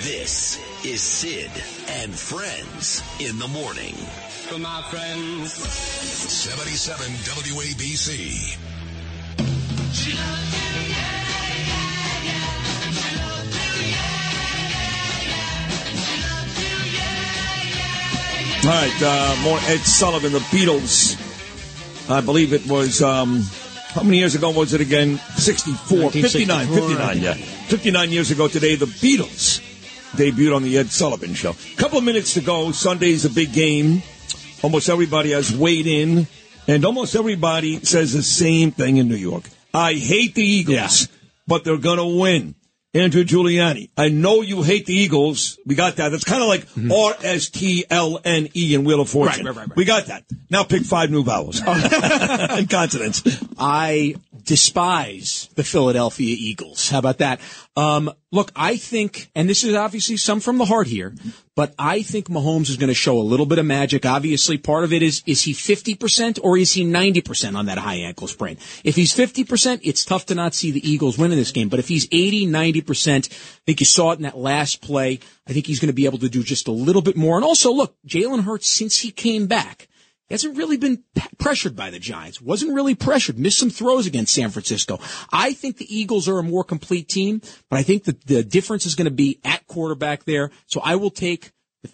[0.01, 1.51] This is Sid
[2.01, 3.93] and Friends in the morning.
[4.50, 5.53] For my friends.
[5.53, 8.58] 77 WABC.
[18.64, 21.16] All right, uh, more Ed Sullivan, the Beatles.
[22.09, 23.43] I believe it was, um,
[23.93, 25.17] how many years ago was it again?
[25.35, 27.33] 64, 59, 59, yeah.
[27.33, 29.61] 59 years ago today, the Beatles
[30.16, 31.56] debuted on the Ed Sullivan Show.
[31.77, 32.72] couple of minutes to go.
[32.72, 34.03] Sunday's a big game.
[34.64, 36.27] Almost everybody has weighed in,
[36.67, 39.43] and almost everybody says the same thing in New York.
[39.74, 41.07] I hate the Eagles,
[41.48, 42.56] but they're going to win.
[42.93, 45.59] Andrew Giuliani, I know you hate the Eagles.
[45.66, 46.09] We got that.
[46.09, 49.45] That's kind of like R S T L N E in Wheel of Fortune.
[49.45, 49.48] Mm-hmm.
[49.48, 49.77] Right, right, right, right.
[49.77, 50.24] We got that.
[50.49, 53.24] Now pick five new vowels and consonants.
[53.59, 56.90] I despise the Philadelphia Eagles.
[56.90, 57.41] How about that?
[57.75, 61.14] Um, look, I think, and this is obviously some from the heart here,
[61.56, 64.06] but I think Mahomes is going to show a little bit of magic.
[64.06, 67.95] Obviously, part of it is, is he 50% or is he 90% on that high
[67.95, 68.57] ankle sprain?
[68.83, 71.69] If he's 50%, it's tough to not see the Eagles winning this game.
[71.69, 75.19] But if he's 80, 90%, I think you saw it in that last play.
[75.47, 77.38] I think he's going to be able to do just a little bit more.
[77.38, 79.88] And also, look, Jalen Hurts, since he came back,
[80.30, 81.03] hasn't really been
[81.38, 82.41] pressured by the Giants.
[82.41, 83.39] Wasn't really pressured.
[83.39, 84.99] Missed some throws against San Francisco.
[85.31, 88.85] I think the Eagles are a more complete team, but I think that the difference
[88.85, 90.51] is going to be at quarterback there.
[90.65, 91.51] So I will take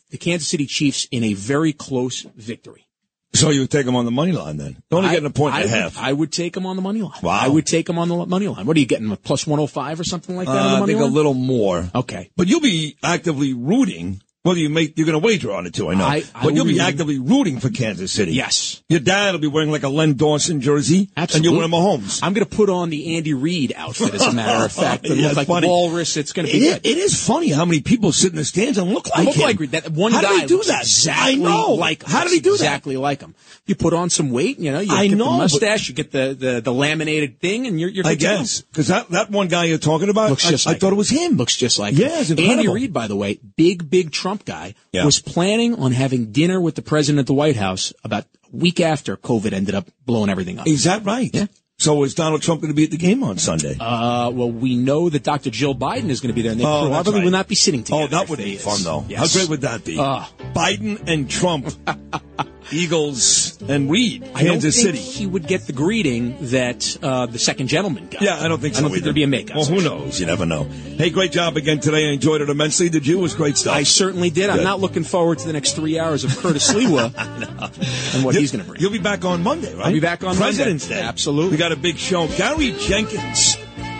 [0.10, 2.88] the- Kansas City Chiefs in a very close victory.
[3.36, 4.82] So you would take them on the money line then?
[4.92, 5.98] Only I- getting a point I and a would- half.
[5.98, 7.20] I would take them on the money line.
[7.24, 7.40] Wow.
[7.42, 8.66] I would take them on the money line.
[8.68, 9.12] What are you getting?
[9.12, 11.34] A plus 105 or something like that on Uh, the I money think a little
[11.34, 11.90] more.
[11.96, 12.30] Okay.
[12.38, 14.22] But you'll be actively rooting.
[14.44, 16.04] Whether you make, you're going to wager on it too, I know.
[16.06, 18.34] I- I but you'll be actively rooting for Kansas City.
[18.34, 18.84] Yes.
[18.90, 21.10] Your dad will be wearing like a Len Dawson jersey.
[21.16, 21.38] Absolutely.
[21.38, 22.20] And you're wearing Mahomes.
[22.22, 25.04] I'm going to put on the Andy Reid outfit, as a matter of fact.
[25.04, 25.68] That Yeah, look like funny.
[25.68, 26.18] walrus.
[26.18, 26.82] It's going to be good.
[26.86, 29.42] it is funny how many people sit in the stands and look like look him.
[29.60, 30.82] like that one how guy did he do looks that?
[30.82, 31.74] exactly I know.
[31.76, 32.10] like him.
[32.10, 32.56] how did he do that?
[32.66, 33.36] Exactly like him.
[33.66, 36.12] You put on some weight, you know, you I get know, the mustache, you get
[36.12, 38.38] the, the, the laminated thing, and you're, you're I good to go.
[38.40, 40.88] guess because that that one guy you're talking about, Looks I, just I like thought
[40.88, 40.94] him.
[40.96, 41.38] it was him.
[41.38, 42.68] Looks just like Yeah, Andy.
[42.68, 45.06] Reid, by the way, big, big Trump guy, Yeah.
[45.06, 48.80] was planning on having dinner with the president at the White House about a week
[48.80, 50.68] after COVID ended up blowing everything up.
[50.68, 51.30] Is that right?
[51.34, 51.46] Yeah.
[51.84, 53.76] So is Donald Trump going to be at the game on Sunday?
[53.78, 55.50] Uh, well, we know that Dr.
[55.50, 57.24] Jill Biden is going to be there, and they Oh, probably right.
[57.26, 58.04] will not be sitting together.
[58.04, 58.64] Oh, that would be is.
[58.64, 59.04] fun though.
[59.10, 59.20] Yes.
[59.34, 59.98] How great would that be?
[60.00, 60.32] Ah.
[60.56, 61.68] Biden and Trump,
[62.72, 64.98] Eagles and Reed, I don't Kansas think City.
[64.98, 68.22] he would get the greeting that uh, the second gentleman got.
[68.22, 68.80] Yeah, I don't think so.
[68.80, 69.56] I don't think there'd be a makeout.
[69.56, 70.20] Well, who knows?
[70.20, 70.64] You never know.
[70.64, 72.10] Hey, great job again today.
[72.10, 72.90] I enjoyed it immensely.
[72.90, 73.20] Did you?
[73.20, 73.76] It was great stuff.
[73.76, 74.50] I certainly did.
[74.50, 77.14] I'm not looking forward to the next three hours of Curtis Sliwa
[78.16, 78.82] and what You- he's going to bring.
[78.82, 79.88] You'll be back on Monday, right?
[79.88, 81.02] I'll be back on President's Monday.
[81.02, 81.08] Day.
[81.08, 81.52] Absolutely.
[81.52, 82.28] We got a big show.
[82.38, 83.56] Gary Jenkins,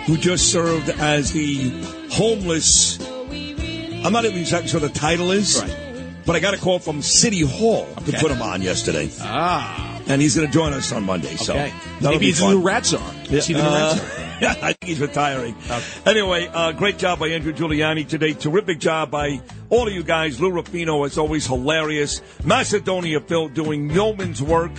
[0.06, 1.70] who just served as the
[2.10, 2.98] homeless.
[4.04, 5.60] I'm not even exactly sure the title is.
[5.60, 5.76] Right.
[6.26, 9.10] But I got a call from City Hall to put him on yesterday.
[9.20, 11.36] Ah, And he's going to join us on Monday.
[11.36, 11.72] So okay.
[12.00, 13.02] Maybe he's the new rat czar.
[13.30, 14.38] Is he the new Uh, rat czar?
[14.40, 15.54] yeah, I think he's retiring.
[16.06, 18.32] Anyway, uh, great job by Andrew Giuliani today.
[18.32, 20.40] Terrific job by all of you guys.
[20.40, 22.22] Lou Rufino, as always, hilarious.
[22.42, 24.72] Macedonia Phil doing yeoman's work.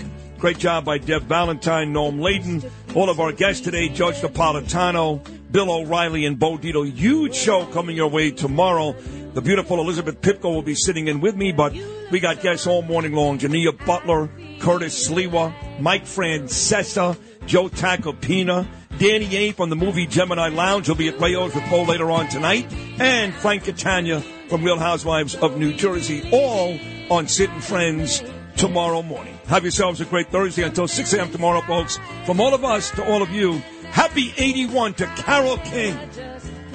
[0.45, 2.61] Great job by Deb Valentine, Noam Laden.
[2.93, 5.19] All of our guests today, Judge Napolitano,
[5.51, 6.87] Bill O'Reilly and Bo Dietl.
[6.93, 8.91] Huge show coming your way tomorrow.
[9.33, 11.73] The beautiful Elizabeth Pipko will be sitting in with me, but
[12.11, 13.39] we got guests all morning long.
[13.39, 17.17] Jania Butler, Curtis Sliwa, Mike Francesa,
[17.47, 18.67] Joe Tacopina,
[18.99, 22.27] Danny A from the movie Gemini Lounge will be at Rayo's with Paul later on
[22.27, 26.77] tonight, and Frank Catania from Real Housewives of New Jersey, all
[27.09, 28.21] on Sid and Friends
[28.57, 29.34] tomorrow morning.
[29.47, 31.31] Have yourselves a great Thursday until 6 a.m.
[31.31, 31.99] tomorrow, folks.
[32.25, 35.97] From all of us to all of you, happy 81 to Carole King.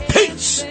[0.09, 0.65] Peace!